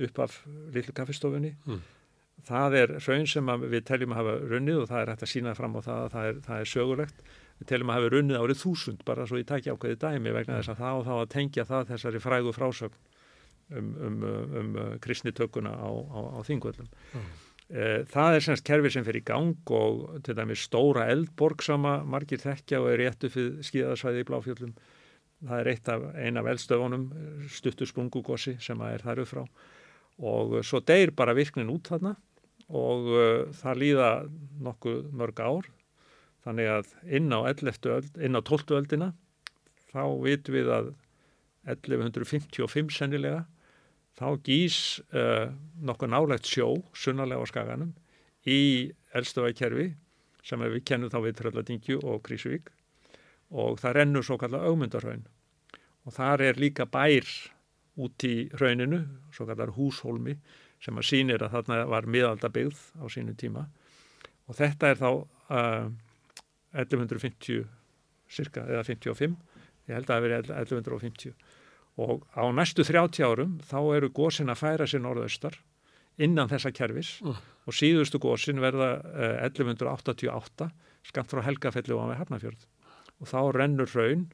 [0.07, 0.39] upp af
[0.73, 1.81] lillu kaffistofunni Mm.
[2.49, 5.53] það er raun sem við teljum að hafa runnið og það er hægt að sína
[5.55, 7.19] fram á það að það er, það er sögulegt
[7.59, 10.73] við teljum að hafa runnið árið þúsund bara svo ég taki ákveði dæmi vegna þess
[10.73, 12.97] að það og þá að tengja það þessari frægu frásögn
[13.77, 17.31] um, um, um, um kristnitökuna á, á, á þingvöldum Mm.
[17.73, 22.01] Eh, það er semst kerfi sem fer í gang og til dæmis stóra eldborg sama
[22.03, 24.73] margir þekkja og er réttu fyrir skíðasvæði í Bláfjöllum
[25.47, 27.07] það er eitt af, ein af eldstöfunum
[27.49, 29.41] stuttur sprungugossi sem er þar upp frá
[30.23, 32.13] og svo deyr bara virknin út þarna
[32.69, 33.23] og uh,
[33.57, 34.11] það líða
[34.67, 35.71] nokkuð mörg ár
[36.43, 37.89] þannig að inn á 11.
[37.95, 38.75] öld, inn á 12.
[38.77, 39.09] öldina
[39.89, 40.93] þá vitum við að
[41.73, 43.45] 1155 sennilega
[44.19, 44.77] þá gís
[45.13, 45.49] uh,
[45.81, 47.93] nokkuð nálægt sjó sunnalega á skaganum
[48.45, 49.93] í eldstöðakerfi
[50.43, 52.69] sem við kennum þá við Trölladingju og Krísuvík
[53.53, 55.25] og það rennur svo kallar augmundarhaun
[56.03, 57.27] og þar er líka bær
[58.03, 59.03] út í rauninu,
[59.33, 60.35] svo kallar húshólmi
[60.83, 63.67] sem að sýnir að þarna var miðaldabyggð á sínu tíma.
[64.49, 65.85] Og þetta er þá uh,
[66.73, 67.63] 1150
[68.33, 69.37] cirka eða 55,
[69.87, 71.35] ég held að það veri 1150
[72.01, 75.59] og á næstu 30 árum þá eru gósin að færa sér norðaustar
[76.21, 77.17] innan þessa kerfis.
[77.21, 77.37] Mm.
[77.63, 80.69] og síðustu gósin verða uh, 1188
[81.07, 82.65] skamt frá Helgafelli og á með Hafnafjörð
[83.21, 84.25] og þá rennur raun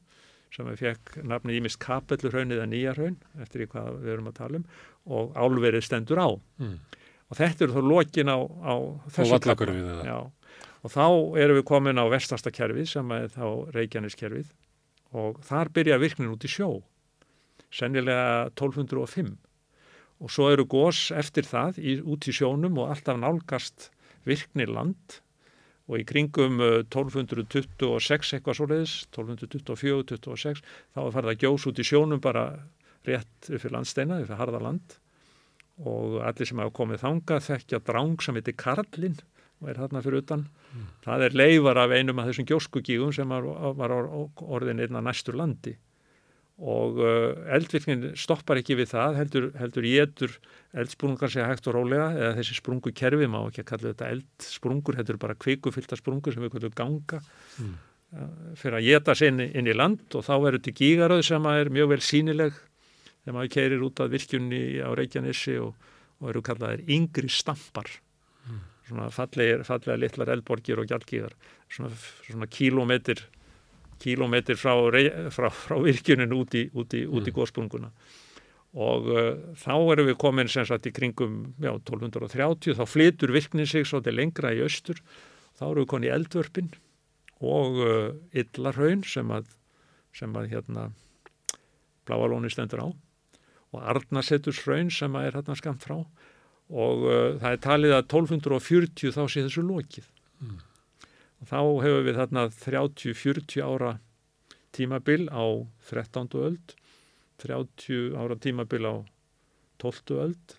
[0.49, 4.61] sem við fekk nafnið ímist kapellurhaun eða nýjarhaun eftir í hvað við erum að tala
[4.61, 4.65] um
[5.19, 6.29] og álverið stendur á.
[6.61, 6.79] Mm.
[7.29, 8.75] og þetta eru þá lokin á, á
[9.13, 9.29] þessu?
[10.07, 10.17] Já,
[10.79, 11.05] og þá
[11.43, 13.45] erum við komin á vestasta kerfið sem er þá
[13.75, 14.49] Reykjaneskerfið.
[15.19, 16.69] Og þar byrja virknin út í sjó
[17.73, 19.37] sennilega 1205
[20.19, 23.89] og svo eru gós eftir það í, út í sjónum og alltaf nálgast
[24.27, 25.19] virkni land.
[25.89, 30.61] Og í kringum uh, 1226 eitthvað svoleiðis, 1224, 26
[30.93, 32.45] þá er farið að gjós út í sjónum bara
[33.07, 34.99] rétt upp fyrir landsteina, upp fyrir harða land.
[35.79, 39.21] Og allir sem hafa komið þangað þekkja dráng sem heitir Karlinn
[39.63, 40.49] og er þarna fyrir utan.
[41.07, 43.47] Það er leifar af einum af þessum gjóskugígum sem var,
[43.79, 45.77] var orðin einna næstur landi
[46.59, 50.33] og uh, eldvirknin stoppar ekki við það, heldur, heldur getur
[50.77, 54.99] eldsprungar sé hægt og rólega eða þessi sprungu kerfi má ekki að kalla þetta eldsprungur,
[54.99, 57.21] eru bara kvikufylta sprungur sem við kallum ganga
[57.59, 57.71] Mm.
[58.15, 61.47] uh, fyrir að geta sér inn, inn í land og þá verður til gígaröð sem
[61.51, 62.53] er mjög vel sínileg
[63.23, 65.73] þegar maður keirir út af virkjunni á Reykjanessi og,
[66.21, 67.89] og eru kallaðir yngri stampar
[68.89, 71.35] svona fallegir, fallega litlar eldborgir og gjaldgíðar
[71.69, 71.91] svona,
[72.25, 73.21] svona kílómetr
[73.99, 74.73] kílómetr frá,
[75.35, 77.91] frá, frá virkjunin út í, í, í góðsprunguna
[78.77, 83.69] og uh, þá erum við komin sem sagt í kringum já, 1230, þá flytur virknin
[83.69, 85.01] sig svolítið lengra í austur.
[85.57, 86.69] Þá erum við komin í eldvörpin
[87.39, 89.49] og uh, illarhaun sem að,
[90.13, 90.89] sem að hérna
[92.05, 92.89] bláalóni stendur á.
[93.73, 95.97] Og Arnasetursraun sem að er hérna skamt frá.
[96.69, 100.09] Og uh, það er talið að 1240 þá sé þessu lokið.
[100.45, 100.68] Og
[101.47, 103.93] þá hefur við þarna 30-40 ára
[104.75, 105.45] tímabil á
[105.89, 106.27] 13.
[106.35, 106.75] öld
[107.39, 108.95] 30 ára tímabil á
[109.79, 110.19] 12.
[110.19, 110.57] öld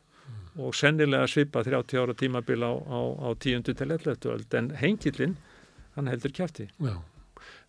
[0.60, 3.62] og sennilega svipa 30 ára tímabil á, á, á 10.
[3.68, 4.16] til 11.
[4.32, 5.36] öld en hengilinn
[5.96, 6.96] hann heldur kjæfti Já.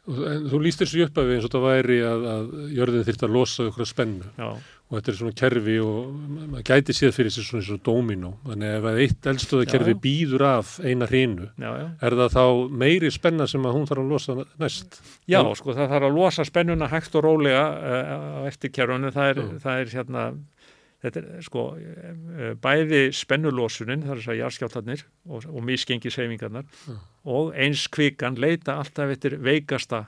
[0.09, 3.27] En þú lístir sér upp af því eins og það væri að, að jörðin þyrfti
[3.27, 4.47] að losa ykkur spennu já,
[4.91, 6.11] og þetta er svona kerfi og
[6.51, 9.95] maður gæti séð fyrir sér svona eins og dóminó þannig ef eitt eldstöða kerfi Já,
[9.95, 10.01] já.
[10.03, 12.43] býður af eina hrínu er það þá
[12.83, 14.99] meiri spenna sem að hún þarf að losa næst?
[15.31, 19.13] Já, sko, það þarf að losa spennuna hægt og rólega uh, á eftir kerfunum.
[19.15, 20.23] Það er, það er hérna,
[21.05, 26.67] þetta er, sko, uh, bæði spennulosunin, það er þess að jarðskjáltarnir og, og misgengi seifingarnar
[27.31, 30.05] og eins kvikan leita alltaf eftir veikasta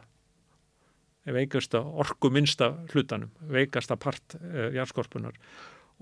[1.25, 5.37] veikasta orkuminsta hlutanum, veikasta part uh, jarðskorpunar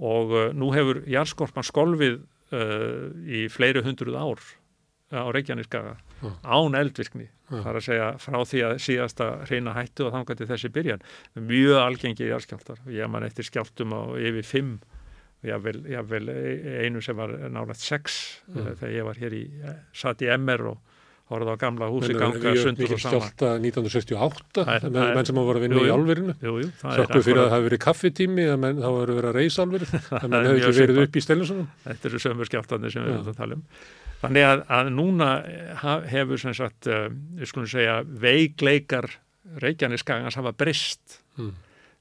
[0.02, 4.42] og uh, nú hefur jarðskorpan skolfið uh, í fleiri hundruð ár
[5.12, 6.36] á Reykjaneskaga Mm.
[6.46, 7.64] án eldvirkni Mm.
[7.66, 11.02] það er að segja frá því að síðasta reyna hættu og þangað til þessi byrjan
[11.36, 14.78] mjög algengi jarðskjáltar og ég man eftir skjáltum á yfir fimm
[15.42, 16.30] og jável, jável
[16.86, 18.70] einu sem var nálægt sex mm.
[18.80, 19.44] þegar ég var hér í,
[19.92, 20.91] satt í MR og
[21.32, 23.32] horfðu á gamla húsi ganga sundur og saman.
[23.64, 26.36] 1968, Það er- það það er- menn sem hafa voru að vinna Jú, í álverinu.
[26.42, 29.38] Það er Þakku fyrir að það hafi verið kaffitími, að menn, þá voru verið að
[29.40, 31.68] reysa álverið, að menn mjög ekki verið upp í Stellinsunum.
[31.88, 33.18] Þetta eru sömur skjáltarnir sem við Já.
[33.18, 33.66] erum að tala um.
[34.22, 37.08] Þannig að, að núna eh, hefur sem sagt, uh,
[37.40, 39.10] við skulum segja, veikleikar
[39.62, 41.18] Reykjaneskagans hafa brist.
[41.42, 41.52] Mm.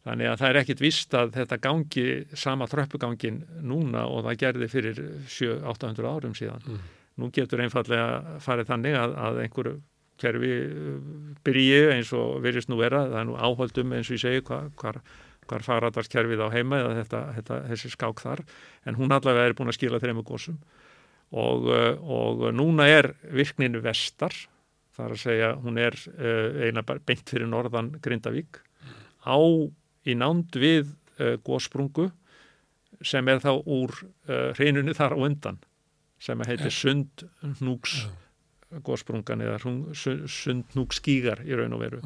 [0.06, 2.04] Þannig að það er ekkit vist að þetta gangi
[2.38, 6.62] sama tröppugangin núna og það gerði fyrir 700-800 árum síðan.
[6.64, 6.78] Mm.
[7.20, 9.72] Nú getur einfallega farið þannig að, að einhver
[10.20, 11.00] kerfi uh,
[11.46, 14.68] byrji eins og virðist nú vera, það er nú áhaldum eins og ég segi hvar,
[14.80, 15.00] hvar,
[15.48, 18.44] hvar faraðarskerfið á heima eða þetta, þetta, þessi skák þar,
[18.86, 20.60] en hún allavega er búin að skila þrejum gósum
[21.30, 24.34] og, uh, og núna er virkninu vestar,
[24.96, 28.62] það er að segja hún er uh, eina beint fyrir norðan Grindavík
[29.24, 29.36] á
[30.08, 30.96] í nánd við
[31.44, 32.06] gósprungu
[33.04, 33.92] sem er þá úr
[34.56, 35.58] hreinunni þar á undan
[36.20, 38.04] sem heitir Sundnúks
[38.86, 39.58] gósprungan eða
[40.30, 42.02] Sundnúksskígar í raun og veru.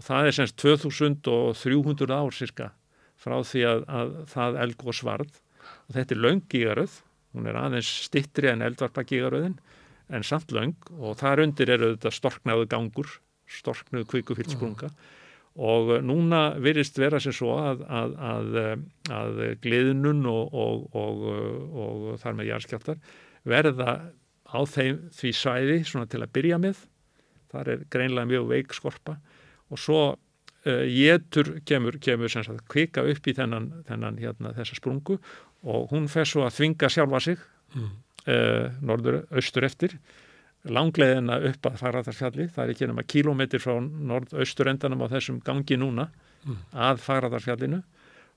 [0.00, 2.72] Og það er semst 2300 ár cirka
[3.22, 5.40] frá því að, að það eldgós varð.
[5.86, 7.00] Og þetta er launggígaröð
[7.32, 9.56] hún er aðeins stittri en eldvarpagígaröðin
[10.12, 13.10] en samt laung og þar undir eru þetta storknaðu gangur
[13.52, 14.90] storknuðu kvikufyldsprunga
[15.62, 18.60] og núna virðist vera sem svo að, að, að,
[19.12, 21.26] að gliðnun og, og, og,
[21.84, 23.02] og þar með jarðskjáltar
[23.48, 23.94] verða
[24.52, 26.82] á þeim, því svæði svona til að byrja með
[27.52, 29.16] þar er greinlega mjög veik skorpa
[29.72, 34.76] og svo uh, jétur kemur, kemur sem sagt kvika upp í þennan, þennan hérna þessa
[34.78, 35.18] sprungu
[35.62, 37.88] og hún fer svo að þvinga sjálfa sig Mm.
[38.28, 39.94] uh, norður, austur eftir
[40.68, 46.10] langleiðina upp að Fagradalsfjalli það er ekki nema kílómetri frá norð-austurendanum á þessum gangi núna
[46.44, 46.56] Mm.
[46.74, 47.78] að Fagradalsfjallinu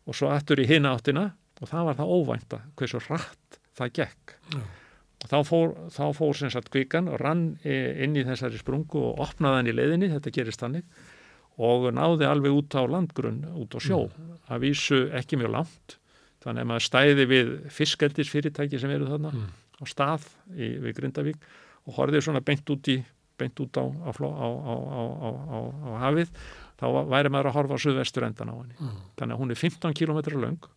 [0.07, 4.35] og svo aftur í hina áttina og það var það óvænta hversu rætt það gekk
[4.53, 4.61] Já.
[5.31, 9.19] Þá fór, þá fór sem sagt kvikan og rann eh, inn í þessari sprungu og
[9.25, 10.83] opnaði hann í leiðinni, þetta gerist þannig
[11.57, 13.99] og náði alveg út á landgrunn út á sjó,
[14.51, 15.95] að vísu ekki mjög langt
[16.43, 19.47] þannig að maður stæði við fiskeldisfyrirtæki sem eru þarna Mm.
[19.79, 21.39] á stað í, við Grindavík
[21.87, 22.97] og horfið svona beint út í
[23.39, 26.29] beint út á, á, á, á, hafið
[26.79, 28.99] þá væri maður að horfa á suðvestur endan á henni Mm.
[29.17, 30.69] þannig að hún er 15 km löng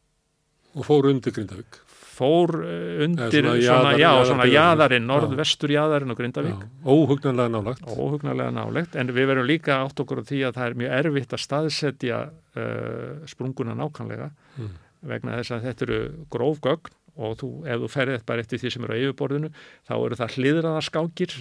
[0.78, 1.78] Og fór undir Grindavík.
[2.19, 4.29] Fór uh, undir svona svona, jaðar- já, jaðarbyggðin.
[4.33, 7.87] svona jaðarinn, norðvestur jaðarinn á Grindavík Já, Óhugnanlega nálagt.
[7.95, 11.35] óhugnarlega nálegt, en við verum líka átt okkur á því að það er mjög erfitt
[11.39, 14.73] að staðsetja uh, sprunguna nákvæmlega Mm.
[15.07, 15.99] vegna þess að þetta eru
[16.35, 19.49] grófgögn og þú, ef þú ferðið bara eftir því sem eru á yfirborðinu,
[19.87, 21.35] þá eru það hliðraða skákir,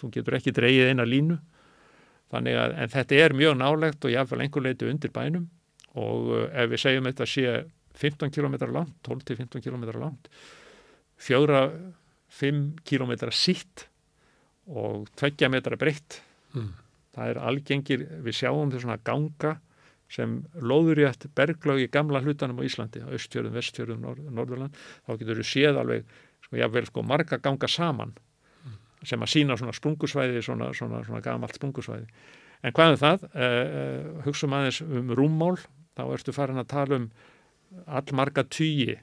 [0.00, 1.36] þú getur ekki dreigið eina línu,
[2.32, 5.46] þannig að en þetta er mjög nálegt og jáfnvel einhver leiti undir bænum
[6.00, 7.46] og uh, ef við segjum þetta sé
[7.98, 10.28] 15 km langt, 12-15 km langt,
[11.20, 11.66] fjóra
[12.32, 13.86] 5 km sítt
[14.66, 16.22] og 2 metra breytt
[16.52, 16.72] Mm.
[17.16, 19.54] það er algengir, við sjáum þau svona ganga
[20.12, 24.76] sem lóður í eftir berglög í gamla hlutanum á Íslandi, á Östfjörðum, Vestfjörðum, Norð, Norðurland,
[25.06, 26.04] þá getur þú séð alveg,
[26.44, 28.12] sko, jáfnvel sko marga ganga saman
[29.02, 32.04] sem að sína svona sprungusvæði, svona, svona, svona gamalt sprungusvæði.
[32.62, 33.24] En hvað er það?
[33.34, 35.56] Uh, hugsaum aðeins um rúmmál,
[35.96, 37.08] þá ertu farin að tala um
[37.86, 38.94] allmarga tugi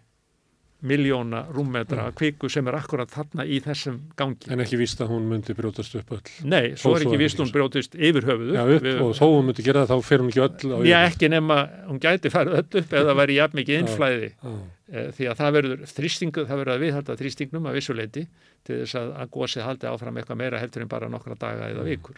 [0.80, 2.16] miljóna rúmmetra mm.
[2.16, 4.48] kviku sem er akkurat þarna í þessum gangi.
[4.54, 6.22] En ekki víst að hún myndi brjótast upp öll.
[6.48, 7.56] Nei, svo er ekki ekki hún svo.
[7.58, 8.56] brjótist yfir höfuðu.
[8.56, 10.98] Já, upp, og þó hún myndi gera það, þá fer hún ekki öll á Já,
[11.10, 11.58] ekki nema,
[11.90, 14.54] hún gæti farið öll upp eða væri jafn mikið innflæði Já.
[14.90, 18.24] Eh, því að það verður þrýstingu, það verður að viðhalda þrýstingnum að vissuleiti
[18.66, 21.84] til þess að, að gósið haldi áfram eitthvað meira heldur en bara nokkra daga eða
[21.86, 22.18] vikur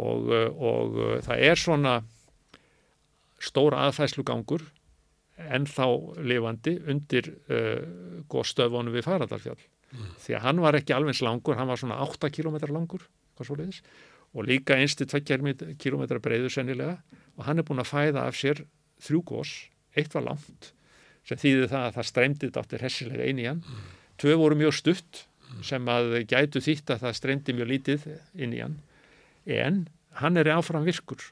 [0.00, 1.96] og, eh, og eh, það er svona
[3.42, 4.64] stór aðfæslugangur
[5.38, 5.86] en þá
[6.20, 9.60] lifandi undir uh, góðstöfunum við Faradalfjall
[10.22, 13.04] því að hann var ekki alveg eins langur, hann var svona 8 km langur
[14.32, 15.24] og líka einstu 2
[15.76, 17.00] km breiður sennilega
[17.36, 18.62] og hann er búin að fæða af sér
[19.02, 19.52] þrjú gós,
[19.96, 20.72] eitt var langt
[21.28, 23.60] sem þýði það að það streymdi dáttir hessilega inn í hann.
[24.20, 25.24] Tvö voru mjög stutt
[25.66, 28.78] sem að gætu þýtt að það streymdi mjög lítið inn í hann.
[29.46, 29.84] En
[30.18, 31.22] hann er áfram virkur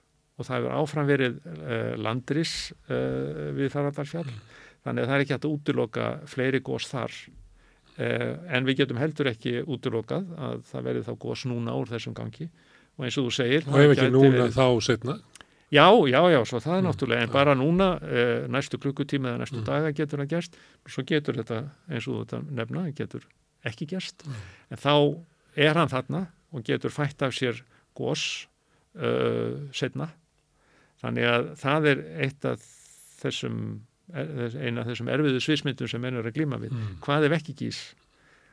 [0.40, 2.54] og það hefur áfram verið uh, landris
[2.88, 4.26] uh, við Faradalsfjall.
[4.80, 7.16] Þannig að það er ekki hægt að útiloka fleiri gós þar.
[8.00, 12.16] Uh, en við getum heldur ekki útilokað að það verið þá gós núna úr þessum
[12.16, 12.48] gangi.
[12.96, 13.68] Og eins og þú segir...
[13.68, 15.20] Og ef ekki núna, verið- þá setna.
[15.70, 17.86] Já, já, já, svo það er náttúrulega, en bara núna,
[18.50, 20.56] næstu klukkutíma eða næstu daga getur það gerst,
[20.90, 23.28] svo getur þetta, eins og þú þetta nefna, getur
[23.70, 24.24] ekki gerst,
[24.66, 24.94] en þá
[25.54, 27.62] er hann þarna og getur fætt af sér
[27.94, 28.24] gós
[29.78, 30.10] setna,
[31.02, 32.66] þannig að það er eitt af
[33.22, 33.56] þessum,
[34.12, 36.72] er- eina af þessum erfiðu svismyndum sem menn er að glíma við.
[36.76, 36.94] Mm.
[37.04, 37.80] Hvað ef ekki gís?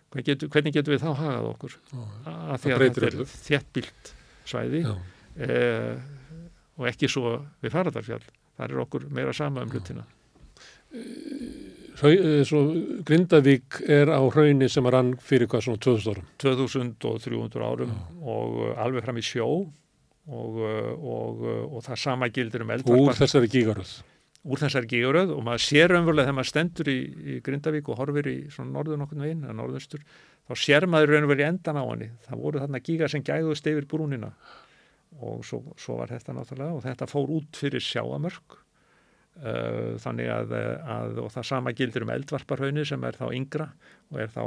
[0.07, 3.25] hvernig getum, hvernig getum við þá hagað okkur að því að þetta er öllu.
[3.27, 4.11] þéttbílt
[4.47, 4.93] svæði Já.
[5.43, 5.97] eh,
[6.79, 8.21] og ekki svo við faradarfjall
[8.55, 10.05] þar er okkur meira sama um hlutina
[10.95, 12.61] eh, svo
[13.07, 17.91] Grindavík er á hraunni sem rann fyrir hvað svona 2000 árum 2300 árum
[18.23, 19.47] og uh, alveg fram í sjó
[20.27, 23.97] og, uh, og, uh, og það sama gildir um úr eldvarpa þessari gígaröð
[24.47, 26.97] úr þessari gíguröð og maður sér umverulega þegar maður stendur í,
[27.35, 30.05] í Grindavík og horfir í svona norður nokkurn veginn, eða norðustur,
[30.47, 32.07] þá sér maður raunverulega endan á henni.
[32.27, 34.31] Það voru þarna gígar sem gæðust yfir brúnina
[35.17, 40.55] og svo, svo var þetta náttúrulega og þetta fór út fyrir sjáamörk uh, þannig að,
[40.95, 43.71] að og það sama gildir um eldvarparhaunni sem er þá yngra
[44.13, 44.43] og er þá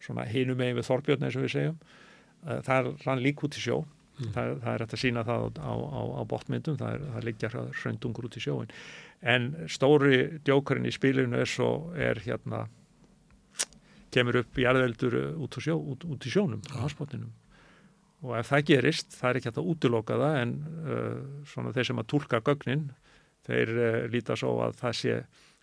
[0.00, 1.80] svona hinum megin við Þorbjörn eins og við segjum.
[2.44, 3.82] Uh, það rann lík út í sjó.
[4.20, 7.50] Það, það er hægt að sína það á, á, á botmyndum, það, er, það liggja
[7.54, 8.74] hraundungur út í sjóin
[9.20, 12.66] en stóri djókarinn í spilinu er svo, er hérna
[14.14, 17.30] kemur upp jarðeldur út, á sjó, út, út í sjónum á hansbótninum
[18.20, 21.88] og ef það gerist, það er ekki hægt að útiloka það en uh, svona þeir
[21.88, 22.84] sem að tólka gögnin,
[23.48, 25.16] þeir uh, líta svo að það sé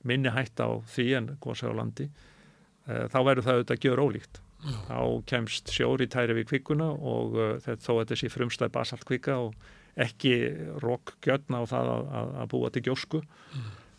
[0.07, 4.07] minni hætt á því en gósa á landi uh, þá verður það auðvitað að gera
[4.07, 4.41] ólíkt
[4.87, 9.07] þá kemst sjór í tæri við kvikuna og uh, þetta, þó að þessi frumstæð basalt
[9.07, 9.55] kvika og
[9.97, 10.35] ekki
[10.83, 13.23] rokkgjörna á það að, að, að búa til gjósku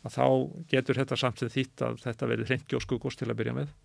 [0.07, 0.27] að þá
[0.71, 3.77] getur þetta samt sem þýtt að þetta verður hreint gjóskugos til að byrja með.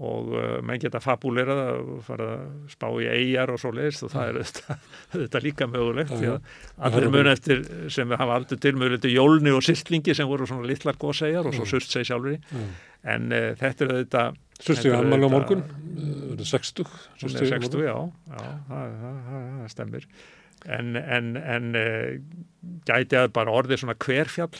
[0.00, 4.12] Og uh, menn geta fabúlerað að fara að spá í eigjar og svo leiðist og
[4.14, 6.54] það er auðvitað líka mögulegt því að
[6.88, 7.60] allir mun eftir
[7.92, 11.58] sem við hafa aldrei til mögulegt jólni og sýrtlingi sem voru svona litlar gósegjar og
[11.58, 12.40] svo surst seg sjálfur í
[13.04, 14.24] en uh, þetta er þetta
[14.84, 15.62] er ammali á morgun
[16.40, 17.84] verður 60 Hún er Surtstíg á 60, morgun.
[17.84, 17.94] já,
[18.26, 18.36] já
[18.68, 20.04] það, það, það, stemmir.
[20.68, 22.10] En, en, en uh,
[22.88, 24.58] gæti að bara orðið svona hverfjall.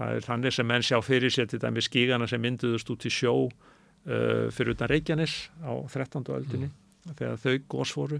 [0.00, 3.10] Það er þannig sem menn sjá fyrir sér til dæmi skígana sem mynduðust út í
[3.12, 6.24] sjó uh, fyrir utan Reykjanes á 13.
[6.32, 6.68] öldinni
[7.10, 8.18] þegar þau gós voru.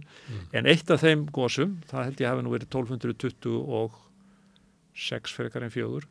[0.57, 6.05] En eitt af þeim gósum, það held ég hafi nú verið 1226 frekar en fjögur,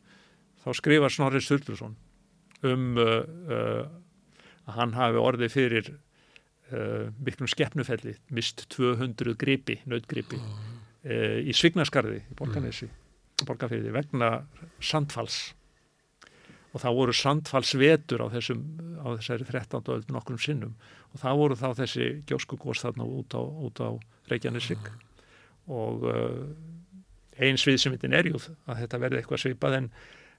[0.62, 1.94] þá skrifar Snorri Sturluson
[2.66, 3.84] um uh, uh,
[4.68, 12.20] að hann hafi orðið fyrir uh, miklum skeppnufelli, mist 200 gripi, nautgripi uh, í Svignaskarði
[12.22, 12.90] í Borganesi,
[13.46, 14.34] Borgarfyrði vegna
[14.84, 15.54] sandfalls.
[16.70, 18.60] Og það voru sandfallsvetur á, þessum,
[19.02, 19.80] á þessari 13.
[19.90, 20.76] öld nokkrum sinnum.
[21.10, 23.90] Og það voru þá þessi gjóskugós þarna út á, út á
[24.30, 24.84] Reykjanesik
[25.70, 26.46] og uh,
[27.40, 29.88] eins við sem þetta er jú að þetta verði eitthvað svipað en,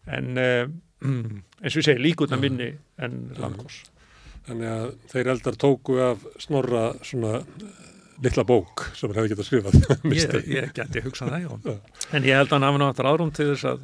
[0.10, 0.66] en uh,
[1.02, 2.72] eins og ég segi líkutna minni
[3.02, 3.84] en landgós
[4.48, 7.90] Þannig að þeir eldar tóku af snorra svona eh,
[8.26, 10.42] litla bók sem hann hefði getað skrifað ég, misti.
[10.56, 11.76] ég geti hugsað það, já.
[12.18, 13.84] En ég held að hann hafi náttúrulega árum til þess að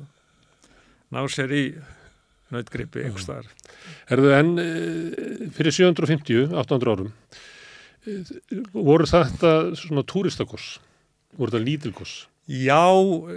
[1.14, 1.62] ná sér í
[2.54, 3.52] nautgripi einhvers staðar.
[4.10, 7.14] Herðu en eh, fyrir 750, 800 árum
[8.10, 8.34] eh,
[8.74, 10.78] voru þetta svona túristakos
[11.38, 12.80] voru þetta lítilgos Já,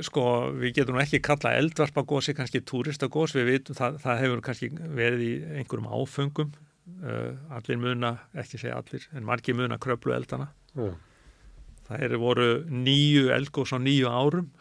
[0.06, 0.24] sko,
[0.54, 5.30] við getum ekki kalla eldvarpagósi kannski túristagós, við vitum það, það hefur kannski verið í
[5.58, 6.52] einhverjum áföngum,
[7.02, 10.52] uh, allir muna, ekki segja allir, en margir muna kröplu eldana.
[10.76, 10.92] Já.
[11.88, 14.52] Það eru voru nýju eldgós á nýju árum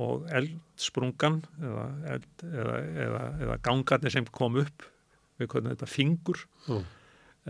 [0.00, 4.86] og eldsprungan eða, eld, eða, eða, eða gangarnir sem kom upp
[5.40, 6.78] við hvernig þetta fingur Já.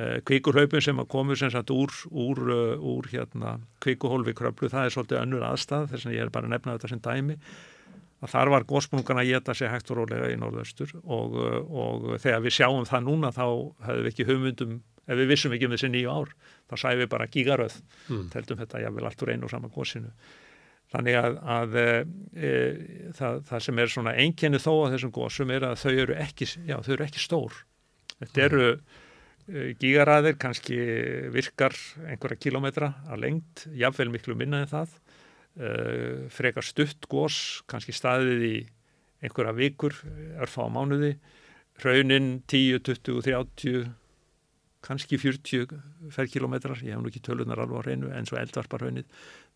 [0.00, 4.88] Uh, kvikurhaupin sem að komu sem sagt úr, úr, uh, úr hérna kvikuhólfi kröplu, það
[4.88, 7.38] er svolítið önnur aðstæð þess að ég er bara að nefna þetta sem dæmi.
[8.20, 12.08] Að þar var gósprungan að geta sig hægt og rólega í norðaustur og, uh, og
[12.20, 13.44] þegar við sjáum það núna þá
[13.86, 14.78] hefðum við ekki hugmyndum
[15.10, 16.34] ef við vissum ekki um þessi nýju ár
[16.70, 17.80] þá sæðum við bara gígaröð
[18.10, 18.28] Mm.
[18.32, 20.10] teldum þetta jáfnvel allt úr einu og sama gósinu
[20.90, 21.86] þannig að, að e,
[22.34, 22.50] e,
[23.14, 26.48] það, það sem er svona einkenni þó að þessum gósum er að þau eru ekki,
[26.66, 27.60] já, þau eru ekki stór.
[28.18, 28.78] Þetta eru e,
[29.80, 30.78] gígaræðir kannski
[31.34, 34.96] virkar einhverja kilometra að lengt jáfnvel miklu minna en það.
[35.56, 35.70] E,
[36.32, 38.56] frekar stutt gós kannski staðið í
[39.24, 39.96] einhverja vikur
[40.40, 41.16] örfá á mánuði.
[41.80, 43.90] Raunin 10, 20, 30
[44.84, 45.68] kannski 40
[46.14, 49.08] ferkilometrar, ég hef nú ekki tölunar alveg á reynu en svo eldvarparhaunnið,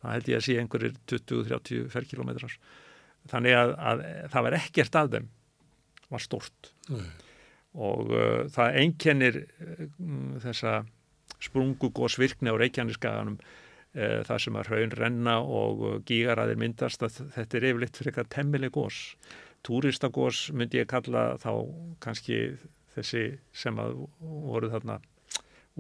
[0.02, 2.56] það held ég að sé einhverjir 20-30 ferkilometrar
[3.32, 4.02] þannig að, að
[4.34, 5.30] það var ekkert af þeim
[6.12, 7.06] var stort Nei.
[7.74, 9.86] Og uh, það einkennir uh,
[10.44, 10.82] þessa
[11.44, 17.02] sprungugósvirkni á Reykjaneskaganum uh, það sem að hraun renna og uh, gígaraðir myndast.
[17.02, 19.00] Að þetta er yfirleitt fyrir eitthvað temmileg gós
[19.64, 21.50] túristagós myndi ég kalla þá
[22.04, 22.40] kannski
[22.94, 25.00] þessi sem að voru þarna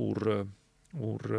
[0.02, 0.44] úr, uh,
[0.98, 1.34] úr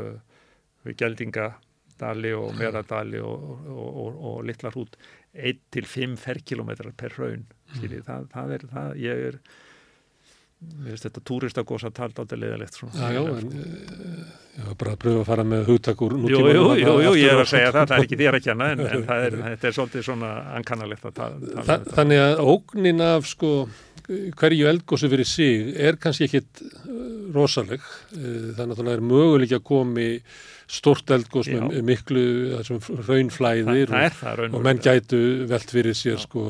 [0.85, 4.97] við Geldingadali og Meradali og, og, og, og litlar hút
[5.35, 7.95] 1 til 5 ferkilometrar per raun mm.
[8.05, 9.39] það, það er, það, ég er
[10.65, 13.49] mér finnst þetta túristagósa talt átti leðilegt Já, já, en
[14.55, 17.41] ég var bara að pröfa að fara með hugtak úr Jú, jú, jú, ég er
[17.43, 19.75] að segja það, það er ekki þér að kenna en, en það er, þetta er
[19.77, 21.95] svolítið svona ankannalegt að tala, tala Þa, um þetta.
[21.99, 23.51] þannig að ógnin af sko
[24.39, 27.85] hverju eldgósi fyrir sig er kannski ekkit uh, rosaleg
[28.15, 30.05] Uh, það náttúrulega er möguleik að komi
[30.71, 32.23] stort eldgós með miklu
[33.05, 36.45] raunflæðir það og, það og menn gætu velt fyrir sér sko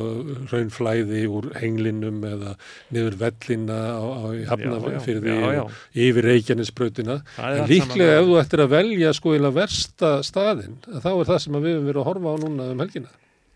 [0.52, 2.56] raunflæði úr henglinum eða
[2.96, 5.38] niður vellina á, á í hafnafyrði
[6.08, 6.32] yfir
[7.50, 11.40] er en líklega ef þú ættir að velja sko eða versta staðin þá er það
[11.44, 13.16] sem við höfum verið að horfa á núna um helgina.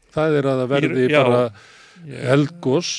[0.10, 1.44] Það er að það verði já, bara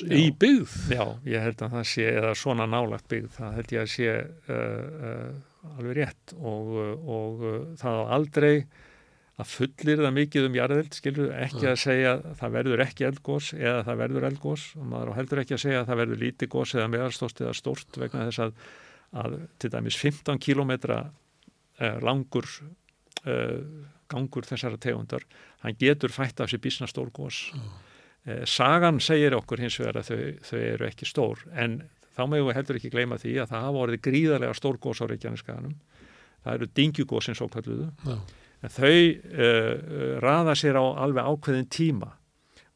[0.04, 0.18] Já.
[0.18, 0.74] í byggð.
[0.92, 4.10] Já, ég held að það sé, eða svona nálagt byggð, það held ég að sé
[4.16, 4.58] uh,
[5.10, 5.30] uh,
[5.76, 6.34] alveg rétt.
[6.38, 8.54] Og, og uh, það á aldrei
[9.40, 13.46] að fullir það mikið um jarðeld, skilur, ekki að segja að það verður ekki eldgós
[13.56, 16.50] eða það verður eldgós og maður á heldur ekki að segja að það verður lítið
[16.52, 18.66] gós eða meðalstórt eða stórt vegna þess að,
[19.22, 22.50] að til dæmis 15 kilometra uh, langur
[23.24, 25.24] uh, gangur þessara tegundar,
[25.62, 27.46] hann getur fætt af sér bísna stór gós.
[28.26, 31.80] Eh, Sagan segir okkur hins vegar að þau, þau eru ekki stór en
[32.16, 35.06] þá megum við heldur ekki gleyma því að það hafa orðið gríðarlega stór gós á
[35.10, 35.74] Reykjaneskaganum.
[36.44, 37.88] Það eru dingjugósin svo kalluðu.
[38.08, 38.16] Já.
[38.60, 42.10] En þau uh, raða sér á alveg ákveðin tíma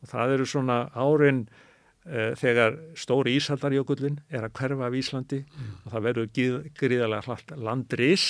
[0.04, 5.42] og það eru svona árin uh, þegar stóri Ísaldarjökullin er að hverfa af Íslandi
[5.84, 8.26] og það verður gríð- gríðarlega hlætt landris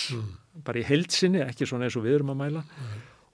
[0.67, 2.65] bara í heilsinni, ekki svona eins og við erum að mæla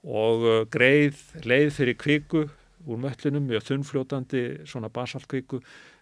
[0.05, 2.45] og uh, greið leið fyrir kviku
[2.89, 5.61] úr möllunum mjög þunnfljótandi svona basaltkviku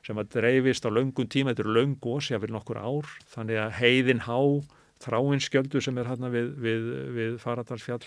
[0.09, 3.75] sem að dreifist á löngum tíma, þetta eru gos, ég vil nokkur ár, þannig að
[3.83, 4.41] heiðin há,
[5.05, 8.07] þráinskjöldu sem er hérna við, við, við Faradalsfjall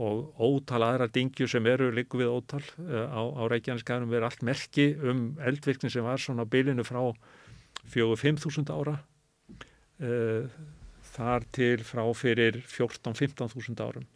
[0.00, 4.44] og ótal aðra dingju sem eru líku við ótal uh, á, á Reykjaneskaðum er allt
[4.46, 7.02] merki um eldvirkni sem var svona á bylinu frá
[7.90, 10.46] 4-5 þúsund ára uh,
[11.10, 14.06] þar til frá fyrir 14-15 þúsund árum.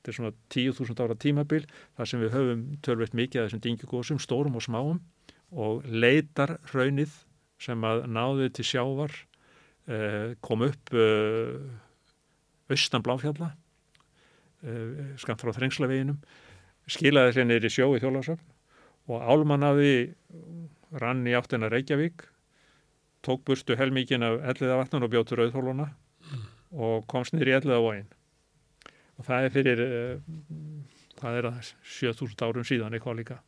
[0.00, 1.66] Þetta er svona 10.000 ára tímabil
[1.98, 5.02] þar sem við höfum tölveitt mikið af þessum dingjugósum, stórum og smáum
[5.50, 7.12] og leitar raunnið
[7.60, 9.12] sem að náðu til sjávar
[9.90, 11.58] uh, kom upp uh,
[12.70, 13.50] austan bláfjalla
[14.64, 16.20] uh, skamt frá þrengslaveginum
[16.90, 18.46] skilaði sér í sjó í þjólasöfn
[19.10, 20.14] og álmannaði
[21.02, 22.24] rann í áttina Reykjavík
[23.26, 25.90] tók burstu helmíkin af elliða vatnun og bjóttur auðhóluna
[26.70, 28.08] og komst í elliða vógin
[29.18, 29.82] og það er fyrir
[31.20, 33.38] hvað er það, 7000 árum síðan eitthvað líka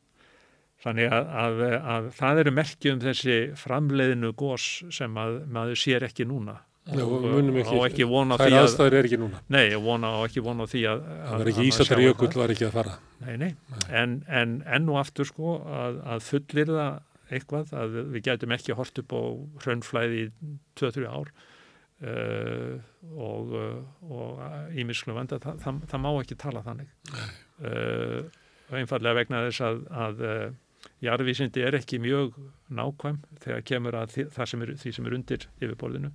[0.82, 1.62] þannig að, að,
[1.94, 6.58] að það eru merki um þessi framleiðinu gós sem að maður sér ekki núna.
[6.82, 9.40] Já, og, munum og ekki vona því að aðstæður er ekki núna.
[9.54, 12.40] Nei, vona á ekki vona því að það var ekki sjá jökull það.
[12.40, 12.94] var ekki að fara.
[13.22, 13.50] Nei, nei,
[14.00, 16.98] en, en enn og aftur sko að, að fullir það
[17.32, 19.22] eitthvað að við gætum ekki hort upp á
[19.62, 20.26] hraunflæði í
[20.80, 22.74] 2-3 ár uh,
[23.14, 24.42] og, uh, og
[24.74, 26.90] ímislu vanda, það, það, það má ekki tala þannig.
[27.62, 28.26] Uh,
[28.74, 30.26] einfallega vegna þess að, að
[31.02, 32.36] jarðvísindi er ekki mjög
[32.72, 36.12] nákvæm þegar kemur að því, það sem er, því sem er undir yfirborðinu.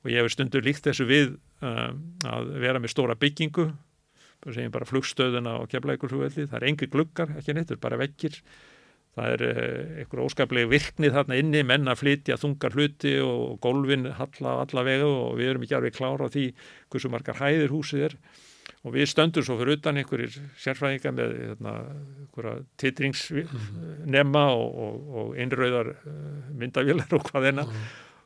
[0.00, 3.70] Og ég hefur stundur líkt þessu við um, að vera með stóra byggingu
[4.48, 8.38] segjum bara flugstöðuna og keflækurflugvelli, það er engi gluggar, ekki neitt, það er bara vekkir
[9.18, 14.08] það er uh, einhver óskaplega virkni þarna inni, menn að flytja þungar hluti og gólfin
[14.16, 16.46] halla á alla vegu og við erum ekki alveg klára á því
[16.92, 18.16] hversu margar hæðir húsið er
[18.80, 21.74] og við stöndum svo fyrir utan einhverjir sérfræðingar með hérna,
[22.80, 26.14] titringsnema og, og, og innrauðar uh,
[26.60, 27.66] myndavélar og hvað enna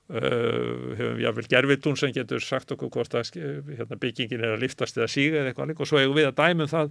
[0.04, 4.66] Uh, höfum við jáfnvel gerfitún sem getur sagt okkur hvort að hérna, byggingin er að
[4.66, 6.90] liftast eða síga eða eitthvað líka og svo eigum við að dæmum það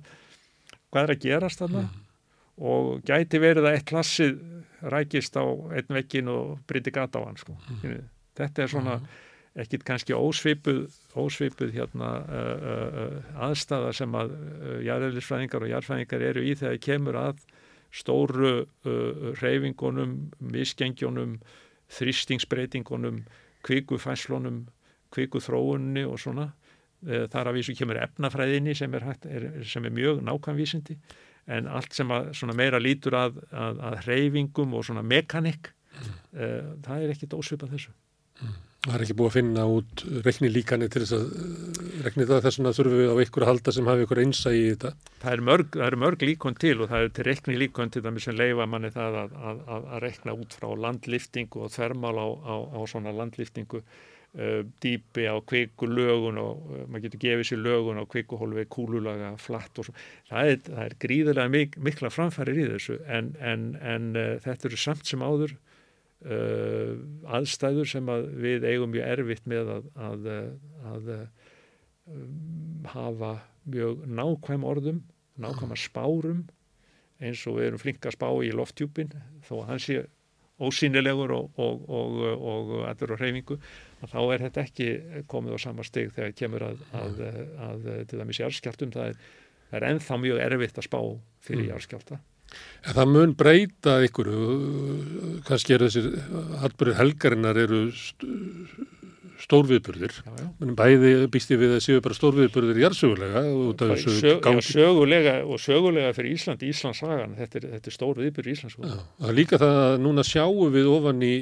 [0.89, 1.83] hvað er að gerast þarna.
[2.71, 4.41] Og gæti verið að eitt klassið
[4.95, 7.53] rækist á einn vekkin og bryti gata á hann sko.
[8.33, 8.97] þetta er svona
[9.59, 10.87] ekkit kannski ósvipuð,
[11.19, 14.33] ósvipuð hérna, uh, uh, aðstæða sem að
[14.87, 17.43] jarðeðlisfræðingar og jarðfræðingar eru í þegar kemur að
[17.93, 18.53] stóru
[19.37, 21.35] reyfingunum, misgengjónum
[21.93, 23.19] þrýstingsbreytingunum,
[23.67, 24.63] kvikufæslunum,
[25.13, 26.47] kvikúþróunni og svona.
[27.05, 30.97] Þar af vísu kemur efnafræðinni sem er, hægt, er, sem er mjög nákvæmvísindi
[31.51, 35.73] en allt sem að, meira lítur að, að, að hreyfingum og mekanik,
[36.33, 37.95] uh, það er ekkit ósvipað þessu.
[38.83, 42.45] Það er ekki búið að finna út rekni líkani til þess að uh, rekni það.
[42.45, 44.93] Þess að þurfum við á ykkur að halda sem hafi ykkur einsæ í þetta.
[45.23, 48.03] Það er mörg, það eru mörg líkon til og það er til reikni líkon til
[48.03, 52.27] dæmis sem leifa manni það að, að, að, reikna út frá landliftingu og þvermál á,
[52.27, 57.63] á, á svona landliftingu uh, dýpi á kviku lögun og uh, maður getur gefið sér
[57.63, 59.95] lögun á kvikuhólfi kúlulaga, flatt og svo.
[60.27, 64.73] Það er, það er gríðilega mik mikla framfærir í þessu en, en, en uh, þetta
[64.73, 65.55] eru samt sem áður
[66.25, 66.93] uh,
[67.37, 70.51] aðstæður sem að við eigum mjög erfitt með að, að, að,
[70.93, 71.11] að
[72.07, 75.03] um, hafa mjög nákvæm orðum,
[75.39, 76.43] nákvæma spárum
[77.23, 79.13] eins og við erum flinka að spá í loftjúpin
[79.47, 80.03] þó að hann sé
[80.63, 83.57] ósýnilegur og, og, og, og allur á hreyfingu
[84.03, 84.89] þá er þetta ekki
[85.31, 87.23] komið á sama steg þegar kemur að, að,
[87.67, 89.23] að til dæmis jarðskjáltum það er,
[89.71, 90.99] það er ennþá mjög erfitt að spá
[91.47, 92.19] fyrir jarðskjálta
[92.83, 94.31] En það mun breyta ykkur,
[95.47, 96.09] kannski er þessir
[96.65, 98.27] atbyrðir helgarinnar eru st
[99.43, 100.13] stórviðburðir.
[100.23, 100.47] já, já.
[100.61, 104.61] Menum bæði býst ég við að séu bara stórviðburðir jarðsögulega út af þessu Sög, já,
[104.69, 108.93] sögulega og sögulega fyrir Ísland, Íslands sagan þetta er, er stór viðbyrð í Íslands Já,
[109.19, 111.33] það er líka það að núna sjáum við ofan í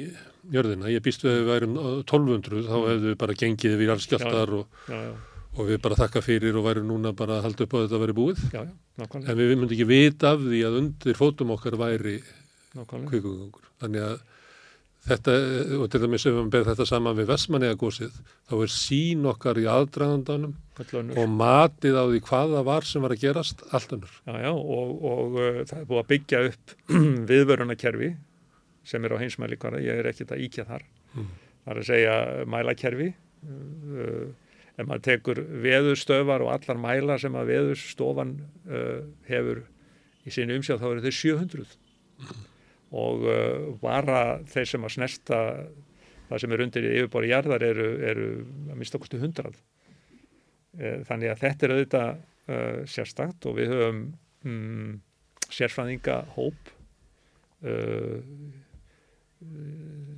[0.52, 3.92] jörðina, ég býst við að við værum á 1200 þá hefðu við bara gengið við
[3.92, 5.12] jarðskjáltar og, já, já,
[5.52, 8.02] og við bara þakka fyrir og værum núna bara að halda upp á að þetta
[8.02, 8.44] væri búið.
[8.52, 12.20] já, já, En við myndum ekki vita af því að undir fótum okkar væri
[12.72, 13.66] kvikugangur.
[13.82, 14.16] Þannig að
[15.06, 15.34] þetta,
[15.82, 19.60] og til dæmis ef við ber þetta saman við Vestmanega gósið, þá er sín okkar
[19.60, 20.54] í aðdragandanum
[21.18, 24.18] og matið á því hvað það var sem var að gerast allt önnur.
[24.28, 26.76] Já, já, og, og uh, það er búið að byggja upp
[27.32, 28.12] viðvörunarkerfi
[28.88, 30.86] sem er á heimsmælikvara, ég er ekkert að íkja þar.
[31.12, 31.28] Mm.
[31.62, 32.14] Það er að segja
[32.50, 33.10] mælakerfi,
[33.46, 34.24] uh,
[34.78, 38.34] ef maður tekur veðurstöfar og allar mælar sem að veðurstofan
[38.70, 39.64] uh, hefur
[40.22, 41.76] í sinni umsjáð, þá eru þeir 700.
[43.02, 45.42] Og uh, vara þeir sem að snerta
[46.32, 48.26] það sem er undir í yfirbóri jarðar eru, eru
[48.72, 49.52] að mista okkustu 100.
[50.80, 54.02] Eh, Þannig að þetta er auðvitað uh, sérstakt og við höfum
[54.48, 54.92] mm,
[55.52, 56.70] sérfræðinga hóp
[57.68, 58.22] uh,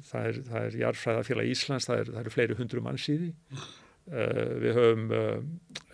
[0.04, 3.66] það er, er Jarðfræðafélag Íslands, það, er, eru fleiri hundru manns í því uh,
[4.04, 5.38] við höfum uh,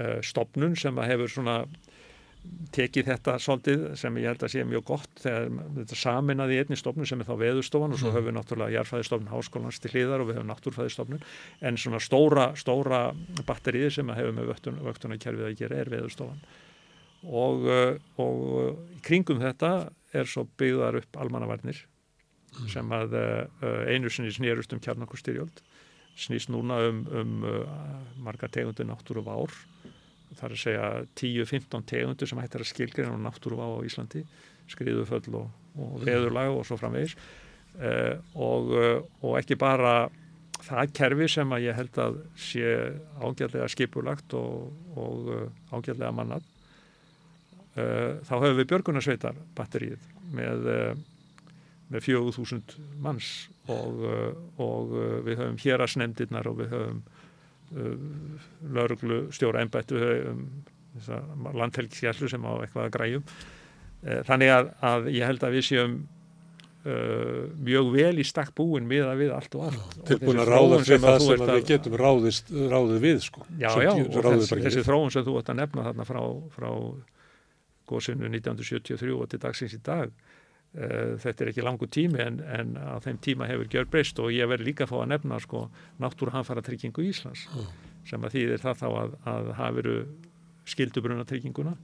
[0.01, 1.61] uh, stopnun sem að hefur svona
[2.73, 6.79] tekið þetta svolítið sem ég held að sé mjög gott þegar þetta saminaði í einni
[6.81, 10.31] stofnun sem er þá veðurstofan og svo höfum við náttúrulega jarðfræðistofnun háskólans til hliðar og
[10.31, 11.23] við höfum náttúrfræðistofnun
[11.69, 13.03] en svona stóra, stóra
[13.45, 16.41] batterið sem að hefur með vöktun, vöktunarkerfið að gera er veðurstofan.
[17.29, 17.69] Og,
[18.25, 19.75] og í kringum þetta
[20.17, 21.85] er svo byggðar upp almannavarnir
[22.73, 23.19] sem að
[23.93, 25.61] einu sinni snýrust um kjarnakustyrjöld
[26.19, 27.61] snýst núna um, um uh,
[28.23, 29.53] margar tegundir náttúru vár
[30.37, 34.25] það er að segja 10-15 tegundir sem hættir að skilgreina á náttúruvá á Íslandi
[34.71, 35.49] skriðuföll og,
[35.81, 37.17] og veðurlag og svo framvegis.
[37.81, 40.11] Uh, og, uh, og ekki bara
[40.61, 42.73] það kerfi sem að ég held að sé
[43.23, 46.47] ágjörlega skipulagt og, og uh, ágjörlega mannað.
[47.79, 50.93] Uh, þá höfum við björgunarsveitar batterið með, uh,
[51.91, 53.31] með 4000 manns
[53.71, 54.29] og, uh,
[54.63, 57.01] og uh, við höfum hérasnemdirnar og við höfum
[57.75, 58.39] uh,
[58.77, 60.47] lauruglu stjóra embættu um,
[61.55, 63.27] landhelgiskjæslu sem á eitthvað að græjum
[64.27, 65.93] þannig að, að ég held að við séum
[66.87, 70.51] uh, mjög vel í stakk búin miða við allt og allt Og Tilbúin þessi að
[70.51, 73.47] ráða þróun fyrir það að sem að við getum ráðist, ráðið við sko.
[73.53, 74.85] Já, já, og þessi við.
[74.89, 76.21] þróun sem þú ætti að nefna þarna frá,
[76.57, 76.71] frá
[77.91, 80.15] góðsynu 1973 og til dagsins í dag
[80.71, 84.47] þetta er ekki langu tími en, en á þeim tíma hefur gjör breyst og ég
[84.47, 85.65] verði líka að fá að nefna sko,
[85.99, 87.49] náttúruhanfara tryggingu Íslands
[88.07, 89.97] sem að þýðir það þá að, að hafiru
[90.71, 91.75] skildu brunatrygginguna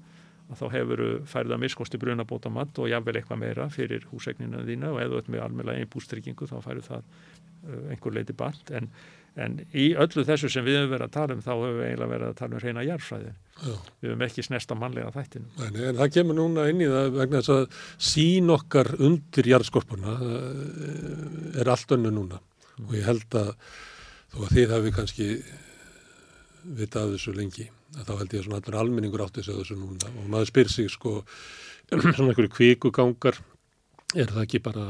[0.47, 4.93] að þá hefur færið að miskosti brunabóta matt og jafnvel eitthvað meira fyrir húsegnina þína
[4.95, 8.91] og ert með almennlega einbústryggingu þá færið það uh, einhver leiti bant en,
[9.37, 12.13] en í öllu þessu sem við höfum verið að tala um þá höfum við eiginlega
[12.13, 13.33] verið að tala um reyna jarðfræði.
[13.57, 13.75] Já.
[14.01, 17.07] við höfum ekki snest á mannlega þættinu En, en það kemur núna inn í það
[17.15, 17.79] vegna þess að
[18.11, 22.41] sín okkar undir jarðskorpuna uh, er allt önnu núna.
[22.85, 23.55] Og ég held að
[24.35, 25.31] þó að þið hafi kannski
[26.77, 30.13] vita af þessu lengi að þá held ég að svona almenningur átti þessu núna.
[30.21, 31.19] Og maður spyr sig sko
[32.17, 33.41] svona einhverju kvikugangar
[34.15, 34.85] er það ekki bara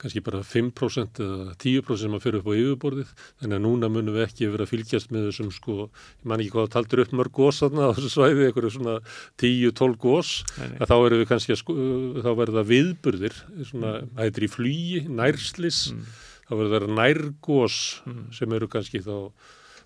[0.00, 3.10] kannski bara 5% eða 10% sem að fyrir upp á yfirborðið?
[3.42, 5.76] Þannig að núna munum við ekki vera að fylgjast með þessum sko,
[6.22, 8.94] ég man ekki hvað það taldur upp mörg gós þarna á þessu svæði, einhverju svona
[9.42, 10.30] 10-12 gós,
[10.78, 11.76] að þá erum við kannski að sko,
[12.22, 13.38] þá verða viðburðir
[13.72, 15.80] svona, það heitir í flugi, nærslis.
[15.96, 16.04] Mm.
[16.50, 18.22] þá verður það nærgós Mm.
[18.34, 19.16] sem eru kannski þá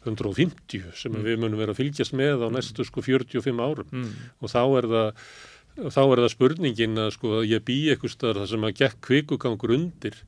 [0.04, 3.88] 150 sem við munum vera að fylgjast með á næstu sko 45 árum.
[3.90, 4.10] Mm.
[4.40, 5.24] og þá er það
[5.74, 9.02] þá er það spurningin að sko að ég bý eitthvað staðar þar sem að gekk
[9.08, 10.22] kvikugangur undir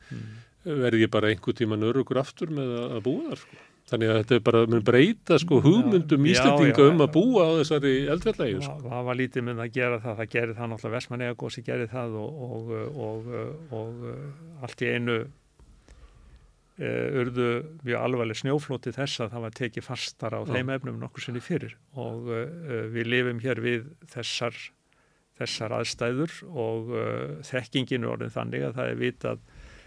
[0.66, 3.62] verði ég bara einhver tíma nörugur aftur með að, að búa þar sko.
[3.86, 7.12] Þannig að þetta er bara mun breyta sko hugmyndum Já, Íslendinga já, um að já.
[7.14, 8.76] búa á þessari eldfjallægi sko.
[8.82, 12.16] það, var lítið mynd að gera það það gerði það náttúrulega Vestmanega gósi gerði það
[12.18, 12.72] og, og,
[13.06, 13.28] og,
[13.78, 15.16] og, og allt í einu
[16.82, 16.90] e,
[17.22, 17.50] urðu
[17.86, 21.78] mjög alvarleg snjóflóti þess að það var tekið fastar á þeim efnum nokkur sinni fyrir
[21.94, 22.42] og e,
[22.90, 24.58] við lifum hér við þessar
[25.36, 29.42] þessar aðstæður og uh, þekkingin er orðin þannig að það er vitað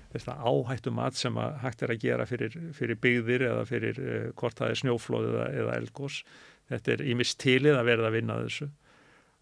[0.09, 4.27] þetta áhættu mat sem að hægt er að gera fyrir, fyrir byggðir eða fyrir uh,
[4.37, 6.21] hvort það er snjóflóð eða, eða elgós.
[6.69, 8.69] Þetta er ímist tilið að verða að vinna þessu.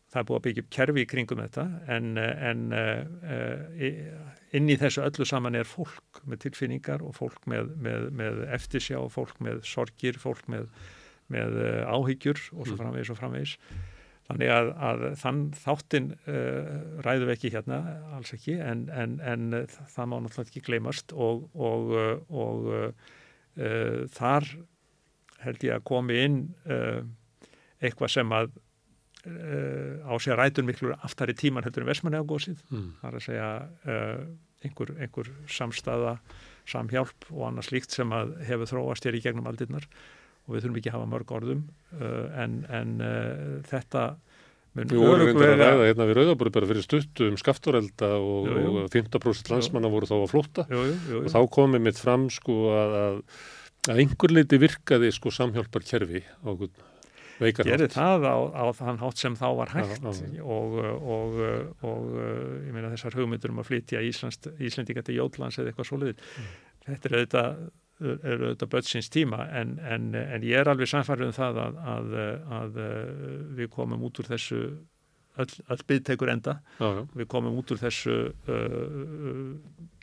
[0.08, 4.22] Það er búið að byggja upp kerfi í kringum þetta en, en uh,
[4.56, 9.02] inn í þessu öllu saman er fólk með tilfinningar og fólk með, með, með eftirsjá,
[9.12, 10.72] fólk með sorgir, fólk með,
[11.28, 11.60] með
[11.92, 13.58] áhyggjur og svo framvegis og framvegis.
[14.28, 16.72] Þannig að, að þann þáttinn uh,
[17.06, 17.78] ræðum við ekki hérna,
[18.18, 19.46] alls ekki, en, en, en
[19.78, 21.94] það má náttúrulega ekki gleymast og, og,
[22.28, 23.14] og uh,
[24.18, 24.50] þar
[25.46, 27.04] held ég að komi inn uh,
[27.80, 28.56] eitthvað sem að
[29.28, 32.62] á sig að rætur miklu aftar í tíman heldur en Vesmanega gósið.
[32.72, 32.86] Mm.
[33.02, 33.48] Það er að segja
[34.64, 36.14] einhver, einhver samstaða,
[36.70, 39.90] samhjálp og annað slíkt sem að hefur þróast hér í gegnum aldirnar
[40.48, 41.68] og við þurfum ekki að hafa mörg orðum
[42.00, 44.08] uh, en, en uh, þetta
[44.78, 48.74] mun öruglega hérna við Rauðabúri bara fyrir stuttu um skafturelda og, jú, jú.
[48.84, 50.84] og 15% landsmanna voru þá að flótta jú,
[51.22, 53.18] og þá komið mitt fram sko að, að,
[53.88, 56.50] að einhver leiti virkaði sko samhjálpar kerfi á
[57.42, 60.46] veikar Gerði það á, á þann hátt sem þá var hægt já, já.
[60.46, 61.42] Og, og,
[61.86, 62.16] og
[62.66, 66.56] ég meina þessar hugmyndur um að flytja Íslandika til Jótlands eða eitthvað soliðið mm.
[66.88, 67.60] þetta er auðvitað
[68.02, 72.20] eru auðvitað börnsins tíma en, en, en ég er alveg samfærið um það að, að,
[72.60, 72.78] að
[73.58, 74.62] við komum út úr þessu
[75.42, 77.02] öll, öll byggtekur enda já, já.
[77.18, 79.50] við komum út úr þessu uh,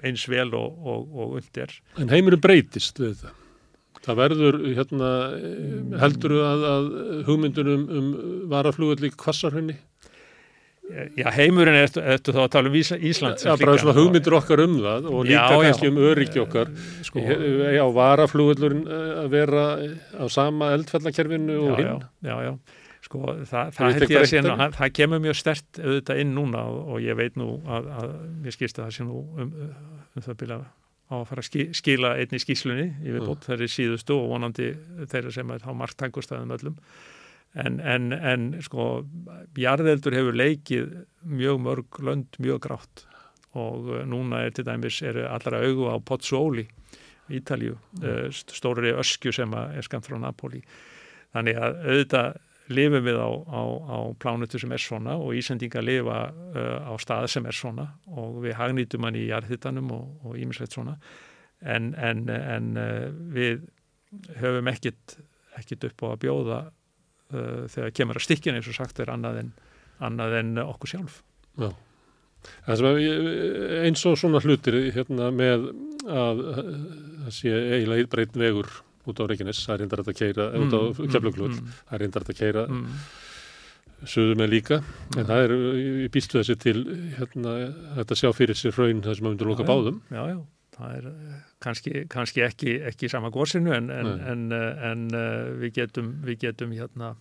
[0.05, 1.79] eins vel og, og, og undir.
[2.03, 3.41] En heimurum breytist við þetta?
[4.05, 5.11] Það verður, hérna,
[6.03, 6.89] heldur að, að
[7.25, 8.09] hugmyndunum um
[8.53, 9.79] varaflugulli kvassarhunni?
[10.85, 14.75] Já, heimurinn er eftir þá að tala um Ísland Já, bara svona hugmyndir okkar um
[14.83, 15.91] það og líka já, kannski já.
[15.91, 16.73] um öryggi okkar.
[17.09, 17.23] sko,
[17.73, 19.65] Já, varaflugurinn eh, að vera
[20.21, 22.05] á sama eldfallakerfinu og hinn.
[22.29, 22.53] Já, já,
[23.07, 26.67] sko það, það held ég að sé nú, það kemur mjög stert auðvitað inn núna
[26.69, 28.15] og, og ég veit nú að, að
[28.45, 29.53] mér skýrst að það sé nú um,
[30.13, 34.21] um það byrja á að fara að skila einni skíslunni, ég veit bótt þeirri síðustu
[34.21, 34.75] og vonandi
[35.09, 36.79] þeirra sem er á marktængustæðum öllum
[37.55, 39.05] En, en, en sko,
[39.59, 43.05] jarðeldur hefur leikið mjög mörg lönd mjög grátt
[43.55, 46.65] og uh, núna er til dæmis er allra augu á Pozzuoli
[47.31, 48.03] í Ítalju, mm.
[48.03, 50.65] Uh, stóri öskju sem er skamt frá Napoli.
[51.35, 52.41] Þannig að auðvitað
[52.75, 57.29] lifum við á, á, á plánutu sem er svona og Ísendinga lifa uh, á stað
[57.33, 60.97] sem er svona og við hagnýtum hann í jarðhittanum og ímislegt svona
[61.61, 63.67] en, en, en uh, við
[64.41, 65.19] höfum ekkit,
[65.59, 66.59] ekkit upp á að bjóða
[67.35, 69.53] uh, þegar kemur að stikkinu eins og sagt er annað en,
[70.05, 71.21] annað en okkur sjálf.
[71.61, 71.71] Já.
[72.69, 75.71] Eins og svona hlutir hérna, með
[76.05, 76.43] að
[77.25, 78.69] það sé eiginlega breytin vegur
[79.09, 81.97] út á Reykjanes, það er reyndar að keira mm, út á mm, kefluglull, mm, það
[81.97, 82.87] er reyndar að keira mm.
[84.15, 85.29] söður með líka en mm.
[85.29, 85.55] það er
[86.05, 86.77] í býstu þessi til
[87.19, 87.55] hérna,
[88.01, 90.39] þetta sjá fyrir sér raun það sem við myndum loka báðum Já, já,
[90.79, 95.53] það er eh, kannski, kannski ekki, ekki sama górsinu en, en, en, eh, en eh,
[95.61, 97.15] við getum, við getum hérna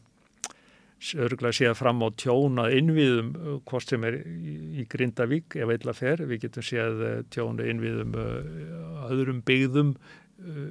[1.17, 6.23] örgulega séð fram á tjónað innviðum uh, hvort sem er í Grindavík ef eitthvað fer,
[6.29, 9.95] við getum séð uh, tjónað innviðum uh, öðrum byggðum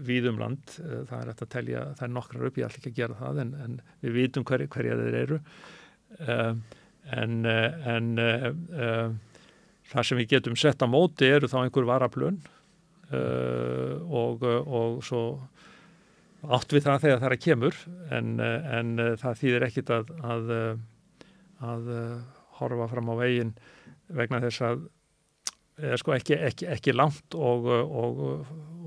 [0.05, 0.75] víðum land.
[0.77, 2.57] Það er eftir að telja, það er nokkrar upp.
[2.61, 5.39] Ég ætla ekki að gera það en, en við vitum hver, hverja þeir eru.
[7.23, 8.11] En, en
[9.94, 12.43] það sem við getum sett á móti eru þá einhver varaplun
[13.17, 15.23] og, og svo
[16.43, 17.77] átt við það þegar það er að kemur
[18.11, 20.51] en, en það þýðir ekkit að, að,
[21.62, 21.93] að
[22.59, 23.55] horfa fram á veginn
[24.12, 24.83] vegna þess að
[25.83, 28.25] eða sko ekki, ekki, ekki langt og, og,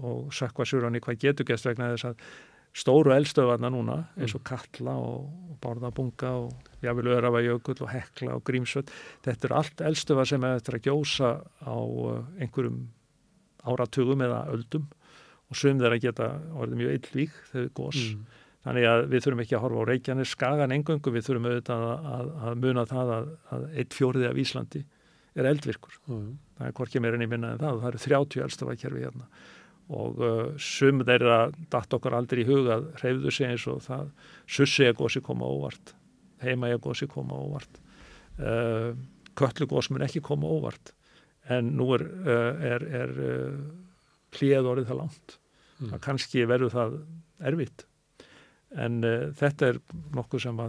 [0.05, 2.27] og sökva surðan í hvað getur gæst vegna þess að
[2.75, 4.47] stóru eldstöðvarna núna eins og mm.
[4.49, 8.91] Kalla og Bárðabunga og Jafnvel Örafajökull og Hekla og Grímsvöld
[9.25, 11.31] þetta er allt eldstöðvar sem er eftir að gjósa
[11.63, 11.77] á
[12.43, 12.83] einhverjum
[13.65, 14.89] áratugum eða öldum
[15.55, 18.01] og sum þeirra geta orðið mjög illvík þegar gós.
[18.11, 18.41] Mm.
[18.65, 22.07] Þannig að við þurfum ekki að horfa á Reykjanes skagan engöngu, við þurfum auðvitað að,
[22.15, 24.81] að, að muna það að, að eitt fjóriði af Íslandi
[25.35, 25.99] er eldvirkur.
[26.09, 26.31] Mm.
[26.57, 29.29] Það er hvorki meira enn í minna en það það eru 30 eldstafakerfi hérna
[29.95, 34.07] og uh, sum þeirra datt okkar aldrei í huga að hreyfðu sig eins og það
[34.49, 35.93] sussi að gósi koma óvart,
[36.41, 37.77] heima að gósi koma óvart,
[38.41, 38.97] uh,
[39.37, 40.95] köllugós mun ekki koma óvart
[41.53, 43.13] en nú er, uh, er, er
[44.39, 45.37] hlið orðið það langt.
[45.79, 45.91] Mm.
[45.91, 46.95] Það kannski verður það
[47.51, 47.85] erfitt.
[48.75, 49.81] En uh, þetta er
[50.15, 50.63] nokkuð sem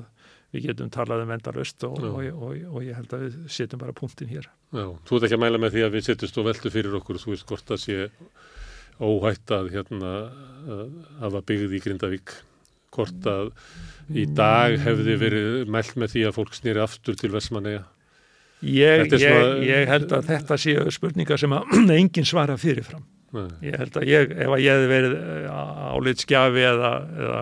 [0.54, 3.96] við getum talað um endalust og, og, og, og ég held að við setjum bara
[3.96, 4.50] punktin hér.
[4.72, 7.22] Já, þú ert ekki að mæla með því að við setjumst og veldu fyrir okkur,
[7.22, 7.98] þú veist hvort það sé
[8.96, 10.12] óhætt að hérna
[11.20, 12.36] að það byggði í Grindavík
[12.96, 13.50] hvort að
[14.16, 17.84] í dag hefði verið mælt með því að fólk snýri aftur til Vesmanega
[18.64, 23.04] Ég, ég, ég held að þetta séu spurningar sem að enginn svara fyrirfram.
[23.34, 23.46] Nei.
[23.66, 25.14] Ég held að ég, ef að ég hefði verið
[25.96, 26.90] álitskjafi eða,
[27.24, 27.40] eða,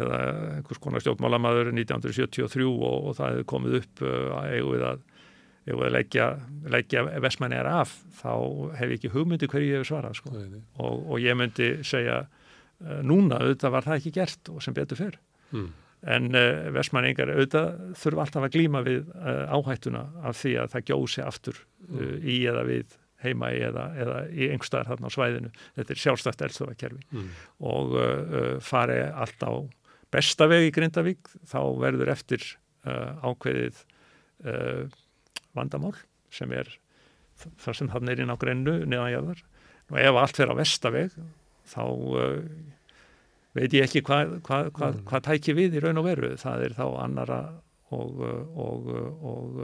[0.00, 0.18] eða
[0.56, 5.02] einhvers konar stjórnmálamaður 1973 og, og það hefði komið upp uh, að eigum við að,
[5.64, 6.28] eigum við að leggja,
[6.76, 8.32] leggja vestmannir af, þá
[8.80, 10.20] hef ég ekki hugmyndi hverju ég hefur svarað.
[10.20, 10.34] Sko.
[10.36, 15.00] Og, og ég myndi segja uh, núna auðvitað var það ekki gert og sem betur
[15.00, 15.20] fyrr.
[15.56, 15.70] Mm.
[16.10, 20.90] En uh, vestmanningar auðvitað þurfa alltaf að glíma við uh, áhættuna af því að það
[20.92, 25.50] gjósi aftur uh, í eða við heima í eða, eða í einhverstaðar þarna á svæðinu.
[25.76, 27.28] Þetta er sjálfstætt eldstöðakerfi Mm.
[27.72, 28.06] og uh,
[28.40, 29.52] uh, fari allt á
[30.10, 32.42] besta veg í Grindavík þá verður eftir
[32.86, 33.82] uh, ákveðið
[34.46, 34.88] uh,
[35.54, 35.94] vandamál
[36.32, 36.68] sem er
[37.40, 39.44] þ- það sem þannig er inn á grennu neðanjæðar.
[39.90, 41.14] Og ef allt fer á vestaveg
[41.70, 42.42] þá uh,
[43.58, 45.04] veit ég ekki hvað hva, hva, Mm.
[45.10, 46.32] hva tæki við í raun og veru.
[46.38, 47.40] Það er þá annara
[47.90, 48.90] og, uh, og,
[49.26, 49.62] og,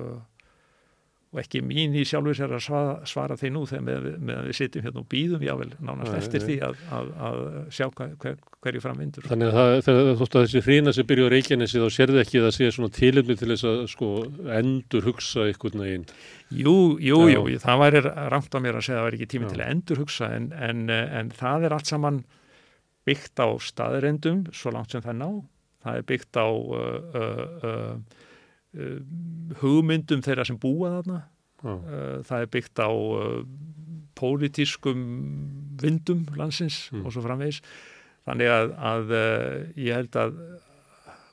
[1.36, 4.56] og ekki mín í sjálfur sér að svara, svara því nú þegar með, með við
[4.56, 7.40] sitjum hérna og býðum jável nánast Nei, eftir því að, að, að
[7.76, 9.26] sjá hver, hver, hverju fram vindur.
[9.28, 12.47] Þannig að það, þótt að þessi hrína sem byrja á Reykjanesi þá sérði ekki að
[12.47, 14.10] það sé svona tilumni til þess að sko
[14.56, 16.06] endur hugsa einhvern veginn.
[16.56, 17.36] Jú, jú, Já.
[17.36, 19.52] jú, það væri rangt á mér að segja að það væri ekki tími Já.
[19.52, 20.84] til að endur hugsa en, en,
[21.20, 22.23] en það er allt saman
[23.06, 25.28] byggt á staðrendum svo langt sem það ná.
[25.86, 26.86] Það er byggt á uh,
[27.20, 28.24] uh, uh,
[29.62, 31.22] hugmyndum þeirra sem búa þarna.
[31.66, 33.40] Uh, það er byggt á uh,
[34.16, 35.00] pólitískum
[35.80, 37.05] vindum landsins Mm.
[37.06, 37.62] og svo framvegis.
[38.26, 39.12] Þannig að, að
[39.78, 40.38] ég held að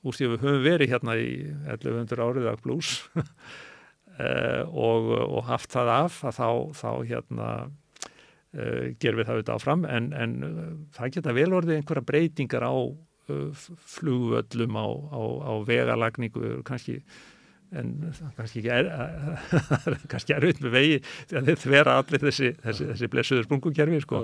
[0.03, 1.29] úr því að við höfum verið hérna í
[1.71, 2.89] 1100 árið að blús
[4.67, 9.85] og, og haft það af að þá, þá hérna uh, gerum við það auðvitað áfram
[9.89, 10.35] en, en
[10.93, 13.63] það geta vel orðið einhverja breytingar á uh,
[13.95, 14.85] flugvöllum á,
[15.17, 16.99] á, á vegalagningu kannski
[17.79, 17.93] en
[18.37, 18.89] kannski ekki er,
[20.11, 20.97] kannski er með vegi
[21.29, 24.21] þegar þeir þvera allir þessi, þessi, þessi blessuður sprungukerfi sko.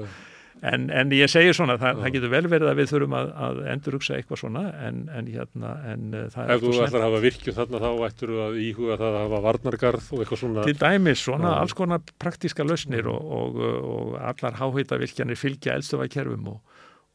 [0.69, 3.60] en, en ég segir svona, það, það getur vel verið að við þurfum að, að
[3.74, 7.58] endurugsa eitthvað svona en, en hérna en, það er Ef þú ætlar að hafa virkjun
[7.60, 10.66] þarna þá ættur þú að íhuga það að hafa varnargarð og eitthvað svona.
[10.68, 13.61] til dæmis svona alls konar praktíska lausnir og, og,
[13.94, 16.60] og allar háheitavirkjanir fylgja eldstöfakerfum og,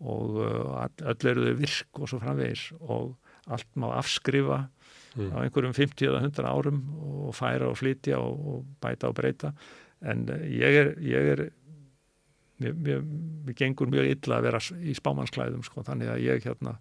[0.00, 0.40] og
[0.80, 3.12] all- öll eru þau virk og svo framvegis og
[3.52, 4.62] allt má afskrifa
[5.14, 5.30] Mm.
[5.30, 6.78] á einhverjum 50 eða 100 árum
[7.28, 9.52] og færa og flytja og, og bæta og breyta
[10.02, 11.42] en uh, ég er, ég er
[12.62, 13.02] mér, mér,
[13.46, 16.76] mér gengur mjög illa að vera í spámannsklæðum sko, þannig að ég hérna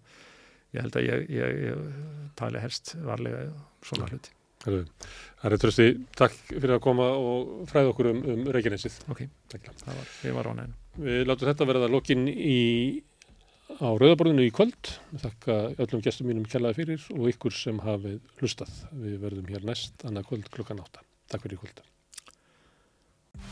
[0.74, 3.46] ég held að ég, ég, ég tali helst varlega
[3.86, 8.94] svona hluti Það er trösti, takk fyrir að koma og fræða okkur um, um Reykjanesið.
[9.12, 9.66] ok, Takk.
[9.82, 10.72] það var, ég var ánægin
[11.04, 12.60] Við látum þetta verða lokin í,
[13.80, 14.92] á Rauðaborðinu í kvöld.
[15.22, 18.72] Þakka öllum gestum mínum kjallaði fyrir og ykkur sem hafið hlustað.
[18.92, 21.04] Við verðum hér næst annað kvöld klukkan átta.
[21.32, 21.82] Takk fyrir í kvöld.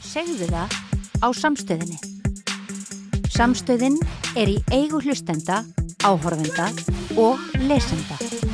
[0.07, 0.78] Segðu það
[1.23, 1.99] á samstöðinni.
[3.33, 3.99] Samstöðin
[4.36, 5.62] er í eigu hlustenda,
[6.05, 6.68] áhorfenda
[7.17, 8.52] og lesenda.